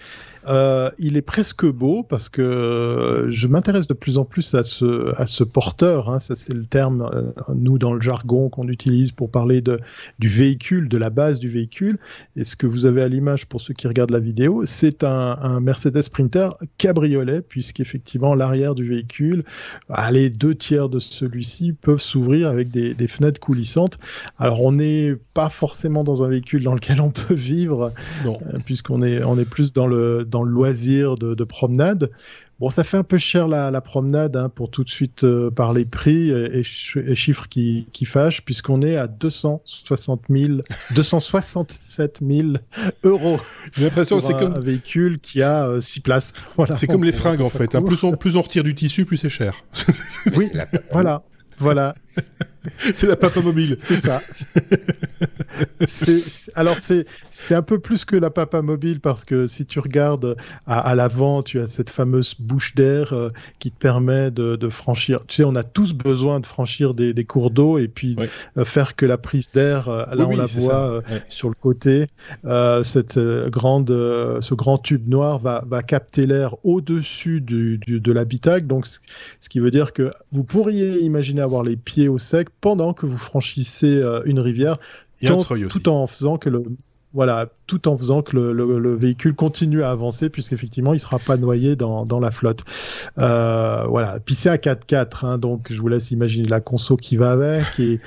Euh, 0.48 0.90
il 0.98 1.16
est 1.16 1.22
presque 1.22 1.64
beau 1.66 2.02
parce 2.02 2.28
que 2.28 2.42
euh, 2.42 3.30
je 3.30 3.46
m'intéresse 3.46 3.86
de 3.86 3.94
plus 3.94 4.18
en 4.18 4.24
plus 4.24 4.54
à 4.54 4.62
ce, 4.62 5.14
à 5.20 5.26
ce 5.26 5.44
porteur. 5.44 6.10
Hein, 6.10 6.18
ça, 6.18 6.34
c'est 6.34 6.54
le 6.54 6.66
terme, 6.66 7.08
euh, 7.12 7.32
nous, 7.54 7.78
dans 7.78 7.92
le 7.92 8.00
jargon 8.00 8.48
qu'on 8.48 8.68
utilise 8.68 9.12
pour 9.12 9.30
parler 9.30 9.60
de, 9.60 9.80
du 10.18 10.28
véhicule, 10.28 10.88
de 10.88 10.98
la 10.98 11.10
base 11.10 11.38
du 11.38 11.48
véhicule. 11.48 11.98
Et 12.36 12.44
ce 12.44 12.56
que 12.56 12.66
vous 12.66 12.86
avez 12.86 13.02
à 13.02 13.08
l'image 13.08 13.46
pour 13.46 13.60
ceux 13.60 13.74
qui 13.74 13.86
regardent 13.86 14.10
la 14.10 14.20
vidéo, 14.20 14.62
c'est 14.64 15.04
un, 15.04 15.38
un 15.40 15.60
Mercedes 15.60 16.02
Sprinter 16.02 16.56
cabriolet, 16.78 17.42
puisqu'effectivement, 17.42 18.34
l'arrière 18.34 18.74
du 18.74 18.88
véhicule, 18.88 19.44
les 20.10 20.28
deux 20.28 20.54
tiers 20.54 20.88
de 20.88 20.98
celui-ci 20.98 21.72
peuvent 21.72 22.02
s'ouvrir 22.02 22.48
avec 22.48 22.70
des, 22.70 22.92
des 22.92 23.08
fenêtres 23.08 23.40
coulissantes. 23.40 23.98
Alors, 24.38 24.62
on 24.62 24.72
n'est 24.72 25.14
pas 25.32 25.48
forcément 25.48 26.04
dans 26.04 26.22
un 26.22 26.28
véhicule 26.28 26.64
dans 26.64 26.74
lequel 26.74 27.00
on 27.00 27.10
peut 27.10 27.34
vivre, 27.34 27.92
puisqu'on 28.66 29.02
est, 29.02 29.24
on 29.24 29.38
est 29.38 29.44
plus 29.44 29.72
dans 29.72 29.86
le 29.86 30.26
dans 30.32 30.42
le 30.42 30.50
loisir 30.50 31.14
de, 31.14 31.44
promenade. 31.44 32.10
Bon, 32.58 32.68
ça 32.68 32.84
fait 32.84 32.96
un 32.96 33.04
peu 33.04 33.18
cher 33.18 33.48
la, 33.48 33.80
promenade 33.80 34.36
hein, 34.36 34.48
pour 34.48 34.70
tout 34.70 34.84
de 34.84 34.90
suite 34.90 35.24
euh, 35.24 35.50
par 35.50 35.72
les 35.72 35.84
prix 35.84 36.30
et, 36.30 36.64
chiffres 36.64 37.48
qui, 37.48 37.86
qui 37.92 38.04
fâchent, 38.04 38.42
puisqu'on 38.44 38.82
est 38.82 38.96
à 38.96 39.06
260 39.06 40.22
000, 40.30 40.60
267 40.94 42.20
000 42.24 42.48
euros. 43.04 43.40
J'ai 43.72 43.84
l'impression 43.84 44.18
que 44.18 44.24
c'est 44.24 44.38
comme 44.38 44.54
un 44.54 44.60
véhicule 44.60 45.18
qui 45.20 45.42
a 45.42 45.80
6 45.80 45.98
euh, 45.98 46.02
places. 46.02 46.32
Voilà, 46.56 46.74
c'est 46.74 46.86
comme 46.86 47.04
les 47.04 47.12
fringues 47.12 47.42
en 47.42 47.50
fait. 47.50 47.74
Hein. 47.74 47.82
Plus, 47.82 48.02
on, 48.04 48.16
plus 48.16 48.36
on 48.36 48.42
retire 48.42 48.64
du 48.64 48.74
tissu, 48.74 49.04
plus 49.04 49.16
c'est 49.16 49.28
cher. 49.28 49.64
oui, 50.36 50.50
voilà. 50.90 51.22
Voilà. 51.58 51.94
c'est 52.94 53.06
la 53.06 53.16
papa 53.16 53.40
mobile. 53.40 53.76
C'est 53.78 53.96
ça. 53.96 54.22
alors 56.54 56.78
c'est 56.78 57.06
c'est 57.30 57.54
un 57.54 57.62
peu 57.62 57.78
plus 57.78 58.04
que 58.04 58.16
la 58.16 58.30
papa 58.30 58.62
mobile 58.62 59.00
parce 59.00 59.24
que 59.24 59.46
si 59.46 59.66
tu 59.66 59.80
regardes 59.80 60.36
à, 60.66 60.94
l'avant, 60.94 61.42
tu 61.42 61.60
as 61.60 61.66
cette 61.66 61.90
fameuse 61.90 62.34
bouche 62.38 62.74
d'air 62.74 63.12
euh, 63.12 63.28
qui 63.58 63.70
te 63.70 63.78
permet 63.78 64.30
de, 64.30 64.56
de, 64.56 64.68
franchir. 64.68 65.24
Tu 65.26 65.36
sais, 65.36 65.44
on 65.44 65.54
a 65.54 65.62
tous 65.62 65.92
besoin 65.92 66.40
de 66.40 66.46
franchir 66.46 66.94
des, 66.94 67.12
des 67.12 67.24
cours 67.24 67.50
d'eau 67.50 67.78
et 67.78 67.88
puis 67.88 68.16
euh, 68.56 68.64
faire 68.64 68.96
que 68.96 69.06
la 69.06 69.18
prise 69.18 69.50
d'air, 69.52 69.88
euh, 69.88 70.04
là 70.14 70.26
on 70.28 70.36
la 70.36 70.46
voit 70.46 71.02
sur 71.28 71.48
le 71.48 71.54
côté, 71.54 72.06
cette 72.84 73.18
grande, 73.18 73.88
ce 73.88 74.54
grand 74.54 74.78
tube 74.78 75.08
noir 75.08 75.38
va, 75.38 75.64
va 75.66 75.82
capter 75.82 76.26
l'air 76.26 76.54
au-dessus 76.64 77.40
du, 77.40 77.78
du, 77.78 78.00
de 78.00 78.12
l'habitacle. 78.12 78.66
Donc 78.66 78.86
ce 78.86 79.48
qui 79.48 79.60
veut 79.60 79.70
dire 79.70 79.92
que 79.92 80.10
vous 80.32 80.44
pourriez 80.44 81.00
imaginer 81.00 81.42
avoir 81.42 81.62
les 81.62 81.76
pieds 81.76 82.08
au 82.08 82.18
sec 82.18 82.48
pendant 82.60 82.92
que 82.92 83.06
vous 83.06 83.18
franchissez 83.18 83.96
euh, 83.96 84.22
une 84.24 84.40
rivière, 84.40 84.78
tout 85.68 85.88
en 85.88 86.06
faisant 86.06 86.38
que 86.38 86.48
le 86.48 86.62
voilà, 87.14 87.48
tout 87.66 87.88
en 87.88 87.96
faisant 87.96 88.22
que 88.22 88.36
le, 88.36 88.94
véhicule 88.94 89.34
continue 89.34 89.82
à 89.82 89.90
avancer, 89.90 90.30
puisqu'effectivement, 90.30 90.92
il 90.92 90.96
ne 90.96 91.00
sera 91.00 91.18
pas 91.18 91.36
noyé 91.36 91.76
dans, 91.76 92.20
la 92.20 92.30
flotte. 92.30 92.64
Euh, 93.18 93.84
voilà. 93.88 94.18
Puis 94.20 94.34
c'est 94.34 94.48
à 94.48 94.56
4x4, 94.56 95.26
hein, 95.26 95.38
donc 95.38 95.66
je 95.70 95.80
vous 95.80 95.88
laisse 95.88 96.10
imaginer 96.10 96.48
la 96.48 96.60
conso 96.60 96.96
qui 96.96 97.16
va 97.16 97.32
avec. 97.32 97.64
Et, 97.80 98.00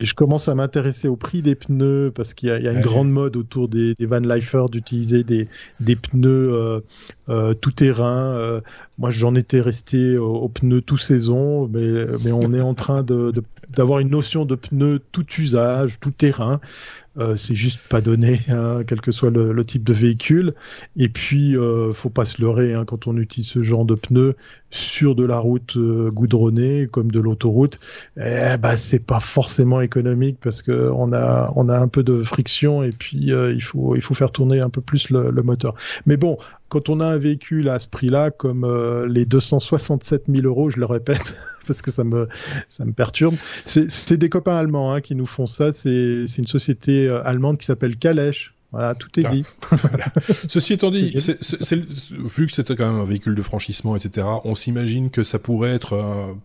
je 0.00 0.14
commence 0.14 0.48
à 0.48 0.54
m'intéresser 0.54 1.08
au 1.08 1.16
prix 1.16 1.42
des 1.42 1.54
pneus, 1.54 2.12
parce 2.14 2.34
qu'il 2.34 2.48
y, 2.48 2.68
a 2.68 2.72
une 2.72 2.80
grande 2.80 3.10
mode 3.10 3.36
autour 3.36 3.68
des, 3.68 3.94
des 3.94 4.06
van 4.06 4.20
lifers 4.20 4.68
d'utiliser 4.68 5.24
des, 5.24 5.48
pneus 5.96 6.52
euh, 6.52 6.80
euh, 7.28 7.54
tout 7.54 7.72
terrain. 7.72 8.60
moi, 8.98 9.10
j'en 9.10 9.34
étais 9.34 9.60
resté 9.60 10.18
aux, 10.18 10.48
pneus 10.48 10.82
tout 10.82 10.98
saison, 10.98 11.68
mais, 11.72 12.06
mais 12.24 12.32
on 12.32 12.52
est 12.52 12.60
en 12.60 12.74
train 12.74 13.02
d'avoir 13.02 14.00
une 14.00 14.10
notion 14.10 14.44
de 14.44 14.54
pneus 14.54 15.00
tout 15.12 15.26
usage, 15.38 15.98
tout 16.00 16.10
terrain. 16.10 16.60
Euh, 17.18 17.36
c'est 17.36 17.54
juste 17.54 17.80
pas 17.88 18.00
donné, 18.00 18.40
hein, 18.48 18.82
quel 18.86 19.00
que 19.00 19.12
soit 19.12 19.30
le, 19.30 19.64
type 19.64 19.84
de 19.84 19.92
véhicule. 19.92 20.54
Et 20.96 21.08
puis, 21.08 21.56
euh, 21.56 21.92
faut 21.92 22.10
pas 22.10 22.24
se 22.24 22.42
leurrer 22.42 22.74
hein, 22.74 22.84
quand 22.84 23.06
on 23.06 23.16
utilise 23.16 23.48
ce 23.48 23.62
genre 23.62 23.84
de 23.84 23.94
pneus 23.94 24.34
sur 24.74 25.14
de 25.14 25.24
la 25.24 25.38
route 25.38 25.76
euh, 25.76 26.10
goudronnée 26.10 26.88
comme 26.90 27.12
de 27.12 27.20
l'autoroute. 27.20 27.78
Eh 28.16 28.56
ben, 28.58 28.76
c'est 28.76 29.04
pas 29.06 29.20
forcément 29.20 29.80
économique 29.80 30.38
parce 30.42 30.62
que 30.62 30.90
on 30.92 31.12
a 31.12 31.52
on 31.54 31.68
a 31.68 31.78
un 31.78 31.86
peu 31.86 32.02
de 32.02 32.24
friction 32.24 32.82
et 32.82 32.90
puis 32.90 33.32
euh, 33.32 33.52
il 33.52 33.62
faut 33.62 33.94
il 33.94 34.02
faut 34.02 34.14
faire 34.14 34.32
tourner 34.32 34.60
un 34.60 34.70
peu 34.70 34.80
plus 34.80 35.10
le, 35.10 35.30
le 35.30 35.42
moteur. 35.42 35.74
Mais 36.06 36.16
bon, 36.16 36.38
quand 36.74 36.88
on 36.88 36.98
a 36.98 37.06
un 37.06 37.18
véhicule 37.18 37.68
à 37.68 37.78
ce 37.78 37.86
prix-là, 37.86 38.32
comme 38.32 38.66
les 39.06 39.26
267 39.26 40.24
000 40.28 40.44
euros, 40.46 40.70
je 40.70 40.80
le 40.80 40.86
répète. 40.86 41.34
parce 41.66 41.82
que 41.82 41.90
ça 41.90 42.04
me, 42.04 42.28
ça 42.68 42.84
me 42.84 42.92
perturbe. 42.92 43.36
C'est 43.64 44.16
des 44.16 44.28
copains 44.28 44.56
allemands 44.56 44.92
hein, 44.92 45.00
qui 45.00 45.14
nous 45.14 45.26
font 45.26 45.46
ça. 45.46 45.72
C'est 45.72 46.26
une 46.38 46.46
société 46.46 47.06
euh, 47.06 47.24
allemande 47.24 47.58
qui 47.58 47.66
s'appelle 47.66 47.96
Calèche. 47.96 48.54
Voilà, 48.72 48.96
tout 48.96 49.20
est 49.20 49.24
ah. 49.24 49.30
dit. 49.30 49.44
Ceci 50.48 50.72
étant 50.72 50.90
dit, 50.90 51.16
vu 52.10 52.46
que 52.46 52.52
c'était 52.52 52.74
quand 52.74 52.90
même 52.90 53.00
un 53.00 53.04
véhicule 53.04 53.36
de 53.36 53.42
franchissement, 53.42 53.94
etc., 53.94 54.26
on 54.42 54.56
s'imagine 54.56 55.10
que 55.10 55.22
ça 55.22 55.38
pourrait 55.38 55.74
être, 55.74 55.94
un, 55.94 56.36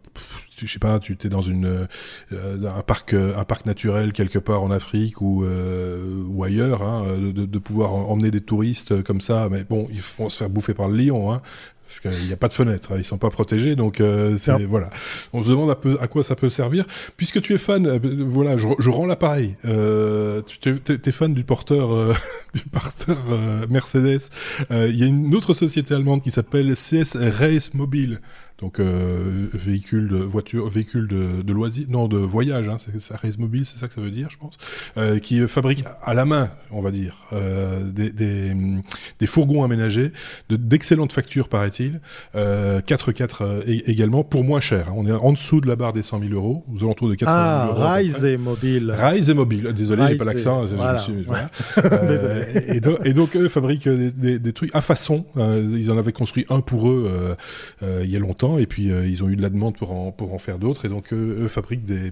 je 0.65 0.71
sais 0.71 0.79
pas, 0.79 0.99
tu 0.99 1.17
es 1.23 1.29
dans 1.29 1.41
une 1.41 1.87
euh, 2.31 2.67
un 2.75 2.81
parc 2.81 3.13
un 3.13 3.43
parc 3.43 3.65
naturel 3.65 4.13
quelque 4.13 4.39
part 4.39 4.63
en 4.63 4.71
Afrique 4.71 5.21
ou 5.21 5.43
euh, 5.43 6.23
ou 6.27 6.43
ailleurs, 6.43 6.83
hein, 6.83 7.03
de, 7.17 7.45
de, 7.45 7.59
pouvoir 7.59 7.93
emmener 7.93 8.31
des 8.31 8.41
touristes 8.41 9.03
comme 9.03 9.21
ça. 9.21 9.47
Mais 9.49 9.63
bon, 9.63 9.87
ils 9.91 10.01
vont 10.17 10.29
se 10.29 10.37
faire 10.37 10.49
bouffer 10.49 10.73
par 10.73 10.87
le 10.89 10.97
lion. 10.97 11.31
Hein 11.31 11.41
parce 11.89 12.15
qu'il 12.15 12.27
n'y 12.27 12.33
a 12.33 12.37
pas 12.37 12.47
de 12.47 12.53
fenêtre, 12.53 12.91
hein, 12.91 12.97
ils 12.99 13.03
sont 13.03 13.17
pas 13.17 13.31
protégés, 13.31 13.75
donc 13.75 13.99
euh, 13.99 14.37
c'est 14.37 14.63
voilà. 14.63 14.91
On 15.33 15.41
se 15.41 15.49
demande 15.49 15.71
à, 15.71 16.07
quoi 16.07 16.23
ça 16.23 16.35
peut 16.35 16.51
servir. 16.51 16.85
Puisque 17.17 17.41
tu 17.41 17.55
es 17.55 17.57
fan, 17.57 17.87
euh, 17.87 17.99
voilà, 18.27 18.57
je, 18.57 18.67
je 18.77 18.91
rends 18.91 19.07
l'appareil. 19.07 19.55
Euh, 19.65 20.43
tu 20.43 20.69
es, 20.69 21.11
fan 21.11 21.33
du 21.33 21.43
porteur, 21.43 21.91
euh, 21.91 22.13
du 22.53 22.61
porteur 22.61 23.17
Mercedes. 23.69 24.21
Il 24.69 24.95
y 24.95 25.03
a 25.03 25.07
une 25.07 25.33
autre 25.33 25.55
société 25.55 25.95
allemande 25.95 26.21
qui 26.21 26.29
s'appelle 26.29 26.75
CS 26.75 27.17
Race 27.17 27.73
Mobile. 27.73 28.21
Donc 28.59 28.79
véhicule 28.79 30.07
de 30.09 30.17
voiture, 30.17 30.69
véhicule 30.69 31.07
de, 31.07 31.41
de 31.41 31.53
loisirs, 31.53 31.87
non 31.89 32.07
de 32.07 32.17
voyage, 32.17 32.69
hein, 32.69 32.77
ça 32.99 33.15
Race 33.15 33.37
Mobile, 33.37 33.65
c'est 33.65 33.79
ça 33.79 33.87
que 33.87 33.93
ça 33.93 34.01
veut 34.01 34.11
dire, 34.11 34.29
je 34.29 34.37
pense, 34.37 34.57
qui 35.21 35.45
fabrique 35.47 35.83
à 36.01 36.13
la 36.13 36.25
main, 36.25 36.49
on 36.71 36.81
va 36.81 36.91
dire, 36.91 37.15
des, 37.31 38.11
des, 38.11 38.53
des, 39.19 39.27
fourgons 39.27 39.63
aménagés 39.63 40.11
d'excellentes 40.49 41.13
factures, 41.13 41.47
paraît-il, 41.47 42.01
4x4 42.35 43.63
également 43.65 44.23
pour 44.23 44.43
moins 44.43 44.59
cher. 44.59 44.89
Hein. 44.89 44.93
On 44.95 45.05
est 45.07 45.11
en 45.11 45.33
dessous 45.33 45.61
de 45.61 45.67
la 45.67 45.75
barre 45.75 45.93
des 45.93 46.01
100 46.01 46.19
000 46.19 46.33
euros, 46.33 46.65
aux 46.73 46.83
alentours 46.83 47.09
de 47.09 47.15
80 47.15 47.65
000 47.65 47.75
euros. 47.75 47.83
Ah, 47.85 47.93
Rise 47.95 48.25
et 48.25 48.37
Mobile. 48.37 48.95
Rise 48.97 49.29
et 49.29 49.33
Mobile. 49.33 49.73
Désolé, 49.73 50.07
j'ai 50.07 50.15
pas 50.15 50.25
l'accent. 50.25 50.65
Voilà. 50.65 51.49
Euh, 51.79 52.43
et, 52.67 52.79
donc, 52.79 52.97
et, 53.05 53.13
donc, 53.13 53.35
eux 53.35 53.47
fabriquent 53.47 53.87
des, 53.87 54.39
des, 54.39 54.53
trucs 54.53 54.73
à 54.75 54.81
façon. 54.81 55.25
Euh, 55.37 55.75
ils 55.77 55.91
en 55.91 55.97
avaient 55.97 56.11
construit 56.11 56.45
un 56.49 56.61
pour 56.61 56.89
eux 56.89 57.09
euh, 57.09 57.35
euh 57.83 58.01
il 58.03 58.11
y 58.11 58.15
a 58.15 58.19
longtemps, 58.19 58.48
et 58.57 58.65
puis 58.65 58.91
euh, 58.91 59.07
ils 59.07 59.23
ont 59.23 59.29
eu 59.29 59.35
de 59.35 59.41
la 59.41 59.49
demande 59.49 59.75
pour 59.77 59.91
en, 59.91 60.39
faire 60.39 60.59
d'autres. 60.59 60.85
Et 60.85 60.89
donc, 60.89 61.13
eux, 61.13 61.47
fabriquent 61.47 61.85
des, 61.85 62.11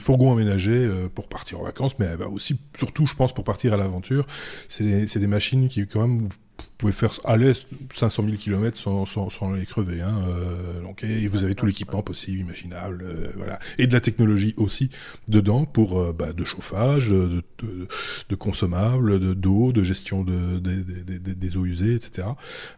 fourgons 0.00 0.32
aménagés 0.32 0.88
pour 1.14 1.28
partir 1.28 1.60
en 1.60 1.64
vacances, 1.64 1.98
mais 1.98 2.16
bah, 2.16 2.28
aussi, 2.28 2.58
surtout, 2.76 3.06
je 3.06 3.14
pense, 3.14 3.34
pour 3.34 3.44
partir 3.44 3.74
à 3.74 3.76
l'aventure. 3.76 4.26
C'est 4.68 5.18
des 5.18 5.26
machines 5.26 5.68
qui, 5.68 5.86
quand 5.86 6.06
même, 6.06 6.28
pouvez 6.76 6.92
faire 6.92 7.18
à 7.24 7.36
l'est 7.36 7.66
500 7.92 8.24
000 8.24 8.36
km 8.36 8.76
sans, 8.76 9.06
sans, 9.06 9.30
sans 9.30 9.52
les 9.52 9.66
crever. 9.66 10.00
Hein, 10.00 10.22
euh, 10.28 10.82
donc, 10.82 11.02
et 11.02 11.26
vous 11.26 11.44
avez 11.44 11.54
tout 11.54 11.66
l'équipement 11.66 12.02
possible, 12.02 12.40
imaginable, 12.40 13.04
euh, 13.06 13.32
voilà, 13.36 13.58
et 13.78 13.86
de 13.86 13.92
la 13.92 14.00
technologie 14.00 14.54
aussi 14.56 14.90
dedans 15.28 15.64
pour 15.64 15.98
euh, 15.98 16.12
bah, 16.12 16.32
de 16.32 16.44
chauffage, 16.44 17.08
de, 17.08 17.42
de, 17.58 17.88
de 18.28 18.34
consommables, 18.34 19.18
de 19.18 19.34
d'eau, 19.34 19.72
de 19.72 19.82
gestion 19.82 20.22
de, 20.22 20.58
des 20.58 21.56
eaux 21.56 21.64
usées, 21.64 21.94
etc. 21.94 22.28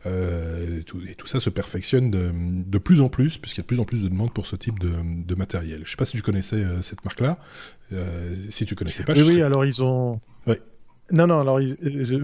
Et 0.06 0.82
tout, 0.84 1.00
et, 1.08 1.14
tout, 1.14 1.26
ça 1.26 1.40
se 1.40 1.50
perfectionne 1.50 2.10
de, 2.10 2.78
plus 2.78 3.00
en 3.00 3.08
plus, 3.08 3.38
puisqu'il 3.38 3.58
y 3.58 3.62
a 3.62 3.64
de 3.64 3.66
plus 3.66 3.80
en 3.80 3.84
plus 3.84 4.02
de 4.02 4.08
demandes 4.08 4.32
pour 4.32 4.46
ce 4.46 4.56
type 4.56 4.78
de, 4.78 5.34
matériel. 5.34 5.82
Je 5.84 5.90
sais 5.90 5.96
pas 5.96 6.04
si 6.04 6.16
tu 6.16 6.22
connaissais 6.22 6.62
cette 6.82 7.04
marque-là. 7.04 7.38
si 8.50 8.64
tu 8.66 8.74
connaissais 8.74 9.04
pas, 9.04 9.12
oui, 9.14 9.22
oui, 9.22 9.42
alors 9.42 9.64
ils 9.64 9.82
ont. 9.82 10.20
Oui. 10.46 10.56
Non, 11.10 11.26
non, 11.26 11.40
alors 11.40 11.58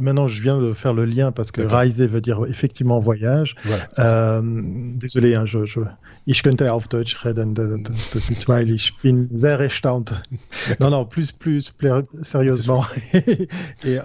maintenant 0.00 0.28
je 0.28 0.42
viens 0.42 0.60
de 0.60 0.72
faire 0.72 0.92
le 0.92 1.06
lien 1.06 1.32
parce 1.32 1.50
que 1.50 1.62
Reise 1.62 2.02
veut 2.02 2.20
dire 2.20 2.44
effectivement 2.46 2.98
voyage. 2.98 3.56
Voilà, 3.64 3.88
euh, 3.98 4.42
désolé, 4.44 5.34
hein, 5.34 5.46
je, 5.46 5.64
je, 5.64 5.80
ich 6.26 6.42
könnte 6.42 6.62
auf 6.62 6.88
Deutsch 6.88 7.16
reden, 7.16 7.54
das 7.54 8.30
ist 8.30 8.46
weil 8.46 8.70
ich 8.70 8.94
bin 9.02 9.28
sehr 9.32 9.58
erstaunt. 9.60 10.12
non, 10.80 10.90
non, 10.90 11.06
plus, 11.06 11.32
plus, 11.32 11.70
plus 11.70 12.04
sérieusement. 12.20 12.84
et, 13.84 14.00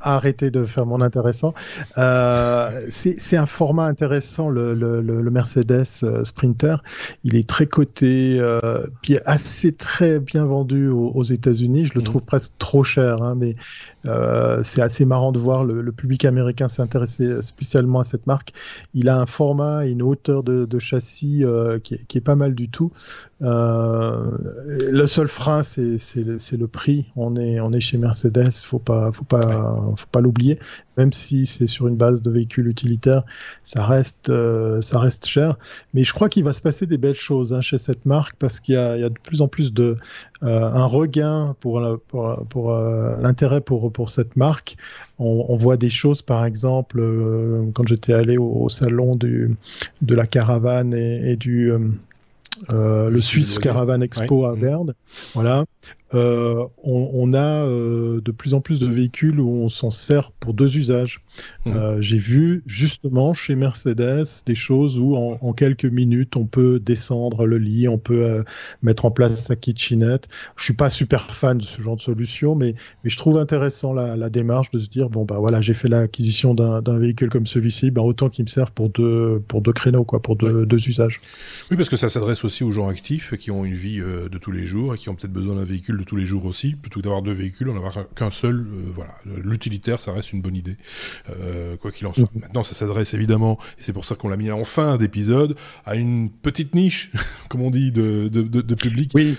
arrêter 0.00 0.50
de 0.50 0.64
faire 0.64 0.86
mon 0.86 1.00
intéressant. 1.00 1.54
Euh, 1.96 2.70
c'est 2.88 3.36
un 3.36 3.46
format 3.46 3.84
intéressant, 3.86 4.48
le, 4.48 4.74
le, 4.74 5.00
le 5.00 5.30
Mercedes 5.30 5.84
euh, 6.02 6.24
Sprinter. 6.24 6.82
Il 7.24 7.36
est 7.36 7.48
très 7.48 7.66
coté, 7.66 8.38
euh, 8.40 8.86
puis 9.02 9.18
assez 9.26 9.72
très 9.72 10.20
bien 10.20 10.44
vendu 10.44 10.88
aux, 10.88 11.10
aux 11.10 11.24
États-Unis. 11.24 11.86
Je 11.86 11.94
le 11.94 12.00
mmh. 12.00 12.04
trouve 12.04 12.22
presque 12.22 12.52
trop 12.58 12.84
cher, 12.84 13.22
hein, 13.22 13.34
mais 13.36 13.56
euh, 14.06 14.62
c'est 14.62 14.82
assez 14.82 15.04
marrant 15.04 15.32
de 15.32 15.38
voir 15.38 15.64
le, 15.64 15.82
le 15.82 15.92
public 15.92 16.24
américain 16.24 16.68
s'intéresser 16.68 17.42
spécialement 17.42 18.00
à 18.00 18.04
cette 18.04 18.26
marque. 18.26 18.52
Il 18.94 19.08
a 19.08 19.20
un 19.20 19.26
format 19.26 19.86
et 19.86 19.90
une 19.90 20.02
hauteur 20.02 20.42
de, 20.42 20.64
de 20.64 20.78
châssis 20.78 21.44
euh, 21.44 21.78
qui, 21.78 21.94
est, 21.94 22.04
qui, 22.06 22.18
est, 22.18 22.22
pas 22.22 22.36
mal 22.36 22.54
du 22.54 22.68
tout. 22.68 22.92
Euh, 23.40 24.36
le 24.90 25.06
seul 25.06 25.28
frein, 25.28 25.62
c'est 25.62 25.98
le, 26.16 26.56
le, 26.56 26.66
prix. 26.66 27.06
On 27.14 27.36
est, 27.36 27.60
on 27.60 27.72
est 27.72 27.80
chez 27.80 27.96
Mercedes, 27.96 28.52
faut 28.52 28.80
pas, 28.80 29.12
faut 29.12 29.24
pas, 29.24 29.92
faut 29.96 30.06
pas 30.10 30.20
l'oublier. 30.20 30.58
Même 30.96 31.12
si 31.12 31.46
c'est 31.46 31.68
sur 31.68 31.86
une 31.86 31.96
base 31.96 32.22
de 32.22 32.30
véhicules 32.30 32.66
utilitaires, 32.66 33.22
ça 33.62 33.84
reste, 33.84 34.30
euh, 34.30 34.80
ça 34.80 34.98
reste 34.98 35.26
cher. 35.26 35.56
Mais 35.94 36.02
je 36.02 36.12
crois 36.12 36.28
qu'il 36.28 36.42
va 36.42 36.52
se 36.52 36.60
passer 36.60 36.86
des 36.86 36.98
belles 36.98 37.14
choses 37.14 37.52
hein, 37.54 37.60
chez 37.60 37.78
cette 37.78 38.06
marque 38.06 38.34
parce 38.36 38.58
qu'il 38.58 38.74
y, 38.74 38.78
y, 38.78 39.04
a 39.04 39.08
de 39.08 39.18
plus 39.22 39.40
en 39.40 39.46
plus 39.46 39.72
de 39.72 39.96
euh, 40.42 40.72
un 40.72 40.86
regain 40.86 41.54
pour, 41.60 41.80
pour, 42.08 42.44
pour 42.48 42.72
l'intérêt 42.72 43.60
pour, 43.60 43.92
pour 43.92 44.10
cette 44.10 44.36
marque. 44.36 44.76
On, 45.20 45.46
on, 45.48 45.56
voit 45.56 45.76
des 45.76 45.90
choses, 45.90 46.22
par 46.22 46.44
exemple, 46.44 47.00
quand 47.74 47.86
j'étais 47.86 48.12
allé 48.12 48.36
au, 48.36 48.68
salon 48.68 49.14
du, 49.14 49.56
de 50.02 50.14
la 50.14 50.26
caravane 50.26 50.94
et, 50.94 51.32
et 51.32 51.36
du 51.36 51.72
le 52.68 53.20
Swiss 53.20 53.58
Caravan 53.58 54.00
Expo 54.00 54.46
à 54.46 54.54
Berne. 54.54 54.94
Voilà. 55.34 55.64
Euh, 56.14 56.64
on, 56.82 57.10
on, 57.12 57.32
a 57.34 57.66
euh, 57.66 58.22
de 58.22 58.30
plus 58.30 58.54
en 58.54 58.60
plus 58.60 58.80
de 58.80 58.86
véhicules 58.86 59.40
où 59.40 59.48
on 59.48 59.68
s'en 59.68 59.90
sert 59.90 60.32
pour 60.32 60.54
deux 60.54 60.78
usages. 60.78 61.20
Mmh. 61.66 61.70
Euh, 61.70 62.00
J'ai 62.00 62.16
vu 62.16 62.62
justement 62.66 63.34
chez 63.34 63.54
Mercedes 63.54 64.24
des 64.46 64.54
choses 64.54 64.98
où 64.98 65.16
en, 65.16 65.38
en, 65.40 65.52
quelques 65.52 65.84
minutes 65.84 66.36
on 66.36 66.46
peut 66.46 66.80
descendre 66.80 67.46
le 67.46 67.58
lit, 67.58 67.88
on 67.88 67.98
peut 67.98 68.42
mettre 68.82 69.04
en 69.04 69.10
place 69.10 69.46
sa 69.46 69.56
kitchenette. 69.56 70.28
Je 70.56 70.64
suis 70.64 70.72
pas 70.72 70.88
super 70.88 71.30
fan 71.30 71.58
de 71.58 71.62
ce 71.62 71.82
genre 71.82 71.96
de 71.96 72.00
solution, 72.00 72.54
mais, 72.54 72.74
mais 73.04 73.10
je 73.10 73.16
trouve 73.18 73.36
intéressant 73.36 73.92
la, 73.92 74.16
la 74.16 74.30
démarche 74.30 74.70
de 74.70 74.78
se 74.78 74.88
dire 74.88 75.10
bon 75.10 75.24
bah 75.24 75.36
voilà 75.38 75.60
j'ai 75.60 75.74
fait 75.74 75.88
l'acquisition 75.88 76.54
d'un 76.54 76.98
véhicule 76.98 77.28
comme 77.28 77.46
celui-ci, 77.46 77.90
bah, 77.90 78.02
autant 78.02 78.30
qu'il 78.30 78.44
me 78.44 78.48
serve 78.48 78.72
pour 78.72 78.88
deux 78.88 79.42
pour 79.46 79.60
deux 79.60 79.72
créneaux 79.72 80.04
quoi, 80.04 80.22
pour 80.22 80.36
deux, 80.36 80.64
deux 80.64 80.88
usages. 80.88 81.20
Oui 81.70 81.76
parce 81.76 81.90
que 81.90 81.96
ça 81.96 82.08
s'adresse 82.08 82.44
aussi 82.44 82.64
aux 82.64 82.70
gens 82.70 82.88
actifs 82.88 83.36
qui 83.36 83.50
ont 83.50 83.64
une 83.64 83.74
vie 83.74 83.98
de 83.98 84.38
tous 84.38 84.52
les 84.52 84.64
jours 84.64 84.94
et 84.94 84.98
qui 84.98 85.10
ont 85.10 85.14
peut-être 85.14 85.32
besoin 85.32 85.56
d'un 85.56 85.64
véhicule 85.64 85.97
de 85.98 86.04
tous 86.04 86.16
les 86.16 86.26
jours 86.26 86.44
aussi, 86.46 86.74
plutôt 86.74 87.00
que 87.00 87.04
d'avoir 87.04 87.22
deux 87.22 87.32
véhicules, 87.32 87.68
en 87.68 87.76
avoir 87.76 88.06
qu'un 88.14 88.30
seul. 88.30 88.56
Euh, 88.56 88.90
voilà, 88.94 89.14
l'utilitaire, 89.24 90.00
ça 90.00 90.12
reste 90.12 90.32
une 90.32 90.40
bonne 90.40 90.56
idée, 90.56 90.76
euh, 91.30 91.76
quoi 91.76 91.92
qu'il 91.92 92.06
en 92.06 92.14
soit. 92.14 92.30
Mhm. 92.34 92.40
Maintenant, 92.42 92.64
ça 92.64 92.74
s'adresse 92.74 93.14
évidemment, 93.14 93.58
et 93.78 93.82
c'est 93.82 93.92
pour 93.92 94.04
ça 94.04 94.14
qu'on 94.14 94.28
l'a 94.28 94.36
mis 94.36 94.50
en 94.50 94.64
fin 94.64 94.96
d'épisode, 94.96 95.56
à 95.84 95.94
une 95.94 96.30
petite 96.30 96.74
niche, 96.74 97.12
comme 97.48 97.62
on 97.62 97.70
dit, 97.70 97.92
de, 97.92 98.28
de, 98.28 98.42
de, 98.42 98.60
de 98.60 98.74
public. 98.74 99.12
Oui 99.14 99.36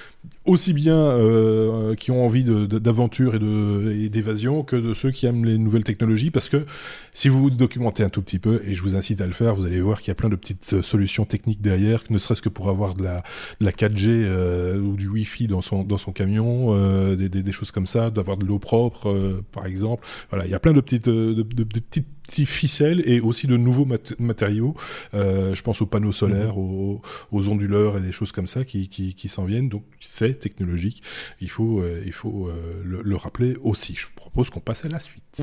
aussi 0.49 0.73
bien 0.73 0.95
euh, 0.95 1.95
qui 1.95 2.11
ont 2.11 2.26
envie 2.26 2.43
d'aventure 2.43 3.35
et 3.35 4.09
d'évasion 4.09 4.63
que 4.63 4.76
de 4.76 4.93
ceux 4.93 5.11
qui 5.11 5.26
aiment 5.26 5.45
les 5.45 5.57
nouvelles 5.57 5.84
technologies 5.84 6.31
parce 6.31 6.49
que 6.49 6.65
si 7.11 7.30
vous 7.30 7.39
vous 7.39 7.49
documentez 7.49 8.03
un 8.03 8.09
tout 8.09 8.21
petit 8.21 8.39
peu 8.39 8.61
et 8.65 8.73
je 8.73 8.81
vous 8.81 8.95
incite 8.95 9.21
à 9.21 9.26
le 9.26 9.31
faire 9.31 9.55
vous 9.55 9.65
allez 9.65 9.81
voir 9.81 9.99
qu'il 9.99 10.09
y 10.09 10.11
a 10.11 10.15
plein 10.15 10.30
de 10.30 10.35
petites 10.35 10.73
euh, 10.73 10.81
solutions 10.81 11.26
techniques 11.26 11.61
derrière 11.61 12.01
ne 12.09 12.17
serait-ce 12.17 12.41
que 12.41 12.49
pour 12.49 12.69
avoir 12.69 12.95
de 12.95 13.03
la, 13.03 13.23
de 13.59 13.65
la 13.65 13.71
4G 13.71 14.07
euh, 14.07 14.80
ou 14.80 14.95
du 14.95 15.07
Wi-Fi 15.07 15.47
dans 15.47 15.61
son 15.61 15.84
dans 15.84 15.97
son 15.97 16.11
camion 16.11 16.67
euh, 16.69 17.15
des, 17.15 17.30
des, 17.30 17.51
choses 17.51 17.71
comme 17.71 17.88
ça 17.88 18.09
d'avoir 18.09 18.38
de 18.38 18.45
l'eau 18.45 18.59
propre 18.59 19.09
euh, 19.09 19.43
par 19.51 19.65
exemple. 19.65 20.05
Voilà 20.30 20.45
il 20.45 20.51
y 20.51 20.55
a 20.55 20.59
plein 20.59 20.73
de 20.73 20.81
petites 20.81 21.05
de, 21.05 21.34
de, 21.34 21.43
de 21.43 21.63
petites 21.63 22.07
ficelles 22.30 23.01
et 23.06 23.19
aussi 23.19 23.47
de 23.47 23.57
nouveaux 23.57 23.88
matériaux. 24.19 24.76
Euh, 25.14 25.56
je 25.56 25.61
pense 25.64 25.81
aux 25.81 25.85
panneaux 25.85 26.11
solaires, 26.11 26.56
mhm. 26.56 26.60
aux, 26.60 27.01
aux, 27.31 27.47
onduleurs 27.49 27.97
et 27.97 28.01
des 28.01 28.11
choses 28.11 28.31
comme 28.31 28.47
ça 28.47 28.64
qui, 28.64 28.89
qui, 28.89 29.14
qui 29.15 29.27
s'en 29.27 29.45
viennent. 29.45 29.69
Donc 29.69 29.84
c'est 29.99 30.39
technologique. 30.39 31.01
Il 31.41 31.49
faut, 31.49 31.80
euh, 31.80 32.01
il 32.06 32.14
faut 32.14 32.47
euh, 32.47 32.81
le, 32.84 33.01
le, 33.01 33.15
rappeler 33.15 33.56
aussi. 33.61 33.95
Je 33.95 34.07
propose 34.15 34.49
qu'on 34.49 34.60
passe 34.60 34.85
à 34.85 34.89
la 34.89 34.99
suite. 34.99 35.41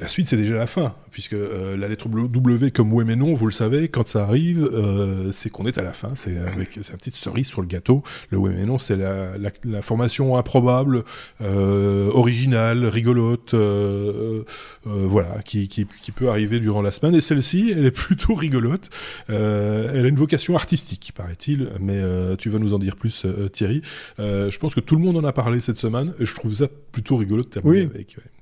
La 0.00 0.08
suite, 0.08 0.26
c'est 0.26 0.36
déjà 0.36 0.54
la 0.54 0.66
fin, 0.66 0.94
puisque 1.10 1.34
euh, 1.34 1.76
la 1.76 1.86
lettre 1.86 2.08
W 2.08 2.70
comme 2.70 2.92
oui 2.92 3.04
mais 3.06 3.16
non, 3.16 3.34
vous 3.34 3.46
le 3.46 3.52
savez, 3.52 3.88
quand 3.88 4.08
ça 4.08 4.22
arrive, 4.24 4.68
euh, 4.72 5.30
c'est 5.32 5.50
qu'on 5.50 5.66
est 5.66 5.78
à 5.78 5.82
la 5.82 5.92
fin. 5.92 6.14
C'est 6.14 6.38
avec 6.38 6.78
sa 6.82 6.96
petite 6.96 7.14
cerise 7.14 7.46
sur 7.46 7.60
le 7.60 7.66
gâteau. 7.66 8.02
Le 8.30 8.38
oui 8.38 8.52
mais 8.54 8.64
non, 8.64 8.78
c'est 8.78 8.96
la, 8.96 9.36
la, 9.38 9.50
la, 9.64 9.82
formation 9.82 10.36
improbable, 10.36 11.04
euh, 11.40 12.10
originale, 12.12 12.86
rigolote, 12.86 13.54
euh, 13.54 14.44
euh, 14.86 15.04
voilà, 15.06 15.40
qui, 15.44 15.68
qui, 15.68 15.86
qui, 16.02 16.12
peut 16.12 16.28
arriver 16.28 16.58
durant 16.58 16.82
la 16.82 16.90
semaine. 16.90 17.14
Et 17.14 17.20
celle-ci, 17.20 17.72
elle 17.76 17.86
est 17.86 17.90
plutôt 17.90 18.34
rigolote. 18.34 18.90
Euh, 19.30 19.92
elle 19.94 20.06
a 20.06 20.08
une 20.08 20.16
vocation 20.16 20.54
artistique, 20.54 21.12
paraît-il, 21.14 21.70
mais 21.80 22.00
tu 22.38 22.48
vas 22.50 22.58
nous 22.58 22.74
en 22.74 22.78
dire 22.78 22.96
plus, 22.96 23.26
Thierry. 23.52 23.82
je 24.18 24.58
pense 24.58 24.74
que 24.74 24.80
tout 24.80 24.96
le 24.96 25.02
monde 25.02 25.16
en 25.16 25.24
a 25.24 25.32
parlé 25.32 25.60
cette 25.60 25.78
semaine, 25.78 26.12
et 26.18 26.26
je 26.26 26.34
trouve 26.34 26.54
ça 26.54 26.66
plutôt 26.92 27.16
rigolo 27.16 27.42
de 27.42 27.48
terminer 27.48 27.82
avec. 27.82 28.16
Ouais. 28.18 28.41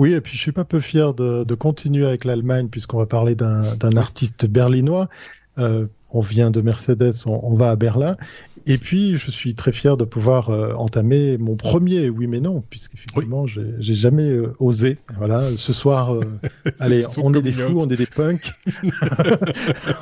Oui, 0.00 0.14
et 0.14 0.22
puis 0.22 0.34
je 0.34 0.40
suis 0.40 0.52
pas 0.52 0.64
peu 0.64 0.80
fier 0.80 1.12
de, 1.12 1.54
continuer 1.54 2.06
avec 2.06 2.24
l'Allemagne 2.24 2.68
puisqu'on 2.68 2.96
va 2.96 3.04
parler 3.04 3.34
d'un 3.34 3.96
artiste 3.98 4.46
berlinois. 4.46 5.10
Euh, 5.58 5.88
on 6.10 6.22
vient 6.22 6.50
de 6.50 6.62
Mercedes, 6.62 7.12
on, 7.26 7.54
va 7.54 7.68
à 7.68 7.76
Berlin. 7.76 8.16
Et 8.70 8.78
puis, 8.78 9.16
je 9.16 9.32
suis 9.32 9.56
très 9.56 9.72
fier 9.72 9.96
de 9.96 10.04
pouvoir 10.04 10.50
euh, 10.50 10.74
entamer 10.74 11.38
mon 11.38 11.56
premier 11.56 12.08
oui 12.08 12.28
mais 12.28 12.38
non, 12.38 12.62
puisqu'effectivement, 12.70 13.42
oui. 13.42 13.62
j'ai 13.80 13.96
jamais 13.96 14.30
euh, 14.30 14.52
osé. 14.60 14.98
Voilà, 15.18 15.48
ce 15.56 15.72
soir, 15.72 16.14
euh, 16.14 16.20
allez, 16.78 17.04
on 17.20 17.34
est 17.34 17.42
des 17.42 17.50
fous, 17.50 17.80
on 17.80 17.90
est 17.90 17.96
des 17.96 18.06
punks. 18.06 18.52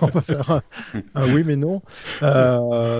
on 0.02 0.06
va 0.08 0.20
faire 0.20 0.50
un, 0.50 0.62
un, 1.14 1.34
oui 1.34 1.44
mais 1.46 1.56
non 1.56 1.80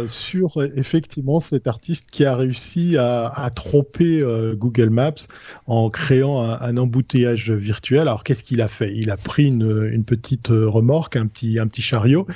sur 0.08 0.62
effectivement 0.74 1.38
cet 1.38 1.66
artiste 1.66 2.08
qui 2.10 2.24
a 2.24 2.34
réussi 2.34 2.96
à, 2.96 3.26
à 3.28 3.50
tromper 3.50 4.24
Google 4.54 4.88
Maps 4.88 5.26
en 5.66 5.90
créant 5.90 6.42
un, 6.42 6.58
un 6.62 6.78
embouteillage 6.78 7.50
virtuel. 7.50 8.00
Alors, 8.00 8.24
qu'est-ce 8.24 8.42
qu'il 8.42 8.62
a 8.62 8.68
fait? 8.68 8.94
Il 8.96 9.10
a 9.10 9.18
pris 9.18 9.48
une, 9.48 9.90
une 9.92 10.04
petite 10.04 10.48
remorque, 10.48 11.16
un 11.16 11.26
petit, 11.26 11.58
un 11.58 11.66
petit 11.66 11.82
chariot 11.82 12.26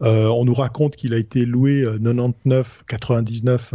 on 0.00 0.44
nous 0.44 0.54
raconte 0.54 0.96
qu'il 0.96 1.14
a 1.14 1.18
été 1.18 1.46
loué 1.46 1.84
99, 2.02 2.84
99 2.86 3.74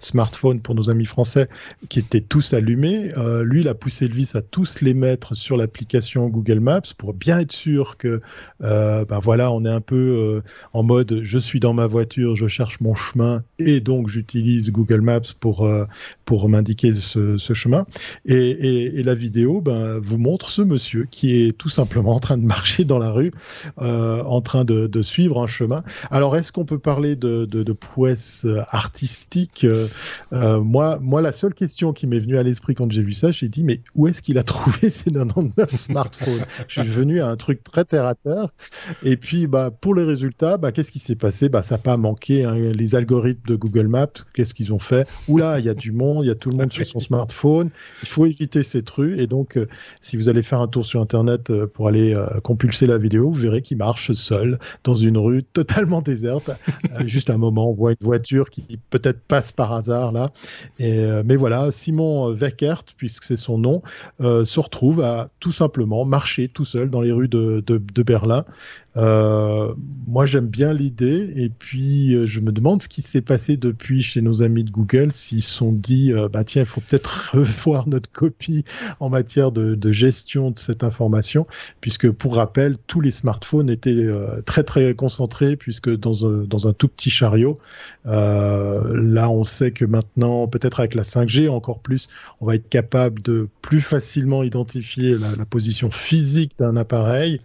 smartphones 0.00 0.60
pour 0.60 0.74
nos 0.74 0.90
amis 0.90 1.06
français 1.06 1.48
qui 1.88 1.98
étaient 1.98 2.20
tous 2.20 2.54
allumés. 2.54 3.12
lui, 3.44 3.60
il 3.60 3.68
a 3.68 3.74
poussé 3.74 4.08
le 4.08 4.14
vis 4.14 4.34
à 4.34 4.42
tous 4.42 4.80
les 4.80 4.94
mettre 4.94 5.34
sur 5.34 5.56
l'application 5.56 6.28
Google 6.28 6.60
Maps 6.60 6.80
pour 6.96 7.14
bien 7.14 7.40
être 7.40 7.52
sûr 7.52 7.96
que, 7.96 8.20
ben 8.60 9.20
voilà, 9.22 9.52
on 9.52 9.64
est 9.64 9.70
un 9.70 9.80
peu 9.80 10.42
en 10.72 10.82
mode 10.82 11.20
je 11.22 11.38
suis 11.38 11.60
dans 11.60 11.74
ma 11.74 11.86
voiture, 11.86 12.36
je 12.36 12.46
cherche 12.46 12.80
mon 12.80 12.94
chemin 12.94 13.42
et 13.58 13.80
donc 13.80 14.08
j'utilise 14.08 14.70
Google 14.72 15.00
Maps 15.00 15.20
pour 15.38 15.68
pour 16.30 16.48
m'indiquer 16.48 16.92
ce, 16.92 17.54
chemin. 17.54 17.86
Et, 18.24 19.02
la 19.02 19.16
vidéo 19.16 19.60
ben, 19.60 19.98
vous 19.98 20.16
montre 20.16 20.48
ce 20.48 20.62
monsieur 20.62 21.08
qui 21.10 21.42
est 21.42 21.58
tout 21.58 21.68
simplement 21.68 22.14
en 22.14 22.20
train 22.20 22.38
de 22.38 22.44
marcher 22.44 22.84
dans 22.84 23.00
la 23.00 23.10
rue, 23.10 23.32
euh, 23.82 24.22
en 24.22 24.40
train 24.40 24.64
de, 24.64 25.02
suivre 25.02 25.42
un 25.42 25.48
chemin. 25.48 25.82
Alors, 26.08 26.36
est-ce 26.36 26.52
qu'on 26.52 26.64
peut 26.64 26.78
parler 26.78 27.16
de, 27.16 27.46
de, 27.46 27.72
prouesse 27.72 28.46
artistique 28.68 29.66
euh, 30.32 30.60
moi, 30.60 31.00
moi, 31.02 31.20
la 31.20 31.32
seule 31.32 31.52
question 31.52 31.92
qui 31.92 32.06
m'est 32.06 32.20
venue 32.20 32.38
à 32.38 32.44
l'esprit 32.44 32.76
quand 32.76 32.92
j'ai 32.92 33.02
vu 33.02 33.12
ça, 33.12 33.32
j'ai 33.32 33.48
dit, 33.48 33.64
mais 33.64 33.80
où 33.96 34.06
est-ce 34.06 34.22
qu'il 34.22 34.38
a 34.38 34.44
trouvé 34.44 34.88
ces 34.88 35.10
99 35.10 35.74
smartphones? 35.74 36.44
Je 36.68 36.82
suis 36.82 36.88
venu 36.88 37.20
à 37.20 37.26
un 37.26 37.36
truc 37.36 37.64
très 37.64 37.84
terre 37.84 38.06
à 38.06 38.14
terre. 38.14 38.50
Et 39.02 39.16
puis, 39.16 39.48
bah, 39.48 39.72
pour 39.72 39.96
les 39.96 40.04
résultats, 40.04 40.58
bah, 40.58 40.70
qu'est-ce 40.70 40.92
qui 40.92 41.00
s'est 41.00 41.16
passé? 41.16 41.48
Bah, 41.48 41.62
Ça 41.62 41.74
n'a 41.74 41.78
pas 41.80 41.96
manqué. 41.96 42.44
Hein. 42.44 42.54
Les 42.54 42.94
algorithmes 42.94 43.48
de 43.48 43.56
Google 43.56 43.88
Maps, 43.88 44.06
qu'est-ce 44.32 44.54
qu'ils 44.54 44.72
ont 44.72 44.78
fait? 44.78 45.08
Oula, 45.26 45.58
il 45.58 45.64
y 45.64 45.68
a 45.68 45.74
du 45.74 45.90
monde 45.90 46.19
il 46.22 46.28
y 46.28 46.30
a 46.30 46.34
tout 46.34 46.50
le 46.50 46.56
monde 46.56 46.72
sur 46.72 46.86
son 46.86 47.00
smartphone. 47.00 47.70
Il 48.02 48.08
faut 48.08 48.26
éviter 48.26 48.62
ces 48.62 48.82
trucs. 48.82 49.18
Et 49.18 49.26
donc, 49.26 49.56
euh, 49.56 49.66
si 50.00 50.16
vous 50.16 50.28
allez 50.28 50.42
faire 50.42 50.60
un 50.60 50.68
tour 50.68 50.84
sur 50.84 51.00
Internet 51.00 51.50
euh, 51.50 51.66
pour 51.66 51.88
aller 51.88 52.14
euh, 52.14 52.26
compulser 52.42 52.86
la 52.86 52.98
vidéo, 52.98 53.30
vous 53.30 53.40
verrez 53.40 53.62
qu'il 53.62 53.76
marche 53.76 54.12
seul 54.12 54.58
dans 54.84 54.94
une 54.94 55.18
rue 55.18 55.42
totalement 55.42 56.02
déserte. 56.02 56.50
juste 57.06 57.30
un 57.30 57.38
moment, 57.38 57.70
on 57.70 57.74
voit 57.74 57.92
une 57.92 58.06
voiture 58.06 58.50
qui 58.50 58.78
peut-être 58.90 59.20
passe 59.20 59.52
par 59.52 59.72
hasard 59.72 60.12
là. 60.12 60.32
Et, 60.78 61.04
mais 61.24 61.36
voilà, 61.36 61.70
Simon 61.70 62.32
Weckert, 62.32 62.84
puisque 62.96 63.24
c'est 63.24 63.36
son 63.36 63.58
nom, 63.58 63.82
se 64.20 64.60
retrouve 64.60 65.00
à 65.00 65.30
tout 65.40 65.52
simplement 65.52 66.04
marcher 66.04 66.48
tout 66.48 66.64
seul 66.64 66.90
dans 66.90 67.00
les 67.00 67.12
rues 67.12 67.28
de, 67.28 67.62
de, 67.66 67.78
de 67.78 68.02
Berlin. 68.02 68.44
Euh, 68.96 69.72
moi, 70.06 70.26
j'aime 70.26 70.48
bien 70.48 70.72
l'idée, 70.72 71.32
et 71.36 71.48
puis 71.48 72.14
euh, 72.14 72.26
je 72.26 72.40
me 72.40 72.50
demande 72.50 72.82
ce 72.82 72.88
qui 72.88 73.02
s'est 73.02 73.20
passé 73.20 73.56
depuis 73.56 74.02
chez 74.02 74.20
nos 74.20 74.42
amis 74.42 74.64
de 74.64 74.70
Google, 74.70 75.12
s'ils 75.12 75.42
se 75.42 75.50
sont 75.50 75.72
dit, 75.72 76.12
euh, 76.12 76.28
bah 76.28 76.42
tiens, 76.42 76.62
il 76.62 76.66
faut 76.66 76.80
peut-être 76.80 77.30
revoir 77.34 77.88
notre 77.88 78.10
copie 78.10 78.64
en 78.98 79.08
matière 79.08 79.52
de, 79.52 79.92
gestion 79.92 80.50
de 80.50 80.58
cette 80.58 80.82
information, 80.84 81.46
puisque 81.80 82.10
pour 82.10 82.36
rappel, 82.36 82.76
tous 82.86 83.00
les 83.00 83.10
smartphones 83.10 83.70
étaient 83.70 84.08
très 84.46 84.62
très 84.62 84.94
concentrés, 84.94 85.56
puisque 85.56 85.90
dans 85.90 86.26
un, 86.26 86.44
dans 86.44 86.68
un 86.68 86.72
tout 86.72 86.88
petit 86.88 87.10
chariot. 87.10 87.56
là, 88.04 89.30
on 89.30 89.44
sait 89.44 89.72
que 89.72 89.84
maintenant, 89.84 90.46
peut-être 90.46 90.80
avec 90.80 90.94
la 90.94 91.02
5G 91.02 91.48
encore 91.48 91.80
plus, 91.80 92.08
on 92.40 92.46
va 92.46 92.54
être 92.54 92.68
capable 92.68 93.20
de 93.22 93.48
plus 93.62 93.80
facilement 93.80 94.42
identifier 94.42 95.18
la, 95.18 95.34
la 95.34 95.44
position 95.44 95.90
physique 95.90 96.52
d'un 96.58 96.76
appareil. 96.76 97.40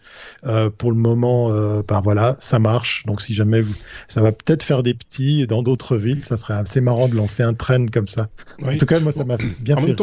pour 0.78 0.92
le 0.92 0.98
moment 0.98 1.35
euh, 1.50 1.84
ben 1.88 2.02
voilà, 2.02 2.36
ça 2.40 2.60
marche. 2.60 3.04
Donc 3.06 3.22
si 3.22 3.34
jamais 3.34 3.62
vous, 3.62 3.74
ça 4.08 4.22
va 4.22 4.32
peut-être 4.32 4.64
faire 4.64 4.84
des 4.84 4.94
petits 4.94 5.48
dans 5.48 5.64
d'autres 5.64 5.98
villes, 5.98 6.26
ça 6.26 6.38
serait 6.38 6.56
assez 6.56 6.82
marrant 6.82 7.08
de 7.08 7.16
lancer 7.16 7.44
un 7.44 7.54
train 7.54 7.86
comme 7.88 8.08
ça. 8.08 8.28
En 8.64 8.78
tout 8.78 8.86
cas, 8.86 9.00
moi, 9.00 9.12
ça 9.12 9.24
m'a 9.24 9.38
bien 9.60 9.78
fait 9.78 9.96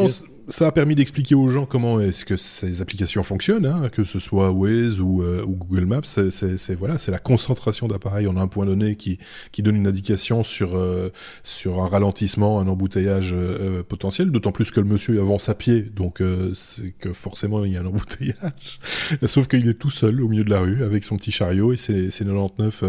ça 0.53 0.67
a 0.67 0.73
permis 0.73 0.95
d'expliquer 0.95 1.35
aux 1.35 1.49
gens 1.49 1.65
comment 1.65 1.99
est-ce 1.99 2.27
que 2.27 2.37
ces 2.37 2.83
applications 2.83 3.23
fonctionnent, 3.23 3.65
hein, 3.65 3.89
que 3.91 4.05
ce 4.05 4.19
soit 4.19 4.51
Waze 4.51 5.01
ou, 5.01 5.23
euh, 5.23 5.43
Google 5.47 5.87
Maps. 5.87 6.03
C'est 6.05 6.75
voilà, 6.75 6.99
c'est 6.99 7.11
la 7.11 7.19
concentration 7.19 7.89
d'appareils 7.89 8.27
en 8.27 8.37
un 8.37 8.47
point 8.49 8.67
donné 8.67 8.97
qui 8.97 9.19
qui 9.51 9.63
donne 9.63 9.77
une 9.77 9.87
indication 9.87 10.43
sur 10.43 10.77
euh, 10.77 11.11
sur 11.43 11.83
un 11.83 11.89
ralentissement, 11.89 12.61
un 12.61 12.69
embouteillage 12.69 13.33
euh, 13.33 13.83
potentiel. 13.83 14.31
D'autant 14.31 14.53
plus 14.53 14.71
que 14.71 14.81
le 14.81 14.87
monsieur 14.87 15.19
avance 15.21 15.49
à 15.49 15.55
pied, 15.55 15.83
donc 15.83 16.19
que 16.19 17.13
forcément 17.15 17.65
il 17.65 17.73
y 17.73 17.77
a 17.79 17.81
un 17.81 17.87
embouteillage. 17.87 18.79
Sauf 19.27 19.49
qu'il 19.49 19.67
est 19.67 19.79
tout 19.79 19.91
seul 19.91 20.21
au 20.21 20.29
milieu 20.29 20.45
de 20.45 20.51
la 20.51 20.61
rue 20.61 20.85
avec 20.85 21.05
son 21.05 21.17
petit 21.17 21.31
chariot 21.31 21.73
et 21.73 21.79
ses, 21.79 22.11
ses 22.11 22.27
99 22.27 22.85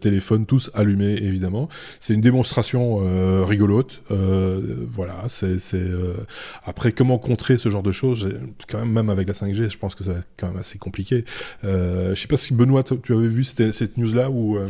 téléphones 0.00 0.46
tous 0.46 0.70
allumés 0.72 1.16
évidemment. 1.16 1.68
C'est 1.98 2.14
une 2.14 2.20
démonstration 2.20 3.44
rigolote. 3.44 4.02
voilà, 4.08 5.26
c'est 5.28 5.58
après, 6.76 6.92
comment 6.92 7.16
contrer 7.16 7.56
ce 7.56 7.70
genre 7.70 7.82
de 7.82 7.90
choses 7.90 8.28
Quand 8.68 8.80
même, 8.80 8.92
même 8.92 9.08
avec 9.08 9.26
la 9.26 9.32
5G, 9.32 9.70
je 9.70 9.78
pense 9.78 9.94
que 9.94 10.04
ça 10.04 10.12
va 10.12 10.18
être 10.18 10.28
quand 10.36 10.48
même 10.48 10.58
assez 10.58 10.76
compliqué. 10.76 11.24
Euh, 11.64 12.14
je 12.14 12.20
sais 12.20 12.28
pas 12.28 12.36
si 12.36 12.52
Benoît, 12.52 12.84
tu 12.84 13.14
avais 13.14 13.28
vu 13.28 13.44
cette, 13.44 13.72
cette 13.72 13.96
news-là 13.96 14.28
ou 14.28 14.58
euh, 14.58 14.68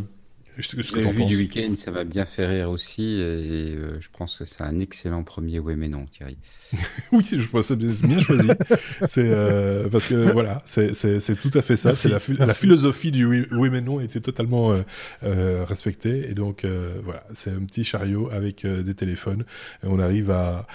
J'ai 0.57 1.11
vu 1.11 1.25
du 1.25 1.37
week-end, 1.37 1.75
ça 1.77 1.91
m'a 1.91 2.05
bien 2.05 2.25
fait 2.25 2.47
rire 2.47 2.71
aussi, 2.71 3.15
et 3.15 3.75
euh, 3.75 3.99
je 3.99 4.07
pense 4.17 4.39
que 4.39 4.45
c'est 4.45 4.63
un 4.63 4.79
excellent 4.79 5.25
premier 5.25 5.59
oui 5.59 5.75
mais 5.75 5.89
non, 5.89 6.05
Thierry. 6.05 6.39
oui, 7.11 7.27
je 7.29 7.45
pense 7.49 7.67
que 7.71 7.93
c'est 7.93 8.07
bien 8.07 8.21
choisi. 8.21 8.51
c'est 9.09 9.29
euh, 9.29 9.89
parce 9.89 10.07
que 10.07 10.31
voilà, 10.31 10.63
c'est 10.65 11.41
tout 11.41 11.51
à 11.55 11.61
fait 11.63 11.77
ça. 11.77 11.97
C'est 11.97 12.09
la, 12.09 12.21
la, 12.39 12.55
philosophie 12.55 13.11
du 13.11 13.25
oui, 13.25 13.47
oui, 13.51 13.69
mais 13.69 13.81
non 13.81 13.99
était 13.99 14.21
totalement 14.21 14.81
euh 15.25 15.65
respectée, 15.65 16.31
et 16.31 16.35
donc 16.35 16.65
voilà, 17.03 17.25
c'est 17.35 17.51
un 17.51 17.65
petit 17.65 17.83
chariot 17.83 18.31
avec 18.31 18.65
des 18.65 18.95
téléphones, 18.95 19.45
et 19.83 19.89
on 19.89 19.99
arrive 19.99 20.31
à 20.31 20.69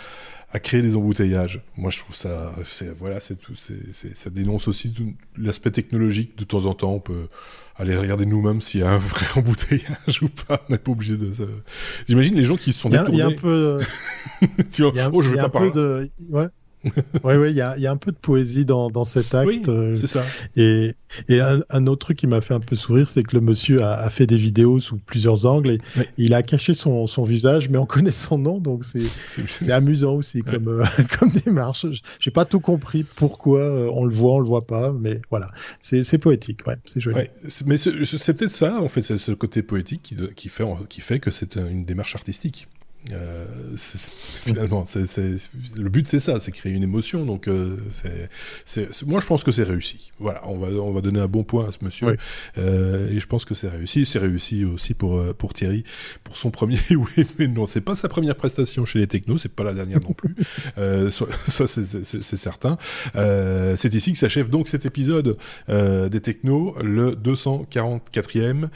à 0.54 0.60
créer 0.60 0.82
des 0.82 0.96
embouteillages. 0.96 1.62
Moi, 1.78 1.92
je 1.92 2.00
trouve 2.00 2.16
ça, 2.16 2.54
c'est 2.66 2.94
voilà, 2.94 3.20
c'est 3.20 3.36
tout, 3.36 3.54
c'est, 3.56 4.16
ça 4.16 4.30
dénonce 4.30 4.68
aussi 4.68 4.94
l'aspect 5.38 5.72
technologique. 5.72 6.38
De 6.38 6.44
temps 6.44 6.66
en 6.66 6.74
temps, 6.74 6.94
on 6.94 7.00
peut 7.00 7.28
aller 7.78 7.96
regarder 7.96 8.26
nous-mêmes 8.26 8.62
s'il 8.62 8.82
y 8.82 8.84
a 8.84 8.92
un 8.92 8.98
vrai 9.00 9.28
embouteillage 9.36 10.22
ou 10.22 10.30
pas. 10.30 10.64
On 10.68 10.74
n'est 10.74 10.78
pas 10.78 10.92
obligé 10.92 11.18
de. 11.18 11.32
J'imagine 12.08 12.36
les 12.36 12.44
gens 12.44 12.58
qui 12.58 12.74
se 12.74 12.80
sont 12.80 12.90
détournés. 12.90 13.14
Il 13.14 13.20
y 13.20 13.22
a 13.22 13.28
un 13.28 13.32
peu. 13.32 13.80
tu 14.72 14.84
vois, 14.84 15.10
oh, 15.14 15.22
je 15.22 15.30
vais 15.30 15.38
pas 15.38 15.50
parler. 15.50 15.72
De... 15.72 16.10
Ouais 16.30 16.48
oui, 17.24 17.36
oui, 17.36 17.52
il 17.52 17.56
y 17.56 17.62
a, 17.62 17.78
y 17.78 17.86
a, 17.86 17.92
un 17.92 17.98
peu 17.98 18.12
de 18.12 18.18
poésie 18.18 18.66
dans, 18.66 18.90
dans 18.90 19.04
cet 19.04 19.36
acte. 19.36 19.48
Oui, 19.48 19.62
euh, 19.68 19.96
c'est 19.96 20.08
ça. 20.08 20.24
Et, 20.56 20.96
et 21.30 21.40
un, 21.40 21.62
un, 21.70 21.88
autre 21.88 22.08
truc 22.08 22.18
qui 22.18 22.28
m'a 22.28 22.42
fait 22.42 22.56
un 22.56 22.60
peu 22.60 22.76
sourire, 22.76 23.08
c'est 23.08 23.22
que 23.22 23.36
le 23.36 23.42
monsieur 23.42 23.84
a, 23.84 23.94
a, 23.94 24.10
fait 24.10 24.26
des 24.26 24.38
vidéos 24.38 24.80
sous 24.80 24.98
plusieurs 24.98 25.46
angles 25.46 25.72
et 25.72 25.80
il 26.18 26.34
a 26.34 26.42
caché 26.42 26.74
son, 26.74 27.06
son, 27.06 27.24
visage, 27.24 27.70
mais 27.70 27.78
on 27.78 27.86
connaît 27.86 28.12
son 28.12 28.40
nom, 28.40 28.60
donc 28.60 28.84
c'est 28.84 29.72
amusant 29.72 30.16
aussi 30.16 30.42
comme, 30.42 30.68
euh, 30.68 30.86
comme 31.20 31.30
démarche. 31.30 31.86
J'ai 32.20 32.32
pas 32.32 32.46
tout 32.46 32.60
compris 32.60 33.04
pourquoi 33.04 33.60
euh, 33.60 33.90
on 33.94 34.06
le 34.06 34.14
voit, 34.14 34.34
on 34.34 34.40
le 34.40 34.48
voit 34.48 34.66
pas, 34.66 34.92
mais 34.92 35.22
voilà, 35.30 35.52
c'est 35.82 36.18
poétique, 36.18 36.66
ouais, 36.66 36.78
c'est 36.86 37.00
joli. 37.00 37.16
Ouais, 37.16 37.32
mais 37.66 37.78
c'est 37.78 38.34
peut-être 38.34 38.52
ça, 38.52 38.82
en 38.82 38.88
fait, 38.88 39.04
c'est 39.04 39.18
ce 39.18 39.32
côté 39.34 39.62
poétique 39.62 40.02
qui, 40.02 40.18
qui, 40.36 40.50
fait, 40.50 40.64
qui 40.90 41.02
fait 41.02 41.20
que 41.20 41.30
c'est 41.30 41.58
une 41.58 41.86
démarche 41.86 42.16
artistique. 42.16 42.68
Euh, 43.12 43.46
finalement, 44.44 44.86
le 45.76 45.90
but 45.90 46.08
c'est 46.08 46.20
ça, 46.20 46.40
c'est 46.40 46.52
créer 46.52 46.72
une 46.72 46.84
émotion. 46.84 47.26
Donc, 47.26 47.48
euh, 47.48 47.78
c'est, 47.90 49.06
moi 49.06 49.20
je 49.20 49.26
pense 49.26 49.44
que 49.44 49.52
c'est 49.52 49.64
réussi. 49.64 50.12
Voilà, 50.20 50.42
on 50.48 50.58
va 50.58 50.68
on 50.68 50.92
va 50.92 51.02
donner 51.02 51.20
un 51.20 51.28
bon 51.28 51.44
point 51.44 51.68
à 51.68 51.72
ce 51.72 51.84
monsieur. 51.84 52.16
Euh, 52.58 53.10
et 53.10 53.20
je 53.20 53.28
pense 53.28 53.46
que 53.46 53.54
c'est 53.54 53.70
réussi. 53.70 54.06
C'est 54.06 54.20
réussi 54.20 54.66
aussi 54.66 54.94
pour 54.94 55.18
euh, 55.18 55.34
pour 55.34 55.54
Thierry, 55.54 55.84
pour 56.24 56.38
son 56.38 56.52
premier. 56.52 56.80
oui, 56.92 57.26
mais 57.40 57.48
non, 57.48 57.66
c'est 57.66 57.82
pas 57.82 57.96
sa 57.96 58.08
première 58.08 58.36
prestation 58.36 58.86
chez 58.86 59.00
les 59.00 59.08
technos, 59.08 59.38
c'est 59.38 59.50
pas 59.50 59.64
la 59.64 59.74
dernière 59.74 60.00
non 60.02 60.14
plus. 60.14 60.36
Ça 61.12 61.68
c'est, 61.68 61.86
c'est 61.86 62.38
certain. 62.38 62.78
c'est 63.14 63.94
ici 63.94 64.12
que 64.14 64.18
s'achève 64.18 64.50
donc 64.50 64.68
cet 64.68 64.86
épisode 64.86 65.38
des 65.68 66.22
technos, 66.22 66.76
le 66.82 67.12
244e. 67.16 68.70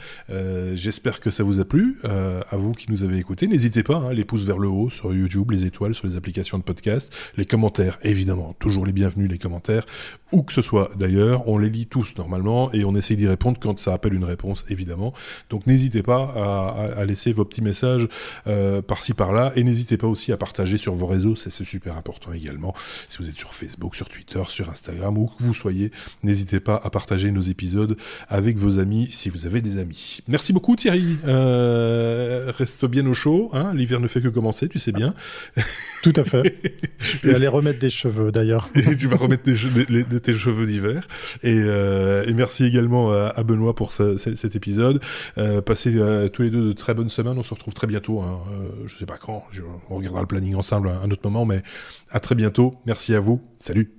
J'espère 0.74 1.20
que 1.20 1.30
ça 1.30 1.42
vous 1.42 1.60
a 1.60 1.64
plu. 1.64 1.98
à 2.04 2.56
vous 2.56 2.72
qui 2.72 2.90
nous 2.90 3.04
avez 3.04 3.18
écoutés, 3.18 3.46
n'hésitez 3.46 3.82
pas. 3.82 3.96
Hein, 3.96 4.12
les 4.16 4.24
pouces 4.24 4.44
vers 4.44 4.58
le 4.58 4.68
haut 4.68 4.90
sur 4.90 5.14
YouTube, 5.14 5.50
les 5.50 5.64
étoiles 5.64 5.94
sur 5.94 6.06
les 6.06 6.16
applications 6.16 6.58
de 6.58 6.62
podcast, 6.62 7.14
les 7.36 7.44
commentaires, 7.44 7.98
évidemment, 8.02 8.54
toujours 8.58 8.86
les 8.86 8.92
bienvenus 8.92 9.30
les 9.30 9.38
commentaires, 9.38 9.84
où 10.32 10.42
que 10.42 10.52
ce 10.52 10.62
soit 10.62 10.90
d'ailleurs, 10.98 11.48
on 11.48 11.58
les 11.58 11.70
lit 11.70 11.86
tous 11.86 12.14
normalement 12.16 12.72
et 12.72 12.84
on 12.84 12.94
essaie 12.96 13.16
d'y 13.16 13.28
répondre 13.28 13.58
quand 13.60 13.78
ça 13.78 13.92
appelle 13.92 14.14
une 14.14 14.24
réponse, 14.24 14.64
évidemment. 14.68 15.12
Donc 15.50 15.66
n'hésitez 15.66 16.02
pas 16.02 16.90
à, 16.96 17.04
laisser 17.04 17.32
vos 17.32 17.44
petits 17.44 17.62
messages 17.62 18.08
euh, 18.46 18.82
par-ci 18.82 19.14
par-là 19.14 19.52
et 19.54 19.62
n'hésitez 19.62 19.96
pas 19.96 20.06
aussi 20.06 20.32
à 20.32 20.36
partager 20.36 20.78
sur 20.78 20.94
vos 20.94 21.06
réseaux, 21.06 21.36
c'est 21.36 21.50
super 21.50 21.96
important 21.96 22.32
également. 22.32 22.74
Si 23.08 23.18
vous 23.18 23.28
êtes 23.28 23.38
sur 23.38 23.54
Facebook, 23.54 23.94
sur 23.94 24.08
Twitter, 24.08 24.42
sur 24.48 24.68
Instagram, 24.68 25.16
où 25.16 25.26
que 25.26 25.42
vous 25.42 25.54
soyez, 25.54 25.92
n'hésitez 26.22 26.60
pas 26.60 26.80
à 26.82 26.90
partager 26.90 27.30
nos 27.30 27.42
épisodes 27.42 27.96
avec 28.28 28.56
vos 28.56 28.78
amis 28.78 29.08
si 29.10 29.28
vous 29.28 29.46
avez 29.46 29.60
des 29.60 29.78
amis. 29.78 30.20
Merci 30.28 30.52
beaucoup 30.52 30.76
Thierry, 30.76 31.16
euh, 31.26 32.52
reste 32.56 32.84
bien 32.86 33.06
au 33.06 33.14
chaud, 33.14 33.50
hein, 33.52 33.72
l'hiver 33.74 34.00
ne 34.06 34.10
fait 34.10 34.20
que 34.20 34.28
commencer, 34.28 34.68
tu 34.68 34.78
sais 34.78 34.92
bien. 34.92 35.14
Tout 36.02 36.12
à 36.16 36.24
fait. 36.24 36.56
Je 36.98 37.28
vais 37.28 37.34
aller 37.34 37.48
remettre 37.48 37.78
des 37.78 37.90
cheveux 37.90 38.32
d'ailleurs. 38.32 38.68
Et 38.74 38.96
tu 38.96 39.06
vas 39.06 39.16
remettre 39.16 39.42
tes 39.42 40.32
cheveux 40.32 40.66
d'hiver. 40.66 41.06
Et, 41.42 41.58
euh, 41.58 42.24
et, 42.26 42.32
merci 42.32 42.64
également 42.64 43.12
à, 43.12 43.42
Benoît 43.42 43.74
pour 43.74 43.92
cet 43.92 44.54
épisode. 44.54 45.00
Euh, 45.38 45.60
passez 45.60 45.94
euh, 45.96 46.28
tous 46.28 46.42
les 46.42 46.50
deux 46.50 46.68
de 46.68 46.72
très 46.72 46.94
bonnes 46.94 47.10
semaines. 47.10 47.38
On 47.38 47.42
se 47.42 47.54
retrouve 47.54 47.74
très 47.74 47.86
bientôt. 47.86 48.20
Hein. 48.22 48.40
Je 48.86 48.96
sais 48.96 49.06
pas 49.06 49.18
quand. 49.18 49.44
on 49.90 49.96
regardera 49.96 50.20
le 50.20 50.26
planning 50.26 50.54
ensemble 50.54 50.88
à 50.88 51.00
un 51.00 51.10
autre 51.10 51.22
moment, 51.24 51.44
mais 51.44 51.62
à 52.10 52.20
très 52.20 52.34
bientôt. 52.34 52.74
Merci 52.86 53.14
à 53.14 53.20
vous. 53.20 53.40
Salut. 53.58 53.92